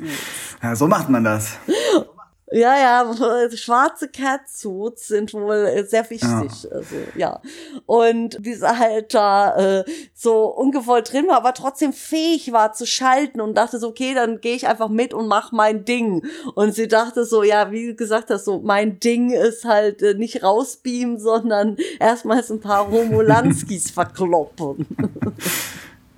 Ja, 0.62 0.76
so 0.76 0.86
macht 0.86 1.08
man 1.08 1.24
das. 1.24 1.52
Ja, 2.52 2.76
ja, 2.76 3.48
schwarze 3.56 4.08
Catsuits 4.08 5.08
sind 5.08 5.32
wohl 5.32 5.86
sehr 5.88 6.08
wichtig. 6.10 6.22
Ja. 6.30 6.70
Also, 6.70 6.96
ja. 7.16 7.40
Und 7.86 8.44
dieser 8.44 8.78
halt 8.78 9.14
da 9.14 9.56
äh, 9.56 9.84
so 10.14 10.46
ungewollt 10.46 11.12
drin 11.12 11.28
war, 11.28 11.36
aber 11.36 11.54
trotzdem 11.54 11.92
fähig 11.92 12.52
war 12.52 12.74
zu 12.74 12.86
schalten 12.86 13.40
und 13.40 13.54
dachte 13.54 13.78
so, 13.78 13.88
okay, 13.88 14.14
dann 14.14 14.40
gehe 14.40 14.54
ich 14.54 14.66
einfach 14.68 14.88
mit 14.88 15.14
und 15.14 15.28
mach 15.28 15.52
mein 15.52 15.84
Ding. 15.84 16.26
Und 16.54 16.74
sie 16.74 16.88
dachte 16.88 17.24
so, 17.24 17.42
ja, 17.42 17.70
wie 17.70 17.88
du 17.88 17.94
gesagt 17.94 18.30
hast, 18.30 18.44
so 18.44 18.60
mein 18.60 19.00
Ding 19.00 19.30
ist 19.30 19.64
halt 19.64 20.02
äh, 20.02 20.14
nicht 20.14 20.42
rausbeamen, 20.42 21.18
sondern 21.18 21.76
erstmals 21.98 22.50
ein 22.50 22.60
paar 22.60 22.86
Romulanskis 22.90 23.90
verkloppen. 23.90 24.86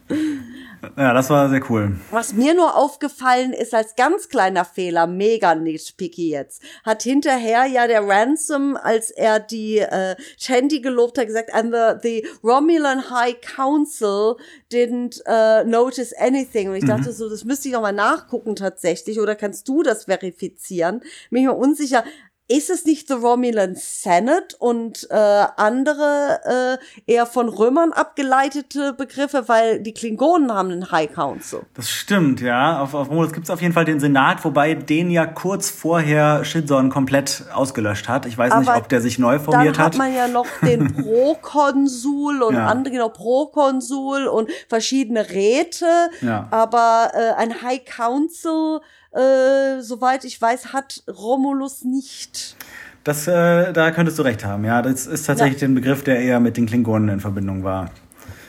Ja, 0.97 1.13
das 1.13 1.31
war 1.31 1.49
sehr 1.49 1.63
cool. 1.71 1.97
Was 2.11 2.33
mir 2.33 2.55
nur 2.55 2.77
aufgefallen 2.77 3.53
ist 3.53 3.75
als 3.75 3.97
ganz 3.97 4.29
kleiner 4.29 4.65
Fehler, 4.65 5.07
mega 5.07 5.55
nitpicky 5.55 6.31
jetzt, 6.31 6.63
hat 6.85 7.03
hinterher 7.03 7.67
ja 7.67 7.87
der 7.87 8.07
Ransom, 8.07 8.77
als 8.77 9.11
er 9.11 9.41
die 9.41 9.79
äh, 9.79 10.17
Shandy 10.39 10.81
gelobt 10.81 11.19
hat, 11.19 11.27
gesagt, 11.27 11.53
and 11.53 11.75
the, 11.75 11.95
the 12.03 12.29
Romulan 12.43 13.11
High 13.11 13.37
Council 13.41 14.37
didn't 14.73 15.21
uh, 15.27 15.69
notice 15.69 16.15
anything. 16.19 16.69
Und 16.71 16.77
ich 16.77 16.85
mhm. 16.85 16.89
dachte 16.89 17.13
so, 17.13 17.29
das 17.29 17.45
müsste 17.45 17.69
ich 17.69 17.75
noch 17.75 17.83
mal 17.83 17.93
nachgucken 17.93 18.57
tatsächlich, 18.57 19.21
oder 19.21 19.35
kannst 19.35 19.69
du 19.69 19.83
das 19.83 20.05
verifizieren? 20.05 21.01
Bin 21.31 21.43
ich 21.43 21.49
mir 21.49 21.55
unsicher 21.55 22.05
ist 22.47 22.69
es 22.69 22.85
nicht 22.85 23.09
The 23.09 23.15
Romulan 23.15 23.75
Senate 23.75 24.55
und 24.59 25.07
äh, 25.11 25.15
andere 25.57 26.79
äh, 27.07 27.13
eher 27.13 27.25
von 27.25 27.49
Römern 27.49 27.93
abgeleitete 27.93 28.93
Begriffe, 28.93 29.45
weil 29.47 29.81
die 29.81 29.95
Klingonen 29.95 30.53
haben 30.53 30.71
einen 30.71 30.91
High 30.91 31.11
Council. 31.11 31.61
Das 31.73 31.91
stimmt, 31.91 32.43
ja. 32.43 32.81
Auf, 32.83 32.93
auf 32.93 33.09
Romulus 33.09 33.33
gibt 33.33 33.45
es 33.45 33.51
auf 33.51 33.63
jeden 33.63 33.73
Fall 33.73 33.87
den 33.87 33.99
Senat, 33.99 34.45
wobei 34.45 34.75
den 34.75 35.11
ja 35.11 35.25
kurz 35.25 35.71
vorher 35.71 36.45
Shizon 36.45 36.91
komplett 36.91 37.45
ausgelöscht 37.55 38.09
hat. 38.09 38.27
Ich 38.27 38.37
weiß 38.37 38.53
Aber 38.53 38.61
nicht, 38.61 38.77
ob 38.77 38.89
der 38.91 39.01
sich 39.01 39.19
neu 39.19 39.39
formiert 39.39 39.79
hat. 39.79 39.95
Dann 39.95 40.03
hat 40.03 40.11
man 40.11 40.15
ja 40.15 40.29
noch 40.29 40.47
den 40.63 40.95
Prokonsul 41.03 42.43
und 42.43 42.57
ja. 42.57 42.67
andere, 42.67 42.93
genau, 42.93 43.09
Prokonsul 43.09 44.27
und 44.27 44.51
verschiedene 44.69 45.31
Räte. 45.31 46.11
Ja. 46.21 46.47
Aber 46.51 47.11
äh, 47.15 47.41
ein 47.41 47.63
High 47.63 47.87
Council 47.87 48.81
äh, 49.15 49.81
soweit 49.81 50.25
ich 50.25 50.41
weiß, 50.41 50.73
hat 50.73 51.03
Romulus 51.09 51.85
nicht. 51.85 52.57
Das, 53.05 53.29
äh, 53.29 53.73
da 53.73 53.91
könntest 53.91 54.19
du 54.19 54.23
recht 54.23 54.45
haben, 54.45 54.65
ja. 54.65 54.83
Das 54.83 55.07
ist 55.07 55.27
tatsächlich 55.27 55.61
ja. 55.61 55.69
ein 55.69 55.75
Begriff, 55.75 56.03
der 56.03 56.21
eher 56.21 56.41
mit 56.41 56.57
den 56.57 56.67
Klingonen 56.67 57.09
in 57.09 57.21
Verbindung 57.21 57.63
war. 57.63 57.91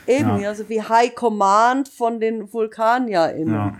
Eben, 0.06 0.40
ja. 0.40 0.48
also 0.48 0.68
wie 0.68 0.82
High 0.82 1.14
Command 1.14 1.88
von 1.88 2.20
den 2.20 2.52
VulkanierInnen. 2.52 3.54
Ja. 3.54 3.74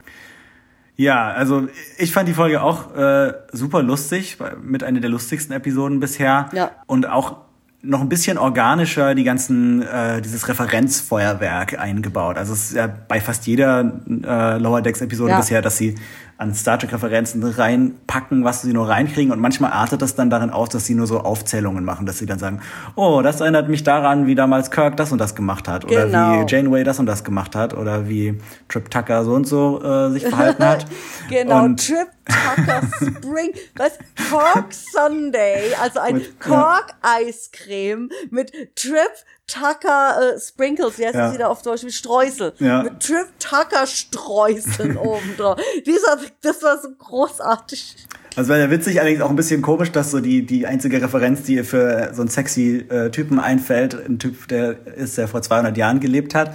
Ja, 0.99 1.31
also 1.33 1.69
ich 1.99 2.11
fand 2.11 2.27
die 2.27 2.33
Folge 2.33 2.63
auch 2.63 2.97
äh, 2.97 3.35
super 3.53 3.83
lustig, 3.83 4.39
mit 4.63 4.83
einer 4.83 5.01
der 5.01 5.11
lustigsten 5.11 5.55
Episoden 5.55 6.01
bisher. 6.01 6.49
Ja. 6.55 6.71
Und 6.87 7.07
auch 7.07 7.37
noch 7.83 8.01
ein 8.01 8.09
bisschen 8.09 8.39
organischer 8.39 9.15
die 9.15 9.23
ganzen, 9.23 9.83
äh, 9.83 10.21
dieses 10.23 10.49
Referenzfeuerwerk 10.49 11.79
eingebaut. 11.79 12.39
Also 12.39 12.55
es 12.55 12.71
ist 12.71 12.77
ja 12.77 12.87
bei 12.87 13.21
fast 13.21 13.47
jeder 13.47 13.93
äh, 14.25 14.59
Lower 14.59 14.81
Decks 14.81 15.03
Episode 15.03 15.33
ja. 15.33 15.37
bisher, 15.37 15.61
dass 15.63 15.77
sie 15.77 15.95
an 16.39 16.55
Star 16.55 16.79
Trek-Referenzen 16.79 17.43
reinpacken, 17.43 18.45
was 18.45 18.63
sie 18.63 18.73
nur 18.73 18.89
reinkriegen. 18.89 19.33
Und 19.33 19.41
manchmal 19.41 19.73
artet 19.73 20.03
das 20.03 20.15
dann 20.15 20.29
darin 20.29 20.51
aus, 20.51 20.69
dass 20.69 20.85
sie 20.85 20.95
nur 20.95 21.07
so 21.07 21.21
Aufzählungen 21.21 21.85
machen, 21.85 22.05
dass 22.05 22.19
sie 22.19 22.27
dann 22.27 22.39
sagen, 22.39 22.61
oh, 22.95 23.23
das 23.23 23.41
erinnert 23.41 23.69
mich 23.69 23.85
daran, 23.85 24.27
wie 24.27 24.35
damals 24.35 24.71
Kirk 24.71 24.97
das 24.97 25.13
und 25.13 25.19
das 25.19 25.35
gemacht 25.35 25.67
hat. 25.67 25.85
Oder 25.87 26.07
genau. 26.07 26.43
wie 26.43 26.47
Janeway 26.47 26.85
das 26.85 26.99
und 26.99 27.07
das 27.07 27.25
gemacht 27.25 27.57
hat. 27.57 27.75
Oder 27.75 28.09
wie 28.09 28.39
Trip 28.69 28.91
Tucker 28.91 29.25
so 29.25 29.33
und 29.33 29.47
so 29.47 29.83
äh, 29.83 30.11
sich 30.11 30.27
verhalten 30.27 30.65
hat. 30.65 30.87
genau, 31.31 31.65
und 31.65 31.87
Trip 31.87 32.09
Tucker 32.27 32.83
Spring, 32.97 33.53
was? 33.77 33.99
Cork 34.31 34.73
Sunday, 34.73 35.75
also 35.81 36.01
ein 36.01 36.23
Cork 36.41 36.95
Eiscreme 37.03 38.11
mit 38.31 38.53
Trip 38.75 39.13
Tucker 39.47 40.35
äh, 40.35 40.41
Sprinkles, 40.41 40.99
wie 40.99 41.07
heißt 41.07 41.15
ja. 41.15 41.27
das 41.27 41.35
wieder 41.35 41.51
auf 41.51 41.63
Deutsch, 41.63 41.85
wie 41.85 41.93
Streusel. 41.93 42.53
Ja. 42.59 42.83
Mit 42.83 43.01
Trip 43.01 43.27
Tucker 43.39 43.87
Streuseln 43.87 44.97
oben 44.97 45.37
drauf. 45.37 45.61
Dieser, 45.87 46.19
das 46.43 46.63
war 46.63 46.81
so 46.81 46.89
großartig. 46.99 47.97
Das 48.35 48.49
war 48.49 48.59
ja 48.59 48.71
witzig, 48.71 49.01
allerdings 49.01 49.23
auch 49.23 49.31
ein 49.31 49.37
bisschen 49.37 49.63
komisch, 49.63 49.93
dass 49.93 50.11
so 50.11 50.21
die, 50.21 50.45
die 50.45 50.67
einzige 50.67 51.01
Referenz, 51.01 51.45
die 51.45 51.55
ihr 51.55 51.65
für 51.65 52.13
so 52.13 52.23
einen 52.23 52.29
sexy 52.29 52.85
äh, 52.89 53.11
Typen 53.11 53.41
einfällt, 53.41 53.95
ein 53.95 54.19
Typ, 54.19 54.49
der 54.49 54.87
ist, 54.97 55.17
der 55.17 55.29
vor 55.29 55.43
200 55.43 55.77
Jahren 55.77 56.01
gelebt 56.01 56.35
hat. 56.35 56.55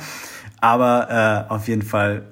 Aber 0.59 1.47
äh, 1.49 1.51
auf 1.51 1.67
jeden 1.67 1.81
Fall 1.81 2.23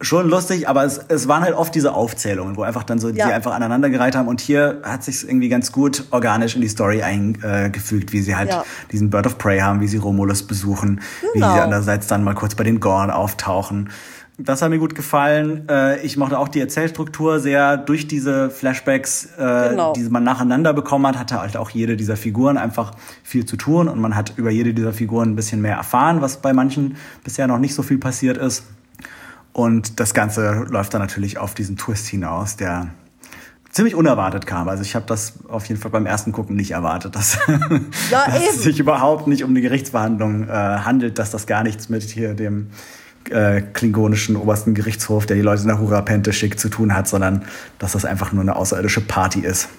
schon 0.00 0.28
lustig, 0.28 0.68
aber 0.68 0.84
es, 0.84 0.98
es 1.08 1.26
waren 1.26 1.42
halt 1.42 1.54
oft 1.54 1.74
diese 1.74 1.94
Aufzählungen, 1.94 2.56
wo 2.56 2.62
einfach 2.62 2.84
dann 2.84 2.98
so 2.98 3.08
ja. 3.08 3.26
die 3.26 3.32
einfach 3.32 3.54
aneinandergereiht 3.54 4.14
haben 4.14 4.28
und 4.28 4.40
hier 4.40 4.80
hat 4.82 5.02
sich 5.02 5.26
irgendwie 5.26 5.48
ganz 5.48 5.72
gut 5.72 6.04
organisch 6.10 6.54
in 6.54 6.60
die 6.60 6.68
Story 6.68 7.02
eingefügt, 7.02 8.12
wie 8.12 8.20
sie 8.20 8.36
halt 8.36 8.50
ja. 8.50 8.64
diesen 8.92 9.08
Bird 9.08 9.26
of 9.26 9.38
Prey 9.38 9.60
haben, 9.60 9.80
wie 9.80 9.88
sie 9.88 9.96
Romulus 9.96 10.42
besuchen, 10.42 11.00
genau. 11.20 11.32
wie 11.32 11.38
sie 11.38 11.44
genau. 11.44 11.62
andererseits 11.62 12.06
dann 12.08 12.24
mal 12.24 12.34
kurz 12.34 12.54
bei 12.54 12.64
den 12.64 12.80
Gorn 12.80 13.10
auftauchen. 13.10 13.88
Das 14.38 14.60
hat 14.60 14.68
mir 14.68 14.78
gut 14.78 14.94
gefallen. 14.94 15.66
Äh, 15.70 16.00
ich 16.04 16.18
mochte 16.18 16.38
auch 16.38 16.48
die 16.48 16.60
Erzählstruktur 16.60 17.40
sehr 17.40 17.78
durch 17.78 18.06
diese 18.06 18.50
Flashbacks, 18.50 19.30
äh, 19.38 19.70
genau. 19.70 19.94
die 19.94 20.02
man 20.10 20.24
nacheinander 20.24 20.74
bekommen 20.74 21.06
hat, 21.06 21.18
hatte 21.18 21.40
halt 21.40 21.56
auch 21.56 21.70
jede 21.70 21.96
dieser 21.96 22.18
Figuren 22.18 22.58
einfach 22.58 22.92
viel 23.22 23.46
zu 23.46 23.56
tun 23.56 23.88
und 23.88 23.98
man 23.98 24.14
hat 24.14 24.34
über 24.36 24.50
jede 24.50 24.74
dieser 24.74 24.92
Figuren 24.92 25.30
ein 25.30 25.36
bisschen 25.36 25.62
mehr 25.62 25.76
erfahren, 25.76 26.20
was 26.20 26.42
bei 26.42 26.52
manchen 26.52 26.96
bisher 27.24 27.46
noch 27.46 27.58
nicht 27.58 27.74
so 27.74 27.82
viel 27.82 27.96
passiert 27.96 28.36
ist. 28.36 28.64
Und 29.56 30.00
das 30.00 30.12
Ganze 30.12 30.66
läuft 30.68 30.92
dann 30.92 31.00
natürlich 31.00 31.38
auf 31.38 31.54
diesen 31.54 31.78
Twist 31.78 32.06
hinaus, 32.08 32.56
der 32.56 32.88
ziemlich 33.70 33.94
unerwartet 33.94 34.46
kam. 34.46 34.68
Also 34.68 34.82
ich 34.82 34.94
habe 34.94 35.06
das 35.06 35.32
auf 35.48 35.64
jeden 35.64 35.80
Fall 35.80 35.90
beim 35.90 36.04
ersten 36.04 36.30
Gucken 36.30 36.56
nicht 36.56 36.72
erwartet, 36.72 37.16
dass, 37.16 37.38
ja, 38.10 38.26
dass 38.26 38.50
es 38.50 38.62
sich 38.64 38.78
überhaupt 38.78 39.26
nicht 39.28 39.44
um 39.44 39.50
eine 39.50 39.62
Gerichtsverhandlung 39.62 40.46
äh, 40.46 40.50
handelt, 40.50 41.18
dass 41.18 41.30
das 41.30 41.46
gar 41.46 41.62
nichts 41.62 41.88
mit 41.88 42.02
hier 42.02 42.34
dem 42.34 42.66
äh, 43.30 43.62
klingonischen 43.62 44.36
obersten 44.36 44.74
Gerichtshof, 44.74 45.24
der 45.24 45.36
die 45.36 45.42
Leute 45.42 45.66
nach 45.66 45.78
Hurapente 45.78 46.34
schickt, 46.34 46.60
zu 46.60 46.68
tun 46.68 46.94
hat, 46.94 47.08
sondern 47.08 47.46
dass 47.78 47.92
das 47.92 48.04
einfach 48.04 48.32
nur 48.32 48.42
eine 48.42 48.56
außerirdische 48.56 49.00
Party 49.00 49.40
ist. 49.40 49.70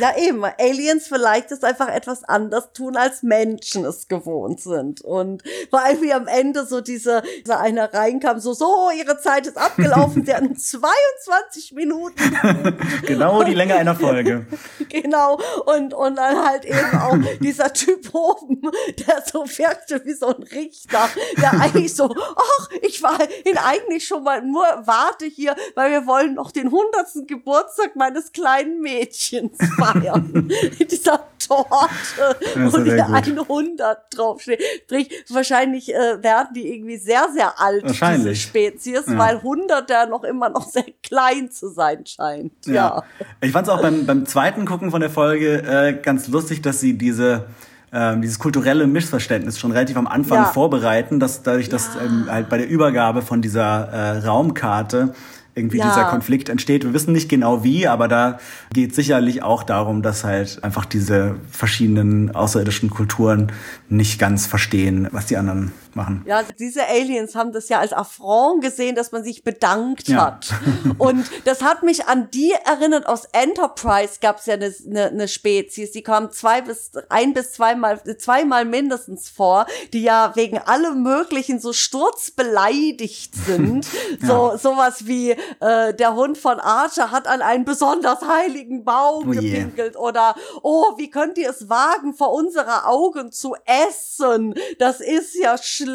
Ja, 0.00 0.16
eben. 0.16 0.44
Aliens 0.44 1.06
vielleicht 1.08 1.52
es 1.52 1.62
einfach 1.62 1.88
etwas 1.88 2.24
anders 2.24 2.72
tun, 2.72 2.96
als 2.96 3.22
Menschen 3.22 3.84
es 3.84 4.08
gewohnt 4.08 4.60
sind. 4.60 5.00
Und 5.00 5.42
vor 5.70 5.80
allem 5.80 6.02
wie 6.02 6.12
am 6.12 6.26
Ende 6.26 6.66
so 6.66 6.80
diese, 6.80 7.22
dieser 7.44 7.60
einer 7.60 7.92
reinkam, 7.92 8.38
so, 8.38 8.52
so, 8.52 8.90
ihre 8.96 9.18
Zeit 9.18 9.46
ist 9.46 9.56
abgelaufen, 9.56 10.24
sie 10.24 10.34
hatten 10.34 10.56
22 10.56 11.72
Minuten. 11.72 12.16
genau 13.06 13.42
die 13.42 13.54
Länge 13.54 13.74
einer 13.76 13.94
Folge. 13.94 14.46
genau. 14.88 15.38
Und, 15.64 15.94
und 15.94 16.16
dann 16.16 16.46
halt 16.46 16.64
eben 16.64 16.98
auch 17.00 17.16
dieser 17.40 17.72
Typ 17.72 18.14
oben, 18.14 18.62
der 19.06 19.22
so 19.30 19.44
wirkte 19.46 20.04
wie 20.04 20.14
so 20.14 20.26
ein 20.26 20.42
Richter, 20.42 21.08
der 21.40 21.52
eigentlich 21.60 21.94
so, 21.94 22.14
ach, 22.14 22.68
ich 22.82 23.02
war 23.02 23.18
ihn 23.44 23.58
eigentlich 23.58 24.06
schon 24.06 24.22
mal 24.22 24.42
nur 24.42 24.66
warte 24.84 25.26
hier, 25.26 25.56
weil 25.74 25.90
wir 25.90 26.06
wollen 26.06 26.34
noch 26.34 26.50
den 26.50 26.70
hundertsten 26.70 27.26
Geburtstag 27.26 27.96
meines 27.96 28.32
kleinen 28.32 28.80
Mädchens 28.80 29.56
feiern. 29.76 29.85
In 30.78 30.88
dieser 30.88 31.20
Torte, 31.38 32.36
wo 32.54 32.78
die 32.78 32.90
100 32.90 33.98
draufsteht. 34.10 34.60
Sprich, 34.84 35.08
wahrscheinlich 35.30 35.94
äh, 35.94 36.22
werden 36.22 36.48
die 36.54 36.74
irgendwie 36.74 36.96
sehr, 36.96 37.28
sehr 37.32 37.60
alt, 37.60 37.84
diese 37.88 38.34
Spezies, 38.34 39.04
ja. 39.06 39.18
weil 39.18 39.36
100 39.36 39.88
ja 39.90 40.06
noch 40.06 40.24
immer 40.24 40.48
noch 40.48 40.68
sehr 40.68 40.86
klein 41.02 41.50
zu 41.50 41.68
sein 41.68 42.04
scheint. 42.06 42.52
Ja. 42.66 42.72
ja. 42.72 43.02
Ich 43.40 43.52
fand 43.52 43.66
es 43.68 43.72
auch 43.72 43.80
beim, 43.80 44.06
beim 44.06 44.26
zweiten 44.26 44.64
Gucken 44.64 44.90
von 44.90 45.00
der 45.00 45.10
Folge 45.10 45.62
äh, 45.62 45.94
ganz 46.02 46.28
lustig, 46.28 46.62
dass 46.62 46.80
sie 46.80 46.98
diese 46.98 47.46
ähm, 47.92 48.20
dieses 48.20 48.38
kulturelle 48.38 48.86
Missverständnis 48.86 49.58
schon 49.58 49.72
relativ 49.72 49.96
am 49.96 50.06
Anfang 50.06 50.38
ja. 50.38 50.44
vorbereiten, 50.46 51.20
dass 51.20 51.42
dadurch, 51.42 51.68
dass 51.68 51.96
ähm, 51.96 52.26
halt 52.28 52.48
bei 52.48 52.58
der 52.58 52.68
Übergabe 52.68 53.22
von 53.22 53.42
dieser 53.42 53.88
äh, 53.88 54.18
Raumkarte 54.26 55.14
irgendwie 55.56 55.78
ja. 55.78 55.88
dieser 55.88 56.04
Konflikt 56.04 56.48
entsteht. 56.48 56.84
Wir 56.84 56.92
wissen 56.92 57.12
nicht 57.12 57.28
genau 57.28 57.64
wie, 57.64 57.88
aber 57.88 58.08
da 58.08 58.38
geht 58.74 58.94
sicherlich 58.94 59.42
auch 59.42 59.62
darum, 59.62 60.02
dass 60.02 60.22
halt 60.22 60.62
einfach 60.62 60.84
diese 60.84 61.36
verschiedenen 61.50 62.34
außerirdischen 62.34 62.90
Kulturen 62.90 63.50
nicht 63.88 64.18
ganz 64.18 64.46
verstehen, 64.46 65.08
was 65.12 65.26
die 65.26 65.38
anderen 65.38 65.72
machen. 65.96 66.22
Ja, 66.26 66.42
diese 66.58 66.86
Aliens 66.86 67.34
haben 67.34 67.52
das 67.52 67.68
ja 67.68 67.80
als 67.80 67.92
Affront 67.92 68.62
gesehen, 68.62 68.94
dass 68.94 69.10
man 69.10 69.24
sich 69.24 69.42
bedankt 69.42 70.08
Ja. 70.08 70.26
hat. 70.26 70.54
Und 70.98 71.28
das 71.44 71.62
hat 71.62 71.82
mich 71.82 72.06
an 72.06 72.30
die 72.30 72.52
erinnert, 72.52 73.06
aus 73.06 73.24
Enterprise 73.32 74.18
gab 74.20 74.38
es 74.38 74.46
ja 74.46 74.54
eine, 74.54 74.72
eine, 74.86 75.06
eine 75.06 75.28
Spezies, 75.28 75.90
die 75.90 76.02
kam 76.02 76.30
zwei 76.30 76.60
bis 76.60 76.92
ein 77.08 77.34
bis 77.34 77.52
zweimal, 77.52 78.00
zweimal 78.18 78.64
mindestens 78.64 79.28
vor, 79.28 79.66
die 79.92 80.02
ja 80.02 80.32
wegen 80.36 80.58
allem 80.58 81.02
möglichen 81.02 81.58
so 81.58 81.72
sturzbeleidigt 81.72 83.34
sind. 83.34 83.86
So 84.20 84.56
sowas 84.56 85.06
wie 85.06 85.30
äh, 85.60 85.94
der 85.94 86.14
Hund 86.14 86.36
von 86.38 86.58
Archer 86.60 87.10
hat 87.10 87.26
an 87.26 87.42
einen 87.42 87.64
besonders 87.64 88.20
heiligen 88.22 88.84
Baum 88.84 89.28
Oh 89.28 89.30
gepinkelt 89.30 89.96
oder 89.96 90.34
oh, 90.62 90.94
wie 90.96 91.10
könnt 91.10 91.38
ihr 91.38 91.50
es 91.50 91.68
wagen, 91.68 92.14
vor 92.14 92.32
unserer 92.32 92.86
Augen 92.88 93.32
zu 93.32 93.54
essen? 93.64 94.54
Das 94.78 95.00
ist 95.00 95.34
ja 95.34 95.56
schlimm. 95.58 95.85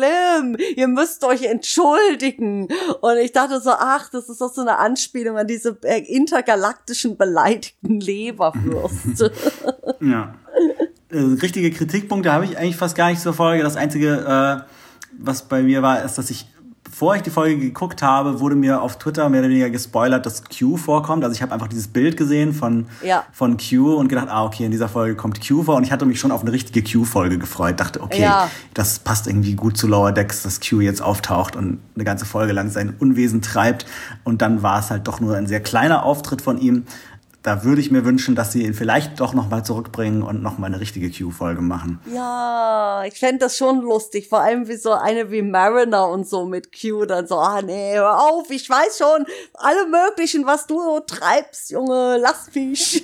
Ihr 0.75 0.87
müsst 0.87 1.23
euch 1.23 1.43
entschuldigen. 1.43 2.67
Und 3.01 3.17
ich 3.17 3.31
dachte 3.31 3.59
so, 3.59 3.71
ach, 3.71 4.09
das 4.09 4.29
ist 4.29 4.41
doch 4.41 4.53
so 4.53 4.61
eine 4.61 4.77
Anspielung 4.77 5.37
an 5.37 5.47
diese 5.47 5.77
äh, 5.83 5.99
intergalaktischen 5.99 7.17
beleidigten 7.17 7.99
Leberwürste. 7.99 9.31
Ja. 10.01 10.35
Äh, 11.09 11.19
richtige 11.41 11.71
Kritikpunkte 11.71 12.31
habe 12.31 12.45
ich 12.45 12.57
eigentlich 12.57 12.77
fast 12.77 12.95
gar 12.95 13.09
nicht 13.09 13.21
zur 13.21 13.33
Folge. 13.33 13.63
Das 13.63 13.75
Einzige, 13.75 14.65
äh, 14.65 14.71
was 15.19 15.43
bei 15.43 15.61
mir 15.61 15.81
war, 15.81 16.03
ist, 16.03 16.17
dass 16.17 16.29
ich, 16.29 16.47
bevor 17.01 17.15
ich 17.15 17.23
die 17.23 17.31
Folge 17.31 17.57
geguckt 17.57 18.03
habe, 18.03 18.39
wurde 18.41 18.55
mir 18.55 18.79
auf 18.79 18.99
Twitter 18.99 19.27
mehr 19.27 19.39
oder 19.39 19.49
weniger 19.49 19.71
gespoilert, 19.71 20.23
dass 20.27 20.43
Q 20.43 20.77
vorkommt. 20.77 21.23
Also 21.23 21.33
ich 21.33 21.41
habe 21.41 21.51
einfach 21.51 21.67
dieses 21.67 21.87
Bild 21.87 22.15
gesehen 22.15 22.53
von, 22.53 22.85
Ja. 23.01 23.23
von 23.31 23.57
Q 23.57 23.95
und 23.95 24.07
gedacht, 24.07 24.27
ah, 24.29 24.45
okay, 24.45 24.65
in 24.65 24.71
dieser 24.71 24.87
Folge 24.87 25.15
kommt 25.15 25.39
Q 25.45 25.63
vor. 25.63 25.77
Und 25.77 25.83
ich 25.83 25.91
hatte 25.91 26.05
mich 26.05 26.19
schon 26.19 26.29
auf 26.31 26.41
eine 26.41 26.51
richtige 26.51 26.83
Q-Folge 26.83 27.39
gefreut. 27.39 27.79
Dachte, 27.79 28.01
okay, 28.03 28.21
Ja. 28.21 28.51
das 28.75 28.99
passt 28.99 29.25
irgendwie 29.25 29.55
gut 29.55 29.77
zu 29.77 29.87
Lower 29.87 30.11
Decks, 30.11 30.43
dass 30.43 30.59
Q 30.59 30.81
jetzt 30.81 31.01
auftaucht 31.01 31.55
und 31.55 31.79
eine 31.95 32.03
ganze 32.03 32.25
Folge 32.27 32.53
lang 32.53 32.69
sein 32.69 32.93
Unwesen 32.99 33.41
treibt. 33.41 33.87
Und 34.23 34.43
dann 34.43 34.61
war 34.61 34.77
es 34.77 34.91
halt 34.91 35.07
doch 35.07 35.19
nur 35.19 35.35
ein 35.35 35.47
sehr 35.47 35.59
kleiner 35.59 36.05
Auftritt 36.05 36.43
von 36.43 36.59
ihm. 36.59 36.83
Da 37.43 37.63
würde 37.63 37.81
ich 37.81 37.89
mir 37.89 38.05
wünschen, 38.05 38.35
dass 38.35 38.51
sie 38.51 38.63
ihn 38.63 38.75
vielleicht 38.75 39.19
doch 39.19 39.33
nochmal 39.33 39.65
zurückbringen 39.65 40.21
und 40.21 40.43
nochmal 40.43 40.69
eine 40.69 40.79
richtige 40.79 41.09
Q-Folge 41.09 41.61
machen. 41.61 41.99
Ja, 42.13 43.03
ich 43.07 43.17
fände 43.17 43.39
das 43.39 43.57
schon 43.57 43.81
lustig. 43.81 44.29
Vor 44.29 44.41
allem 44.41 44.67
wie 44.67 44.75
so 44.75 44.91
eine 44.91 45.31
wie 45.31 45.41
Mariner 45.41 46.07
und 46.07 46.27
so 46.27 46.45
mit 46.45 46.69
Q 46.71 47.05
dann 47.05 47.25
so, 47.25 47.37
ah 47.37 47.63
nee, 47.63 47.95
hör 47.95 48.19
auf, 48.19 48.51
ich 48.51 48.69
weiß 48.69 48.99
schon 48.99 49.25
alle 49.55 49.87
möglichen, 49.87 50.45
was 50.45 50.67
du 50.67 50.79
so 50.81 50.99
treibst, 50.99 51.71
Junge, 51.71 52.17
lass 52.21 52.53
mich. 52.53 53.03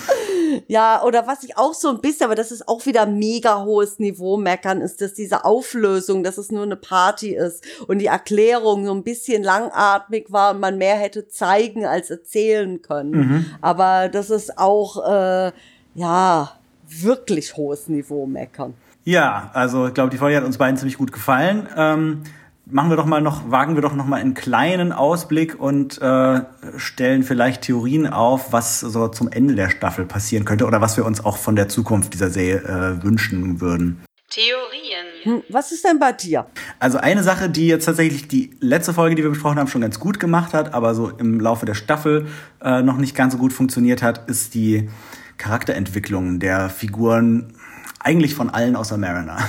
ja, 0.68 1.02
oder 1.02 1.26
was 1.26 1.42
ich 1.42 1.56
auch 1.56 1.74
so 1.74 1.88
ein 1.88 2.00
bisschen, 2.00 2.26
aber 2.26 2.36
das 2.36 2.52
ist 2.52 2.68
auch 2.68 2.86
wieder 2.86 3.06
mega 3.06 3.64
hohes 3.64 3.98
Niveau 3.98 4.36
meckern, 4.36 4.80
ist, 4.80 5.00
dass 5.00 5.14
diese 5.14 5.44
Auflösung, 5.44 6.22
dass 6.22 6.38
es 6.38 6.52
nur 6.52 6.62
eine 6.62 6.76
Party 6.76 7.34
ist 7.34 7.64
und 7.88 7.98
die 7.98 8.06
Erklärung 8.06 8.86
so 8.86 8.92
ein 8.94 9.02
bisschen 9.02 9.42
langatmig 9.42 10.30
war 10.30 10.54
und 10.54 10.60
man 10.60 10.78
mehr 10.78 10.96
hätte 10.96 11.26
zeigen 11.26 11.86
als 11.86 12.10
erzählen 12.10 12.82
können. 12.82 13.10
Mhm. 13.10 13.47
Aber 13.60 14.08
das 14.08 14.30
ist 14.30 14.58
auch, 14.58 15.04
äh, 15.08 15.52
ja, 15.94 16.50
wirklich 16.88 17.56
hohes 17.56 17.88
Niveau 17.88 18.26
meckern. 18.26 18.74
Ja, 19.04 19.50
also 19.54 19.86
ich 19.86 19.94
glaube, 19.94 20.10
die 20.10 20.18
Folge 20.18 20.36
hat 20.36 20.44
uns 20.44 20.58
beiden 20.58 20.76
ziemlich 20.76 20.98
gut 20.98 21.12
gefallen. 21.12 21.66
Ähm, 21.76 22.22
machen 22.66 22.90
wir 22.90 22.96
doch 22.96 23.06
mal 23.06 23.20
noch, 23.20 23.50
wagen 23.50 23.74
wir 23.74 23.82
doch 23.82 23.94
noch 23.94 24.06
mal 24.06 24.20
einen 24.20 24.34
kleinen 24.34 24.92
Ausblick 24.92 25.58
und 25.58 26.00
äh, 26.00 26.40
stellen 26.76 27.22
vielleicht 27.22 27.62
Theorien 27.62 28.06
auf, 28.06 28.52
was 28.52 28.80
so 28.80 29.08
zum 29.08 29.30
Ende 29.30 29.54
der 29.54 29.70
Staffel 29.70 30.04
passieren 30.04 30.44
könnte 30.44 30.66
oder 30.66 30.80
was 30.80 30.96
wir 30.96 31.04
uns 31.04 31.24
auch 31.24 31.36
von 31.36 31.56
der 31.56 31.68
Zukunft 31.68 32.14
dieser 32.14 32.30
Serie 32.30 32.58
äh, 32.62 33.02
wünschen 33.02 33.60
würden. 33.60 34.00
Theorien. 34.30 35.06
Hm, 35.22 35.42
was 35.48 35.72
ist 35.72 35.84
denn 35.84 35.98
bei 35.98 36.12
dir? 36.12 36.46
Also 36.78 36.98
eine 36.98 37.22
Sache, 37.22 37.48
die 37.48 37.66
jetzt 37.66 37.86
tatsächlich 37.86 38.28
die 38.28 38.50
letzte 38.60 38.92
Folge, 38.92 39.14
die 39.14 39.22
wir 39.22 39.30
besprochen 39.30 39.58
haben, 39.58 39.68
schon 39.68 39.80
ganz 39.80 39.98
gut 39.98 40.20
gemacht 40.20 40.52
hat, 40.52 40.74
aber 40.74 40.94
so 40.94 41.08
im 41.08 41.40
Laufe 41.40 41.64
der 41.64 41.74
Staffel 41.74 42.26
äh, 42.62 42.82
noch 42.82 42.98
nicht 42.98 43.14
ganz 43.16 43.32
so 43.32 43.38
gut 43.38 43.54
funktioniert 43.54 44.02
hat, 44.02 44.28
ist 44.28 44.54
die 44.54 44.90
Charakterentwicklung 45.38 46.40
der 46.40 46.68
Figuren 46.68 47.54
eigentlich 48.00 48.34
von 48.34 48.50
allen 48.50 48.76
außer 48.76 48.96
Mariner. 48.96 49.38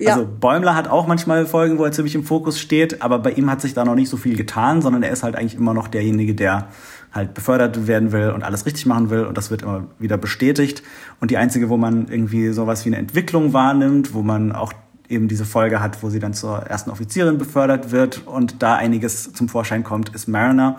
Ja. 0.00 0.12
Also 0.12 0.28
Bäumler 0.28 0.76
hat 0.76 0.86
auch 0.86 1.08
manchmal 1.08 1.44
Folgen, 1.44 1.76
wo 1.76 1.84
er 1.84 1.90
ziemlich 1.90 2.14
im 2.14 2.22
Fokus 2.22 2.60
steht, 2.60 3.02
aber 3.02 3.18
bei 3.18 3.32
ihm 3.32 3.50
hat 3.50 3.60
sich 3.60 3.74
da 3.74 3.84
noch 3.84 3.96
nicht 3.96 4.08
so 4.08 4.16
viel 4.16 4.36
getan, 4.36 4.80
sondern 4.80 5.02
er 5.02 5.10
ist 5.10 5.24
halt 5.24 5.34
eigentlich 5.34 5.56
immer 5.56 5.74
noch 5.74 5.88
derjenige, 5.88 6.36
der 6.36 6.68
halt 7.12 7.34
befördert 7.34 7.86
werden 7.86 8.12
will 8.12 8.30
und 8.30 8.42
alles 8.42 8.66
richtig 8.66 8.86
machen 8.86 9.10
will 9.10 9.24
und 9.24 9.36
das 9.36 9.50
wird 9.50 9.62
immer 9.62 9.86
wieder 9.98 10.18
bestätigt. 10.18 10.82
Und 11.20 11.30
die 11.30 11.36
einzige, 11.36 11.68
wo 11.68 11.76
man 11.76 12.08
irgendwie 12.08 12.52
sowas 12.52 12.84
wie 12.84 12.90
eine 12.90 12.98
Entwicklung 12.98 13.52
wahrnimmt, 13.52 14.14
wo 14.14 14.22
man 14.22 14.52
auch 14.52 14.72
eben 15.08 15.28
diese 15.28 15.44
Folge 15.44 15.80
hat, 15.80 16.02
wo 16.02 16.10
sie 16.10 16.18
dann 16.18 16.34
zur 16.34 16.58
ersten 16.58 16.90
Offizierin 16.90 17.38
befördert 17.38 17.92
wird 17.92 18.26
und 18.26 18.62
da 18.62 18.74
einiges 18.74 19.32
zum 19.32 19.48
Vorschein 19.48 19.84
kommt, 19.84 20.14
ist 20.14 20.28
Mariner. 20.28 20.78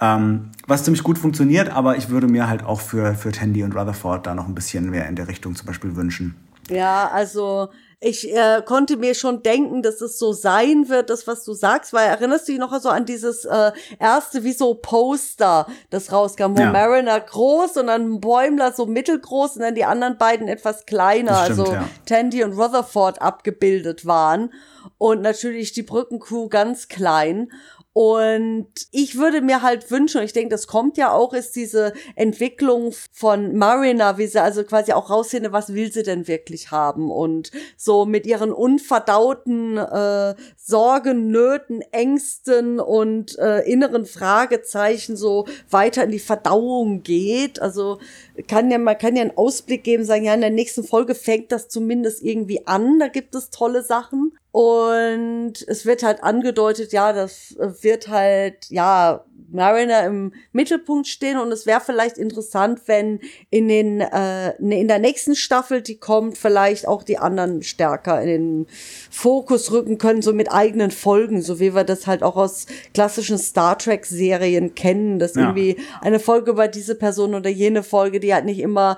Ähm, 0.00 0.50
was 0.66 0.82
ziemlich 0.82 1.04
gut 1.04 1.16
funktioniert, 1.16 1.70
aber 1.70 1.96
ich 1.96 2.08
würde 2.08 2.26
mir 2.26 2.48
halt 2.48 2.64
auch 2.64 2.80
für, 2.80 3.14
für 3.14 3.30
Tandy 3.30 3.62
und 3.62 3.76
Rutherford 3.76 4.26
da 4.26 4.34
noch 4.34 4.48
ein 4.48 4.54
bisschen 4.54 4.90
mehr 4.90 5.08
in 5.08 5.14
der 5.14 5.28
Richtung 5.28 5.54
zum 5.54 5.66
Beispiel 5.66 5.94
wünschen. 5.94 6.34
Ja, 6.68 7.08
also 7.08 7.68
ich 8.04 8.34
äh, 8.34 8.62
konnte 8.64 8.96
mir 8.96 9.14
schon 9.14 9.42
denken, 9.42 9.82
dass 9.82 10.00
es 10.00 10.18
so 10.18 10.32
sein 10.32 10.88
wird, 10.88 11.08
das 11.08 11.26
was 11.28 11.44
du 11.44 11.52
sagst, 11.52 11.92
weil 11.92 12.08
erinnerst 12.08 12.48
du 12.48 12.52
dich 12.52 12.60
noch 12.60 12.76
so 12.80 12.88
an 12.88 13.06
dieses 13.06 13.44
äh, 13.44 13.70
erste 14.00 14.42
wie 14.42 14.52
so 14.52 14.74
Poster, 14.74 15.66
das 15.90 16.10
rauskam, 16.10 16.56
wo 16.56 16.60
Ja. 16.60 16.72
Mariner 16.72 17.20
groß 17.20 17.76
und 17.76 17.86
dann 17.86 18.20
Bäumler 18.20 18.72
so 18.72 18.86
mittelgroß 18.86 19.56
und 19.56 19.62
dann 19.62 19.76
die 19.76 19.84
anderen 19.84 20.18
beiden 20.18 20.48
etwas 20.48 20.84
kleiner, 20.84 21.30
Das 21.30 21.44
stimmt, 21.44 21.58
also 21.60 21.72
ja. 21.74 21.88
Tandy 22.04 22.42
und 22.42 22.54
Rutherford 22.54 23.22
abgebildet 23.22 24.04
waren 24.04 24.52
und 24.98 25.22
natürlich 25.22 25.72
die 25.72 25.82
Brückencrew 25.84 26.48
ganz 26.48 26.88
klein. 26.88 27.52
Und 27.94 28.68
ich 28.90 29.18
würde 29.18 29.42
mir 29.42 29.60
halt 29.60 29.90
wünschen, 29.90 30.18
und 30.18 30.24
ich 30.24 30.32
denke, 30.32 30.48
das 30.48 30.66
kommt 30.66 30.96
ja 30.96 31.12
auch, 31.12 31.34
ist 31.34 31.54
diese 31.56 31.92
Entwicklung 32.16 32.94
von 33.12 33.54
Mariner, 33.54 34.16
wie 34.16 34.26
sie 34.26 34.40
also 34.40 34.64
quasi 34.64 34.92
auch 34.92 35.10
rausfinden, 35.10 35.52
was 35.52 35.74
will 35.74 35.92
sie 35.92 36.02
denn 36.02 36.26
wirklich 36.26 36.70
haben 36.70 37.10
und 37.10 37.50
so 37.76 38.06
mit 38.06 38.26
ihren 38.26 38.50
unverdauten 38.50 39.76
äh, 39.76 40.34
Sorgen, 40.56 41.30
Nöten, 41.30 41.82
Ängsten 41.92 42.80
und 42.80 43.38
äh, 43.38 43.60
inneren 43.70 44.06
Fragezeichen 44.06 45.14
so 45.14 45.46
weiter 45.68 46.04
in 46.04 46.12
die 46.12 46.18
Verdauung 46.18 47.02
geht. 47.02 47.60
Also 47.60 47.98
kann 48.48 48.70
ja, 48.70 48.78
man 48.78 48.96
kann 48.96 49.16
ja 49.16 49.22
einen 49.22 49.36
Ausblick 49.36 49.84
geben, 49.84 50.04
sagen, 50.04 50.24
ja, 50.24 50.32
in 50.32 50.40
der 50.40 50.48
nächsten 50.48 50.84
Folge 50.84 51.14
fängt 51.14 51.52
das 51.52 51.68
zumindest 51.68 52.22
irgendwie 52.22 52.66
an, 52.66 52.98
da 52.98 53.08
gibt 53.08 53.34
es 53.34 53.50
tolle 53.50 53.82
Sachen. 53.82 54.32
Und 54.52 55.54
es 55.66 55.86
wird 55.86 56.02
halt 56.02 56.22
angedeutet, 56.22 56.92
ja, 56.92 57.14
das 57.14 57.56
äh, 57.58 57.70
wird 57.82 58.08
halt, 58.08 58.66
ja, 58.68 59.24
Mariner 59.50 60.04
im 60.06 60.32
Mittelpunkt 60.52 61.06
stehen 61.06 61.38
und 61.38 61.52
es 61.52 61.66
wäre 61.66 61.80
vielleicht 61.80 62.16
interessant, 62.16 62.80
wenn 62.86 63.20
in 63.50 63.68
den 63.68 64.00
äh, 64.00 64.54
ne, 64.58 64.80
in 64.80 64.88
der 64.88 64.98
nächsten 64.98 65.34
Staffel, 65.36 65.82
die 65.82 65.96
kommt, 65.98 66.38
vielleicht 66.38 66.88
auch 66.88 67.02
die 67.02 67.18
anderen 67.18 67.62
stärker 67.62 68.22
in 68.22 68.28
den 68.28 68.66
Fokus 69.10 69.70
rücken 69.70 69.98
können, 69.98 70.22
so 70.22 70.32
mit 70.32 70.50
eigenen 70.50 70.90
Folgen, 70.90 71.42
so 71.42 71.60
wie 71.60 71.74
wir 71.74 71.84
das 71.84 72.06
halt 72.06 72.22
auch 72.22 72.36
aus 72.36 72.66
klassischen 72.94 73.36
Star 73.36 73.76
Trek 73.76 74.06
Serien 74.06 74.74
kennen, 74.74 75.18
dass 75.18 75.34
Ja. 75.34 75.42
irgendwie 75.42 75.76
eine 76.00 76.18
Folge 76.18 76.50
über 76.52 76.68
diese 76.68 76.94
Person 76.94 77.34
oder 77.34 77.50
jene 77.50 77.82
Folge, 77.82 78.20
die 78.20 78.32
halt 78.32 78.46
nicht 78.46 78.60
immer 78.60 78.96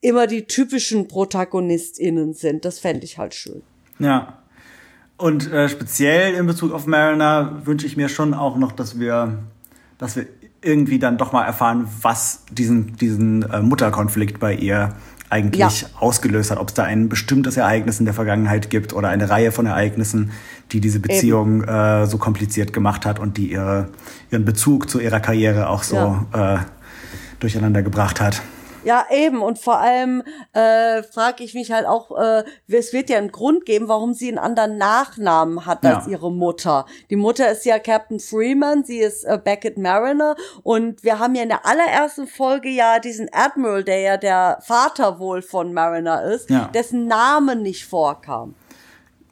immer 0.00 0.28
die 0.28 0.44
typischen 0.44 1.08
ProtagonistInnen 1.08 2.32
sind. 2.34 2.64
Das 2.64 2.78
fände 2.78 3.04
ich 3.04 3.18
halt 3.18 3.34
schön. 3.34 3.62
Ja. 3.98 4.37
Und 5.18 5.52
äh, 5.52 5.68
speziell 5.68 6.34
in 6.34 6.46
Bezug 6.46 6.72
auf 6.72 6.86
Mariner 6.86 7.60
wünsche 7.64 7.86
ich 7.86 7.96
mir 7.96 8.08
schon 8.08 8.34
auch 8.34 8.56
noch, 8.56 8.72
dass 8.72 8.98
wir, 8.98 9.38
dass 9.98 10.16
wir 10.16 10.26
irgendwie 10.62 10.98
dann 10.98 11.18
doch 11.18 11.32
mal 11.32 11.44
erfahren, 11.44 11.88
was 12.02 12.44
diesen, 12.50 12.96
diesen 12.96 13.42
äh, 13.42 13.60
Mutterkonflikt 13.60 14.38
bei 14.40 14.54
ihr 14.54 14.94
eigentlich 15.30 15.82
Ja. 15.82 15.88
ausgelöst 15.98 16.50
hat. 16.50 16.58
Ob 16.58 16.68
es 16.68 16.74
da 16.74 16.84
ein 16.84 17.08
bestimmtes 17.08 17.56
Ereignis 17.56 17.98
in 17.98 18.06
der 18.06 18.14
Vergangenheit 18.14 18.70
gibt 18.70 18.92
oder 18.94 19.08
eine 19.08 19.28
Reihe 19.28 19.52
von 19.52 19.66
Ereignissen, 19.66 20.30
die 20.72 20.80
diese 20.80 21.00
Beziehung 21.00 21.64
äh, 21.64 22.06
so 22.06 22.16
kompliziert 22.18 22.72
gemacht 22.72 23.04
hat 23.04 23.18
und 23.18 23.36
die 23.36 23.50
ihre, 23.52 23.88
ihren 24.30 24.44
Bezug 24.44 24.88
zu 24.88 25.00
ihrer 25.00 25.20
Karriere 25.20 25.68
auch 25.68 25.82
so 25.82 26.24
äh, 26.32 26.58
durcheinander 27.40 27.82
gebracht 27.82 28.20
hat. 28.20 28.40
Ja, 28.88 29.04
eben. 29.10 29.42
Und 29.42 29.58
vor 29.58 29.78
allem 29.78 30.22
äh, 30.54 31.02
frage 31.02 31.44
ich 31.44 31.52
mich 31.52 31.70
halt 31.72 31.84
auch, 31.86 32.10
äh, 32.18 32.42
es 32.68 32.94
wird 32.94 33.10
ja 33.10 33.18
einen 33.18 33.30
Grund 33.32 33.66
geben, 33.66 33.86
warum 33.86 34.14
sie 34.14 34.28
einen 34.28 34.38
anderen 34.38 34.78
Nachnamen 34.78 35.66
hat 35.66 35.84
als 35.84 36.06
Ja. 36.06 36.12
ihre 36.12 36.32
Mutter. 36.32 36.86
Die 37.10 37.16
Mutter 37.16 37.50
ist 37.50 37.66
ja 37.66 37.78
Captain 37.78 38.18
Freeman, 38.18 38.84
sie 38.84 39.00
ist 39.00 39.24
äh, 39.24 39.38
Beckett 39.42 39.76
Mariner. 39.76 40.36
Und 40.62 41.04
wir 41.04 41.18
haben 41.18 41.34
ja 41.34 41.42
in 41.42 41.50
der 41.50 41.66
allerersten 41.66 42.26
Folge 42.26 42.70
ja 42.70 42.98
diesen 42.98 43.28
Admiral, 43.30 43.84
der 43.84 44.00
ja 44.00 44.16
der 44.16 44.58
Vater 44.62 45.18
wohl 45.18 45.42
von 45.42 45.74
Mariner 45.74 46.22
ist, 46.22 46.48
Ja. 46.48 46.70
dessen 46.72 47.06
Name 47.06 47.56
nicht 47.56 47.84
vorkam. 47.84 48.54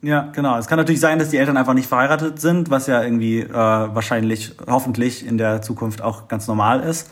Ja, 0.03 0.29
genau. 0.35 0.59
Es 0.59 0.67
kann 0.67 0.77
natürlich 0.77 1.01
sein, 1.01 1.19
dass 1.19 1.31
die 1.31 1.39
Eltern 1.39 1.57
einfach 1.57 1.73
nicht 1.73 1.89
verheiratet 1.89 2.39
sind, 2.43 2.69
was 2.69 2.87
ja 2.89 3.03
irgendwie 3.03 3.41
äh, 3.41 3.49
wahrscheinlich, 3.55 4.55
hoffentlich 4.69 5.27
in 5.27 5.39
der 5.39 5.63
Zukunft 5.63 6.03
auch 6.03 6.29
ganz 6.29 6.47
normal 6.47 6.81
ist. 6.83 7.09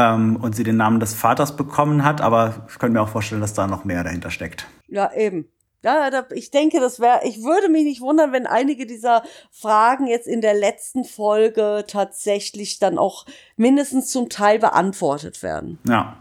Ähm, 0.00 0.36
und 0.36 0.54
sie 0.54 0.62
den 0.62 0.76
Namen 0.76 1.00
des 1.00 1.14
Vaters 1.14 1.56
bekommen 1.56 2.04
hat, 2.04 2.20
aber 2.20 2.66
ich 2.68 2.78
könnte 2.78 2.92
mir 2.92 3.02
auch 3.02 3.08
vorstellen, 3.08 3.40
dass 3.40 3.52
da 3.52 3.66
noch 3.66 3.84
mehr 3.84 4.04
dahinter 4.04 4.30
steckt. 4.30 4.68
Ja, 4.86 5.12
eben. 5.12 5.48
Ja, 5.82 6.10
ich 6.34 6.52
denke, 6.52 6.78
das 6.78 7.00
wäre, 7.00 7.20
ich 7.24 7.42
würde 7.42 7.68
mich 7.68 7.82
nicht 7.82 8.00
wundern, 8.00 8.30
wenn 8.32 8.46
einige 8.46 8.86
dieser 8.86 9.22
Fragen 9.50 10.06
jetzt 10.06 10.28
in 10.28 10.40
der 10.40 10.54
letzten 10.54 11.04
Folge 11.04 11.84
tatsächlich 11.86 12.78
dann 12.78 12.96
auch 12.96 13.26
mindestens 13.56 14.10
zum 14.10 14.28
Teil 14.28 14.60
beantwortet 14.60 15.42
werden. 15.42 15.78
Ja. 15.88 16.16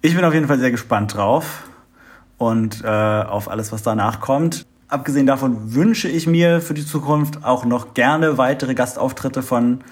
Ich 0.00 0.14
bin 0.14 0.24
auf 0.24 0.32
jeden 0.32 0.48
Fall 0.48 0.58
sehr 0.58 0.70
gespannt 0.70 1.14
drauf 1.14 1.64
und 2.38 2.82
äh, 2.84 2.88
auf 2.88 3.50
alles, 3.50 3.70
was 3.70 3.82
danach 3.82 4.20
kommt. 4.20 4.66
Abgesehen 4.88 5.26
davon 5.26 5.74
wünsche 5.74 6.08
ich 6.08 6.26
mir 6.26 6.60
für 6.60 6.74
die 6.74 6.86
Zukunft 6.86 7.44
auch 7.44 7.64
noch 7.64 7.92
gerne 7.92 8.38
weitere 8.38 8.74
Gastauftritte 8.74 9.42
von 9.42 9.82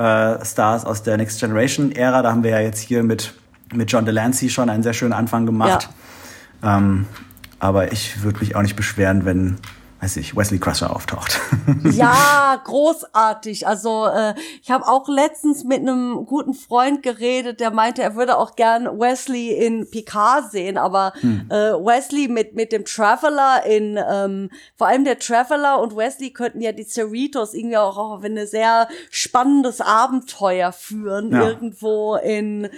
äh, 0.00 0.44
Stars 0.44 0.84
aus 0.84 1.02
der 1.02 1.16
Next 1.16 1.40
Generation 1.40 1.92
Ära. 1.92 2.22
Da 2.22 2.30
haben 2.30 2.42
wir 2.42 2.50
ja 2.50 2.60
jetzt 2.60 2.80
hier 2.80 3.02
mit, 3.02 3.34
mit 3.74 3.92
John 3.92 4.04
Delancey 4.04 4.48
schon 4.48 4.70
einen 4.70 4.82
sehr 4.82 4.94
schönen 4.94 5.12
Anfang 5.12 5.44
gemacht. 5.44 5.88
Ja. 6.62 6.78
Ähm, 6.78 7.06
aber 7.58 7.92
ich 7.92 8.22
würde 8.22 8.40
mich 8.40 8.56
auch 8.56 8.62
nicht 8.62 8.76
beschweren, 8.76 9.26
wenn 9.26 9.58
weiß 10.00 10.16
ich, 10.16 10.34
Wesley 10.34 10.58
Crusher 10.58 10.94
auftaucht. 10.94 11.38
ja, 11.92 12.60
großartig. 12.64 13.66
Also 13.66 14.06
äh, 14.06 14.34
ich 14.62 14.70
habe 14.70 14.86
auch 14.86 15.08
letztens 15.08 15.64
mit 15.64 15.80
einem 15.80 16.24
guten 16.24 16.54
Freund 16.54 17.02
geredet, 17.02 17.60
der 17.60 17.70
meinte, 17.70 18.02
er 18.02 18.16
würde 18.16 18.38
auch 18.38 18.56
gern 18.56 18.86
Wesley 18.86 19.50
in 19.50 19.90
Picard 19.90 20.50
sehen, 20.50 20.78
aber 20.78 21.12
hm. 21.20 21.48
äh, 21.50 21.54
Wesley 21.54 22.28
mit 22.28 22.54
mit 22.54 22.72
dem 22.72 22.84
Traveler 22.84 23.64
in 23.66 23.98
ähm, 24.10 24.50
vor 24.76 24.86
allem 24.86 25.04
der 25.04 25.18
Traveler 25.18 25.80
und 25.80 25.96
Wesley 25.96 26.30
könnten 26.30 26.60
ja 26.60 26.72
die 26.72 26.84
Cerritos 26.84 27.54
irgendwie 27.54 27.76
auch 27.76 27.98
auf 27.98 28.24
ein 28.24 28.46
sehr 28.46 28.88
spannendes 29.10 29.80
Abenteuer 29.80 30.72
führen 30.72 31.32
ja. 31.32 31.48
irgendwo 31.48 32.16
in 32.16 32.68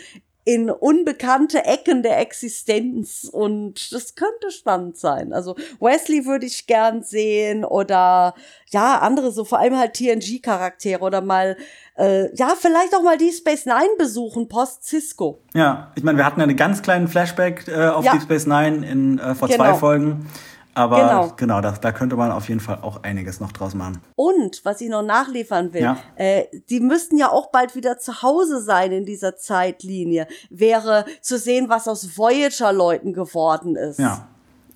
in 0.45 0.71
unbekannte 0.71 1.65
Ecken 1.65 2.03
der 2.03 2.19
Existenz 2.19 3.29
und 3.31 3.93
das 3.93 4.17
könnte 4.17 4.51
spannend 4.51 4.97
sein. 4.97 5.33
Also 5.33 5.55
Wesley 5.79 6.27
würde 6.27 6.47
ich 6.47 6.67
gern 6.67 7.03
sehen 7.03 7.65
oder 7.65 8.35
ja, 8.71 8.99
andere 8.99 9.31
so, 9.31 9.45
vor 9.45 9.61
allem 9.61 9.79
halt 9.79 9.95
TNG-Charaktere 9.95 11.01
oder 11.01 11.21
mal, 11.21 11.57
äh, 11.97 12.35
ja, 12.35 12.55
vielleicht 12.59 12.95
auch 12.95 13.03
mal 13.03 13.19
die 13.19 13.31
Space 13.31 13.67
Nine 13.67 13.97
besuchen, 13.99 14.49
post 14.49 14.85
Cisco. 14.85 15.41
Ja, 15.55 15.93
ich 15.95 16.03
meine, 16.03 16.19
wir 16.19 16.25
hatten 16.25 16.41
ja 16.41 16.45
einen 16.45 16.57
ganz 16.57 16.83
kleinen 16.83 17.07
Flashback 17.07 17.69
äh, 17.69 17.89
auf 17.89 18.05
ja. 18.05 18.13
Deep 18.13 18.23
Space 18.23 18.47
Nine 18.47 18.85
in, 18.87 19.19
äh, 19.19 19.37
vor 19.37 19.47
genau. 19.47 19.63
zwei 19.63 19.75
Folgen. 19.75 20.27
Aber 20.75 20.97
genau, 20.97 21.33
genau 21.37 21.61
da, 21.61 21.73
da 21.73 21.93
könnte 21.93 22.17
man 22.17 22.31
auf 22.31 22.49
jeden 22.49 22.61
Fall 22.61 22.79
auch 22.83 23.03
einiges 23.03 23.41
noch 23.41 23.53
draus 23.53 23.75
machen. 23.75 24.01
Und 24.17 24.65
was 24.65 24.81
ich 24.81 24.89
noch 24.89 25.03
nachliefern 25.03 25.73
will, 25.73 25.83
ja. 25.83 25.99
äh, 26.17 26.45
die 26.71 26.81
müssten 26.81 27.19
ja 27.19 27.31
auch 27.31 27.51
bald 27.51 27.75
wieder 27.75 27.99
zu 27.99 28.23
Hause 28.23 28.61
sein 28.63 28.93
in 28.93 29.05
dieser 29.05 29.37
Zeitlinie. 29.37 30.27
Wäre 30.51 31.05
zu 31.21 31.39
sehen, 31.39 31.69
was 31.69 31.89
aus 31.89 32.17
Voyager-Leuten 32.17 33.13
geworden 33.13 33.77
ist. 33.77 33.99
Ja. 33.99 34.29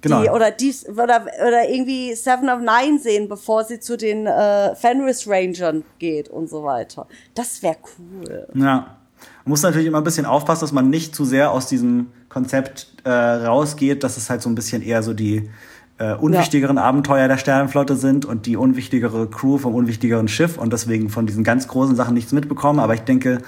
Genau. 0.03 0.23
Die, 0.23 0.29
oder, 0.29 0.51
dies, 0.51 0.87
oder, 0.89 1.27
oder 1.47 1.69
irgendwie 1.69 2.15
Seven 2.15 2.51
of 2.51 2.61
Nine 2.61 2.99
sehen, 2.99 3.29
bevor 3.29 3.65
sie 3.65 3.81
zu 3.81 3.97
den 3.97 4.27
äh, 4.27 4.75
Fenris 4.77 5.27
Rangern 5.27 5.85
geht 5.99 6.29
und 6.29 6.49
so 6.49 6.63
weiter. 6.63 7.07
Das 7.35 7.63
wäre 7.63 7.77
cool. 7.99 8.47
Ja. 8.55 8.99
Man 9.45 9.51
muss 9.51 9.63
natürlich 9.63 9.87
immer 9.87 9.99
ein 9.99 10.05
bisschen 10.05 10.27
aufpassen, 10.27 10.61
dass 10.61 10.73
man 10.73 10.91
nicht 10.91 11.15
zu 11.15 11.25
sehr 11.25 11.51
aus 11.51 11.67
diesem 11.67 12.13
Konzept 12.29 12.89
äh, 13.05 13.11
rausgeht, 13.11 14.05
dass 14.05 14.17
es 14.17 14.29
halt 14.29 14.43
so 14.43 14.49
ein 14.49 14.55
bisschen 14.55 14.83
eher 14.83 15.03
so 15.03 15.15
die 15.15 15.49
äh, 15.99 16.15
unwichtigeren 16.15 16.77
ja. 16.77 16.83
Abenteuer 16.83 17.29
der 17.29 17.39
Sternenflotte 17.39 17.97
sind 17.97 18.25
und 18.25 18.47
die 18.47 18.57
unwichtigere 18.57 19.29
Crew 19.29 19.59
vom 19.59 19.75
unwichtigeren 19.75 20.29
Schiff 20.29 20.59
und 20.59 20.73
deswegen 20.73 21.09
von 21.09 21.27
diesen 21.27 21.45
ganz 21.45 21.69
großen 21.69 21.97
Sachen 21.97 22.15
nichts 22.15 22.33
mitbekommen. 22.33 22.81
Aber 22.81 22.95
ich 22.95 23.01
denke, 23.03 23.43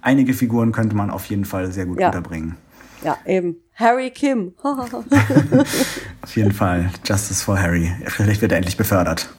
einige 0.00 0.34
Figuren 0.34 0.72
könnte 0.72 0.96
man 0.96 1.10
auf 1.10 1.26
jeden 1.26 1.44
Fall 1.44 1.70
sehr 1.72 1.86
gut 1.86 2.00
ja. 2.00 2.08
unterbringen. 2.08 2.56
Ja, 3.02 3.16
eben. 3.24 3.56
Harry 3.74 4.10
Kim. 4.10 4.52
auf 4.62 6.36
jeden 6.36 6.52
Fall. 6.52 6.90
Justice 7.04 7.42
for 7.42 7.58
Harry. 7.58 7.90
Vielleicht 8.06 8.42
wird 8.42 8.52
er 8.52 8.58
endlich 8.58 8.76
befördert. 8.76 9.30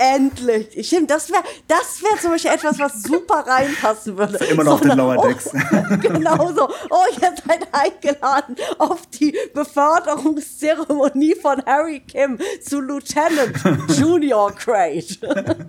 Endlich. 0.00 0.78
Ich 0.78 0.88
finde, 0.88 1.08
das 1.08 1.30
wäre 1.30 1.42
das 1.68 2.02
wäre 2.02 2.18
zum 2.18 2.30
Beispiel 2.30 2.52
etwas, 2.52 2.78
was 2.78 3.02
super 3.02 3.44
reinpassen 3.46 4.16
würde. 4.16 4.42
Immer 4.46 4.64
noch 4.64 4.70
so, 4.70 4.74
auf 4.76 4.80
den 4.80 4.96
Lower 4.96 5.28
Decks. 5.28 5.50
Oh, 5.52 5.96
genau 6.00 6.52
so. 6.54 6.70
Oh, 6.88 7.04
ihr 7.20 7.34
seid 7.46 7.68
eingeladen 7.70 8.56
auf 8.78 9.06
die 9.08 9.36
Beförderungszeremonie 9.52 11.34
von 11.34 11.62
Harry 11.66 12.00
Kim 12.00 12.38
zu 12.62 12.80
Lieutenant 12.80 13.52
Junior 13.98 14.52
Grade. 14.52 15.04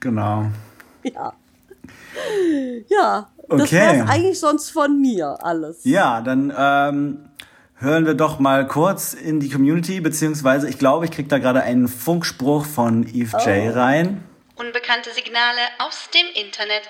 genau. 0.00 0.46
Ja. 1.04 1.32
Ja. 2.88 3.28
Okay. 3.48 3.58
Das 3.58 3.72
wäre 3.72 4.08
eigentlich 4.08 4.40
sonst 4.40 4.70
von 4.70 5.00
mir 5.00 5.38
alles. 5.40 5.84
Ja, 5.84 6.20
dann 6.20 6.52
ähm, 6.56 7.28
hören 7.84 8.06
wir 8.06 8.14
doch 8.14 8.40
mal 8.40 8.66
kurz 8.66 9.12
in 9.14 9.38
die 9.38 9.50
Community, 9.50 10.00
beziehungsweise 10.00 10.68
ich 10.68 10.78
glaube, 10.78 11.04
ich 11.04 11.12
kriege 11.12 11.28
da 11.28 11.38
gerade 11.38 11.62
einen 11.62 11.86
Funkspruch 11.86 12.64
von 12.64 13.06
Eve 13.06 13.36
oh. 13.38 13.48
J 13.48 13.76
rein. 13.76 14.24
Unbekannte 14.56 15.10
Signale 15.10 15.60
aus 15.78 16.08
dem 16.12 16.26
Internet. 16.34 16.82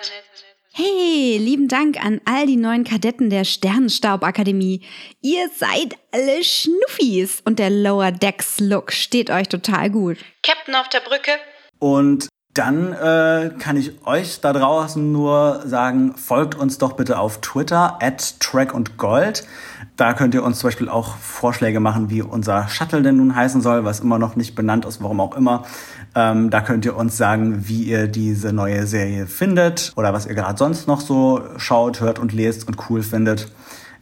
Hey, 0.73 1.39
lieben 1.39 1.69
Dank 1.69 2.05
an 2.05 2.21
all 2.25 2.47
die 2.47 2.57
neuen 2.57 2.85
Kadetten 2.85 3.31
der 3.31 3.45
Sternenstaubakademie. 3.45 4.83
Ihr 5.21 5.49
seid 5.55 5.97
alle 6.13 6.43
Schnuffis 6.43 7.43
und 7.45 7.59
der 7.59 7.71
Lower 7.71 8.11
Decks 8.11 8.59
Look 8.61 8.93
steht 8.93 9.31
euch 9.31 9.49
total 9.49 9.91
gut. 9.91 10.19
Captain 10.43 10.75
auf 10.75 10.89
der 10.89 11.01
Brücke. 11.01 11.33
Und 11.79 12.29
dann 12.55 12.93
äh, 12.93 13.51
kann 13.59 13.77
ich 13.77 14.07
euch 14.07 14.41
da 14.41 14.53
draußen 14.53 15.13
nur 15.13 15.63
sagen, 15.65 16.17
folgt 16.17 16.55
uns 16.55 16.79
doch 16.79 16.93
bitte 16.93 17.19
auf 17.19 17.41
Twitter 17.41 17.99
at 18.01 18.41
Track 18.41 18.73
und 18.73 18.97
Gold. 18.97 19.45
Da 19.97 20.13
könnt 20.13 20.35
ihr 20.35 20.43
uns 20.43 20.59
zum 20.59 20.69
Beispiel 20.69 20.89
auch 20.89 21.17
Vorschläge 21.19 21.79
machen, 21.79 22.11
wie 22.11 22.21
unser 22.21 22.67
Shuttle 22.67 23.03
denn 23.03 23.19
nun 23.19 23.37
heißen 23.37 23.61
soll, 23.61 23.85
was 23.85 24.01
immer 24.01 24.19
noch 24.19 24.35
nicht 24.35 24.57
benannt 24.57 24.85
ist, 24.85 25.01
warum 25.01 25.21
auch 25.21 25.37
immer. 25.37 25.65
Ähm, 26.17 26.51
da 26.51 26.63
könnt 26.63 26.85
ihr 26.85 26.97
uns 26.97 27.17
sagen, 27.17 27.69
wie 27.69 27.85
ihr 27.85 28.09
diese 28.09 28.53
neue 28.53 28.87
Serie 28.87 29.27
findet 29.27 29.93
oder 29.95 30.13
was 30.13 30.27
ihr 30.27 30.35
gerade 30.35 30.59
sonst 30.59 30.89
noch 30.89 31.01
so 31.01 31.43
schaut, 31.59 32.01
hört 32.01 32.19
und 32.19 32.33
lest 32.33 32.67
und 32.67 32.91
cool 32.91 33.03
findet. 33.05 33.53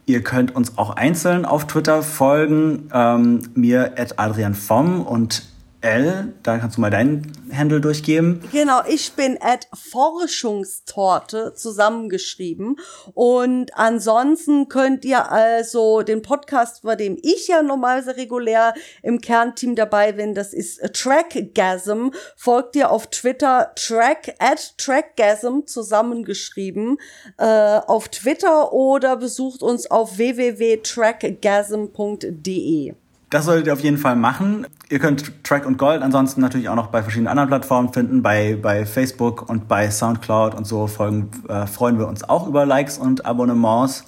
Ihr 0.05 0.23
könnt 0.23 0.55
uns 0.55 0.77
auch 0.79 0.95
einzeln 0.95 1.45
auf 1.45 1.67
Twitter 1.67 2.01
folgen, 2.01 2.89
ähm, 2.91 3.41
mir 3.53 3.93
at 3.97 4.19
Adrian 4.19 4.55
Vom 4.55 5.01
und 5.01 5.43
L, 5.83 6.33
da 6.43 6.57
kannst 6.57 6.77
du 6.77 6.81
mal 6.81 6.89
deinen 6.89 7.33
Handle 7.53 7.81
durchgeben. 7.81 8.41
Genau, 8.53 8.79
ich 8.87 9.11
bin 9.13 9.37
at 9.41 9.67
Forschungstorte 9.73 11.53
zusammengeschrieben. 11.55 12.77
Und 13.13 13.75
ansonsten 13.75 14.69
könnt 14.69 15.03
ihr 15.03 15.29
also 15.29 16.01
den 16.01 16.21
Podcast, 16.21 16.83
bei 16.83 16.95
dem 16.95 17.17
ich 17.21 17.49
ja 17.49 17.61
normalerweise 17.61 18.15
regulär 18.15 18.73
im 19.01 19.19
Kernteam 19.19 19.75
dabei 19.75 20.13
bin, 20.13 20.33
das 20.33 20.53
ist 20.53 20.79
Trackgasm, 20.93 22.11
folgt 22.37 22.77
ihr 22.77 22.89
auf 22.89 23.07
Twitter 23.07 23.73
track 23.75 24.35
at 24.39 24.77
Trackgasm 24.77 25.65
zusammengeschrieben 25.65 26.97
äh, 27.37 27.79
auf 27.85 28.07
Twitter 28.07 28.71
oder 28.71 29.17
besucht 29.17 29.61
uns 29.61 29.91
auf 29.91 30.17
www.trackgasm.de. 30.17 32.93
Das 33.33 33.45
solltet 33.45 33.65
ihr 33.65 33.73
auf 33.73 33.79
jeden 33.79 33.97
Fall 33.97 34.15
machen. 34.15 34.67
Ihr 34.91 34.99
könnt 34.99 35.43
Track 35.43 35.65
und 35.65 35.79
Gold 35.79 36.03
ansonsten 36.03 36.39
natürlich 36.39 36.69
auch 36.69 36.75
noch 36.75 36.85
bei 36.91 37.01
verschiedenen 37.01 37.29
anderen 37.29 37.49
Plattformen 37.49 37.91
finden, 37.91 38.21
bei, 38.21 38.55
bei 38.61 38.85
Facebook 38.85 39.49
und 39.49 39.67
bei 39.67 39.89
Soundcloud 39.89 40.53
und 40.53 40.67
so 40.67 40.85
folgen, 40.85 41.31
äh, 41.49 41.65
freuen 41.65 41.97
wir 41.97 42.07
uns 42.07 42.23
auch 42.29 42.47
über 42.47 42.67
Likes 42.67 42.99
und 42.99 43.25
Abonnements. 43.25 44.03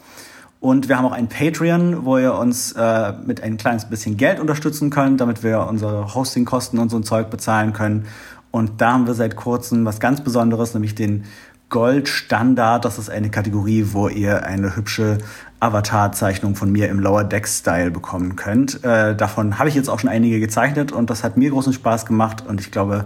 Und 0.60 0.90
wir 0.90 1.00
haben 1.00 1.06
auch 1.06 1.12
ein 1.12 1.28
Patreon, 1.28 2.06
wo 2.06 2.20
ihr 2.20 2.36
uns 2.36 2.74
äh, 2.74 3.14
mit 3.26 3.42
ein 3.42 3.58
kleines 3.58 3.86
bisschen 3.90 4.16
Geld 4.16 4.40
unterstützen 4.40 4.92
könnt, 4.92 5.20
damit 5.22 5.42
wir 5.42 5.62
unsere 5.62 6.14
Hostingkosten 6.14 6.78
und 6.78 6.90
so 6.90 6.98
ein 6.98 7.04
Zeug 7.04 7.32
bezahlen 7.32 7.74
können. 7.74 8.06
Und 8.52 8.80
da 8.80 8.94
haben 8.94 9.08
wir 9.08 9.16
seit 9.16 9.36
kurzem 9.36 9.86
was 9.86 10.00
ganz 10.00 10.22
Besonderes, 10.22 10.76
nämlich 10.76 10.94
den 10.94 11.24
Goldstandard. 11.70 12.86
Das 12.86 13.00
ist 13.00 13.10
eine 13.10 13.32
Kategorie, 13.32 13.88
wo 13.92 14.08
ihr 14.08 14.46
eine 14.46 14.76
hübsche 14.76 15.18
Avatar-Zeichnung 15.60 16.56
von 16.56 16.72
mir 16.72 16.90
im 16.90 16.99
Lower 16.99 17.23
Deck-Style 17.23 17.91
bekommen 17.91 18.36
könnt. 18.36 18.84
Äh, 18.84 19.15
davon 19.15 19.57
habe 19.57 19.69
ich 19.69 19.76
jetzt 19.76 19.90
auch 19.90 19.99
schon 19.99 20.10
einige 20.10 20.40
gezeichnet 20.40 20.91
und 20.91 21.10
das 21.10 21.23
hat 21.23 21.38
mir 21.38 21.49
großen 21.49 21.73
Spaß 21.73 22.06
gemacht 22.06 22.45
und 22.48 22.61
ich 22.61 22.72
glaube, 22.72 23.06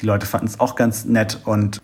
die 0.00 0.06
Leute 0.06 0.26
fanden 0.26 0.46
es 0.46 0.60
auch 0.60 0.74
ganz 0.74 1.04
nett 1.04 1.40
und 1.44 1.80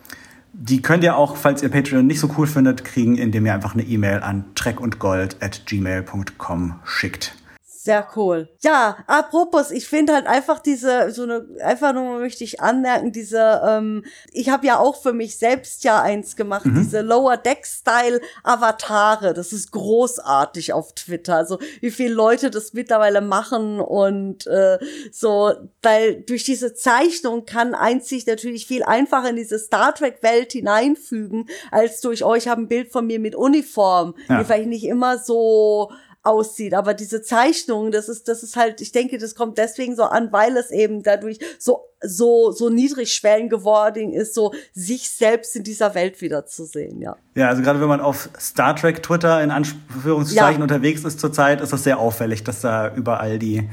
die 0.53 0.83
könnt 0.83 1.05
ihr 1.05 1.17
auch, 1.17 1.37
falls 1.37 1.63
ihr 1.63 1.69
Patreon 1.69 2.07
nicht 2.07 2.19
so 2.19 2.31
cool 2.37 2.47
findet, 2.47 2.85
kriegen, 2.85 3.17
indem 3.17 3.47
ihr 3.47 3.55
einfach 3.55 3.75
eine 3.75 3.85
E-Mail 3.85 4.21
an 4.21 4.45
treckundgold 4.55 5.37
at 5.41 5.67
gmail.com 5.67 6.81
schickt. 6.85 7.38
Sehr 7.81 8.09
cool. 8.17 8.49
Ja, 8.61 8.97
apropos, 9.07 9.71
ich 9.71 9.87
finde 9.87 10.13
halt 10.13 10.27
einfach 10.27 10.59
diese, 10.59 11.13
so 11.13 11.23
eine, 11.23 11.47
einfach 11.63 11.93
nur 11.93 12.19
möchte 12.19 12.43
ich 12.43 12.61
anmerken, 12.61 13.13
diese, 13.13 13.63
ähm, 13.65 14.05
ich 14.33 14.49
habe 14.49 14.67
ja 14.67 14.81
auch 14.81 15.01
für 15.01 15.13
mich 15.13 15.39
selbst 15.39 15.85
ja 15.85 16.03
eins 16.03 16.35
gemacht, 16.35 16.67
mhm. 16.67 16.75
diese 16.75 17.03
Lower 17.03 17.37
Deck 17.37 17.65
Style 17.65 18.21
Avatare. 18.43 19.33
Das 19.33 19.53
ist 19.53 19.71
großartig 19.71 20.73
auf 20.73 20.93
Twitter. 20.93 21.37
Also 21.37 21.61
wie 21.81 21.93
viele 21.93 22.15
Leute 22.15 22.51
das 22.51 22.73
mittlerweile 22.73 23.21
machen 23.21 23.79
und 23.79 24.49
äh, 24.49 24.79
so, 25.13 25.53
weil 25.81 26.23
durch 26.23 26.43
diese 26.43 26.75
Zeichnung 26.75 27.45
kann 27.45 27.77
eins 27.77 28.09
sich 28.09 28.27
natürlich 28.27 28.67
viel 28.67 28.83
einfacher 28.83 29.31
in 29.31 29.37
diese 29.37 29.61
Star 29.61 29.95
Trek 29.95 30.21
Welt 30.25 30.51
hineinfügen, 30.51 31.49
als 31.71 32.01
durch 32.01 32.25
euch 32.25 32.49
oh, 32.49 32.51
habe 32.51 32.63
ein 32.63 32.69
Bild 32.69 32.91
von 32.91 33.07
mir 33.07 33.21
mit 33.21 33.37
Uniform, 33.37 34.17
ja. 34.29 34.41
die 34.41 34.45
vielleicht 34.45 34.69
nicht 34.69 34.85
immer 34.85 35.17
so 35.17 35.93
aussieht. 36.29 36.75
Aber 36.75 36.95
diese 36.95 37.23
Zeichnung, 37.23 37.91
das 37.91 38.09
ist, 38.09 38.29
das 38.29 38.43
ist 38.43 38.57
halt, 38.57 38.81
ich 38.81 38.93
denke, 38.93 39.19
das 39.19 39.35
kommt 39.35 39.59
deswegen 39.59 39.97
so 39.97 40.05
an, 40.05 40.33
weil 40.33 40.57
es 40.57 40.71
eben 40.71 41.03
dadurch 41.03 41.39
so 41.59 41.85
so 42.01 42.53
so 42.53 42.69
niedrigschwellen 42.69 43.49
geworden 43.49 44.13
ist, 44.13 44.33
so 44.35 44.53
sich 44.73 45.11
selbst 45.11 45.57
in 45.57 45.65
dieser 45.65 45.97
Welt 45.97 46.21
wiederzusehen, 46.21 47.01
ja. 47.01 47.17
Ja, 47.35 47.49
also 47.49 47.63
gerade 47.63 47.81
wenn 47.81 47.89
man 47.89 48.01
auf 48.01 48.29
Star 48.39 48.77
Trek 48.77 49.03
Twitter 49.03 49.43
in 49.43 49.51
Anführungszeichen 49.51 50.61
ja. 50.61 50.63
unterwegs 50.63 51.05
ist 51.05 51.19
zurzeit, 51.19 51.61
ist 51.61 51.73
das 51.73 51.83
sehr 51.83 51.99
auffällig, 51.99 52.45
dass 52.45 52.61
da 52.61 52.95
überall 52.95 53.41
die 53.41 53.69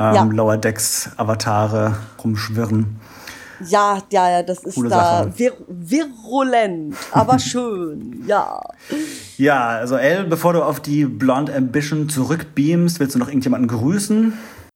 ähm, 0.00 0.14
ja. 0.14 0.22
Lower 0.24 0.56
Decks 0.56 1.10
Avatare 1.16 1.96
rumschwirren. 2.24 2.98
Ja, 3.68 4.02
ja, 4.10 4.30
ja, 4.30 4.42
das 4.42 4.64
ist 4.64 4.74
Coole 4.74 4.88
da 4.88 5.26
vir 5.34 5.52
virulent, 5.68 6.96
aber 7.12 7.38
schön, 7.50 8.24
ja. 8.26 8.60
Ja, 9.36 9.68
also 9.68 9.96
Elle, 9.96 10.24
bevor 10.24 10.52
du 10.52 10.62
auf 10.62 10.80
die 10.80 11.04
Blonde 11.04 11.54
Ambition 11.54 12.08
zurückbeamst, 12.08 13.00
willst 13.00 13.14
du 13.14 13.18
noch 13.18 13.28
irgendjemanden 13.28 13.68
grüßen? 13.68 14.32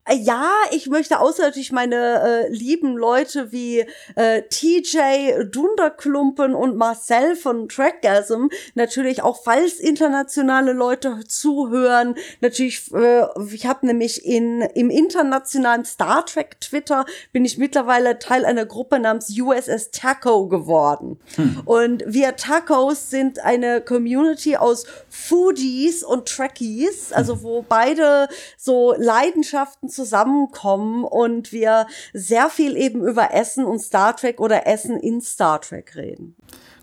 Äh, 0.06 0.16
ja, 0.16 0.50
ich 0.70 0.88
möchte 0.88 1.20
außer 1.20 1.44
natürlich 1.44 1.72
meine 1.72 2.46
äh, 2.46 2.48
lieben 2.48 2.96
Leute 2.96 3.52
wie 3.52 3.86
äh, 4.16 4.42
TJ 4.42 5.44
Dunderklumpen 5.50 6.54
und 6.54 6.76
Marcel 6.76 7.36
von 7.36 7.68
Trackgasm 7.68 8.48
natürlich 8.74 9.22
auch, 9.22 9.42
falls 9.42 9.80
internationale 9.80 10.72
Leute 10.72 11.20
zuhören, 11.26 12.16
natürlich, 12.40 12.92
äh, 12.92 13.24
ich 13.52 13.66
habe 13.66 13.86
nämlich 13.86 14.24
in 14.24 14.60
im 14.60 14.90
internationalen 14.90 15.84
Star 15.84 16.26
Trek 16.26 16.60
Twitter 16.60 17.06
bin 17.32 17.44
ich 17.44 17.56
mittlerweile 17.56 18.18
Teil 18.18 18.44
einer 18.44 18.66
Gruppe 18.66 18.98
namens 18.98 19.34
USS 19.38 19.90
Taco 19.90 20.48
geworden. 20.48 21.18
Hm. 21.36 21.62
Und 21.64 22.04
wir 22.06 22.36
Tacos 22.36 23.10
sind 23.10 23.38
eine 23.38 23.80
Community 23.80 24.56
aus 24.56 24.84
Foodies 25.08 26.04
und 26.04 26.28
Trekkies, 26.28 27.12
also 27.12 27.42
wo 27.42 27.62
beide 27.62 28.28
so 28.58 28.94
Leidenschaften 28.98 29.88
zusammenkommen 29.94 31.04
und 31.04 31.52
wir 31.52 31.86
sehr 32.12 32.50
viel 32.50 32.76
eben 32.76 33.02
über 33.02 33.32
Essen 33.32 33.64
und 33.64 33.78
Star 33.78 34.16
Trek 34.16 34.40
oder 34.40 34.66
Essen 34.66 34.98
in 34.98 35.20
Star 35.20 35.60
Trek 35.60 35.94
reden. 35.96 36.36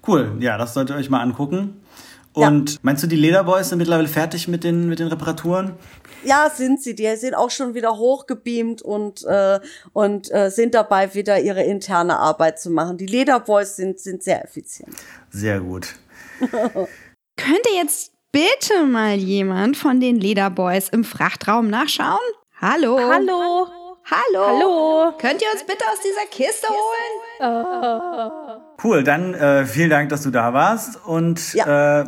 Cool, 0.08 0.38
ja, 0.40 0.58
das 0.58 0.74
solltet 0.74 0.96
ihr 0.96 1.00
euch 1.00 1.10
mal 1.10 1.22
angucken. 1.22 1.82
Und 2.34 2.72
ja. 2.72 2.78
meinst 2.82 3.04
du, 3.04 3.08
die 3.08 3.18
Lederboys 3.18 3.70
sind 3.70 3.78
mittlerweile 3.78 4.08
fertig 4.08 4.48
mit 4.48 4.64
den, 4.64 4.88
mit 4.88 5.00
den 5.00 5.08
Reparaturen? 5.08 5.74
Ja, 6.24 6.50
sind 6.50 6.82
sie. 6.82 6.96
Die 6.96 7.14
sind 7.18 7.34
auch 7.36 7.50
schon 7.50 7.74
wieder 7.74 7.98
hochgebeamt 7.98 8.82
und, 8.82 9.24
äh, 9.26 9.60
und 9.92 10.32
äh, 10.32 10.50
sind 10.50 10.74
dabei, 10.74 11.14
wieder 11.14 11.42
ihre 11.42 11.64
interne 11.64 12.18
Arbeit 12.20 12.60
zu 12.60 12.70
machen. 12.70 12.98
Die 12.98 13.06
Lederboys 13.06 13.76
sind, 13.76 14.00
sind 14.00 14.24
sehr 14.24 14.44
effizient. 14.44 14.96
Sehr 15.30 15.60
gut. 15.60 15.96
Könnte 16.40 17.70
jetzt 17.76 18.14
bitte 18.32 18.86
mal 18.86 19.16
jemand 19.16 19.76
von 19.76 20.00
den 20.00 20.18
Lederboys 20.18 20.90
im 20.90 21.04
Frachtraum 21.04 21.70
nachschauen? 21.70 22.18
Hallo. 22.62 22.96
Hallo. 23.00 23.68
Hallo. 24.06 24.46
Hallo. 24.46 25.14
Könnt 25.18 25.42
ihr 25.42 25.48
uns 25.52 25.64
bitte 25.66 25.84
aus 25.92 26.00
dieser 26.00 26.28
Kiste 26.30 26.68
holen? 26.70 28.62
Cool, 28.84 29.04
dann 29.04 29.34
äh, 29.34 29.66
vielen 29.66 29.90
Dank, 29.90 30.10
dass 30.10 30.22
du 30.22 30.30
da 30.30 30.54
warst. 30.54 31.04
Und 31.04 31.56
ja. 31.56 32.02
äh, 32.02 32.06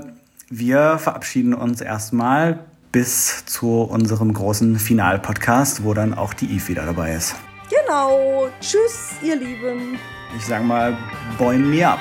wir 0.50 1.00
verabschieden 1.00 1.56
uns 1.56 1.82
erstmal 1.82 2.60
bis 2.92 3.46
zu 3.46 3.82
unserem 3.82 4.32
großen 4.32 4.78
Final-Podcast, 4.78 5.84
wo 5.84 5.96
dann 5.96 6.14
auch 6.14 6.36
die 6.36 6.46
Eve 6.56 6.68
wieder 6.68 6.86
dabei 6.86 7.16
ist. 7.16 7.36
Genau. 7.72 8.48
Tschüss, 8.62 9.14
ihr 9.24 9.38
Lieben. 9.38 9.98
Ich 10.38 10.46
sag 10.46 10.64
mal, 10.64 10.96
boin 11.40 11.68
me 11.68 11.88
up. 11.88 12.00